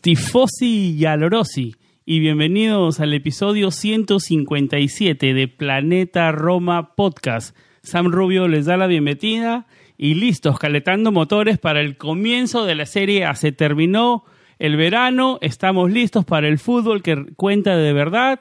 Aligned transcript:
Tifosi 0.00 0.96
y 0.96 1.04
Alorosi, 1.06 1.76
y 2.04 2.20
bienvenidos 2.20 3.00
al 3.00 3.14
episodio 3.14 3.70
157 3.70 5.34
de 5.34 5.48
Planeta 5.48 6.30
Roma 6.30 6.94
Podcast. 6.94 7.56
Sam 7.82 8.12
Rubio 8.12 8.48
les 8.48 8.66
da 8.66 8.76
la 8.76 8.86
bienvenida 8.86 9.66
y 9.98 10.14
listos, 10.14 10.58
calentando 10.58 11.10
motores 11.10 11.58
para 11.58 11.80
el 11.80 11.96
comienzo 11.96 12.64
de 12.64 12.74
la 12.74 12.86
serie 12.86 13.24
A. 13.24 13.34
Se 13.34 13.52
terminó 13.52 14.24
el 14.58 14.76
verano, 14.76 15.38
estamos 15.40 15.90
listos 15.90 16.24
para 16.24 16.48
el 16.48 16.58
fútbol 16.58 17.02
que 17.02 17.32
cuenta 17.34 17.76
de 17.76 17.92
verdad. 17.92 18.40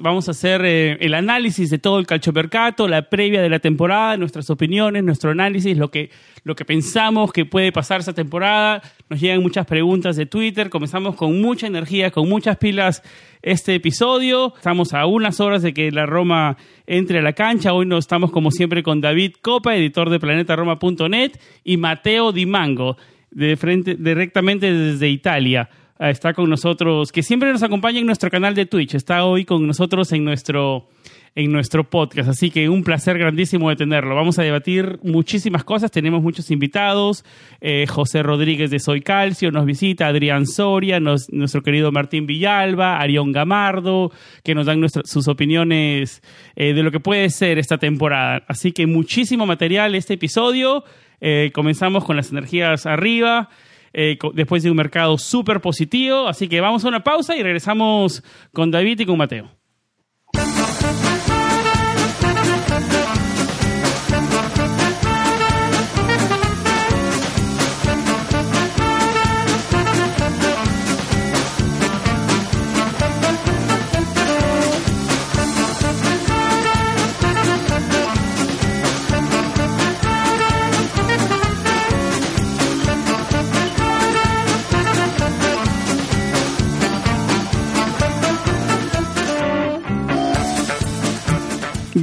Vamos 0.00 0.28
a 0.28 0.30
hacer 0.30 0.64
eh, 0.64 0.96
el 1.00 1.14
análisis 1.14 1.68
de 1.68 1.78
todo 1.78 1.98
el 1.98 2.06
calchomercato, 2.06 2.86
la 2.86 3.08
previa 3.08 3.42
de 3.42 3.48
la 3.48 3.58
temporada, 3.58 4.16
nuestras 4.16 4.48
opiniones, 4.50 5.02
nuestro 5.02 5.30
análisis, 5.30 5.76
lo 5.76 5.90
que, 5.90 6.10
lo 6.44 6.54
que 6.54 6.64
pensamos 6.64 7.32
que 7.32 7.46
puede 7.46 7.72
pasar 7.72 8.00
esta 8.00 8.12
temporada. 8.12 8.80
Nos 9.08 9.20
llegan 9.20 9.42
muchas 9.42 9.66
preguntas 9.66 10.14
de 10.16 10.26
Twitter. 10.26 10.70
Comenzamos 10.70 11.16
con 11.16 11.40
mucha 11.40 11.66
energía, 11.66 12.12
con 12.12 12.28
muchas 12.28 12.58
pilas 12.58 13.02
este 13.42 13.74
episodio. 13.74 14.54
Estamos 14.56 14.94
a 14.94 15.06
unas 15.06 15.40
horas 15.40 15.62
de 15.62 15.74
que 15.74 15.90
la 15.90 16.06
Roma 16.06 16.56
entre 16.86 17.18
a 17.18 17.22
la 17.22 17.32
cancha. 17.32 17.72
Hoy 17.72 17.86
nos 17.86 18.04
estamos 18.04 18.30
como 18.30 18.52
siempre 18.52 18.84
con 18.84 19.00
David 19.00 19.34
Copa, 19.42 19.74
editor 19.74 20.10
de 20.10 20.20
planetaroma.net, 20.20 21.32
y 21.64 21.76
Mateo 21.76 22.30
Di 22.30 22.46
Mango, 22.46 22.96
de 23.30 23.56
frente, 23.56 23.96
directamente 23.96 24.72
desde 24.72 25.08
Italia. 25.08 25.68
Ah, 25.98 26.10
Está 26.10 26.32
con 26.34 26.50
nosotros, 26.50 27.12
que 27.12 27.22
siempre 27.22 27.52
nos 27.52 27.62
acompaña 27.62 28.00
en 28.00 28.06
nuestro 28.06 28.30
canal 28.30 28.54
de 28.54 28.66
Twitch. 28.66 28.94
Está 28.94 29.24
hoy 29.24 29.44
con 29.44 29.66
nosotros 29.66 30.10
en 30.12 30.24
nuestro, 30.24 30.88
en 31.36 31.52
nuestro 31.52 31.88
podcast. 31.88 32.28
Así 32.28 32.50
que 32.50 32.68
un 32.68 32.82
placer 32.82 33.18
grandísimo 33.18 33.68
de 33.70 33.76
tenerlo. 33.76 34.16
Vamos 34.16 34.36
a 34.38 34.42
debatir 34.42 34.98
muchísimas 35.04 35.62
cosas. 35.62 35.92
Tenemos 35.92 36.20
muchos 36.20 36.50
invitados. 36.50 37.24
Eh, 37.60 37.86
José 37.88 38.22
Rodríguez 38.24 38.70
de 38.72 38.80
Soy 38.80 39.00
Calcio 39.02 39.52
nos 39.52 39.64
visita, 39.64 40.08
Adrián 40.08 40.46
Soria, 40.46 40.98
nos- 40.98 41.30
nuestro 41.30 41.62
querido 41.62 41.92
Martín 41.92 42.26
Villalba, 42.26 42.98
Arión 42.98 43.30
Gamardo, 43.30 44.10
que 44.42 44.56
nos 44.56 44.66
dan 44.66 44.80
nuestra- 44.80 45.02
sus 45.04 45.28
opiniones 45.28 46.20
eh, 46.56 46.72
de 46.74 46.82
lo 46.82 46.90
que 46.90 46.98
puede 47.00 47.30
ser 47.30 47.58
esta 47.58 47.78
temporada. 47.78 48.42
Así 48.48 48.72
que 48.72 48.86
muchísimo 48.86 49.46
material 49.46 49.94
este 49.94 50.14
episodio. 50.14 50.82
Eh, 51.20 51.52
comenzamos 51.54 52.04
con 52.04 52.16
las 52.16 52.32
energías 52.32 52.86
arriba. 52.86 53.50
Eh, 53.92 54.18
después 54.34 54.62
de 54.62 54.70
un 54.70 54.76
mercado 54.76 55.18
súper 55.18 55.60
positivo. 55.60 56.28
Así 56.28 56.48
que 56.48 56.60
vamos 56.60 56.84
a 56.84 56.88
una 56.88 57.04
pausa 57.04 57.36
y 57.36 57.42
regresamos 57.42 58.22
con 58.52 58.70
David 58.70 59.00
y 59.00 59.06
con 59.06 59.18
Mateo. 59.18 59.61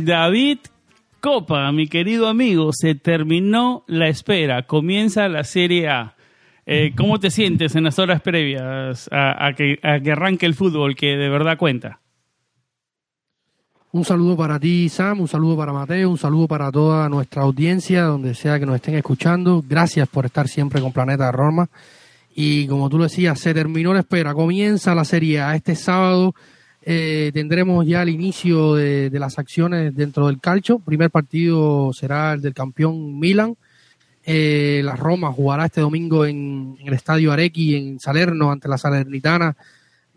David 0.10 0.58
Copa, 1.20 1.72
mi 1.72 1.88
querido 1.88 2.28
amigo, 2.28 2.72
se 2.74 2.96
terminó 2.96 3.84
la 3.86 4.08
espera, 4.08 4.64
comienza 4.64 5.28
la 5.28 5.44
Serie 5.44 5.88
A. 5.88 6.16
Eh, 6.66 6.94
¿Cómo 6.98 7.20
te 7.20 7.30
sientes 7.30 7.76
en 7.76 7.84
las 7.84 8.00
horas 8.00 8.20
previas 8.20 9.08
a, 9.12 9.54
que 9.56 9.78
arranque 9.84 10.48
el 10.48 10.56
fútbol 10.56 10.96
que 10.96 11.16
de 11.16 11.30
verdad 11.30 11.60
cuenta? 11.60 12.00
Un 13.92 14.04
saludo 14.04 14.36
para 14.36 14.60
ti, 14.60 14.90
Sam, 14.90 15.22
un 15.22 15.28
saludo 15.28 15.56
para 15.56 15.74
Mateo, 15.74 16.10
un 16.10 16.18
saludo 16.18 16.48
para 16.48 16.72
toda 16.72 17.08
nuestra 17.08 17.44
audiencia, 17.44 18.06
donde 18.06 18.34
sea 18.34 18.60
que 18.60 18.66
nos 18.66 18.78
estén 18.78 18.96
escuchando. 18.96 19.64
Gracias 19.68 20.08
por 20.08 20.26
estar 20.26 20.48
siempre 20.48 20.82
con 20.82 20.92
Planeta 20.92 21.32
Roma. 21.32 21.70
Y 22.34 22.66
como 22.66 22.90
tú 22.90 22.98
lo 22.98 23.04
decías, 23.04 23.40
se 23.40 23.54
terminó 23.54 23.94
la 23.94 24.00
espera. 24.00 24.34
Comienza 24.34 24.96
la 24.96 25.06
Serie 25.06 25.42
A. 25.42 25.56
Este 25.56 25.76
sábado 25.76 26.34
eh, 26.82 27.32
tendremos 27.34 27.86
ya 27.86 28.02
el 28.02 28.10
inicio 28.10 28.76
de, 28.76 29.10
las 29.14 29.38
acciones 29.40 29.96
dentro 29.96 30.28
del 30.28 30.40
calcio. 30.40 30.80
Primer 30.80 31.10
partido 31.12 31.92
será 31.94 32.34
el 32.34 32.42
del 32.42 32.54
campeón 32.54 33.20
Milan. 33.20 33.56
Eh, 34.24 34.82
la 34.84 34.96
Roma 34.96 35.32
jugará 35.32 35.66
este 35.66 35.82
domingo 35.82 36.26
en, 36.26 36.78
en 36.80 36.88
el 36.88 36.94
Estadio 36.94 37.32
Arequi, 37.32 37.76
en 37.76 38.00
Salerno, 38.00 38.52
ante 38.52 38.68
la 38.68 38.78
Salernitana 38.78 39.56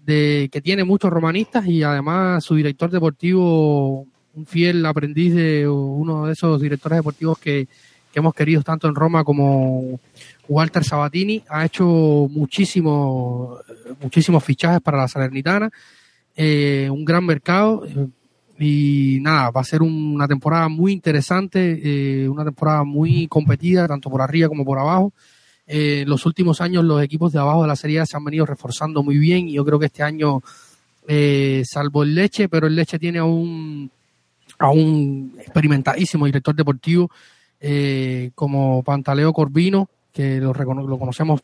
de 0.05 0.49
que 0.53 0.61
tiene 0.61 0.85
muchos 0.85 1.11
romanistas 1.11 1.67
y 1.67 1.83
además 1.83 2.45
su 2.45 2.57
director 2.57 2.91
deportivo, 2.91 4.07
un 4.35 4.47
fiel 4.47 4.85
aprendiz 4.85 5.35
de 5.35 5.69
uno 5.69 6.27
de 6.27 6.33
esos 6.33 6.61
directores 6.61 6.99
deportivos 6.99 7.39
que, 7.39 7.69
que 8.13 8.19
hemos 8.19 8.35
querido 8.35 8.63
tanto 8.63 8.89
en 8.89 8.95
Roma 8.95 9.25
como 9.25 10.01
Walter 10.49 10.85
Sabatini, 10.85 11.43
ha 11.49 11.65
hecho 11.65 11.85
muchísimo, 12.31 13.59
muchísimos 14.01 14.43
fichajes 14.43 14.81
para 14.81 14.99
la 14.99 15.09
Salernitana, 15.09 15.71
eh, 16.37 16.89
un 16.91 17.05
gran 17.05 17.25
mercado 17.25 17.85
eh, 17.87 18.09
y 18.59 19.19
nada, 19.21 19.51
va 19.51 19.61
a 19.63 19.65
ser 19.65 19.83
una 19.83 20.29
temporada 20.29 20.69
muy 20.69 20.93
interesante, 20.93 21.81
eh, 21.83 22.29
una 22.29 22.45
temporada 22.45 22.85
muy 22.85 23.27
competida, 23.27 23.89
tanto 23.89 24.09
por 24.09 24.23
arriba 24.23 24.49
como 24.49 24.65
por 24.65 24.79
abajo. 24.79 25.13
Eh, 25.67 26.01
en 26.03 26.09
los 26.09 26.27
últimos 26.27 26.61
años 26.61 26.85
los 26.85 27.03
equipos 27.03 27.33
de 27.33 27.39
abajo 27.39 27.63
de 27.63 27.69
la 27.69 27.77
Serie 27.77 28.05
se 28.07 28.17
han 28.17 28.25
venido 28.25 28.45
reforzando 28.47 29.03
muy 29.03 29.17
bien 29.19 29.49
y 29.49 29.55
yo 29.55 29.65
creo 29.65 29.79
que 29.79 29.87
este 29.87 30.03
año, 30.03 30.43
eh, 31.09 31.63
salvo 31.65 32.03
el 32.03 32.15
Leche, 32.15 32.49
pero 32.49 32.67
el 32.67 32.77
Leche 32.77 32.99
tiene 32.99 33.19
a 33.19 33.25
un, 33.25 33.91
a 34.59 34.71
un 34.71 35.35
experimentadísimo 35.39 36.27
director 36.27 36.55
deportivo 36.55 37.11
eh, 37.61 38.31
como 38.35 38.83
Pantaleo 38.83 39.33
Corvino, 39.33 39.89
que 40.13 40.41
lo, 40.41 40.53
recono- 40.53 40.87
lo 40.87 40.99
conocemos 40.99 41.41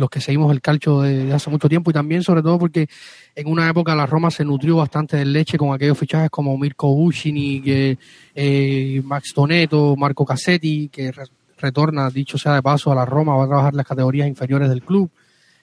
los 0.00 0.10
que 0.10 0.20
seguimos 0.20 0.50
el 0.50 0.60
calcio 0.60 1.02
de, 1.02 1.26
de 1.26 1.32
hace 1.32 1.50
mucho 1.50 1.68
tiempo 1.68 1.90
y 1.90 1.94
también 1.94 2.22
sobre 2.24 2.42
todo 2.42 2.58
porque 2.58 2.88
en 3.36 3.46
una 3.46 3.68
época 3.68 3.94
la 3.94 4.06
Roma 4.06 4.30
se 4.30 4.44
nutrió 4.44 4.76
bastante 4.76 5.16
del 5.16 5.32
leche 5.32 5.56
con 5.56 5.72
aquellos 5.72 5.98
fichajes 5.98 6.30
como 6.30 6.58
Mirko 6.58 6.92
Bucini, 6.92 7.60
que, 7.60 7.98
eh, 8.34 9.00
Max 9.04 9.32
Toneto, 9.34 9.94
Marco 9.96 10.24
Cassetti, 10.24 10.88
que 10.88 11.12
re- 11.12 11.24
retorna, 11.58 12.10
dicho 12.10 12.38
sea 12.38 12.54
de 12.54 12.62
paso, 12.62 12.90
a 12.90 12.94
la 12.94 13.04
Roma, 13.04 13.36
va 13.36 13.44
a 13.44 13.48
trabajar 13.48 13.74
las 13.74 13.86
categorías 13.86 14.26
inferiores 14.26 14.68
del 14.68 14.82
club. 14.82 15.10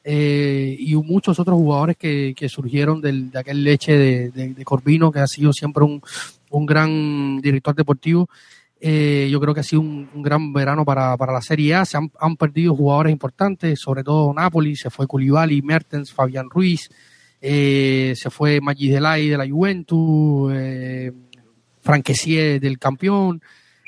Eh, 0.09 0.77
y 0.79 0.95
muchos 0.95 1.37
otros 1.37 1.57
jugadores 1.57 1.97
que, 1.97 2.33
que 2.37 2.47
surgieron 2.47 3.01
del, 3.01 3.29
de 3.29 3.39
aquel 3.39 3.61
leche 3.61 3.97
de, 3.97 4.31
de, 4.31 4.53
de, 4.53 4.63
Corvino, 4.63 5.11
que 5.11 5.19
ha 5.19 5.27
sido 5.27 5.51
siempre 5.51 5.83
un, 5.83 6.01
un 6.51 6.65
gran 6.65 7.41
director 7.41 7.75
deportivo. 7.75 8.29
Eh, 8.79 9.27
yo 9.31 9.39
creo 9.39 9.53
que 9.53 9.62
ha 9.62 9.63
sido 9.63 9.81
un, 9.81 10.09
gran 10.21 10.53
verano 10.53 10.85
para, 10.85 11.18
para, 11.18 11.33
la 11.33 11.41
Serie 11.41 11.75
A. 11.75 11.85
Se 11.85 11.97
han, 11.97 12.12
han, 12.19 12.35
perdido 12.35 12.75
jugadores 12.75 13.12
importantes, 13.12 13.79
sobre 13.79 14.03
todo 14.03 14.33
Napoli, 14.33 14.75
se 14.75 14.89
fue 14.89 15.07
Culibali, 15.07 15.62
Mertens, 15.62 16.13
Fabián 16.13 16.50
Ruiz, 16.50 16.89
eh, 17.41 18.13
se 18.15 18.29
fue 18.29 18.59
Maggi 18.62 18.89
Delay 18.89 19.29
de 19.29 19.38
la 19.38 19.47
Juventus, 19.47 20.51
eh, 20.53 21.12
Franquesier 21.81 22.59
del 22.59 22.79
campeón. 22.79 23.41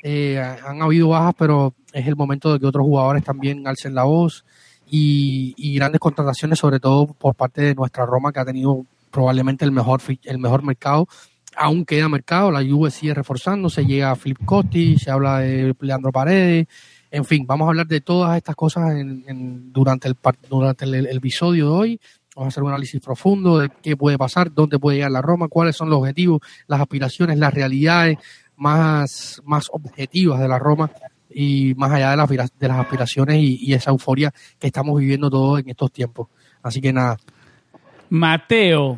Eh, 0.04 0.40
han 0.40 0.82
habido 0.82 1.10
bajas, 1.10 1.36
pero 1.38 1.74
es 1.92 2.08
el 2.08 2.16
momento 2.16 2.54
de 2.54 2.60
que 2.60 2.66
otros 2.66 2.86
jugadores 2.86 3.24
también 3.24 3.68
alcen 3.68 3.94
la 3.94 4.04
voz 4.04 4.46
y, 4.90 5.54
y, 5.58 5.76
grandes 5.76 6.00
contrataciones, 6.00 6.60
sobre 6.60 6.80
todo 6.80 7.08
por 7.08 7.36
parte 7.36 7.62
de 7.62 7.76
nuestra 7.76 8.06
Roma, 8.06 8.32
que 8.32 8.40
ha 8.40 8.46
tenido 8.46 8.86
probablemente 9.12 9.66
el 9.66 9.72
mejor, 9.72 10.02
el 10.24 10.38
mejor 10.38 10.64
mercado. 10.64 11.08
Aún 11.62 11.84
queda 11.84 12.08
mercado, 12.08 12.52
la 12.52 12.64
Juve 12.64 12.90
sigue 12.90 13.14
reforzándose, 13.14 13.86
llega 13.86 14.16
Flip 14.16 14.38
Cotti, 14.46 14.98
se 14.98 15.12
habla 15.12 15.40
de 15.40 15.76
Leandro 15.82 16.10
Paredes, 16.10 16.68
en 17.12 17.26
fin, 17.26 17.46
vamos 17.46 17.66
a 17.66 17.70
hablar 17.70 17.88
de 17.88 18.02
todas 18.02 18.38
estas 18.38 18.56
cosas 18.56 18.94
durante, 19.28 20.08
el, 20.08 20.16
durante 20.48 20.86
el, 20.86 21.08
episodio 21.08 21.66
de 21.66 21.72
hoy. 21.72 22.02
Vamos 22.36 22.46
a 22.46 22.50
hacer 22.50 22.64
un 22.64 22.70
análisis 22.70 23.02
profundo 23.02 23.58
de 23.58 23.70
qué 23.82 23.98
puede 23.98 24.18
pasar, 24.18 24.54
dónde 24.54 24.78
puede 24.78 24.98
llegar 24.98 25.12
la 25.12 25.22
Roma, 25.22 25.48
cuáles 25.48 25.76
son 25.76 25.90
los 25.90 26.00
objetivos, 26.00 26.42
las 26.68 26.80
aspiraciones, 26.80 27.38
las 27.40 27.54
realidades 27.54 28.20
más, 28.56 29.42
más 29.44 29.70
objetivas 29.72 30.40
de 30.40 30.48
la 30.48 30.60
Roma 30.60 30.92
y 31.30 31.74
más 31.76 31.92
allá 31.92 32.12
de 32.12 32.38
las, 32.38 32.58
de 32.58 32.68
las 32.68 32.80
aspiraciones 32.80 33.38
y, 33.40 33.74
esa 33.74 33.90
euforia 33.90 34.32
que 34.60 34.68
estamos 34.68 35.00
viviendo 35.00 35.30
todos 35.30 35.60
en 35.60 35.70
estos 35.70 35.92
tiempos. 35.92 36.28
Así 36.62 36.80
que 36.80 36.94
nada. 36.94 37.18
Mateo, 38.10 38.98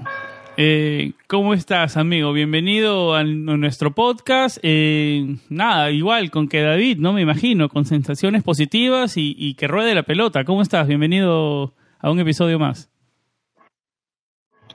eh, 0.57 1.13
¿cómo 1.27 1.53
estás, 1.53 1.97
amigo? 1.97 2.33
Bienvenido 2.33 3.15
a 3.15 3.23
nuestro 3.23 3.91
podcast. 3.91 4.57
Eh, 4.63 5.37
nada, 5.49 5.91
igual 5.91 6.31
con 6.31 6.47
que 6.47 6.61
David, 6.61 6.97
¿no? 6.97 7.13
Me 7.13 7.21
imagino, 7.21 7.69
con 7.69 7.85
sensaciones 7.85 8.43
positivas 8.43 9.17
y, 9.17 9.35
y 9.37 9.55
que 9.55 9.67
ruede 9.67 9.95
la 9.95 10.03
pelota. 10.03 10.43
¿Cómo 10.43 10.61
estás? 10.61 10.87
Bienvenido 10.87 11.73
a 11.99 12.11
un 12.11 12.19
episodio 12.19 12.59
más. 12.59 12.89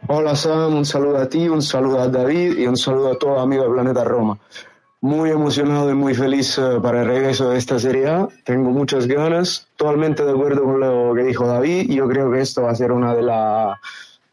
Hola 0.08 0.36
Sam, 0.36 0.74
un 0.74 0.84
saludo 0.84 1.18
a 1.18 1.28
ti, 1.28 1.48
un 1.48 1.62
saludo 1.62 2.00
a 2.00 2.08
David 2.08 2.58
y 2.58 2.66
un 2.66 2.76
saludo 2.76 3.12
a 3.12 3.18
todos 3.18 3.40
amigos 3.40 3.66
de 3.66 3.72
Planeta 3.72 4.04
Roma 4.04 4.38
muy 5.00 5.30
emocionado 5.30 5.90
y 5.90 5.94
muy 5.94 6.14
feliz 6.14 6.58
uh, 6.58 6.80
para 6.82 7.02
el 7.02 7.08
regreso 7.08 7.50
de 7.50 7.58
esta 7.58 7.78
Serie 7.78 8.08
A. 8.08 8.28
Tengo 8.44 8.70
muchas 8.70 9.06
ganas, 9.06 9.68
totalmente 9.76 10.24
de 10.24 10.32
acuerdo 10.32 10.64
con 10.64 10.80
lo 10.80 11.14
que 11.14 11.22
dijo 11.22 11.46
David. 11.46 11.90
Yo 11.90 12.08
creo 12.08 12.30
que 12.32 12.40
esto 12.40 12.62
va 12.62 12.72
a 12.72 12.74
ser 12.74 12.92
una 12.92 13.14
de 13.14 13.22
las 13.22 13.78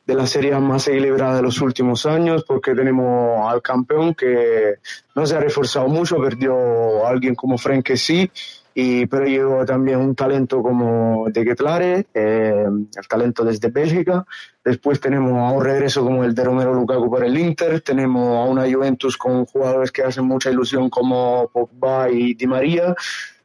de 0.05 0.15
la 0.15 0.27
serie 0.27 0.57
más 0.59 0.87
equilibrada 0.87 1.37
de 1.37 1.41
los 1.41 1.61
últimos 1.61 2.05
años 2.05 2.43
porque 2.45 2.75
tenemos 2.75 3.49
al 3.49 3.61
campeón 3.61 4.13
que 4.13 4.75
no 5.15 5.25
se 5.25 5.35
ha 5.35 5.39
reforzado 5.39 5.87
mucho, 5.87 6.21
perdió 6.21 7.05
a 7.05 7.09
alguien 7.09 7.35
como 7.35 7.57
Frank 7.57 7.91
sí, 7.95 8.29
y, 8.75 9.05
pero 9.05 9.25
llegó 9.25 9.65
también 9.65 9.99
un 9.99 10.15
talento 10.15 10.63
como 10.63 11.27
de 11.29 11.43
Getlare, 11.43 12.07
eh, 12.13 12.65
el 12.65 13.07
talento 13.07 13.45
desde 13.45 13.69
Bélgica. 13.69 14.25
Después 14.65 14.99
tenemos 14.99 15.33
a 15.33 15.51
un 15.51 15.63
regreso 15.63 16.03
como 16.03 16.23
el 16.23 16.33
de 16.33 16.43
Romero 16.43 16.73
Lukaku 16.73 17.09
por 17.09 17.23
el 17.23 17.37
Inter. 17.37 17.81
Tenemos 17.81 18.35
a 18.35 18.49
una 18.49 18.63
Juventus 18.63 19.15
con 19.15 19.45
jugadores 19.45 19.91
que 19.91 20.01
hacen 20.01 20.25
mucha 20.25 20.49
ilusión 20.49 20.89
como 20.89 21.49
Pogba 21.53 22.09
y 22.09 22.33
Di 22.33 22.47
María. 22.47 22.95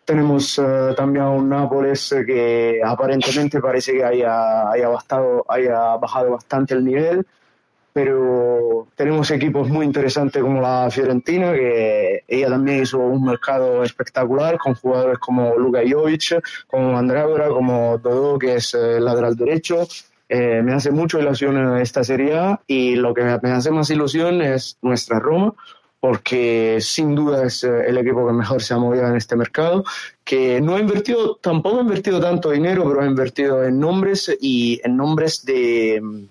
Tenemos 0.09 0.57
uh, 0.57 0.95
también 0.97 1.27
un 1.27 1.51
Nápoles 1.51 2.15
que 2.27 2.81
aparentemente 2.83 3.61
parece 3.61 3.93
que 3.93 4.03
haya, 4.03 4.71
haya, 4.71 4.89
bastado, 4.89 5.45
haya 5.47 5.97
bajado 5.97 6.31
bastante 6.31 6.73
el 6.73 6.83
nivel 6.83 7.27
pero 7.93 8.87
tenemos 8.95 9.31
equipos 9.33 9.69
muy 9.69 9.85
interesantes 9.85 10.41
como 10.41 10.61
la 10.61 10.89
Fiorentina, 10.89 11.53
que 11.53 12.23
ella 12.29 12.49
también 12.49 12.83
hizo 12.83 12.99
un 12.99 13.25
mercado 13.25 13.83
espectacular 13.83 14.57
con 14.57 14.77
jugadores 14.77 15.19
como 15.19 15.57
Luka 15.59 15.81
Jovic, 15.85 16.41
como 16.69 16.97
Andrágora, 16.97 17.49
como 17.49 17.99
Dodo, 17.99 18.39
que 18.39 18.55
es 18.55 18.73
el 18.75 19.05
lateral 19.05 19.35
derecho. 19.35 19.89
Eh, 20.29 20.63
me 20.63 20.75
hace 20.75 20.93
mucho 20.93 21.19
ilusión 21.19 21.77
esta 21.79 22.05
Serie 22.05 22.39
A 22.39 22.61
y 22.69 22.95
lo 22.95 23.13
que 23.13 23.25
me 23.25 23.51
hace 23.51 23.73
más 23.73 23.91
ilusión 23.91 24.43
es 24.43 24.79
nuestra 24.81 25.19
Roma, 25.19 25.55
porque 26.01 26.79
sin 26.81 27.15
duda 27.15 27.47
es 27.47 27.65
el 27.65 27.99
equipo 27.99 28.27
que 28.27 28.33
mejor 28.33 28.63
se 28.63 28.75
ha 28.75 28.79
movido 28.79 29.07
en 29.07 29.17
este 29.17 29.37
mercado, 29.37 29.85
que 30.25 30.61
no 30.61 30.77
ha 30.77 30.81
invertido, 30.81 31.37
tampoco 31.37 31.79
ha 31.79 31.83
invertido 31.83 32.21
tanto 32.21 32.51
dinero, 32.51 32.85
pero 32.89 33.03
ha 33.03 33.07
invertido 33.07 33.65
en 33.65 33.81
nombres 33.81 34.37
y 34.41 34.81
en 34.85 34.97
nombres 34.97 35.45
de 35.45 36.29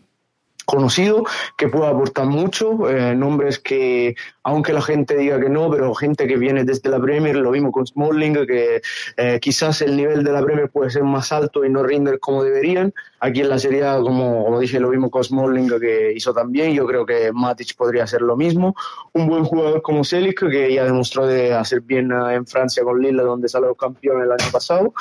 conocido, 0.68 1.24
que 1.58 1.70
puede 1.70 1.88
aportar 1.88 2.26
mucho, 2.26 2.90
eh, 2.90 3.16
nombres 3.16 3.58
que, 3.58 4.16
aunque 4.48 4.72
la 4.72 4.82
gente 4.82 5.18
diga 5.18 5.42
que 5.42 5.50
no, 5.50 5.70
pero 5.70 5.94
gente 5.94 6.26
que 6.26 6.38
viene 6.38 6.64
desde 6.64 6.90
la 6.90 7.02
Premier, 7.02 7.36
lo 7.36 7.52
vimos 7.52 7.74
con 7.74 7.86
Smalling, 7.86 8.46
que 8.48 8.82
eh, 9.18 9.40
quizás 9.42 9.82
el 9.82 9.98
nivel 9.98 10.24
de 10.24 10.32
la 10.32 10.42
Premier 10.42 10.70
puede 10.70 10.90
ser 10.90 11.04
más 11.04 11.34
alto 11.34 11.66
y 11.66 11.70
no 11.70 11.84
rinder 11.84 12.18
como 12.18 12.46
deberían. 12.46 12.94
Aquí 13.20 13.42
en 13.42 13.50
la 13.50 13.60
Serie 13.60 13.84
A, 13.84 14.00
como, 14.00 14.46
como 14.46 14.60
dije, 14.62 14.80
lo 14.80 14.90
vimos 14.90 15.12
con 15.12 15.22
Smalling, 15.22 15.70
que 15.82 16.14
hizo 16.16 16.34
también, 16.34 16.72
yo 16.74 16.86
creo 16.86 17.06
que 17.06 17.34
Matic 17.34 17.76
podría 17.76 18.06
hacer 18.06 18.22
lo 18.22 18.38
mismo. 18.38 18.74
Un 19.12 19.28
buen 19.28 19.44
jugador 19.44 19.82
como 19.82 20.06
Selic, 20.06 20.40
que 20.50 20.74
ya 20.74 20.86
demostró 20.86 21.28
de 21.28 21.54
hacer 21.54 21.82
bien 21.82 22.10
eh, 22.14 22.36
en 22.36 22.48
Francia 22.48 22.86
con 22.86 23.02
Lille, 23.02 23.24
donde 23.24 23.50
salió 23.50 23.76
campeón 23.76 24.22
el 24.22 24.32
año 24.32 24.50
pasado. 24.50 24.94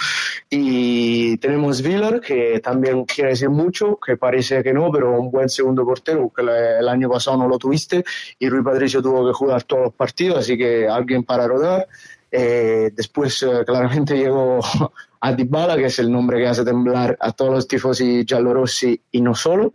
Y 0.50 1.36
tenemos 1.36 1.82
Villar, 1.82 2.20
que 2.20 2.58
también 2.58 3.04
quiere 3.04 3.30
decir 3.30 3.50
mucho, 3.50 3.96
que 4.04 4.16
parece 4.16 4.64
que 4.64 4.72
no, 4.72 4.90
pero 4.90 5.20
un 5.20 5.30
buen 5.30 5.48
segundo 5.48 5.84
portero, 5.84 6.32
que 6.34 6.42
el 6.42 6.88
año 6.88 7.08
pasado 7.08 7.36
no 7.36 7.46
lo 7.46 7.58
tuviste, 7.58 8.04
y 8.40 8.48
Rui 8.48 8.64
Patricio 8.64 9.00
tuvo 9.00 9.24
que 9.24 9.35
jugar 9.36 9.62
todos 9.64 9.84
los 9.84 9.94
partidos, 9.94 10.38
así 10.38 10.56
que 10.56 10.88
alguien 10.88 11.22
para 11.24 11.46
rodar. 11.46 11.86
Eh, 12.30 12.90
después 12.94 13.42
eh, 13.42 13.64
claramente 13.64 14.14
llegó 14.18 14.60
a 15.20 15.32
Dybala, 15.32 15.76
que 15.76 15.86
es 15.86 15.98
el 15.98 16.10
nombre 16.10 16.38
que 16.38 16.48
hace 16.48 16.64
temblar 16.64 17.16
a 17.20 17.32
todos 17.32 17.52
los 17.52 17.68
tifosi 17.68 18.24
giallorossi 18.26 19.00
y 19.12 19.20
no 19.20 19.34
solo. 19.34 19.72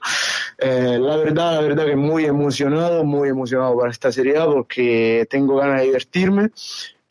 Eh, 0.58 0.98
la 1.00 1.16
verdad, 1.18 1.56
la 1.56 1.62
verdad 1.62 1.86
que 1.86 1.96
muy 1.96 2.25
emocionado, 2.25 3.04
muy 3.04 3.30
emocionado 3.30 3.78
para 3.78 3.92
esta 3.92 4.12
serie 4.12 4.36
porque 4.46 5.28
tengo 5.30 5.56
ganas 5.58 5.80
de 5.80 5.86
divertirme 5.88 6.52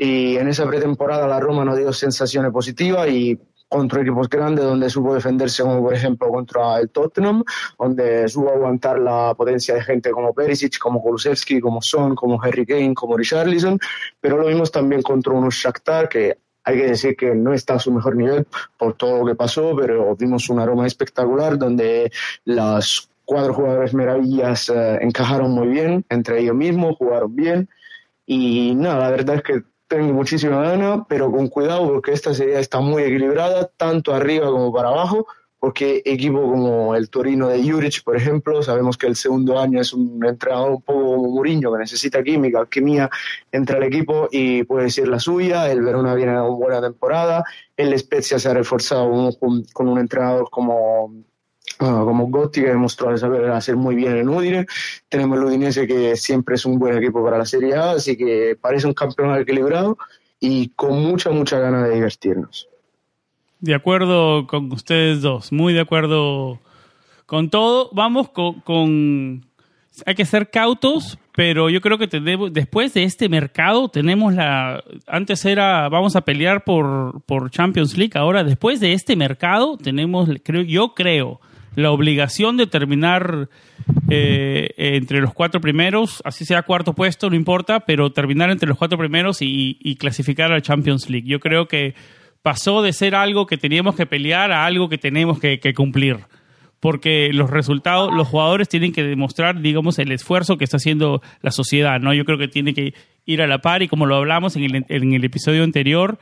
y 0.02 0.36
en 0.36 0.48
esa 0.48 0.66
pretemporada 0.66 1.26
la 1.26 1.40
Roma 1.40 1.62
nos 1.62 1.76
dio 1.76 1.92
sensaciones 1.92 2.50
positivas 2.52 3.08
y 3.10 3.38
contra 3.70 4.02
equipos 4.02 4.28
grandes 4.28 4.64
donde 4.64 4.90
supo 4.90 5.14
defenderse 5.14 5.62
como 5.62 5.80
por 5.80 5.94
ejemplo 5.94 6.28
contra 6.28 6.78
el 6.80 6.90
Tottenham, 6.90 7.44
donde 7.78 8.28
supo 8.28 8.50
aguantar 8.50 8.98
la 8.98 9.32
potencia 9.34 9.74
de 9.74 9.82
gente 9.82 10.10
como 10.10 10.34
Perisic, 10.34 10.78
como 10.78 11.00
Kulusevski, 11.00 11.60
como 11.60 11.80
Son, 11.80 12.14
como 12.14 12.42
Harry 12.42 12.66
Kane, 12.66 12.94
como 12.94 13.16
Richarlison, 13.16 13.78
pero 14.20 14.36
lo 14.36 14.46
vimos 14.48 14.70
también 14.72 15.02
contra 15.02 15.32
unos 15.32 15.54
Shakhtar 15.54 16.08
que 16.08 16.36
hay 16.64 16.76
que 16.76 16.86
decir 16.88 17.16
que 17.16 17.34
no 17.34 17.54
está 17.54 17.74
a 17.74 17.78
su 17.78 17.92
mejor 17.92 18.16
nivel 18.16 18.46
por 18.76 18.94
todo 18.94 19.20
lo 19.20 19.26
que 19.26 19.34
pasó, 19.34 19.74
pero 19.76 20.14
vimos 20.16 20.50
un 20.50 20.58
aroma 20.58 20.86
espectacular 20.86 21.56
donde 21.56 22.12
las 22.44 23.08
cuatro 23.24 23.54
jugadores 23.54 23.94
maravillas 23.94 24.68
eh, 24.68 24.98
encajaron 25.00 25.52
muy 25.52 25.68
bien 25.68 26.04
entre 26.08 26.40
ellos 26.40 26.56
mismos, 26.56 26.96
jugaron 26.96 27.34
bien. 27.34 27.68
Y 28.26 28.74
nada, 28.74 28.98
la 28.98 29.10
verdad 29.10 29.36
es 29.36 29.42
que 29.42 29.62
tengo 29.90 30.12
muchísima 30.12 30.62
ganas, 30.62 31.00
pero 31.08 31.32
con 31.32 31.48
cuidado 31.48 31.88
porque 31.88 32.12
esta 32.12 32.32
serie 32.32 32.60
está 32.60 32.78
muy 32.78 33.02
equilibrada, 33.02 33.68
tanto 33.76 34.14
arriba 34.14 34.46
como 34.46 34.72
para 34.72 34.90
abajo, 34.90 35.26
porque 35.58 36.00
equipo 36.04 36.40
como 36.42 36.94
el 36.94 37.10
Torino 37.10 37.48
de 37.48 37.60
Juric, 37.60 38.04
por 38.04 38.16
ejemplo, 38.16 38.62
sabemos 38.62 38.96
que 38.96 39.08
el 39.08 39.16
segundo 39.16 39.58
año 39.58 39.80
es 39.80 39.92
un 39.92 40.24
entrenador 40.24 40.70
un 40.70 40.82
poco 40.82 41.16
Mourinho, 41.16 41.72
que 41.72 41.80
necesita 41.80 42.22
química, 42.22 42.60
alquimia 42.60 43.10
entre 43.50 43.78
el 43.78 43.82
equipo 43.82 44.28
y 44.30 44.62
puede 44.62 44.84
decir 44.84 45.08
la 45.08 45.18
suya, 45.18 45.68
el 45.68 45.82
Verona 45.82 46.14
viene 46.14 46.34
a 46.34 46.44
una 46.44 46.56
buena 46.56 46.80
temporada, 46.80 47.42
el 47.76 47.98
Spezia 47.98 48.38
se 48.38 48.48
ha 48.48 48.54
reforzado 48.54 49.10
con 49.40 49.88
un 49.88 49.98
entrenador 49.98 50.48
como 50.50 51.12
Uh, 51.80 52.04
como 52.04 52.26
Gotti, 52.26 52.60
que 52.60 52.68
demostró 52.68 53.16
saber 53.16 53.50
hacer 53.50 53.74
muy 53.74 53.94
bien 53.94 54.18
en 54.18 54.28
Udine. 54.28 54.66
Tenemos 55.08 55.38
el 55.38 55.44
Udinese, 55.44 55.86
que 55.86 56.14
siempre 56.14 56.56
es 56.56 56.66
un 56.66 56.78
buen 56.78 56.98
equipo 56.98 57.24
para 57.24 57.38
la 57.38 57.46
Serie 57.46 57.74
A, 57.74 57.92
así 57.92 58.18
que 58.18 58.54
parece 58.60 58.86
un 58.86 58.92
campeonato 58.92 59.40
equilibrado 59.40 59.96
y 60.38 60.68
con 60.76 61.02
mucha, 61.02 61.30
mucha 61.30 61.58
ganas 61.58 61.88
de 61.88 61.94
divertirnos. 61.94 62.68
De 63.60 63.74
acuerdo 63.74 64.46
con 64.46 64.70
ustedes 64.72 65.22
dos, 65.22 65.52
muy 65.52 65.72
de 65.72 65.80
acuerdo 65.80 66.58
con 67.24 67.48
todo. 67.48 67.88
Vamos 67.92 68.28
con... 68.30 69.46
Hay 70.04 70.14
que 70.14 70.24
ser 70.24 70.50
cautos, 70.50 71.18
pero 71.34 71.70
yo 71.70 71.80
creo 71.80 71.96
que 71.96 72.08
después 72.50 72.92
de 72.92 73.04
este 73.04 73.28
mercado 73.28 73.88
tenemos 73.88 74.34
la... 74.34 74.82
Antes 75.06 75.44
era, 75.44 75.88
vamos 75.88 76.14
a 76.16 76.22
pelear 76.22 76.64
por, 76.64 77.22
por 77.22 77.50
Champions 77.50 77.96
League, 77.96 78.12
ahora 78.14 78.44
después 78.44 78.80
de 78.80 78.92
este 78.92 79.16
mercado 79.16 79.76
tenemos, 79.76 80.28
creo, 80.42 80.62
yo 80.62 80.94
creo, 80.94 81.40
la 81.74 81.90
obligación 81.90 82.56
de 82.56 82.66
terminar 82.66 83.48
eh, 84.08 84.70
entre 84.76 85.20
los 85.20 85.32
cuatro 85.32 85.60
primeros, 85.60 86.22
así 86.24 86.44
sea 86.44 86.62
cuarto 86.62 86.94
puesto, 86.94 87.30
no 87.30 87.36
importa, 87.36 87.80
pero 87.80 88.10
terminar 88.10 88.50
entre 88.50 88.68
los 88.68 88.78
cuatro 88.78 88.98
primeros 88.98 89.38
y, 89.40 89.96
clasificar 89.98 90.50
a 90.50 90.56
la 90.56 90.62
Champions 90.62 91.08
League. 91.08 91.28
Yo 91.28 91.40
creo 91.40 91.68
que 91.68 91.94
pasó 92.42 92.82
de 92.82 92.92
ser 92.92 93.14
algo 93.14 93.46
que 93.46 93.56
teníamos 93.56 93.94
que 93.94 94.06
pelear 94.06 94.52
a 94.52 94.66
algo 94.66 94.88
que 94.88 94.98
tenemos 94.98 95.38
que, 95.38 95.58
cumplir. 95.74 96.18
Porque 96.80 97.30
los 97.34 97.50
resultados, 97.50 98.10
los 98.14 98.26
jugadores 98.26 98.68
tienen 98.68 98.92
que 98.92 99.02
demostrar, 99.04 99.60
digamos, 99.60 99.98
el 99.98 100.12
esfuerzo 100.12 100.56
que 100.56 100.64
está 100.64 100.78
haciendo 100.78 101.20
la 101.42 101.50
sociedad, 101.50 102.00
¿no? 102.00 102.14
Yo 102.14 102.24
creo 102.24 102.38
que 102.38 102.48
tiene 102.48 102.72
que 102.72 102.94
ir 103.26 103.42
a 103.42 103.46
la 103.46 103.58
par 103.58 103.82
y 103.82 103.88
como 103.88 104.06
lo 104.06 104.16
hablamos 104.16 104.56
en 104.56 104.64
el, 104.64 104.86
en 104.88 105.12
el 105.12 105.24
episodio 105.24 105.62
anterior, 105.62 106.18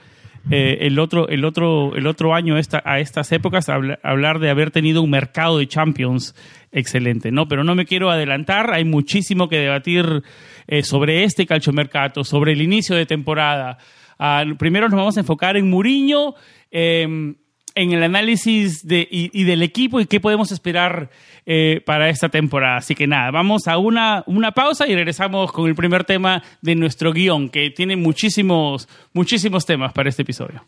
eh, 0.50 0.78
el, 0.82 0.98
otro, 0.98 1.28
el, 1.28 1.44
otro, 1.44 1.94
el 1.94 2.06
otro 2.06 2.34
año 2.34 2.56
esta, 2.56 2.82
a 2.84 3.00
estas 3.00 3.32
épocas 3.32 3.68
hablar 3.68 4.38
de 4.38 4.50
haber 4.50 4.70
tenido 4.70 5.02
un 5.02 5.10
mercado 5.10 5.58
de 5.58 5.66
champions 5.66 6.34
excelente, 6.72 7.30
¿no? 7.30 7.48
Pero 7.48 7.64
no 7.64 7.74
me 7.74 7.86
quiero 7.86 8.10
adelantar, 8.10 8.72
hay 8.72 8.84
muchísimo 8.84 9.48
que 9.48 9.58
debatir 9.58 10.22
eh, 10.66 10.82
sobre 10.82 11.24
este 11.24 11.46
calchomercato, 11.46 12.24
sobre 12.24 12.52
el 12.52 12.62
inicio 12.62 12.96
de 12.96 13.06
temporada. 13.06 13.78
Ah, 14.18 14.44
primero 14.58 14.88
nos 14.88 14.98
vamos 14.98 15.16
a 15.16 15.20
enfocar 15.20 15.56
en 15.56 15.70
Muriño, 15.70 16.34
em, 16.70 17.36
en 17.78 17.92
el 17.92 18.02
análisis 18.02 18.86
de, 18.86 19.06
y, 19.10 19.44
del 19.44 19.62
equipo 19.62 20.00
y 20.00 20.06
qué 20.06 20.20
podemos 20.20 20.50
esperar 20.50 21.10
eh, 21.46 21.80
para 21.86 22.08
esta 22.08 22.28
temporada. 22.28 22.78
Así 22.78 22.94
que 22.94 23.06
nada, 23.06 23.30
vamos 23.30 23.68
a 23.68 23.78
una, 23.78 24.24
una 24.26 24.52
pausa 24.52 24.86
y 24.88 24.94
regresamos 24.94 25.52
con 25.52 25.68
el 25.68 25.76
primer 25.76 26.04
tema 26.04 26.42
de 26.60 26.74
nuestro 26.74 27.12
guion, 27.12 27.48
que 27.48 27.70
tiene 27.70 27.96
muchísimos, 27.96 28.88
muchísimos 29.12 29.64
temas 29.64 29.92
para 29.92 30.08
este 30.08 30.22
episodio. 30.22 30.64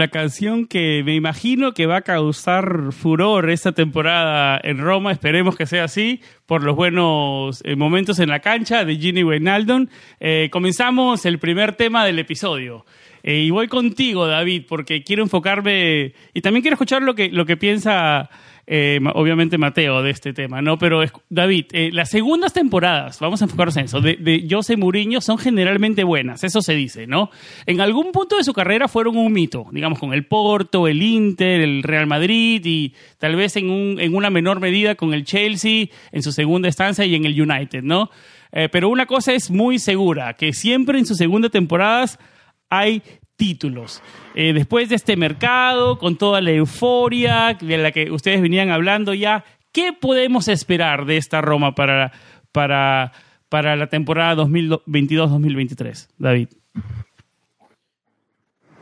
La 0.00 0.08
canción 0.08 0.66
que 0.66 1.02
me 1.04 1.14
imagino 1.14 1.74
que 1.74 1.84
va 1.84 1.98
a 1.98 2.00
causar 2.00 2.90
furor 2.90 3.50
esta 3.50 3.72
temporada 3.72 4.58
en 4.64 4.78
Roma. 4.78 5.12
Esperemos 5.12 5.56
que 5.56 5.66
sea 5.66 5.84
así 5.84 6.22
por 6.46 6.64
los 6.64 6.74
buenos 6.74 7.62
eh, 7.64 7.76
momentos 7.76 8.18
en 8.18 8.30
la 8.30 8.40
cancha 8.40 8.84
de 8.86 8.96
Ginny 8.96 9.22
Wijnaldum. 9.22 9.88
Eh, 10.18 10.48
comenzamos 10.50 11.26
el 11.26 11.38
primer 11.38 11.74
tema 11.74 12.06
del 12.06 12.18
episodio. 12.18 12.86
Eh, 13.22 13.40
y 13.40 13.50
voy 13.50 13.68
contigo, 13.68 14.26
David, 14.26 14.64
porque 14.66 15.04
quiero 15.04 15.22
enfocarme 15.22 16.14
y 16.32 16.40
también 16.40 16.62
quiero 16.62 16.76
escuchar 16.76 17.02
lo 17.02 17.14
que, 17.14 17.28
lo 17.28 17.44
que 17.44 17.58
piensa 17.58 18.30
eh, 18.72 19.00
obviamente 19.14 19.58
Mateo 19.58 20.00
de 20.00 20.10
este 20.10 20.32
tema, 20.32 20.62
¿no? 20.62 20.78
Pero 20.78 21.02
David, 21.28 21.66
eh, 21.72 21.90
las 21.92 22.08
segundas 22.08 22.52
temporadas, 22.52 23.18
vamos 23.18 23.42
a 23.42 23.46
enfocarnos 23.46 23.76
en 23.76 23.86
eso, 23.86 24.00
de, 24.00 24.14
de 24.14 24.46
José 24.48 24.76
Mourinho 24.76 25.20
son 25.20 25.38
generalmente 25.38 26.04
buenas, 26.04 26.44
eso 26.44 26.62
se 26.62 26.74
dice, 26.74 27.08
¿no? 27.08 27.30
En 27.66 27.80
algún 27.80 28.12
punto 28.12 28.36
de 28.36 28.44
su 28.44 28.52
carrera 28.52 28.86
fueron 28.86 29.16
un 29.16 29.32
mito, 29.32 29.66
digamos, 29.72 29.98
con 29.98 30.14
el 30.14 30.24
Porto, 30.24 30.86
el 30.86 31.02
Inter, 31.02 31.62
el 31.62 31.82
Real 31.82 32.06
Madrid 32.06 32.62
y 32.64 32.94
tal 33.18 33.34
vez 33.34 33.56
en, 33.56 33.70
un, 33.70 33.98
en 33.98 34.14
una 34.14 34.30
menor 34.30 34.60
medida 34.60 34.94
con 34.94 35.14
el 35.14 35.24
Chelsea 35.24 35.86
en 36.12 36.22
su 36.22 36.30
segunda 36.30 36.68
estancia 36.68 37.04
y 37.04 37.16
en 37.16 37.24
el 37.24 37.42
United, 37.42 37.82
¿no? 37.82 38.08
Eh, 38.52 38.68
pero 38.70 38.88
una 38.88 39.06
cosa 39.06 39.32
es 39.32 39.50
muy 39.50 39.80
segura, 39.80 40.34
que 40.34 40.52
siempre 40.52 41.00
en 41.00 41.06
sus 41.06 41.16
segundas 41.16 41.50
temporadas 41.50 42.20
hay 42.68 43.02
títulos. 43.40 44.02
Eh, 44.34 44.52
después 44.52 44.90
de 44.90 44.96
este 44.96 45.16
mercado, 45.16 45.98
con 45.98 46.16
toda 46.16 46.42
la 46.42 46.50
euforia 46.50 47.56
de 47.58 47.78
la 47.78 47.90
que 47.90 48.10
ustedes 48.10 48.42
venían 48.42 48.68
hablando 48.68 49.14
ya, 49.14 49.46
¿qué 49.72 49.94
podemos 49.98 50.46
esperar 50.46 51.06
de 51.06 51.16
esta 51.16 51.40
Roma 51.40 51.74
para, 51.74 52.12
para, 52.52 53.12
para 53.48 53.76
la 53.76 53.86
temporada 53.86 54.44
2022-2023, 54.44 56.08
David? 56.18 56.48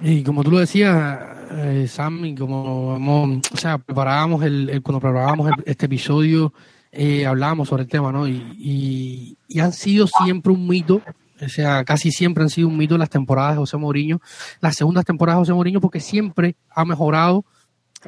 Y 0.00 0.24
como 0.24 0.42
tú 0.42 0.50
lo 0.50 0.58
decías, 0.58 1.20
eh, 1.52 1.86
y 2.24 2.34
como 2.34 2.94
o 2.94 3.56
sea, 3.56 3.78
preparábamos 3.78 4.42
el, 4.42 4.80
cuando 4.82 4.98
preparábamos 4.98 5.52
este 5.66 5.86
episodio, 5.86 6.52
eh, 6.90 7.26
hablábamos 7.26 7.68
sobre 7.68 7.84
el 7.84 7.88
tema, 7.88 8.10
¿no? 8.10 8.26
y, 8.26 9.36
han 9.60 9.72
sido 9.72 10.08
siempre 10.08 10.52
un 10.52 10.66
mito 10.66 11.00
o 11.40 11.48
sea, 11.48 11.84
casi 11.84 12.10
siempre 12.10 12.42
han 12.42 12.50
sido 12.50 12.68
un 12.68 12.76
mito 12.76 12.98
las 12.98 13.10
temporadas 13.10 13.52
de 13.52 13.58
José 13.58 13.76
Mourinho, 13.76 14.20
las 14.60 14.76
segundas 14.76 15.04
temporadas 15.04 15.38
de 15.38 15.40
José 15.42 15.52
Mourinho, 15.54 15.80
porque 15.80 16.00
siempre 16.00 16.56
ha 16.70 16.84
mejorado 16.84 17.44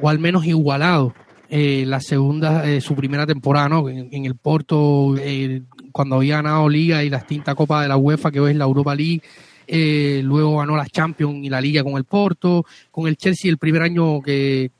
o 0.01 0.09
al 0.09 0.19
menos 0.19 0.45
igualado 0.45 1.13
eh, 1.49 1.83
la 1.85 1.99
segunda, 1.99 2.65
eh, 2.69 2.79
su 2.79 2.95
primera 2.95 3.27
temporada, 3.27 3.67
¿no? 3.67 3.89
En, 3.89 4.25
el 4.25 4.35
Porto, 4.35 5.15
eh, 5.17 5.63
cuando 5.91 6.15
había 6.15 6.37
ganado 6.37 6.69
Liga 6.69 7.03
y 7.03 7.09
la 7.09 7.17
extinta 7.17 7.55
Copa 7.55 7.81
de 7.81 7.89
la 7.89 7.97
UEFA, 7.97 8.31
que 8.31 8.39
hoy 8.39 8.51
es 8.51 8.57
la 8.57 8.63
Europa 8.63 8.95
League, 8.95 9.21
luego 10.23 10.59
ganó 10.59 10.77
la 10.77 10.85
Champions 10.85 11.43
y 11.43 11.49
la 11.49 11.59
Liga 11.59 11.83
con 11.83 11.97
el 11.97 12.05
Porto, 12.05 12.65
con 12.89 13.07
el 13.07 13.17
Chelsea 13.17 13.51
el 13.51 13.57
primer 13.57 13.81
año 13.81 14.21
que 14.21 14.71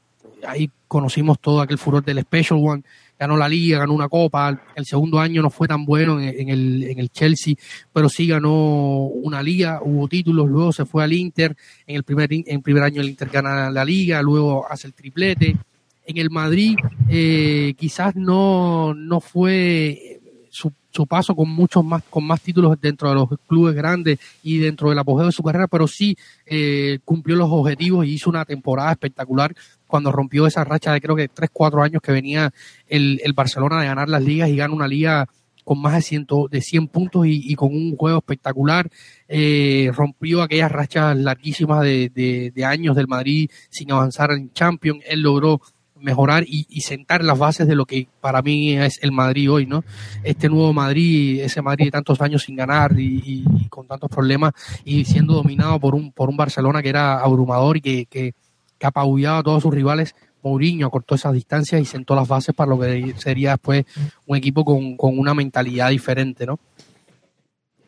ahí 0.47 0.69
conocimos 0.87 1.39
todo 1.39 1.61
aquel 1.61 1.77
furor 1.77 2.03
del 2.03 2.21
Special 2.21 2.59
One, 2.61 2.83
ganó 3.21 3.37
la 3.37 3.47
liga, 3.47 3.77
ganó 3.77 3.93
una 3.93 4.09
copa, 4.09 4.63
el 4.73 4.83
segundo 4.83 5.19
año 5.19 5.43
no 5.43 5.51
fue 5.51 5.67
tan 5.67 5.85
bueno 5.85 6.19
en, 6.19 6.49
el, 6.49 6.83
en 6.85 6.97
el 6.97 7.11
Chelsea, 7.11 7.53
pero 7.93 8.09
sí 8.09 8.25
ganó 8.25 9.03
una 9.05 9.43
liga, 9.43 9.79
hubo 9.83 10.07
títulos, 10.07 10.49
luego 10.49 10.73
se 10.73 10.85
fue 10.85 11.03
al 11.03 11.13
Inter, 11.13 11.55
en 11.85 11.97
el 11.97 12.03
primer, 12.03 12.29
en 12.31 12.61
primer 12.63 12.81
año 12.81 12.99
el 12.99 13.09
Inter 13.09 13.29
gana 13.29 13.69
la 13.69 13.85
liga, 13.85 14.23
luego 14.23 14.65
hace 14.67 14.87
el 14.87 14.95
triplete, 14.95 15.55
en 16.03 16.17
el 16.17 16.31
Madrid 16.31 16.75
eh, 17.09 17.75
quizás 17.77 18.15
no, 18.15 18.95
no 18.95 19.19
fue 19.19 20.19
su, 20.49 20.73
su, 20.89 21.05
paso 21.05 21.35
con 21.35 21.47
muchos 21.47 21.85
más, 21.85 22.01
con 22.09 22.25
más 22.25 22.41
títulos 22.41 22.75
dentro 22.81 23.07
de 23.09 23.13
los 23.13 23.29
clubes 23.47 23.75
grandes 23.75 24.17
y 24.41 24.57
dentro 24.57 24.89
del 24.89 24.97
apogeo 24.97 25.27
de 25.27 25.31
su 25.31 25.43
carrera, 25.43 25.67
pero 25.67 25.87
sí 25.87 26.17
eh, 26.47 26.97
cumplió 27.05 27.35
los 27.35 27.49
objetivos 27.51 28.03
y 28.03 28.13
hizo 28.13 28.31
una 28.31 28.45
temporada 28.45 28.93
espectacular 28.93 29.53
cuando 29.91 30.11
rompió 30.11 30.47
esa 30.47 30.63
racha 30.63 30.93
de 30.93 31.01
creo 31.01 31.15
que 31.15 31.27
3, 31.27 31.49
4 31.53 31.83
años 31.83 32.01
que 32.01 32.11
venía 32.11 32.51
el, 32.87 33.21
el 33.23 33.33
Barcelona 33.33 33.81
de 33.81 33.87
ganar 33.87 34.09
las 34.09 34.23
ligas 34.23 34.49
y 34.49 34.55
gana 34.55 34.73
una 34.73 34.87
liga 34.87 35.27
con 35.63 35.79
más 35.79 35.93
de, 35.93 36.01
ciento, 36.01 36.47
de 36.49 36.61
100 36.61 36.87
puntos 36.87 37.25
y, 37.27 37.53
con 37.55 37.73
un 37.73 37.95
juego 37.95 38.17
espectacular. 38.17 38.89
Eh, 39.27 39.91
rompió 39.93 40.41
aquellas 40.41 40.71
rachas 40.71 41.15
larguísimas 41.17 41.81
de, 41.81 42.51
de, 42.55 42.65
años 42.65 42.95
del 42.95 43.07
Madrid 43.07 43.49
sin 43.69 43.91
avanzar 43.91 44.31
en 44.31 44.51
Champions. 44.53 45.03
Él 45.07 45.21
logró 45.21 45.61
mejorar 45.99 46.43
y, 46.47 46.65
y, 46.67 46.81
sentar 46.81 47.23
las 47.23 47.37
bases 47.37 47.67
de 47.67 47.75
lo 47.75 47.85
que 47.85 48.07
para 48.21 48.41
mí 48.41 48.75
es 48.75 48.97
el 49.03 49.11
Madrid 49.11 49.51
hoy, 49.51 49.67
¿no? 49.67 49.83
Este 50.23 50.49
nuevo 50.49 50.73
Madrid, 50.73 51.41
ese 51.41 51.61
Madrid 51.61 51.85
de 51.85 51.91
tantos 51.91 52.19
años 52.21 52.41
sin 52.41 52.55
ganar 52.55 52.99
y, 52.99 53.45
con 53.69 53.85
tantos 53.85 54.09
problemas 54.09 54.53
y 54.83 55.05
siendo 55.05 55.35
dominado 55.35 55.79
por 55.79 55.93
un, 55.93 56.11
por 56.11 56.27
un 56.29 56.37
Barcelona 56.37 56.81
que 56.81 56.89
era 56.89 57.19
abrumador 57.19 57.77
y 57.77 57.81
que 57.81 58.33
que 58.81 58.87
apabullaba 58.87 59.37
a 59.37 59.43
todos 59.43 59.61
sus 59.61 59.73
rivales. 59.73 60.15
Mourinho 60.41 60.89
cortó 60.89 61.13
esas 61.13 61.33
distancias 61.33 61.79
y 61.79 61.85
sentó 61.85 62.15
las 62.15 62.27
bases 62.27 62.55
para 62.55 62.71
lo 62.71 62.79
que 62.79 63.13
sería 63.15 63.51
después 63.51 63.85
un 64.25 64.35
equipo 64.35 64.65
con, 64.65 64.97
una 65.19 65.35
mentalidad 65.35 65.91
diferente, 65.91 66.47
¿no? 66.47 66.59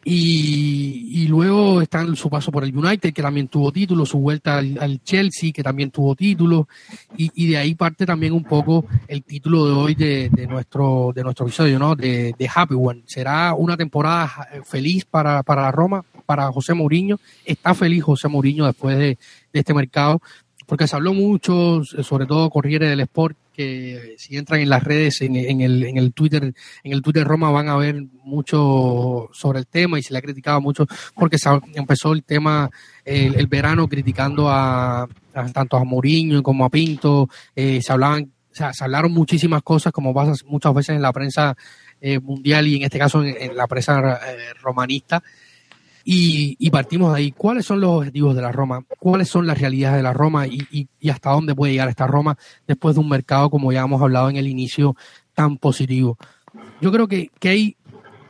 Y, 0.05 1.27
luego 1.29 1.81
está 1.81 2.05
su 2.15 2.29
paso 2.29 2.51
por 2.51 2.65
el 2.65 2.77
United, 2.77 3.13
que 3.13 3.21
también 3.21 3.47
tuvo 3.47 3.71
título, 3.71 4.05
su 4.05 4.19
vuelta 4.19 4.57
al, 4.57 5.01
Chelsea, 5.01 5.51
que 5.51 5.63
también 5.63 5.89
tuvo 5.89 6.13
título, 6.13 6.67
y, 7.17 7.47
de 7.47 7.57
ahí 7.57 7.73
parte 7.73 8.05
también 8.05 8.33
un 8.33 8.43
poco 8.43 8.85
el 9.07 9.23
título 9.23 9.65
de 9.65 9.71
hoy 9.71 9.95
de, 9.95 10.45
nuestro, 10.47 11.12
de 11.15 11.23
nuestro 11.23 11.47
episodio, 11.47 11.79
¿no? 11.79 11.95
De, 11.95 12.35
Happy 12.53 12.75
One. 12.77 13.03
¿Será 13.07 13.55
una 13.55 13.77
temporada 13.77 14.29
feliz 14.65 15.05
para, 15.05 15.41
para 15.41 15.71
Roma, 15.71 16.03
para 16.25 16.51
José 16.51 16.75
Mourinho? 16.75 17.19
¿Está 17.45 17.73
feliz 17.73 18.03
José 18.03 18.27
Mourinho 18.27 18.65
después 18.65 18.97
de, 18.97 19.17
de 19.53 19.59
este 19.59 19.73
mercado? 19.73 20.21
Porque 20.65 20.88
se 20.88 20.96
habló 20.96 21.13
mucho, 21.13 21.84
sobre 21.84 22.25
todo 22.25 22.50
Corriere 22.50 22.88
del 22.88 23.01
Sport, 23.01 23.38
que 23.53 24.15
si 24.17 24.36
entran 24.36 24.62
en 24.62 24.70
las 24.70 24.84
redes, 24.84 25.22
en, 25.22 25.36
el, 25.36 25.84
en 25.84 25.98
el 25.98 26.12
Twitter, 26.13 26.53
en 26.84 26.91
el 26.91 27.01
Twitter 27.01 27.25
Roma 27.25 27.51
van 27.51 27.70
a 27.70 27.77
ver 27.77 28.03
mucho 28.24 29.29
sobre 29.32 29.60
el 29.60 29.67
tema 29.67 30.00
y 30.00 30.03
se 30.03 30.12
le 30.12 30.20
ha 30.20 30.24
criticado 30.24 30.60
mucho 30.60 30.88
porque 31.15 31.38
se 31.38 31.50
empezó 31.75 32.13
el 32.13 32.24
tema 32.24 32.70
el, 33.05 33.48
verano 33.48 33.88
criticando 33.88 34.50
a, 34.50 35.08
tanto 35.53 35.77
a 35.77 35.84
Mourinho 35.84 36.41
como 36.41 36.65
a 36.65 36.70
Pinto, 36.70 37.29
eh, 37.55 37.82
se 37.82 37.93
hablaban, 37.93 38.32
se 38.51 38.65
hablaron 38.84 39.12
muchísimas 39.12 39.62
cosas 39.62 39.93
como 39.93 40.13
pasa 40.13 40.34
muchas 40.48 40.74
veces 40.74 40.96
en 40.96 41.01
la 41.01 41.13
prensa 41.13 41.55
eh, 42.01 42.20
mundial 42.20 42.67
y 42.67 42.77
en 42.77 42.84
este 42.84 43.00
caso 43.00 43.24
en, 43.24 43.55
la 43.55 43.67
prensa 43.67 44.00
eh, 44.00 44.53
romanista 44.62 45.24
y, 46.05 46.69
partimos 46.69 47.13
de 47.13 47.19
ahí. 47.19 47.31
¿Cuáles 47.31 47.65
son 47.65 47.79
los 47.79 47.89
objetivos 47.91 48.36
de 48.36 48.41
la 48.41 48.51
Roma? 48.51 48.83
¿Cuáles 49.00 49.29
son 49.29 49.48
las 49.48 49.57
realidades 49.57 49.98
de 49.98 50.03
la 50.03 50.13
Roma 50.13 50.48
y, 50.48 50.88
hasta 51.10 51.31
dónde 51.31 51.55
puede 51.55 51.74
llegar 51.74 51.89
esta 51.89 52.07
Roma 52.07 52.38
después 52.67 52.95
de 52.95 53.01
un 53.01 53.10
mercado, 53.10 53.50
como 53.50 53.72
ya 53.72 53.81
hemos 53.81 54.01
hablado 54.01 54.29
en 54.29 54.36
el 54.36 54.48
inicio, 54.48 54.95
tan 55.33 55.57
positivo? 55.57 56.17
Yo 56.81 56.91
creo 56.91 57.07
que, 57.07 57.29
hay 57.43 57.77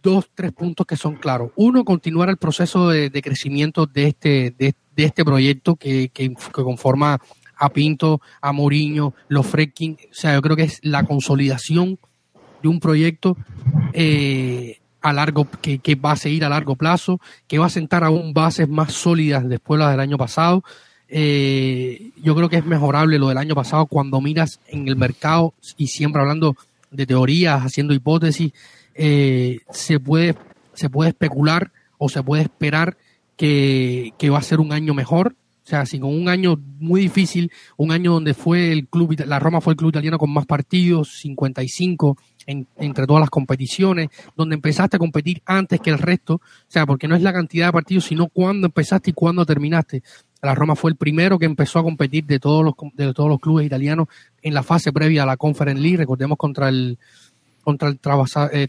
dos, 0.03 0.29
tres 0.33 0.51
puntos 0.51 0.85
que 0.85 0.97
son 0.97 1.15
claros. 1.15 1.51
Uno, 1.55 1.83
continuar 1.83 2.29
el 2.29 2.37
proceso 2.37 2.89
de, 2.89 3.09
crecimiento 3.21 3.85
de 3.85 4.07
este, 4.07 4.53
de, 4.57 4.75
este 4.95 5.25
proyecto 5.25 5.75
que, 5.75 6.09
que, 6.09 6.31
conforma 6.51 7.19
a 7.57 7.69
Pinto, 7.69 8.21
a 8.41 8.51
Mourinho, 8.51 9.13
los 9.29 9.47
Fredkin. 9.47 9.97
O 10.11 10.13
sea, 10.13 10.35
yo 10.35 10.41
creo 10.41 10.55
que 10.55 10.63
es 10.63 10.79
la 10.83 11.05
consolidación 11.05 11.97
de 12.61 12.69
un 12.69 12.79
proyecto 12.79 13.35
eh, 13.93 14.79
a 15.03 15.11
largo, 15.11 15.47
que, 15.61 15.95
va 15.95 16.13
a 16.13 16.15
seguir 16.15 16.45
a 16.45 16.49
largo 16.49 16.75
plazo, 16.75 17.19
que 17.47 17.59
va 17.59 17.67
a 17.67 17.69
sentar 17.69 18.03
aún 18.05 18.33
bases 18.33 18.69
más 18.69 18.93
sólidas 18.93 19.47
después 19.47 19.77
de 19.77 19.83
las 19.83 19.91
del 19.91 19.99
año 19.99 20.17
pasado. 20.17 20.63
Eh, 21.09 22.11
yo 22.23 22.33
creo 22.35 22.49
que 22.49 22.57
es 22.57 22.65
mejorable 22.65 23.19
lo 23.19 23.27
del 23.27 23.37
año 23.37 23.53
pasado 23.53 23.85
cuando 23.85 24.21
miras 24.21 24.61
en 24.67 24.87
el 24.87 24.95
mercado 24.95 25.53
y 25.77 25.87
siempre 25.87 26.21
hablando 26.21 26.55
de 26.89 27.05
teorías, 27.05 27.61
haciendo 27.61 27.93
hipótesis, 27.93 28.53
eh, 28.95 29.59
se, 29.71 29.99
puede, 29.99 30.35
se 30.73 30.89
puede 30.89 31.09
especular 31.09 31.71
o 31.97 32.07
se 32.07 32.23
puede 32.23 32.43
esperar 32.43 32.95
que, 33.35 34.13
que 34.17 34.29
va 34.29 34.39
a 34.39 34.43
ser 34.43 34.61
un 34.61 34.71
año 34.71 34.93
mejor. 34.93 35.35
O 35.65 35.67
sea, 35.67 35.85
si 35.85 35.99
con 35.99 36.13
un 36.13 36.29
año 36.29 36.59
muy 36.79 37.01
difícil, 37.01 37.51
un 37.75 37.91
año 37.91 38.13
donde 38.13 38.33
fue 38.33 38.71
el 38.71 38.87
club, 38.87 39.15
la 39.25 39.39
Roma 39.39 39.59
fue 39.59 39.73
el 39.73 39.77
club 39.77 39.89
italiano 39.89 40.17
con 40.17 40.31
más 40.31 40.45
partidos, 40.45 41.19
55, 41.19 42.17
entre 42.45 43.07
todas 43.07 43.21
las 43.21 43.29
competiciones, 43.29 44.09
donde 44.35 44.55
empezaste 44.55 44.97
a 44.97 44.99
competir 44.99 45.41
antes 45.45 45.79
que 45.79 45.89
el 45.89 45.99
resto, 45.99 46.35
o 46.35 46.41
sea, 46.67 46.85
porque 46.85 47.07
no 47.07 47.15
es 47.15 47.21
la 47.21 47.33
cantidad 47.33 47.67
de 47.67 47.73
partidos, 47.73 48.05
sino 48.05 48.27
cuándo 48.27 48.67
empezaste 48.67 49.11
y 49.11 49.13
cuándo 49.13 49.45
terminaste. 49.45 50.03
La 50.41 50.53
Roma 50.53 50.75
fue 50.75 50.91
el 50.91 50.97
primero 50.97 51.39
que 51.39 51.45
empezó 51.45 51.79
a 51.79 51.83
competir 51.83 52.25
de 52.25 52.39
todos 52.39 52.65
los 52.65 52.73
de 52.95 53.13
todos 53.13 53.29
los 53.29 53.39
clubes 53.39 53.65
italianos 53.65 54.07
en 54.41 54.53
la 54.53 54.63
fase 54.63 54.91
previa 54.91 55.23
a 55.23 55.25
la 55.25 55.37
Conference 55.37 55.81
League, 55.81 55.97
recordemos 55.97 56.37
contra 56.37 56.67
el 56.69 56.97
contra 57.63 57.87
el 57.87 57.97
Travasa, 57.97 58.49
eh, 58.51 58.67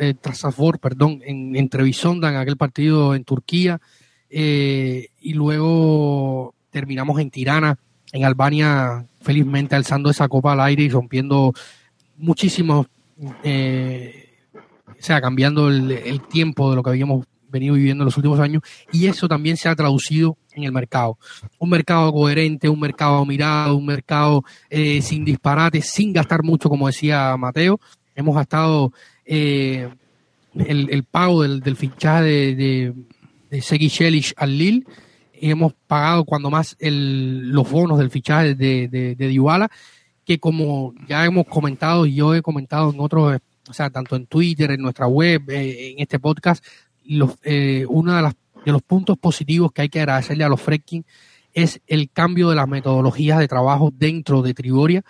eh 0.00 0.14
perdón, 0.80 1.20
en, 1.24 1.56
en 1.56 1.68
en 1.72 2.36
aquel 2.36 2.56
partido 2.56 3.16
en 3.16 3.24
Turquía, 3.24 3.80
eh, 4.30 5.08
y 5.20 5.32
luego 5.32 6.54
terminamos 6.70 7.18
en 7.20 7.30
Tirana, 7.30 7.76
en 8.12 8.24
Albania, 8.24 9.04
felizmente 9.20 9.74
alzando 9.74 10.08
esa 10.08 10.28
copa 10.28 10.52
al 10.52 10.60
aire 10.60 10.84
y 10.84 10.88
rompiendo 10.88 11.52
muchísimos 12.16 12.86
eh, 13.42 14.28
o 14.86 15.02
sea, 15.02 15.20
cambiando 15.20 15.68
el, 15.68 16.20
tiempo 16.28 16.70
de 16.70 16.76
lo 16.76 16.82
que 16.82 16.90
habíamos 16.90 17.26
venido 17.50 17.74
viviendo 17.74 18.02
en 18.02 18.06
los 18.06 18.16
últimos 18.16 18.38
años 18.40 18.62
y 18.92 19.06
eso 19.06 19.26
también 19.26 19.56
se 19.56 19.68
ha 19.68 19.76
traducido 19.76 20.36
en 20.52 20.64
el 20.64 20.72
mercado. 20.72 21.18
Un 21.58 21.70
mercado 21.70 22.12
coherente, 22.12 22.68
un 22.68 22.80
mercado 22.80 23.24
mirado, 23.24 23.76
un 23.76 23.86
mercado 23.86 24.44
eh, 24.68 25.00
sin 25.02 25.24
disparates, 25.24 25.88
sin 25.90 26.12
gastar 26.12 26.42
mucho, 26.42 26.68
como 26.68 26.86
decía 26.86 27.36
Mateo. 27.36 27.80
Hemos 28.14 28.34
gastado 28.34 28.92
eh, 29.24 29.88
el, 30.54 31.04
pago 31.04 31.42
del, 31.42 31.76
fichaje 31.76 32.24
de, 32.24 32.54
de, 32.54 32.94
de 33.50 33.62
Segi 33.62 34.32
al 34.36 34.58
Lille 34.58 34.84
y 35.40 35.50
hemos 35.50 35.72
pagado 35.86 36.24
cuando 36.24 36.50
más 36.50 36.76
el, 36.80 37.50
los 37.50 37.70
bonos 37.70 37.98
del 37.98 38.10
fichaje 38.10 38.54
de, 38.54 38.88
de, 38.88 39.14
de 39.14 39.28
que 40.28 40.38
como 40.38 40.92
ya 41.08 41.24
hemos 41.24 41.46
comentado 41.46 42.04
y 42.04 42.16
yo 42.16 42.34
he 42.34 42.42
comentado 42.42 42.90
en 42.90 43.00
otros, 43.00 43.38
o 43.66 43.72
sea, 43.72 43.88
tanto 43.88 44.14
en 44.14 44.26
Twitter, 44.26 44.70
en 44.72 44.82
nuestra 44.82 45.06
web, 45.06 45.48
eh, 45.48 45.92
en 45.92 46.00
este 46.00 46.18
podcast, 46.18 46.62
los, 47.06 47.38
eh, 47.44 47.86
uno 47.88 48.14
de, 48.14 48.20
las, 48.20 48.34
de 48.62 48.72
los 48.72 48.82
puntos 48.82 49.16
positivos 49.16 49.72
que 49.72 49.80
hay 49.80 49.88
que 49.88 50.00
agradecerle 50.00 50.44
a 50.44 50.50
los 50.50 50.60
Fredkin 50.60 51.06
es 51.54 51.80
el 51.86 52.10
cambio 52.10 52.50
de 52.50 52.56
las 52.56 52.68
metodologías 52.68 53.38
de 53.38 53.48
trabajo 53.48 53.90
dentro 53.90 54.42
de 54.42 54.52
Triboria, 54.52 55.02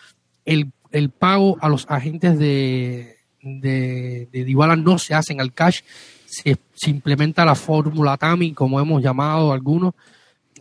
el, 0.45 0.71
el 0.93 1.11
pago 1.11 1.59
a 1.61 1.69
los 1.69 1.85
agentes 1.91 2.39
de, 2.39 3.17
de, 3.43 4.29
de 4.31 4.77
no 4.77 4.99
se 5.01 5.15
hacen 5.15 5.41
al 5.41 5.53
cash, 5.53 5.81
se, 6.27 6.57
implementa 6.87 7.45
la 7.45 7.57
fórmula 7.57 8.17
TAMI, 8.17 8.53
como 8.53 8.79
hemos 8.79 9.03
llamado 9.03 9.53
algunos, 9.53 9.95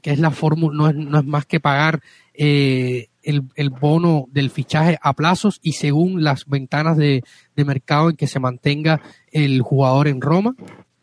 que 0.01 0.09
es 0.09 0.17
la 0.17 0.31
fórmula, 0.31 0.75
no 0.75 0.89
es, 0.89 0.95
no 0.95 1.19
es 1.19 1.25
más 1.25 1.45
que 1.45 1.59
pagar 1.59 2.01
eh, 2.33 3.09
el, 3.27 3.69
bono 3.69 4.25
del 4.31 4.49
fichaje 4.49 4.97
a 5.01 5.13
plazos 5.13 5.59
y 5.61 5.73
según 5.73 6.23
las 6.23 6.45
ventanas 6.45 6.97
de, 6.97 7.23
mercado 7.55 8.09
en 8.09 8.15
que 8.15 8.27
se 8.27 8.39
mantenga 8.39 9.01
el 9.31 9.61
jugador 9.61 10.07
en 10.07 10.21
Roma. 10.21 10.55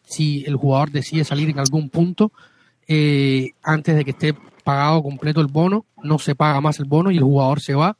Si 0.06 0.44
el 0.46 0.56
jugador 0.56 0.90
decide 0.90 1.24
salir 1.24 1.50
en 1.50 1.58
algún 1.58 1.90
punto 1.90 2.32
eh, 2.88 3.52
antes 3.62 3.94
de 3.94 4.04
que 4.04 4.12
esté 4.12 4.34
pagado 4.64 5.02
completo 5.02 5.40
el 5.40 5.48
bono, 5.48 5.84
no 6.02 6.18
se 6.18 6.34
paga 6.34 6.60
más 6.60 6.78
el 6.78 6.86
bono 6.86 7.10
y 7.10 7.18
el 7.18 7.22
jugador 7.22 7.60
se 7.60 7.74
va. 7.74 7.96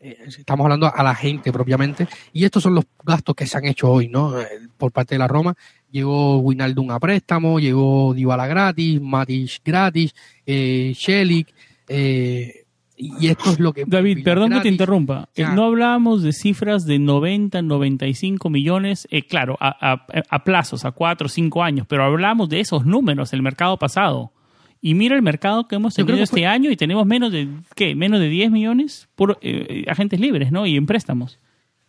Eh, 0.00 0.16
estamos 0.26 0.64
hablando 0.64 0.92
a 0.92 1.02
la 1.02 1.14
gente 1.14 1.52
propiamente. 1.52 2.08
Y 2.32 2.44
estos 2.44 2.62
son 2.62 2.74
los 2.74 2.84
gastos 3.04 3.34
que 3.34 3.46
se 3.46 3.58
han 3.58 3.66
hecho 3.66 3.90
hoy, 3.90 4.08
¿no? 4.08 4.40
Eh, 4.40 4.46
por 4.76 4.90
parte 4.92 5.14
de 5.14 5.20
la 5.20 5.28
Roma. 5.28 5.54
Llegó 5.90 6.38
Winaldum 6.38 6.90
a 6.90 7.00
préstamo, 7.00 7.58
llegó 7.58 8.12
Dybala 8.12 8.46
gratis, 8.46 9.00
Matic 9.00 9.62
gratis, 9.64 10.14
eh, 10.44 10.92
Shelik, 10.94 11.48
eh, 11.88 12.66
y 12.98 13.28
esto 13.28 13.50
es 13.50 13.60
lo 13.60 13.72
que... 13.72 13.84
David, 13.86 14.24
perdón 14.24 14.50
que 14.50 14.60
te 14.60 14.68
interrumpa. 14.68 15.28
Eh, 15.36 15.44
no 15.54 15.64
hablábamos 15.64 16.22
de 16.22 16.32
cifras 16.32 16.84
de 16.84 16.98
90, 16.98 17.62
95 17.62 18.50
millones, 18.50 19.06
eh, 19.10 19.22
claro, 19.22 19.56
a, 19.60 20.04
a, 20.28 20.44
plazos, 20.44 20.84
a 20.84 20.90
4 20.90 21.26
o 21.26 21.28
5 21.28 21.62
años, 21.62 21.86
pero 21.88 22.04
hablamos 22.04 22.48
de 22.48 22.60
esos 22.60 22.84
números 22.84 23.32
el 23.32 23.42
mercado 23.42 23.78
pasado. 23.78 24.32
Y 24.80 24.94
mira 24.94 25.16
el 25.16 25.22
mercado 25.22 25.66
que 25.66 25.76
hemos 25.76 25.94
tenido 25.94 26.22
este 26.22 26.46
año 26.46 26.70
y 26.70 26.76
tenemos 26.76 27.06
menos 27.06 27.32
de, 27.32 27.48
¿qué? 27.74 27.94
Menos 27.94 28.20
de 28.20 28.28
10 28.28 28.50
millones 28.50 29.08
por 29.14 29.38
eh, 29.42 29.84
agentes 29.88 30.20
libres, 30.20 30.52
¿no? 30.52 30.66
Y 30.66 30.76
en 30.76 30.86
préstamos. 30.86 31.38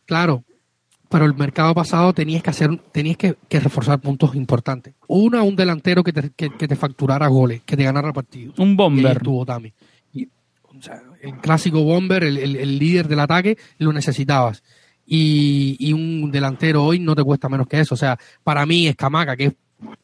Claro, 0.06 0.44
pero 1.10 1.26
el 1.26 1.34
mercado 1.34 1.74
pasado 1.74 2.14
tenías 2.14 2.44
que 2.44 2.52
hacer, 2.52 2.78
tenías 2.92 3.18
que, 3.18 3.36
reforzar 3.50 4.00
puntos 4.00 4.36
importantes. 4.36 4.94
Uno, 5.08 5.44
un 5.44 5.56
delantero 5.56 6.04
que 6.04 6.14
te, 6.14 6.30
que, 6.32 6.50
te 6.50 6.76
facturara 6.76 7.28
goles, 7.28 7.62
que 7.64 7.76
te 7.76 7.84
ganara 7.84 8.14
partidos. 8.14 8.58
Un 8.60 8.76
bomber. 8.78 9.20
El 11.22 11.38
clásico 11.38 11.84
bomber, 11.84 12.24
el, 12.24 12.80
líder 12.80 13.08
del 13.08 13.20
ataque, 13.20 13.58
lo 13.78 13.94
necesitabas. 13.94 14.64
Y, 15.06 15.92
un 15.94 16.32
delantero 16.32 16.84
hoy 16.84 17.00
no 17.00 17.16
te 17.16 17.24
cuesta 17.24 17.50
menos 17.50 17.68
que 17.68 17.80
eso. 17.80 17.96
O 17.96 17.98
sea, 17.98 18.18
para 18.44 18.66
mí 18.66 18.88
Escamaca, 18.88 19.36
que 19.36 19.46
es 19.46 19.54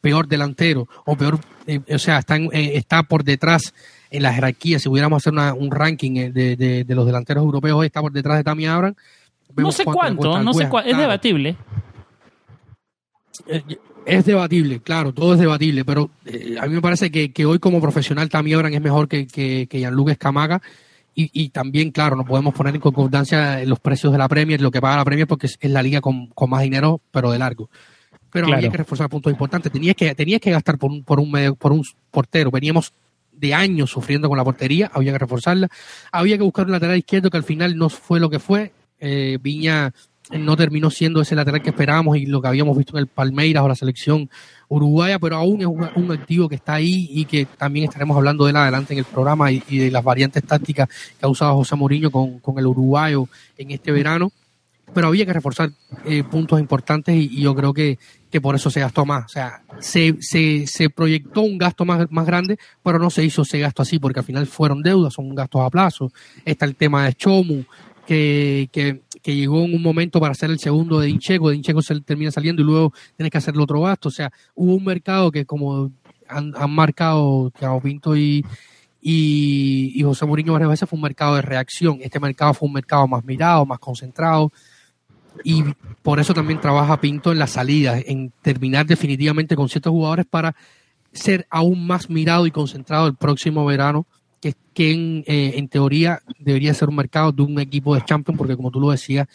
peor 0.00 0.26
delantero, 0.26 0.88
o 1.04 1.16
peor, 1.16 1.38
eh, 1.66 1.80
o 1.88 1.98
sea, 1.98 2.18
está, 2.18 2.36
eh, 2.36 2.76
está 2.76 3.02
por 3.02 3.24
detrás 3.24 3.74
en 4.10 4.22
la 4.22 4.32
jerarquía. 4.32 4.78
Si 4.78 4.88
pudiéramos 4.88 5.22
hacer 5.22 5.32
un 5.56 5.70
ranking 5.70 6.16
eh, 6.16 6.30
de, 6.32 6.84
de, 6.84 6.94
los 6.94 7.06
delanteros 7.06 7.44
europeos, 7.44 7.78
hoy 7.78 7.86
está 7.86 8.00
por 8.00 8.12
detrás 8.12 8.38
de 8.38 8.44
Tammy 8.44 8.66
Abraham. 8.66 8.94
No 9.56 9.72
sé 9.72 9.84
cuánto, 9.84 10.42
no 10.42 10.52
sé 10.52 10.68
cuánto, 10.68 10.90
es 10.90 10.96
debatible. 10.96 11.56
Es 14.06 14.24
debatible, 14.24 14.80
claro, 14.80 15.12
todo 15.12 15.34
es 15.34 15.40
debatible, 15.40 15.84
pero 15.84 16.10
a 16.60 16.66
mí 16.66 16.74
me 16.74 16.80
parece 16.80 17.10
que, 17.10 17.32
que, 17.32 17.44
hoy 17.44 17.58
como 17.58 17.80
profesional 17.80 18.28
Tammy 18.28 18.52
Abraham 18.52 18.74
es 18.74 18.80
mejor 18.80 19.08
que, 19.08 19.26
que, 19.26 19.66
que 19.68 19.78
Gianluca 19.78 20.12
Escamaca 20.12 20.62
y, 21.18 21.30
y, 21.32 21.48
también, 21.48 21.90
claro, 21.90 22.14
no 22.14 22.26
podemos 22.26 22.52
poner 22.54 22.74
en 22.74 22.80
concordancia 22.80 23.64
los 23.64 23.80
precios 23.80 24.12
de 24.12 24.18
la 24.18 24.28
Premier, 24.28 24.60
lo 24.60 24.70
que 24.70 24.82
paga 24.82 24.98
la 24.98 25.04
Premier, 25.04 25.26
porque 25.26 25.46
es, 25.46 25.58
la 25.62 25.82
liga 25.82 26.02
con, 26.02 26.26
con, 26.28 26.50
más 26.50 26.62
dinero, 26.62 27.00
pero 27.10 27.32
de 27.32 27.38
largo. 27.38 27.70
Pero 28.30 28.52
había 28.52 28.70
que 28.70 28.76
reforzar 28.76 29.08
puntos 29.08 29.32
importantes. 29.32 29.72
Tenías 29.72 29.96
que, 29.96 30.14
tenías 30.14 30.42
que 30.42 30.50
gastar 30.50 30.76
por 30.76 30.90
un, 30.90 31.02
por 31.04 31.18
un 31.18 31.30
medio, 31.30 31.54
por 31.54 31.72
un 31.72 31.82
portero. 32.10 32.50
Veníamos 32.50 32.92
de 33.32 33.54
años 33.54 33.90
sufriendo 33.90 34.28
con 34.28 34.36
la 34.36 34.44
portería, 34.44 34.90
había 34.92 35.12
que 35.12 35.18
reforzarla. 35.18 35.68
Había 36.12 36.36
que 36.36 36.42
buscar 36.42 36.66
un 36.66 36.72
lateral 36.72 36.98
izquierdo 36.98 37.30
que 37.30 37.38
al 37.38 37.44
final 37.44 37.78
no 37.78 37.88
fue 37.88 38.20
lo 38.20 38.28
que 38.28 38.38
fue. 38.38 38.72
Eh, 39.00 39.38
Viña 39.40 39.94
no 40.30 40.56
terminó 40.56 40.90
siendo 40.90 41.20
ese 41.20 41.34
lateral 41.34 41.62
que 41.62 41.70
esperábamos 41.70 42.16
y 42.16 42.26
lo 42.26 42.40
que 42.42 42.48
habíamos 42.48 42.76
visto 42.76 42.96
en 42.96 43.02
el 43.02 43.06
Palmeiras 43.06 43.62
o 43.62 43.68
la 43.68 43.74
selección 43.74 44.28
uruguaya, 44.68 45.18
pero 45.18 45.36
aún 45.36 45.60
es 45.60 45.66
un, 45.66 46.12
activo 46.12 46.48
que 46.48 46.56
está 46.56 46.74
ahí 46.74 47.08
y 47.12 47.24
que 47.24 47.46
también 47.46 47.84
estaremos 47.84 48.16
hablando 48.16 48.44
de 48.44 48.50
él 48.50 48.56
adelante 48.56 48.92
en 48.94 48.98
el 48.98 49.04
programa 49.04 49.52
y, 49.52 49.60
de 49.60 49.90
las 49.90 50.02
variantes 50.02 50.42
tácticas 50.42 50.88
que 50.88 51.24
ha 51.26 51.28
usado 51.28 51.54
José 51.54 51.76
Mourinho 51.76 52.10
con, 52.10 52.58
el 52.58 52.66
uruguayo 52.66 53.28
en 53.56 53.70
este 53.70 53.92
verano. 53.92 54.32
Pero 54.94 55.08
había 55.08 55.26
que 55.26 55.32
reforzar 55.32 55.70
eh, 56.04 56.22
puntos 56.22 56.60
importantes 56.60 57.14
y, 57.14 57.40
yo 57.40 57.54
creo 57.54 57.74
que, 57.74 57.98
que 58.30 58.40
por 58.40 58.54
eso 58.54 58.70
se 58.70 58.80
gastó 58.80 59.04
más. 59.04 59.24
O 59.24 59.28
sea, 59.28 59.62
se, 59.80 60.16
se, 60.20 60.66
se 60.66 60.90
proyectó 60.90 61.42
un 61.42 61.58
gasto 61.58 61.84
más, 61.84 62.10
más 62.10 62.26
grande, 62.26 62.58
pero 62.82 62.98
no 62.98 63.10
se 63.10 63.24
hizo 63.24 63.42
ese 63.42 63.58
gasto 63.58 63.82
así, 63.82 63.98
porque 63.98 64.20
al 64.20 64.24
final 64.24 64.46
fueron 64.46 64.82
deudas, 64.82 65.14
son 65.14 65.34
gastos 65.34 65.62
a 65.62 65.70
plazo. 65.70 66.12
Está 66.44 66.66
el 66.66 66.76
tema 66.76 67.04
de 67.04 67.14
Chomu, 67.14 67.64
que, 68.06 68.68
que, 68.72 69.02
que 69.22 69.34
llegó 69.34 69.64
en 69.64 69.74
un 69.74 69.82
momento 69.82 70.20
para 70.20 70.32
hacer 70.32 70.50
el 70.50 70.58
segundo 70.58 71.00
de 71.00 71.10
Incheco, 71.10 71.50
de 71.50 71.56
Incheco 71.56 71.82
se 71.82 72.00
termina 72.00 72.30
saliendo 72.30 72.62
y 72.62 72.64
luego 72.64 72.92
tienes 73.16 73.30
que 73.30 73.38
hacer 73.38 73.54
el 73.54 73.60
otro 73.60 73.80
gasto. 73.80 74.08
O 74.08 74.12
sea, 74.12 74.32
hubo 74.54 74.74
un 74.74 74.84
mercado 74.84 75.30
que 75.30 75.44
como 75.44 75.90
han, 76.28 76.52
han 76.56 76.70
marcado 76.70 77.50
Thiago 77.50 77.80
Pinto 77.80 78.16
y, 78.16 78.44
y, 79.00 79.92
y 79.94 80.02
José 80.02 80.24
Mourinho 80.26 80.52
varias 80.52 80.70
veces 80.70 80.88
fue 80.88 80.96
un 80.96 81.02
mercado 81.02 81.36
de 81.36 81.42
reacción. 81.42 81.98
Este 82.00 82.20
mercado 82.20 82.54
fue 82.54 82.68
un 82.68 82.74
mercado 82.74 83.06
más 83.06 83.24
mirado, 83.24 83.66
más 83.66 83.78
concentrado 83.78 84.52
y 85.44 85.64
por 86.02 86.20
eso 86.20 86.34
también 86.34 86.60
trabaja 86.60 87.00
Pinto 87.00 87.32
en 87.32 87.38
la 87.38 87.46
salida, 87.46 87.98
en 87.98 88.32
terminar 88.42 88.86
definitivamente 88.86 89.56
con 89.56 89.68
ciertos 89.68 89.90
jugadores 89.90 90.26
para 90.26 90.54
ser 91.12 91.46
aún 91.50 91.86
más 91.86 92.10
mirado 92.10 92.46
y 92.46 92.50
concentrado 92.50 93.06
el 93.06 93.16
próximo 93.16 93.64
verano, 93.64 94.06
que, 94.74 95.24
eh, 95.26 95.52
en 95.56 95.68
teoría 95.68 96.20
debería 96.38 96.74
ser 96.74 96.88
un 96.88 96.96
mercado 96.96 97.32
de 97.32 97.42
un 97.42 97.58
equipo 97.58 97.94
de 97.94 98.04
Champions, 98.04 98.38
porque 98.38 98.56
como 98.56 98.70
tú 98.70 98.80
lo 98.80 98.90
decías, 98.90 99.26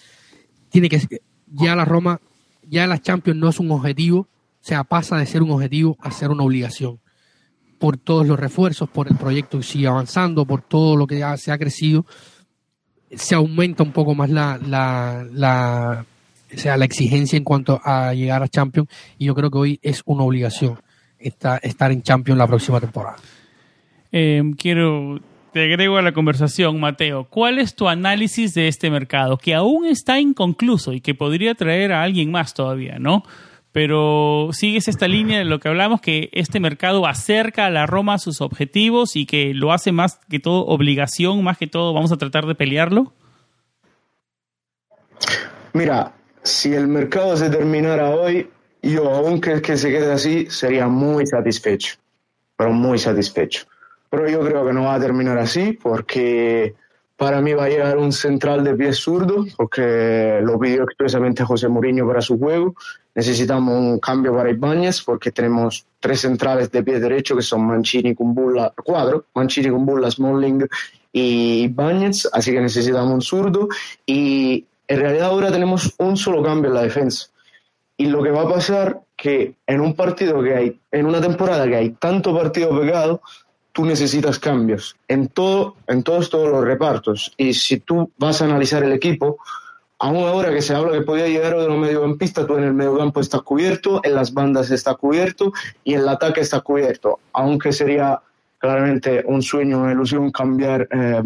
tiene 0.70 0.90
que 0.90 1.02
ya 1.48 1.76
la 1.76 1.86
Roma, 1.86 2.20
ya 2.70 2.88
la 2.88 3.02
Champions 3.02 3.40
no 3.40 3.50
es 3.50 3.60
un 3.60 3.72
objetivo, 3.72 4.20
o 4.20 4.28
sea, 4.64 4.84
pasa 4.84 5.18
de 5.18 5.26
ser 5.26 5.44
un 5.44 5.52
objetivo 5.52 5.98
a 6.00 6.12
ser 6.12 6.30
una 6.30 6.44
obligación 6.44 7.00
por 7.80 7.98
todos 7.98 8.28
los 8.28 8.40
refuerzos, 8.40 8.90
por 8.90 9.08
el 9.08 9.18
proyecto 9.18 9.58
que 9.58 9.64
sigue 9.64 9.88
avanzando, 9.88 10.46
por 10.46 10.62
todo 10.62 10.96
lo 10.96 11.08
que 11.08 11.20
ya 11.20 11.36
se 11.38 11.52
ha 11.52 11.58
crecido 11.58 12.06
se 13.16 13.36
aumenta 13.36 13.84
un 13.84 13.92
poco 13.92 14.16
más 14.16 14.30
la, 14.30 14.60
la, 14.62 16.06
sea, 16.56 16.78
la 16.78 16.86
exigencia 16.86 17.38
en 17.38 17.44
cuanto 17.44 17.80
a 17.84 18.14
llegar 18.14 18.42
a 18.44 18.48
Champions 18.48 18.90
y 19.18 19.26
yo 19.26 19.36
creo 19.36 19.52
que 19.52 19.58
hoy 19.58 19.80
es 19.82 20.02
una 20.06 20.24
obligación 20.24 20.80
estar, 21.20 21.60
estar 21.64 21.92
en 21.92 22.02
Champions 22.02 22.38
la 22.38 22.48
próxima 22.48 22.80
temporada. 22.80 23.18
Eh, 24.12 24.42
quiero, 24.58 25.20
te 25.54 25.64
agrego 25.64 25.98
a 25.98 26.02
la 26.02 26.12
conversación, 26.12 26.80
Mateo. 26.80 27.26
¿Cuál 27.30 27.60
es 27.60 27.76
tu 27.76 27.88
análisis 27.88 28.54
de 28.54 28.68
este 28.68 28.90
mercado 28.90 29.38
que 29.38 29.54
aún 29.54 29.86
está 29.86 30.20
inconcluso 30.20 30.94
y 30.94 31.02
que 31.02 31.16
podría 31.16 31.56
traer 31.56 31.94
a 31.94 32.04
alguien 32.04 32.32
más 32.32 32.54
todavía, 32.54 33.00
¿no? 33.00 33.24
pero 33.72 34.50
sigues 34.52 34.88
esta 34.88 35.08
línea 35.08 35.40
de 35.40 35.46
lo 35.46 35.60
que 35.60 35.70
hablamos, 35.70 36.02
que 36.02 36.30
este 36.34 36.60
mercado 36.60 37.08
acerca 37.08 37.66
a 37.66 37.70
la 37.70 37.86
Roma 37.86 38.16
a 38.16 38.20
sus 38.20 38.42
objetivos 38.42 39.16
y 39.16 39.26
que 39.26 39.54
lo 39.54 39.72
hace 39.72 39.92
más 39.92 40.20
que 40.30 40.40
todo 40.40 40.66
obligación, 40.66 41.44
más 41.44 41.58
que 41.58 41.68
todo 41.68 41.94
vamos 41.94 42.12
a 42.12 42.18
tratar 42.18 42.46
de 42.46 42.56
pelearlo? 42.56 43.14
Mira, 45.74 46.14
si 46.44 46.74
el 46.74 46.88
mercado 46.88 47.38
se 47.38 47.50
terminara 47.50 48.10
hoy, 48.10 48.50
yo, 48.82 49.10
aunque 49.10 49.62
que 49.62 49.78
se 49.78 49.90
quede 49.90 50.12
así, 50.12 50.48
sería 50.50 50.88
muy 50.88 51.26
satisfecho, 51.26 51.96
pero 52.58 52.74
muy 52.74 52.98
satisfecho. 52.98 53.66
Pero 54.12 54.30
yo 54.30 54.42
creo 54.42 54.66
que 54.66 54.74
no 54.74 54.84
va 54.84 54.96
a 54.96 55.00
terminar 55.00 55.38
así 55.38 55.72
porque 55.72 56.76
para 57.16 57.40
mí 57.40 57.54
va 57.54 57.66
a 57.66 57.70
llegar 57.70 57.98
un 57.98 58.12
central 58.12 58.64
de 58.64 58.74
pie 58.74 58.92
zurdo, 58.94 59.46
porque 59.56 60.42
lo 60.44 60.60
pidió 60.60 60.84
expresamente 60.84 61.46
José 61.46 61.70
Mourinho 61.70 62.06
para 62.06 62.20
su 62.20 62.38
juego. 62.38 62.76
Necesitamos 63.16 63.74
un 63.74 64.00
cambio 64.00 64.36
para 64.36 64.50
Ibáñez, 64.50 65.02
porque 65.02 65.32
tenemos 65.32 65.86
tres 66.00 66.20
centrales 66.20 66.70
de 66.72 66.84
pie 66.84 67.00
derecho 67.00 67.36
que 67.36 67.42
son 67.42 67.66
Mancini, 67.66 68.14
Kumbulla, 68.14 68.74
cuadro, 68.84 69.26
Mancini, 69.34 69.70
Kumbulla, 69.70 70.12
Smalling 70.12 70.68
y 71.14 71.64
Ibáñez, 71.64 72.28
así 72.34 72.52
que 72.52 72.60
necesitamos 72.60 73.14
un 73.14 73.22
zurdo. 73.22 73.70
Y 74.06 74.66
en 74.88 75.00
realidad 75.00 75.28
ahora 75.28 75.52
tenemos 75.52 75.94
un 76.00 76.18
solo 76.18 76.44
cambio 76.44 76.70
en 76.70 76.76
la 76.76 76.84
defensa. 76.84 77.28
Y 77.96 78.08
lo 78.08 78.22
que 78.22 78.32
va 78.32 78.42
a 78.42 78.50
pasar 78.50 79.00
que 79.16 79.54
en 79.68 79.80
un 79.80 79.94
partido 79.94 80.42
que 80.42 80.56
hay, 80.56 80.80
en 80.92 81.06
una 81.06 81.22
temporada 81.22 81.68
que 81.68 81.76
hay 81.76 81.92
tanto 81.92 82.36
partido 82.36 82.78
pegado, 82.78 83.22
tú 83.72 83.86
necesitas 83.86 84.40
cambios 84.40 84.96
en, 85.08 85.28
todo, 85.28 85.76
en 85.88 86.04
todos, 86.04 86.30
todos 86.30 86.50
los 86.50 86.64
repartos. 86.64 87.34
Y 87.38 87.54
si 87.54 87.80
tú 87.80 88.12
vas 88.18 88.42
a 88.42 88.46
analizar 88.46 88.84
el 88.84 88.92
equipo, 88.92 89.38
aún 90.00 90.28
ahora 90.28 90.52
que 90.52 90.62
se 90.62 90.74
habla 90.74 90.98
que 90.98 91.06
podía 91.06 91.28
llegar 91.28 91.58
de 91.58 91.68
los 91.68 91.78
mediocampistas, 91.78 92.48
tú 92.48 92.58
en 92.58 92.64
el 92.64 92.74
mediocampo 92.74 93.20
estás 93.22 93.42
cubierto, 93.44 94.02
en 94.04 94.16
las 94.16 94.34
bandas 94.34 94.72
está 94.72 94.96
cubierto 94.96 95.54
y 95.84 95.94
en 95.94 96.02
el 96.02 96.10
ataque 96.10 96.42
está 96.42 96.62
cubierto, 96.62 97.20
aunque 97.34 97.72
sería 97.72 98.20
claramente 98.58 99.24
un 99.26 99.42
sueño, 99.42 99.80
una 99.80 99.92
ilusión 99.92 100.32
cambiar 100.32 100.88
eh, 100.92 101.22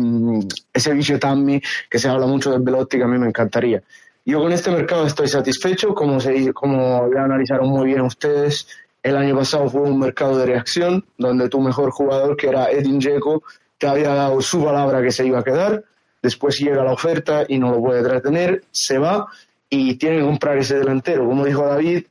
ese 0.73 0.93
vicio 0.93 1.19
Tammy, 1.19 1.62
que 1.89 1.99
se 1.99 2.08
habla 2.08 2.25
mucho 2.25 2.51
del 2.51 2.62
Belotti, 2.62 2.97
que 2.97 3.03
a 3.03 3.08
mí 3.08 3.17
me 3.17 3.27
encantaría. 3.27 3.84
Yo 4.25 4.41
con 4.41 4.51
este 4.51 4.71
mercado 4.71 5.05
estoy 5.05 5.27
satisfecho, 5.27 5.93
como, 5.93 6.19
se, 6.19 6.53
como 6.53 7.10
ya 7.13 7.25
analizaron 7.25 7.69
muy 7.69 7.88
bien 7.88 8.01
ustedes, 8.01 8.67
el 9.06 9.15
año 9.18 9.36
pasado 9.36 9.70
fue 9.70 9.82
un 9.82 10.00
mercado 10.00 10.36
de 10.39 10.48
reacción 10.48 11.06
donde 11.15 11.48
tu 11.48 11.62
mejor 11.62 11.91
jugador, 11.91 12.36
que 12.36 12.48
era 12.48 12.72
Edin 12.72 12.98
Dzeko, 12.98 13.44
te 13.78 13.86
había 13.86 14.10
dado 14.15 14.41
su 14.41 14.63
palabra 14.63 15.00
que 15.04 15.12
se 15.12 15.24
iba 15.24 15.39
a 15.39 15.44
quedar. 15.44 15.84
Después 16.24 16.58
llega 16.58 16.84
la 16.84 16.94
oferta 16.94 17.46
y 17.48 17.60
no 17.60 17.70
lo 17.70 17.80
puede 17.80 18.02
retener, 18.02 18.63
se 18.72 18.98
va 18.98 19.28
y 19.70 19.94
tiene 19.98 20.18
que 20.18 20.24
comprar 20.24 20.58
ese 20.58 20.80
delantero. 20.80 21.28
Como 21.28 21.46
dijo 21.46 21.68
David, 21.68 22.04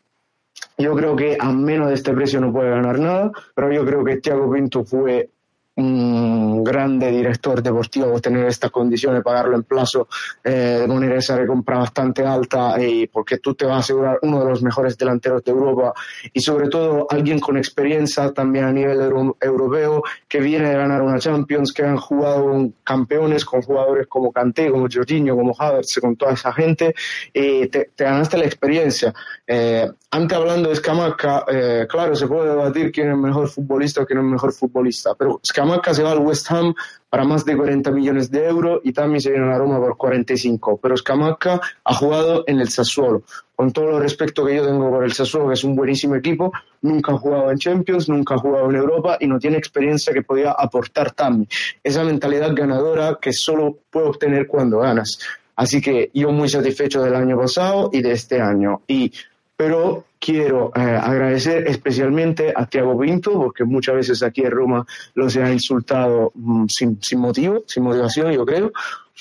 yo 0.78 0.94
creo 0.94 1.16
que 1.16 1.36
a 1.40 1.50
menos 1.50 1.88
de 1.88 1.94
este 1.94 2.12
precio 2.12 2.40
no 2.40 2.52
puede 2.52 2.70
ganar 2.70 3.00
nada, 3.00 3.32
pero 3.56 3.72
yo 3.72 3.84
creo 3.84 4.04
que 4.04 4.18
Thiago 4.18 4.52
Pinto 4.52 4.84
fue 4.84 5.30
un 5.76 6.62
grande 6.62 7.10
director 7.10 7.62
deportivo 7.62 8.20
tener 8.20 8.46
estas 8.46 8.70
condiciones, 8.70 9.22
pagarlo 9.22 9.56
en 9.56 9.64
plazo, 9.64 10.08
eh, 10.42 10.84
poner 10.86 11.12
esa 11.12 11.36
recompra 11.36 11.78
bastante 11.78 12.24
alta, 12.24 12.76
porque 13.12 13.38
tú 13.38 13.54
te 13.54 13.66
vas 13.66 13.76
a 13.76 13.78
asegurar 13.80 14.18
uno 14.22 14.40
de 14.40 14.50
los 14.50 14.62
mejores 14.62 14.96
delanteros 14.96 15.42
de 15.42 15.50
Europa 15.50 15.92
y 16.32 16.40
sobre 16.40 16.68
todo 16.68 17.06
alguien 17.10 17.40
con 17.40 17.56
experiencia 17.56 18.32
también 18.32 18.64
a 18.64 18.72
nivel 18.72 19.00
europeo 19.40 20.02
que 20.28 20.40
viene 20.40 20.70
de 20.70 20.76
ganar 20.76 21.02
una 21.02 21.18
Champions, 21.18 21.72
que 21.72 21.82
han 21.82 21.96
jugado 21.96 22.70
campeones, 22.84 23.44
con 23.44 23.62
jugadores 23.62 24.06
como 24.06 24.32
Kanté, 24.32 24.70
como 24.70 24.86
Jorginho, 24.90 25.36
como 25.36 25.54
Havertz, 25.58 25.98
con 26.00 26.16
toda 26.16 26.32
esa 26.32 26.52
gente, 26.52 26.94
y 27.32 27.66
te, 27.66 27.90
ganaste 27.96 28.38
la 28.38 28.44
experiencia. 28.44 29.12
Eh, 29.46 29.90
antes 30.10 30.38
hablando 30.38 30.68
de 30.68 30.76
Scamacca, 30.76 31.44
eh, 31.50 31.86
claro, 31.88 32.14
se 32.14 32.28
puede 32.28 32.50
debatir 32.50 32.92
quién 32.92 33.08
es 33.08 33.14
el 33.14 33.20
mejor 33.20 33.48
futbolista 33.48 34.02
o 34.02 34.06
quién 34.06 34.20
es 34.20 34.24
el 34.24 34.30
mejor 34.30 34.52
futbolista, 34.52 35.14
pero 35.14 35.40
Scamacca 35.44 35.63
se 35.92 36.02
va 36.02 36.12
al 36.12 36.18
West 36.18 36.50
Ham 36.50 36.74
para 37.08 37.24
más 37.24 37.44
de 37.44 37.56
40 37.56 37.90
millones 37.90 38.30
de 38.30 38.46
euros 38.46 38.80
y 38.82 38.92
también 38.92 39.20
se 39.20 39.30
viene 39.30 39.46
a 39.46 39.50
la 39.50 39.58
Roma 39.58 39.78
por 39.78 39.96
45. 39.96 40.78
Pero 40.82 40.96
Scamacca 40.96 41.60
ha 41.84 41.94
jugado 41.94 42.44
en 42.46 42.60
el 42.60 42.68
Sassuolo. 42.68 43.22
Con 43.54 43.72
todo 43.72 43.86
lo 43.86 44.00
respeto 44.00 44.44
que 44.44 44.56
yo 44.56 44.66
tengo 44.66 44.90
por 44.90 45.04
el 45.04 45.12
Sassuolo, 45.12 45.48
que 45.48 45.54
es 45.54 45.62
un 45.62 45.76
buenísimo 45.76 46.16
equipo, 46.16 46.52
nunca 46.82 47.12
ha 47.12 47.18
jugado 47.18 47.50
en 47.50 47.58
Champions, 47.58 48.08
nunca 48.08 48.34
ha 48.34 48.38
jugado 48.38 48.68
en 48.68 48.76
Europa 48.76 49.16
y 49.20 49.28
no 49.28 49.38
tiene 49.38 49.58
experiencia 49.58 50.12
que 50.12 50.22
podía 50.22 50.52
aportar 50.52 51.12
Tammy. 51.12 51.46
Esa 51.82 52.02
mentalidad 52.02 52.50
ganadora 52.52 53.18
que 53.20 53.32
solo 53.32 53.78
puede 53.90 54.08
obtener 54.08 54.48
cuando 54.48 54.80
ganas. 54.80 55.18
Así 55.56 55.80
que 55.80 56.10
yo 56.12 56.32
muy 56.32 56.48
satisfecho 56.48 57.00
del 57.00 57.14
año 57.14 57.38
pasado 57.38 57.90
y 57.92 58.02
de 58.02 58.12
este 58.12 58.40
año. 58.40 58.82
Y 58.88 59.12
pero 59.56 60.04
quiero 60.24 60.72
eh, 60.74 60.80
agradecer 60.80 61.68
especialmente 61.68 62.50
a 62.56 62.64
Tiago 62.64 62.98
Pinto, 62.98 63.32
porque 63.34 63.64
muchas 63.64 63.96
veces 63.96 64.22
aquí 64.22 64.40
en 64.40 64.52
Roma 64.52 64.86
lo 65.14 65.28
se 65.28 65.42
ha 65.42 65.52
insultado 65.52 66.32
mm, 66.34 66.64
sin, 66.66 66.98
sin, 67.02 67.18
motivo, 67.18 67.64
sin 67.66 67.82
motivación, 67.82 68.32
yo 68.32 68.46
creo, 68.46 68.72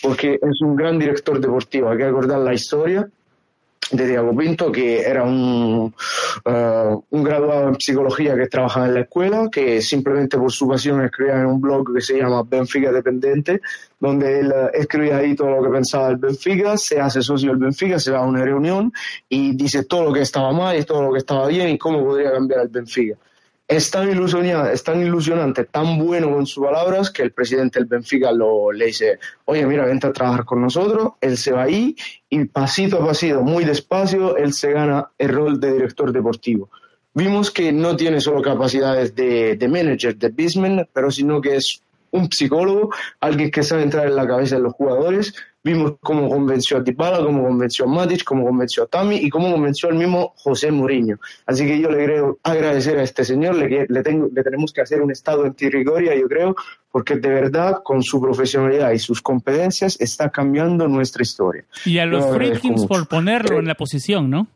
porque 0.02 0.36
es 0.36 0.62
un 0.62 0.78
gran 0.78 0.98
director 0.98 1.42
deportivo. 1.42 1.90
Hay 1.90 1.98
que 1.98 2.06
acordar 2.06 2.40
la 2.40 2.54
historia 2.54 3.10
de 3.92 4.08
Diego 4.08 4.36
Pinto, 4.36 4.72
que 4.72 5.02
era 5.02 5.24
un, 5.24 5.94
uh, 6.46 7.04
un 7.10 7.24
graduado 7.24 7.70
en 7.70 7.76
psicología 7.80 8.36
que 8.36 8.48
trabajaba 8.48 8.88
en 8.88 8.94
la 8.94 9.00
escuela, 9.02 9.50
que 9.52 9.82
simplemente 9.82 10.38
por 10.38 10.52
su 10.52 10.68
pasión 10.68 11.04
escribía 11.04 11.40
en 11.40 11.48
un 11.48 11.62
blog 11.62 11.94
que 11.94 12.02
se 12.02 12.18
llama 12.18 12.44
Benfica 12.44 12.92
Dependiente, 12.92 13.62
donde 14.00 14.40
él 14.40 14.48
uh, 14.48 14.70
escribía 14.74 15.18
ahí 15.18 15.36
todo 15.36 15.50
lo 15.50 15.64
que 15.64 15.70
pensaba 15.70 16.10
del 16.10 16.18
Benfica, 16.18 16.78
se 16.78 17.00
hace 17.00 17.22
socio 17.22 17.50
del 17.50 17.60
Benfica, 17.60 18.00
se 18.00 18.12
va 18.12 18.20
a 18.20 18.26
una 18.26 18.44
reunión 18.44 18.92
y 19.30 19.56
dice 19.56 19.84
todo 19.86 20.06
lo 20.06 20.14
que 20.14 20.22
estaba 20.22 20.52
mal 20.52 20.78
y 20.78 20.84
todo 20.84 21.04
lo 21.04 21.12
que 21.12 21.20
estaba 21.20 21.48
bien 21.48 21.70
y 21.70 21.78
cómo 21.78 22.04
podría 22.04 22.32
cambiar 22.32 22.62
el 22.62 22.70
Benfica 22.70 23.18
es 23.68 23.92
tan, 23.92 24.10
es 24.10 24.84
tan 24.84 25.02
ilusionante, 25.02 25.66
tan 25.66 25.98
bueno 25.98 26.32
con 26.32 26.46
sus 26.46 26.64
palabras 26.64 27.10
que 27.10 27.24
el 27.24 27.32
presidente 27.32 27.80
del 27.80 27.88
Benfica 27.88 28.32
lo, 28.32 28.72
le 28.72 28.88
dice, 28.88 29.20
oye, 29.46 29.66
mira, 29.66 29.86
vente 29.86 30.08
a 30.08 30.14
trabajar 30.14 30.46
con 30.46 30.62
nosotros, 30.62 31.14
él 31.22 31.38
se 31.38 31.54
va 31.54 31.64
ahí 31.64 31.96
y 32.30 32.46
pasito 32.46 33.02
a 33.02 33.06
pasito, 33.06 33.42
muy 33.42 33.64
despacio, 33.64 34.36
él 34.38 34.54
se 34.54 34.72
gana 34.72 35.10
el 35.18 35.30
rol 35.30 35.60
de 35.60 35.74
director 35.74 36.12
deportivo. 36.12 36.70
Vimos 37.14 37.52
que 37.52 37.72
no 37.72 37.96
tiene 37.96 38.20
solo 38.20 38.42
capacidades 38.42 39.14
de, 39.14 39.56
de 39.56 39.68
manager, 39.68 40.18
de 40.18 40.30
businessman, 40.30 40.90
pero 40.92 41.12
sino 41.12 41.40
que 41.40 41.58
es 41.58 41.83
un 42.14 42.32
psicólogo, 42.32 42.94
alguien 43.20 43.52
que 43.52 43.64
sabe 43.64 43.84
entrar 43.84 44.08
en 44.08 44.16
la 44.16 44.26
cabeza 44.28 44.56
de 44.56 44.62
los 44.62 44.74
jugadores. 44.74 45.34
Vimos 45.64 45.94
cómo 46.02 46.30
convenció 46.30 46.78
a 46.78 46.82
Dybala, 46.82 47.24
cómo 47.24 47.44
convenció 47.44 47.86
a 47.86 47.88
Matic, 47.88 48.24
cómo 48.24 48.46
convenció 48.46 48.84
a 48.84 48.88
Tami 48.88 49.16
y 49.16 49.30
cómo 49.30 49.52
convenció 49.52 49.90
al 49.90 49.96
mismo 49.96 50.34
José 50.38 50.72
Mourinho. 50.72 51.18
Así 51.46 51.66
que 51.66 51.80
yo 51.80 51.90
le 51.90 51.98
quiero 51.98 52.38
agradecer 52.44 53.00
a 53.00 53.04
este 53.04 53.24
señor, 53.24 53.56
le, 53.56 53.86
le, 53.88 54.04
tengo, 54.04 54.30
le 54.34 54.44
tenemos 54.44 54.74
que 54.74 54.82
hacer 54.82 55.02
un 55.02 55.12
estado 55.12 55.46
en 55.46 55.54
Tirrigoria, 55.54 56.16
yo 56.16 56.28
creo, 56.28 56.56
porque 56.92 57.16
de 57.16 57.30
verdad 57.30 57.78
con 57.84 58.04
su 58.04 58.22
profesionalidad 58.22 58.92
y 58.92 59.00
sus 59.00 59.22
competencias 59.22 60.00
está 60.00 60.30
cambiando 60.30 60.88
nuestra 60.88 61.24
historia. 61.24 61.64
Y 61.86 61.98
a 61.98 62.06
los 62.06 62.36
Friedkins 62.36 62.86
por 62.86 63.08
ponerlo 63.08 63.60
en 63.60 63.66
la 63.66 63.76
posición, 63.76 64.30
¿no? 64.30 64.48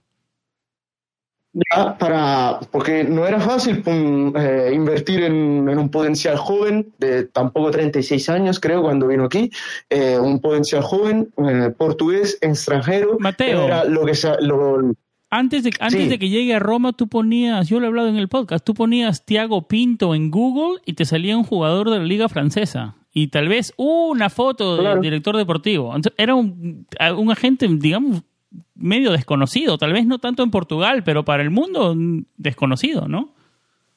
Ya 1.71 1.97
para, 1.97 2.59
porque 2.71 3.03
no 3.03 3.25
era 3.25 3.39
fácil 3.39 3.83
eh, 3.85 4.71
invertir 4.73 5.23
en, 5.23 5.67
un 5.67 5.89
potencial 5.89 6.37
joven 6.37 6.93
de 6.97 7.23
tampoco 7.23 7.71
36 7.71 8.29
años, 8.29 8.59
creo, 8.59 8.81
cuando 8.81 9.07
vino 9.07 9.25
aquí, 9.25 9.49
eh, 9.89 10.17
un 10.19 10.39
potencial 10.39 10.83
joven 10.83 11.29
eh, 11.37 11.71
portugués, 11.77 12.37
extranjero. 12.41 13.17
Mateo. 13.19 13.65
Era 13.65 13.83
lo 13.85 14.05
que 14.05 14.13
lo, 14.41 14.93
antes 15.29 15.63
de, 15.63 15.71
antes 15.79 16.09
de 16.09 16.19
que 16.19 16.29
llegue 16.29 16.53
a 16.53 16.59
Roma, 16.59 16.93
tú 16.93 17.07
ponías, 17.07 17.67
yo 17.67 17.79
lo 17.79 17.85
he 17.85 17.89
hablado 17.89 18.07
en 18.07 18.15
el 18.15 18.29
podcast, 18.29 18.63
tú 18.63 18.73
ponías 18.73 19.25
Tiago 19.25 19.67
Pinto 19.67 20.15
en 20.15 20.31
Google 20.31 20.81
y 20.85 20.93
te 20.93 21.03
salía 21.03 21.35
un 21.35 21.43
jugador 21.43 21.89
de 21.89 21.99
la 21.99 22.05
Liga 22.05 22.29
Francesa. 22.29 22.95
Y 23.11 23.29
tal 23.29 23.47
vez 23.47 23.73
una 23.77 24.29
foto 24.29 24.77
del 24.77 25.01
director 25.01 25.35
deportivo. 25.35 25.93
Era 26.17 26.35
un, 26.35 26.85
un 27.17 27.31
agente, 27.31 27.67
digamos, 27.67 28.21
medio 28.75 29.11
desconocido, 29.11 29.77
tal 29.77 29.93
vez 29.93 30.05
no 30.05 30.19
tanto 30.19 30.43
en 30.43 30.51
Portugal, 30.51 31.03
pero 31.03 31.25
para 31.25 31.43
el 31.43 31.49
mundo 31.49 31.95
desconocido, 32.37 33.07
¿no? 33.07 33.29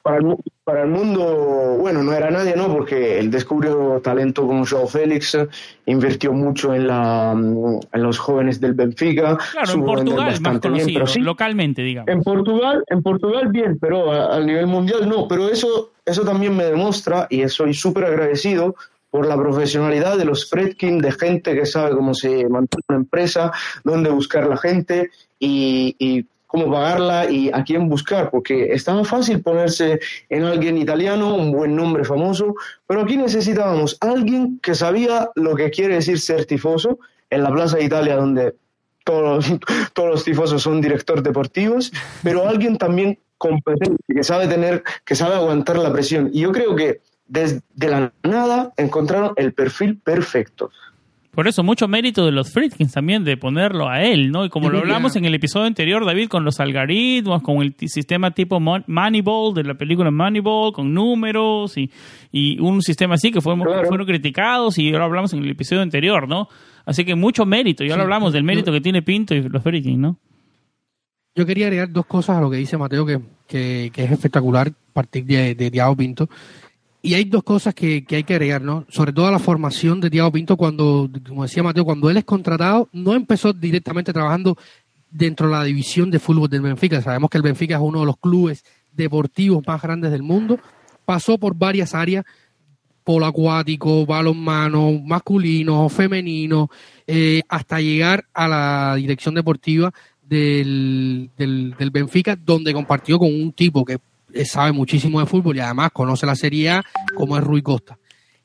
Para 0.02 0.16
el, 0.16 0.34
para 0.64 0.82
el 0.84 0.88
mundo, 0.88 1.76
bueno, 1.78 2.02
no 2.02 2.14
era 2.14 2.30
nadie, 2.30 2.56
¿no? 2.56 2.68
Porque 2.68 3.18
él 3.18 3.30
descubrió 3.30 4.00
talento 4.02 4.46
como 4.46 4.64
Joao 4.64 4.86
Félix, 4.86 5.36
invirtió 5.84 6.32
mucho 6.32 6.74
en, 6.74 6.86
la, 6.86 7.32
en 7.32 8.02
los 8.02 8.18
jóvenes 8.18 8.60
del 8.60 8.72
Benfica. 8.72 9.36
Claro, 9.52 9.72
en 9.74 9.84
Portugal 9.84 10.40
más 10.40 10.58
conocido, 10.60 11.04
localmente, 11.18 11.82
digamos. 11.82 12.08
En 12.08 12.22
Portugal, 12.22 12.82
en 12.86 13.02
Portugal 13.02 13.48
bien, 13.48 13.78
pero 13.78 14.10
a, 14.10 14.36
a, 14.36 14.40
nivel 14.40 14.66
mundial 14.68 15.06
no. 15.06 15.28
Pero 15.28 15.50
eso, 15.50 15.90
eso 16.06 16.24
también 16.24 16.56
me 16.56 16.64
demuestra, 16.64 17.26
y 17.28 17.46
soy 17.48 17.74
súper 17.74 18.06
agradecido 18.06 18.74
por 19.10 19.26
la 19.26 19.36
profesionalidad 19.36 20.16
de 20.16 20.24
los 20.24 20.48
Fredkin, 20.48 20.98
de 20.98 21.12
gente 21.12 21.54
que 21.54 21.66
sabe 21.66 21.96
cómo 21.96 22.14
se 22.14 22.48
mantiene 22.48 22.84
una 22.88 22.98
empresa, 22.98 23.52
dónde 23.84 24.10
buscar 24.10 24.46
la 24.46 24.56
gente 24.56 25.10
y, 25.38 26.26
cómo 26.46 26.68
pagarla 26.68 27.30
y 27.30 27.48
a 27.52 27.62
quién 27.62 27.88
buscar, 27.88 28.28
porque 28.28 28.72
es 28.72 28.82
tan 28.82 29.04
fácil 29.04 29.40
ponerse 29.40 30.00
en 30.28 30.42
alguien 30.42 30.78
italiano, 30.78 31.36
un 31.36 31.52
buen 31.52 31.76
nombre 31.76 32.04
famoso, 32.04 32.56
pero 32.88 33.02
aquí 33.02 33.16
necesitábamos 33.16 33.96
alguien 34.00 34.58
que 34.60 34.74
sabía 34.74 35.30
lo 35.36 35.54
que 35.54 35.70
quiere 35.70 35.94
decir 35.94 36.18
ser 36.18 36.46
tifoso 36.46 36.98
en 37.30 37.44
la 37.44 37.52
Plaza 37.52 37.76
de 37.76 37.84
Italia, 37.84 38.16
donde 38.16 38.56
todos, 39.04 39.46
todos 39.92 40.10
los 40.10 40.24
tifosos 40.24 40.60
son 40.60 40.80
directores 40.80 41.22
deportivos, 41.22 41.92
pero 42.24 42.48
alguien 42.48 42.76
también 42.76 43.16
competente, 43.38 44.02
que 44.06 44.22
sabe 44.22 44.48
tener, 44.48 44.82
que 45.04 45.14
sabe 45.14 45.36
aguantar 45.36 45.78
la 45.78 45.92
presión. 45.92 46.30
Y 46.32 46.40
yo 46.40 46.52
creo 46.52 46.76
que 46.76 47.00
desde 47.30 47.62
la 47.78 48.12
nada 48.22 48.72
encontraron 48.76 49.32
el 49.36 49.52
perfil 49.54 49.96
perfecto. 49.96 50.70
Por 51.30 51.46
eso, 51.46 51.62
mucho 51.62 51.86
mérito 51.86 52.26
de 52.26 52.32
los 52.32 52.52
Friedkins 52.52 52.92
también, 52.92 53.22
de 53.22 53.36
ponerlo 53.36 53.88
a 53.88 54.02
él, 54.02 54.32
¿no? 54.32 54.44
Y 54.44 54.48
como 54.48 54.68
lo 54.68 54.80
hablamos 54.80 55.14
en 55.14 55.24
el 55.24 55.34
episodio 55.34 55.66
anterior, 55.66 56.04
David, 56.04 56.28
con 56.28 56.44
los 56.44 56.58
algoritmos, 56.58 57.40
con 57.42 57.62
el 57.62 57.76
sistema 57.86 58.32
tipo 58.32 58.58
Moneyball, 58.58 59.54
de 59.54 59.62
la 59.62 59.74
película 59.74 60.10
Moneyball, 60.10 60.72
con 60.72 60.92
números 60.92 61.78
y, 61.78 61.88
y 62.32 62.58
un 62.58 62.82
sistema 62.82 63.14
así 63.14 63.30
que 63.30 63.40
fueron, 63.40 63.62
fueron 63.86 64.06
criticados 64.06 64.76
y 64.78 64.92
ahora 64.92 65.04
hablamos 65.04 65.32
en 65.32 65.44
el 65.44 65.50
episodio 65.50 65.82
anterior, 65.82 66.28
¿no? 66.28 66.48
Así 66.84 67.04
que 67.04 67.14
mucho 67.14 67.46
mérito, 67.46 67.84
y 67.84 67.90
ahora 67.92 68.02
hablamos 68.02 68.32
del 68.32 68.42
mérito 68.42 68.72
que 68.72 68.80
tiene 68.80 69.00
Pinto 69.00 69.32
y 69.32 69.48
los 69.48 69.62
Friedkins, 69.62 69.98
¿no? 69.98 70.16
Yo 71.36 71.46
quería 71.46 71.66
agregar 71.66 71.92
dos 71.92 72.06
cosas 72.06 72.38
a 72.38 72.40
lo 72.40 72.50
que 72.50 72.56
dice 72.56 72.76
Mateo, 72.76 73.06
que, 73.06 73.20
que, 73.46 73.90
es 73.94 74.10
espectacular 74.10 74.72
partir 74.92 75.24
de, 75.24 75.54
de 75.54 75.94
Pinto 75.96 76.28
y 77.02 77.14
hay 77.14 77.24
dos 77.24 77.42
cosas 77.42 77.74
que, 77.74 78.04
hay 78.10 78.24
que 78.24 78.34
agregar, 78.34 78.60
¿no? 78.60 78.84
Sobre 78.90 79.12
todo 79.12 79.30
la 79.30 79.38
formación 79.38 80.00
de 80.00 80.10
Tiago 80.10 80.32
Pinto 80.32 80.56
cuando, 80.56 81.08
como 81.26 81.44
decía 81.44 81.62
Mateo, 81.62 81.84
cuando 81.84 82.10
él 82.10 82.18
es 82.18 82.24
contratado, 82.24 82.88
no 82.92 83.14
empezó 83.14 83.52
directamente 83.52 84.12
trabajando 84.12 84.56
dentro 85.10 85.46
de 85.48 85.54
la 85.54 85.64
división 85.64 86.10
de 86.10 86.18
fútbol 86.18 86.50
del 86.50 86.60
Benfica. 86.60 87.00
Sabemos 87.00 87.30
que 87.30 87.38
el 87.38 87.42
Benfica 87.42 87.76
es 87.76 87.80
uno 87.80 88.00
de 88.00 88.06
los 88.06 88.18
clubes 88.18 88.64
deportivos 88.92 89.66
más 89.66 89.80
grandes 89.80 90.10
del 90.10 90.22
mundo. 90.22 90.58
Pasó 91.06 91.38
por 91.38 91.54
varias 91.54 91.94
áreas, 91.94 92.24
polo 93.02 93.24
acuático, 93.24 94.04
balonmano, 94.04 94.92
masculino, 95.02 95.88
femenino, 95.88 96.68
eh, 97.06 97.40
hasta 97.48 97.80
llegar 97.80 98.26
a 98.34 98.46
la 98.46 98.94
dirección 98.96 99.34
deportiva 99.34 99.90
del, 100.22 101.30
del, 101.36 101.74
del 101.78 101.90
Benfica, 101.90 102.36
donde 102.36 102.74
compartió 102.74 103.18
con 103.18 103.28
un 103.28 103.52
tipo 103.52 103.86
que 103.86 103.98
eh, 104.34 104.44
sabe 104.44 104.72
muchísimo 104.72 105.20
de 105.20 105.26
fútbol 105.26 105.56
y 105.56 105.60
además 105.60 105.90
conoce 105.92 106.26
la 106.26 106.34
Serie 106.34 106.70
A 106.70 106.84
como 107.14 107.36
es 107.36 107.44
Rui 107.44 107.62
Costa. 107.62 107.98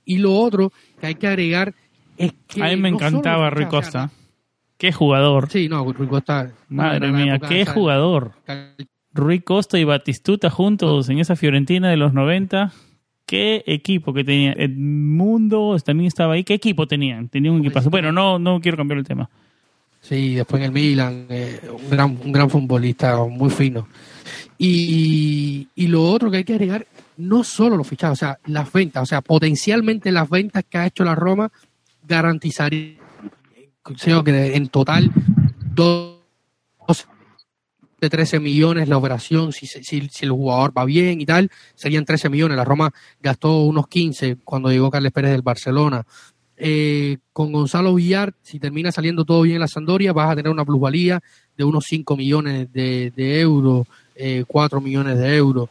Y 0.05 0.17
lo 0.17 0.33
otro 0.33 0.71
que 0.99 1.07
hay 1.07 1.15
que 1.15 1.27
agregar 1.27 1.73
es 2.17 2.33
que... 2.47 2.63
A 2.63 2.67
mí 2.67 2.77
me 2.77 2.89
encantaba 2.89 3.49
Rui 3.49 3.65
Costa. 3.65 4.11
qué 4.77 4.91
jugador. 4.91 5.49
Sí, 5.49 5.67
no, 5.67 5.91
Rui 5.91 6.07
Costa... 6.07 6.51
Madre 6.69 7.11
mía, 7.11 7.39
qué 7.39 7.65
jugador. 7.65 8.33
Rui 9.13 9.39
Costa 9.39 9.79
y 9.79 9.83
Batistuta 9.83 10.49
juntos 10.49 11.09
en 11.09 11.19
esa 11.19 11.35
Fiorentina 11.35 11.89
de 11.89 11.97
los 11.97 12.13
90. 12.13 12.71
Qué 13.25 13.63
equipo 13.65 14.13
que 14.13 14.23
tenía. 14.23 14.51
El 14.51 14.75
mundo 14.75 15.75
también 15.83 16.07
estaba 16.07 16.35
ahí. 16.35 16.43
¿Qué 16.43 16.53
equipo 16.53 16.85
tenían? 16.85 17.29
Tenía 17.29 17.51
un 17.51 17.59
equipazo. 17.59 17.89
Bueno, 17.89 18.11
no, 18.11 18.37
no 18.37 18.59
quiero 18.61 18.77
cambiar 18.77 18.99
el 18.99 19.05
tema. 19.05 19.29
Sí, 20.01 20.35
después 20.35 20.61
en 20.61 20.67
el 20.67 20.71
Milan, 20.71 21.25
eh, 21.29 21.59
un, 21.67 21.89
gran, 21.89 22.19
un 22.23 22.31
gran 22.31 22.47
futbolista, 22.47 23.17
muy 23.25 23.49
fino. 23.49 23.87
Y, 24.57 25.67
lo 25.75 26.03
otro 26.03 26.31
que 26.31 26.37
hay 26.37 26.43
que 26.43 26.53
agregar, 26.53 26.87
no 27.17 27.43
solo 27.43 27.77
los 27.77 27.87
fichados, 27.87 28.19
o 28.19 28.19
sea, 28.19 28.39
las 28.45 28.71
ventas, 28.71 29.03
o 29.03 29.05
sea, 29.05 29.21
potencialmente 29.21 30.11
las 30.11 30.29
ventas 30.29 30.63
que 30.69 30.77
ha 30.77 30.87
hecho 30.87 31.03
la 31.03 31.15
Roma 31.15 31.51
garantizarían 32.07 32.97
que 34.23 34.55
en 34.55 34.67
total 34.69 35.11
dos 35.73 36.15
de 38.01 38.09
13 38.09 38.39
millones 38.39 38.89
la 38.89 38.97
operación, 38.97 39.51
si, 39.51 39.67
si, 39.67 40.09
el 40.21 40.31
jugador 40.31 40.77
va 40.77 40.85
bien 40.85 41.21
y 41.21 41.25
tal, 41.25 41.49
serían 41.75 42.05
13 42.05 42.29
millones. 42.29 42.57
La 42.57 42.65
Roma 42.65 42.93
gastó 43.21 43.61
unos 43.61 43.87
15 43.87 44.37
cuando 44.43 44.69
llegó 44.69 44.91
Carles 44.91 45.11
Pérez 45.11 45.31
del 45.31 45.41
Barcelona. 45.41 46.05
Eh, 46.57 47.17
con 47.33 47.51
Gonzalo 47.51 47.93
Villar, 47.93 48.33
si 48.41 48.59
termina 48.59 48.91
saliendo 48.91 49.25
todo 49.25 49.41
bien 49.41 49.55
en 49.55 49.61
la 49.61 49.67
Sandoria, 49.67 50.13
vas 50.13 50.31
a 50.31 50.35
tener 50.35 50.51
una 50.51 50.65
plusvalía 50.65 51.21
de 51.57 51.63
unos 51.63 51.85
5 51.85 52.15
millones 52.15 52.71
de, 52.71 53.11
de 53.15 53.41
euros 53.41 53.87
eh, 54.15 54.43
4 54.47 54.81
millones 54.81 55.17
de 55.17 55.35
euros. 55.35 55.69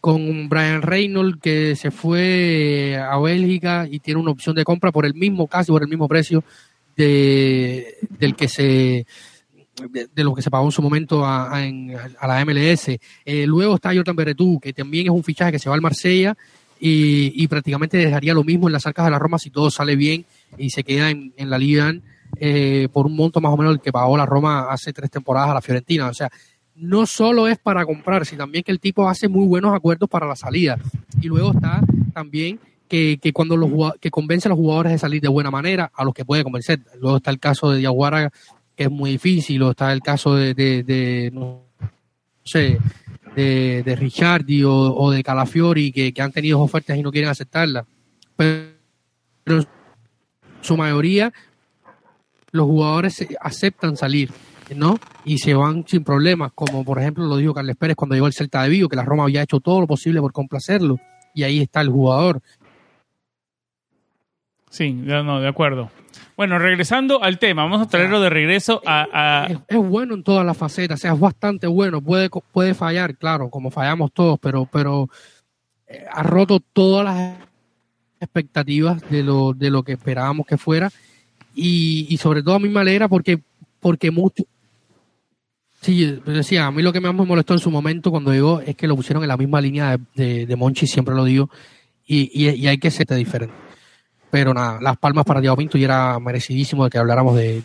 Con 0.00 0.48
Brian 0.48 0.82
Reynolds, 0.82 1.40
que 1.40 1.74
se 1.74 1.90
fue 1.90 2.96
a 2.96 3.18
Bélgica 3.18 3.86
y 3.90 3.98
tiene 3.98 4.20
una 4.20 4.30
opción 4.30 4.54
de 4.54 4.64
compra 4.64 4.92
por 4.92 5.04
el 5.04 5.14
mismo, 5.14 5.46
casi 5.48 5.72
por 5.72 5.82
el 5.82 5.88
mismo 5.88 6.06
precio 6.06 6.44
de, 6.96 7.96
del 8.18 8.36
que 8.36 8.48
se 8.48 9.06
de, 9.90 10.24
lo 10.24 10.34
que 10.34 10.42
se 10.42 10.50
pagó 10.50 10.66
en 10.66 10.72
su 10.72 10.82
momento 10.82 11.24
a, 11.24 11.50
la 11.50 12.44
MLS. 12.44 12.88
Eh, 13.24 13.46
luego 13.46 13.76
está 13.76 13.94
Jordan 13.94 14.16
Beretú, 14.16 14.58
que 14.60 14.72
también 14.72 15.06
es 15.06 15.12
un 15.12 15.24
fichaje 15.24 15.52
que 15.52 15.58
se 15.58 15.68
va 15.68 15.74
al 15.74 15.80
Marsella 15.80 16.36
y, 16.80 17.46
prácticamente 17.48 17.96
dejaría 17.96 18.34
lo 18.34 18.44
mismo 18.44 18.68
en 18.68 18.72
las 18.72 18.86
arcas 18.86 19.04
de 19.06 19.10
la 19.10 19.18
Roma 19.18 19.38
si 19.38 19.50
todo 19.50 19.70
sale 19.70 19.96
bien 19.96 20.24
y 20.56 20.70
se 20.70 20.84
queda 20.84 21.10
en, 21.10 21.32
la 21.36 21.58
Liga 21.58 21.92
eh, 22.38 22.88
por 22.92 23.06
un 23.06 23.16
monto 23.16 23.40
más 23.40 23.52
o 23.52 23.56
menos 23.56 23.74
el 23.74 23.80
que 23.80 23.90
pagó 23.90 24.16
la 24.16 24.26
Roma 24.26 24.66
hace 24.70 24.92
tres 24.92 25.10
temporadas 25.10 25.50
a 25.50 25.54
la 25.54 25.60
Fiorentina. 25.60 26.08
O 26.08 26.14
sea, 26.14 26.30
no 26.80 27.06
solo 27.06 27.48
es 27.48 27.58
para 27.58 27.84
comprar, 27.84 28.24
sino 28.24 28.44
también 28.44 28.64
que 28.64 28.72
el 28.72 28.80
tipo 28.80 29.08
hace 29.08 29.28
muy 29.28 29.46
buenos 29.46 29.74
acuerdos 29.74 30.08
para 30.08 30.26
la 30.26 30.36
salida. 30.36 30.78
Y 31.20 31.26
luego 31.26 31.52
está 31.52 31.80
también 32.12 32.60
que, 32.88 33.18
cuando 33.32 33.56
los 33.56 33.94
que 34.00 34.10
convence 34.10 34.48
a 34.48 34.50
los 34.50 34.58
jugadores 34.58 34.92
de 34.92 34.98
salir 34.98 35.20
de 35.20 35.28
buena 35.28 35.50
manera, 35.50 35.90
a 35.94 36.04
los 36.04 36.14
que 36.14 36.24
puede 36.24 36.44
convencer. 36.44 36.80
Luego 37.00 37.18
está 37.18 37.30
el 37.30 37.38
caso 37.38 37.70
de 37.70 37.78
Diaguara, 37.78 38.30
que 38.74 38.84
es 38.84 38.90
muy 38.90 39.12
difícil, 39.12 39.58
luego 39.58 39.72
está 39.72 39.92
el 39.92 40.00
caso 40.00 40.34
de, 40.34 40.54
de, 40.54 41.30
no 41.32 41.62
sé, 42.44 42.78
de, 43.34 43.82
de 43.84 43.96
Ricciardi 43.96 44.62
o, 44.64 45.10
de 45.10 45.22
Calafiori, 45.22 45.92
que, 45.92 46.12
que 46.12 46.22
han 46.22 46.32
tenido 46.32 46.60
ofertas 46.60 46.96
y 46.96 47.02
no 47.02 47.12
quieren 47.12 47.30
aceptarlas. 47.30 47.86
Pero 48.36 48.70
en 49.46 49.66
su 50.60 50.76
mayoría, 50.76 51.32
los 52.52 52.66
jugadores 52.66 53.26
aceptan 53.40 53.96
salir 53.96 54.30
¿no? 54.74 54.98
Y 55.24 55.38
se 55.38 55.54
van 55.54 55.84
sin 55.86 56.04
problemas, 56.04 56.52
como 56.54 56.84
por 56.84 56.98
ejemplo 56.98 57.26
lo 57.26 57.36
dijo 57.36 57.54
Carles 57.54 57.76
Pérez 57.76 57.96
cuando 57.96 58.14
llegó 58.14 58.26
al 58.26 58.32
Celta 58.32 58.62
de 58.62 58.68
Vigo, 58.68 58.88
que 58.88 58.96
la 58.96 59.04
Roma 59.04 59.24
había 59.24 59.42
hecho 59.42 59.60
todo 59.60 59.80
lo 59.80 59.86
posible 59.86 60.20
por 60.20 60.32
complacerlo, 60.32 60.98
y 61.34 61.42
ahí 61.42 61.60
está 61.60 61.80
el 61.80 61.88
jugador. 61.88 62.40
Sí, 64.70 64.92
no, 64.92 65.40
de 65.40 65.48
acuerdo. 65.48 65.90
Bueno, 66.36 66.58
regresando 66.58 67.22
al 67.22 67.38
tema, 67.38 67.62
vamos 67.62 67.82
a 67.82 67.88
traerlo 67.88 68.20
de 68.20 68.30
regreso 68.30 68.82
a... 68.86 69.48
Es, 69.66 69.76
bueno 69.76 70.14
en 70.14 70.22
todas 70.22 70.44
las 70.44 70.56
facetas, 70.56 71.00
o 71.00 71.02
sea, 71.02 71.12
es 71.12 71.20
bastante 71.20 71.66
bueno, 71.66 72.00
puede, 72.00 72.30
puede 72.52 72.74
fallar, 72.74 73.16
claro, 73.16 73.50
como 73.50 73.70
fallamos 73.70 74.12
todos, 74.12 74.38
pero, 74.38 74.68
pero 74.70 75.08
eh, 75.86 76.04
ha 76.10 76.22
roto 76.22 76.60
todas 76.60 77.04
las 77.04 77.38
expectativas 78.20 79.00
de 79.10 79.22
lo, 79.22 79.52
de 79.52 79.70
lo 79.70 79.82
que 79.82 79.92
esperábamos 79.92 80.46
que 80.46 80.58
fuera 80.58 80.90
y, 81.54 82.06
y 82.08 82.16
sobre 82.18 82.42
todo 82.42 82.54
a 82.54 82.60
mí 82.60 82.68
me 82.68 82.80
alegra 82.80 83.08
porque, 83.08 83.40
porque 83.80 84.10
mucho, 84.10 84.44
Sí, 85.80 86.20
decía, 86.26 86.66
a 86.66 86.70
mí 86.72 86.82
lo 86.82 86.92
que 86.92 87.00
más 87.00 87.14
me 87.14 87.24
molestó 87.24 87.52
en 87.52 87.60
su 87.60 87.70
momento 87.70 88.10
cuando 88.10 88.32
llegó 88.32 88.60
es 88.60 88.74
que 88.74 88.88
lo 88.88 88.96
pusieron 88.96 89.22
en 89.22 89.28
la 89.28 89.36
misma 89.36 89.60
línea 89.60 89.96
de, 90.14 90.44
de, 90.44 90.56
Monchi, 90.56 90.88
siempre 90.88 91.14
lo 91.14 91.24
digo, 91.24 91.50
y, 92.04 92.30
y, 92.32 92.66
hay 92.66 92.78
que 92.78 92.90
ser 92.90 93.06
diferente. 93.06 93.54
Pero 94.30 94.52
nada, 94.52 94.78
las 94.80 94.96
palmas 94.98 95.24
para 95.24 95.40
Diego 95.40 95.56
Pinto 95.56 95.78
y 95.78 95.84
era 95.84 96.18
merecidísimo 96.18 96.84
de 96.84 96.90
que 96.90 96.98
habláramos 96.98 97.36
de, 97.36 97.62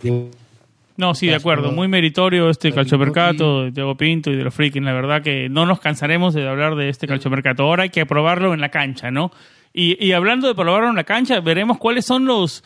No, 0.95 1.15
sí, 1.15 1.27
de 1.27 1.35
acuerdo. 1.35 1.71
Muy 1.71 1.87
meritorio 1.87 2.49
este 2.49 2.71
calchomercato 2.71 3.63
de 3.63 3.71
Diego 3.71 3.97
Pinto 3.97 4.31
y 4.31 4.35
de 4.35 4.43
los 4.43 4.53
Freaking. 4.53 4.85
La 4.85 4.93
verdad 4.93 5.21
que 5.23 5.49
no 5.49 5.65
nos 5.65 5.79
cansaremos 5.79 6.33
de 6.33 6.47
hablar 6.47 6.75
de 6.75 6.89
este 6.89 7.07
calchomercato. 7.07 7.63
Ahora 7.63 7.83
hay 7.83 7.89
que 7.89 8.05
probarlo 8.05 8.53
en 8.53 8.61
la 8.61 8.69
cancha, 8.69 9.11
¿no? 9.11 9.31
Y, 9.73 9.97
y 10.05 10.13
hablando 10.13 10.47
de 10.47 10.55
probarlo 10.55 10.89
en 10.89 10.95
la 10.95 11.03
cancha, 11.03 11.39
veremos 11.41 11.79
cuáles 11.79 12.05
son 12.05 12.25
los 12.25 12.63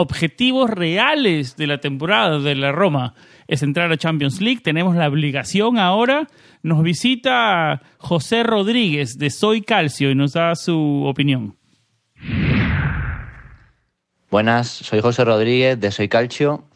objetivos 0.00 0.70
reales 0.70 1.56
de 1.56 1.66
la 1.66 1.78
temporada 1.78 2.38
de 2.38 2.54
la 2.54 2.72
Roma. 2.72 3.14
Es 3.50 3.64
entrar 3.64 3.90
a 3.90 3.96
Champions 3.96 4.40
League. 4.40 4.60
Tenemos 4.62 4.94
la 4.94 5.08
obligación 5.08 5.76
ahora. 5.76 6.28
Nos 6.62 6.84
visita 6.84 7.82
José 7.98 8.44
Rodríguez 8.44 9.18
de 9.18 9.28
Soy 9.28 9.62
Calcio 9.62 10.12
y 10.12 10.14
nos 10.14 10.34
da 10.34 10.54
su 10.54 11.02
opinión. 11.04 11.56
Buenas, 14.30 14.68
soy 14.68 15.00
José 15.00 15.24
Rodríguez 15.24 15.80
de 15.80 15.90
Soy 15.90 16.08
Calcio 16.08 16.70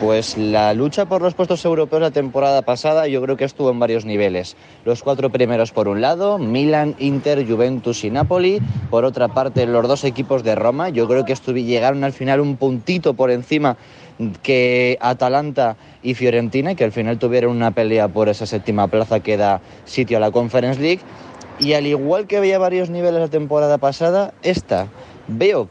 pues 0.00 0.36
la 0.36 0.74
lucha 0.74 1.06
por 1.06 1.22
los 1.22 1.32
puestos 1.32 1.64
europeos 1.64 2.02
la 2.02 2.10
temporada 2.10 2.60
pasada 2.62 3.06
yo 3.06 3.22
creo 3.22 3.36
que 3.36 3.44
estuvo 3.44 3.70
en 3.70 3.78
varios 3.78 4.04
niveles. 4.04 4.56
Los 4.84 5.02
cuatro 5.02 5.30
primeros 5.30 5.72
por 5.72 5.88
un 5.88 6.02
lado, 6.02 6.38
Milan, 6.38 6.94
Inter, 6.98 7.46
Juventus 7.48 8.04
y 8.04 8.10
Napoli. 8.10 8.60
Por 8.90 9.04
otra 9.04 9.28
parte, 9.28 9.64
los 9.64 9.88
dos 9.88 10.04
equipos 10.04 10.42
de 10.42 10.54
Roma. 10.54 10.90
Yo 10.90 11.08
creo 11.08 11.24
que 11.24 11.34
llegaron 11.34 12.04
al 12.04 12.12
final 12.12 12.40
un 12.40 12.56
puntito 12.56 13.14
por 13.14 13.30
encima 13.30 13.78
que 14.42 14.98
Atalanta 15.00 15.76
y 16.02 16.14
Fiorentina, 16.14 16.74
que 16.74 16.84
al 16.84 16.92
final 16.92 17.18
tuvieron 17.18 17.54
una 17.56 17.70
pelea 17.70 18.08
por 18.08 18.28
esa 18.28 18.46
séptima 18.46 18.88
plaza 18.88 19.20
que 19.20 19.36
da 19.36 19.60
sitio 19.84 20.16
a 20.16 20.20
la 20.20 20.30
Conference 20.30 20.80
League. 20.80 21.00
Y 21.58 21.72
al 21.72 21.86
igual 21.86 22.26
que 22.26 22.36
había 22.36 22.58
varios 22.58 22.90
niveles 22.90 23.20
la 23.20 23.28
temporada 23.28 23.78
pasada, 23.78 24.34
esta 24.42 24.88
veo 25.28 25.68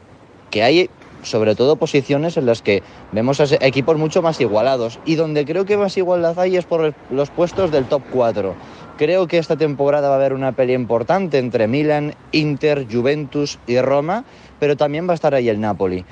que 0.50 0.62
hay 0.62 0.90
sobre 1.22 1.56
todo 1.56 1.76
posiciones 1.76 2.36
en 2.36 2.46
las 2.46 2.62
que 2.62 2.82
vemos 3.10 3.40
equipos 3.60 3.98
mucho 3.98 4.22
más 4.22 4.40
igualados 4.40 5.00
y 5.04 5.16
donde 5.16 5.44
creo 5.44 5.64
que 5.64 5.76
más 5.76 5.96
igualdad 5.96 6.38
hay 6.38 6.56
es 6.56 6.64
por 6.64 6.94
los 7.10 7.30
puestos 7.30 7.72
del 7.72 7.86
top 7.86 8.02
4. 8.12 8.54
Creo 8.96 9.26
que 9.26 9.38
esta 9.38 9.56
temporada 9.56 10.08
va 10.08 10.14
a 10.14 10.18
haber 10.18 10.32
una 10.32 10.52
pelea 10.52 10.76
importante 10.76 11.38
entre 11.38 11.66
Milan, 11.66 12.14
Inter, 12.32 12.86
Juventus 12.90 13.58
y 13.66 13.78
Roma, 13.80 14.24
pero 14.60 14.76
también 14.76 15.08
va 15.08 15.12
a 15.12 15.14
estar 15.14 15.34
ahí 15.34 15.48
el 15.48 15.60
Napoli 15.60 16.04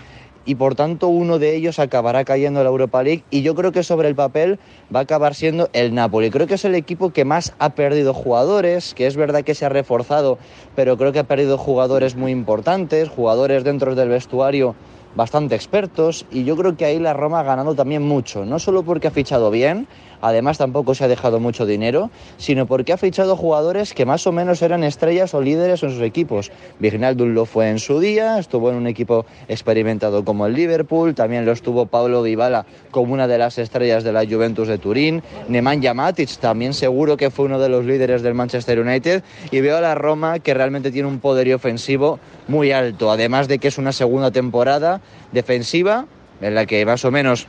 y 0.44 0.56
por 0.56 0.74
tanto 0.74 1.08
uno 1.08 1.38
de 1.38 1.54
ellos 1.56 1.78
acabará 1.78 2.24
cayendo 2.24 2.60
en 2.60 2.64
la 2.64 2.70
Europa 2.70 3.02
League 3.02 3.24
y 3.30 3.42
yo 3.42 3.54
creo 3.54 3.72
que 3.72 3.82
sobre 3.82 4.08
el 4.08 4.14
papel 4.14 4.58
va 4.94 5.00
a 5.00 5.02
acabar 5.02 5.34
siendo 5.34 5.68
el 5.72 5.94
Napoli. 5.94 6.30
Creo 6.30 6.46
que 6.46 6.54
es 6.54 6.64
el 6.64 6.74
equipo 6.74 7.10
que 7.10 7.24
más 7.24 7.54
ha 7.58 7.70
perdido 7.70 8.14
jugadores, 8.14 8.94
que 8.94 9.06
es 9.06 9.16
verdad 9.16 9.44
que 9.44 9.54
se 9.54 9.64
ha 9.64 9.68
reforzado, 9.68 10.38
pero 10.74 10.96
creo 10.96 11.12
que 11.12 11.20
ha 11.20 11.24
perdido 11.24 11.58
jugadores 11.58 12.16
muy 12.16 12.32
importantes, 12.32 13.08
jugadores 13.08 13.64
dentro 13.64 13.94
del 13.94 14.08
vestuario 14.08 14.74
bastante 15.14 15.54
expertos 15.54 16.26
y 16.30 16.44
yo 16.44 16.56
creo 16.56 16.76
que 16.76 16.84
ahí 16.84 16.98
la 16.98 17.12
Roma 17.12 17.40
ha 17.40 17.44
ganado 17.44 17.74
también 17.74 18.02
mucho, 18.02 18.44
no 18.44 18.58
solo 18.58 18.82
porque 18.82 19.08
ha 19.08 19.12
fichado 19.12 19.50
bien, 19.50 19.86
además 20.24 20.56
tampoco 20.56 20.94
se 20.94 21.04
ha 21.04 21.08
dejado 21.08 21.38
mucho 21.38 21.66
dinero, 21.66 22.10
sino 22.38 22.66
porque 22.66 22.94
ha 22.94 22.96
fichado 22.96 23.36
jugadores 23.36 23.92
que 23.92 24.06
más 24.06 24.26
o 24.26 24.32
menos 24.32 24.62
eran 24.62 24.82
estrellas 24.82 25.34
o 25.34 25.42
líderes 25.42 25.82
en 25.82 25.90
sus 25.90 26.00
equipos. 26.00 26.50
Vignaldum 26.78 27.34
lo 27.34 27.44
fue 27.44 27.68
en 27.68 27.78
su 27.78 28.00
día, 28.00 28.38
estuvo 28.38 28.70
en 28.70 28.76
un 28.76 28.86
equipo 28.86 29.26
experimentado 29.48 30.24
como 30.24 30.46
el 30.46 30.54
Liverpool, 30.54 31.14
también 31.14 31.44
lo 31.44 31.52
estuvo 31.52 31.84
Pablo 31.86 32.22
Dybala 32.22 32.64
como 32.90 33.12
una 33.12 33.28
de 33.28 33.36
las 33.36 33.58
estrellas 33.58 34.02
de 34.02 34.12
la 34.12 34.24
Juventus 34.24 34.66
de 34.66 34.78
Turín, 34.78 35.22
Nemanja 35.48 35.92
Matic 35.92 36.38
también 36.38 36.72
seguro 36.72 37.18
que 37.18 37.30
fue 37.30 37.44
uno 37.44 37.58
de 37.58 37.68
los 37.68 37.84
líderes 37.84 38.22
del 38.22 38.32
Manchester 38.32 38.80
United 38.80 39.22
y 39.50 39.60
veo 39.60 39.76
a 39.76 39.82
la 39.82 39.94
Roma 39.94 40.38
que 40.38 40.54
realmente 40.54 40.90
tiene 40.90 41.08
un 41.08 41.20
poderío 41.20 41.56
ofensivo 41.56 42.18
muy 42.48 42.72
alto, 42.72 43.10
además 43.10 43.46
de 43.46 43.58
que 43.58 43.68
es 43.68 43.76
una 43.76 43.92
segunda 43.92 44.30
temporada 44.30 45.02
defensiva 45.32 46.06
en 46.40 46.54
la 46.54 46.66
que 46.66 46.84
más 46.84 47.04
o 47.04 47.10
menos 47.10 47.46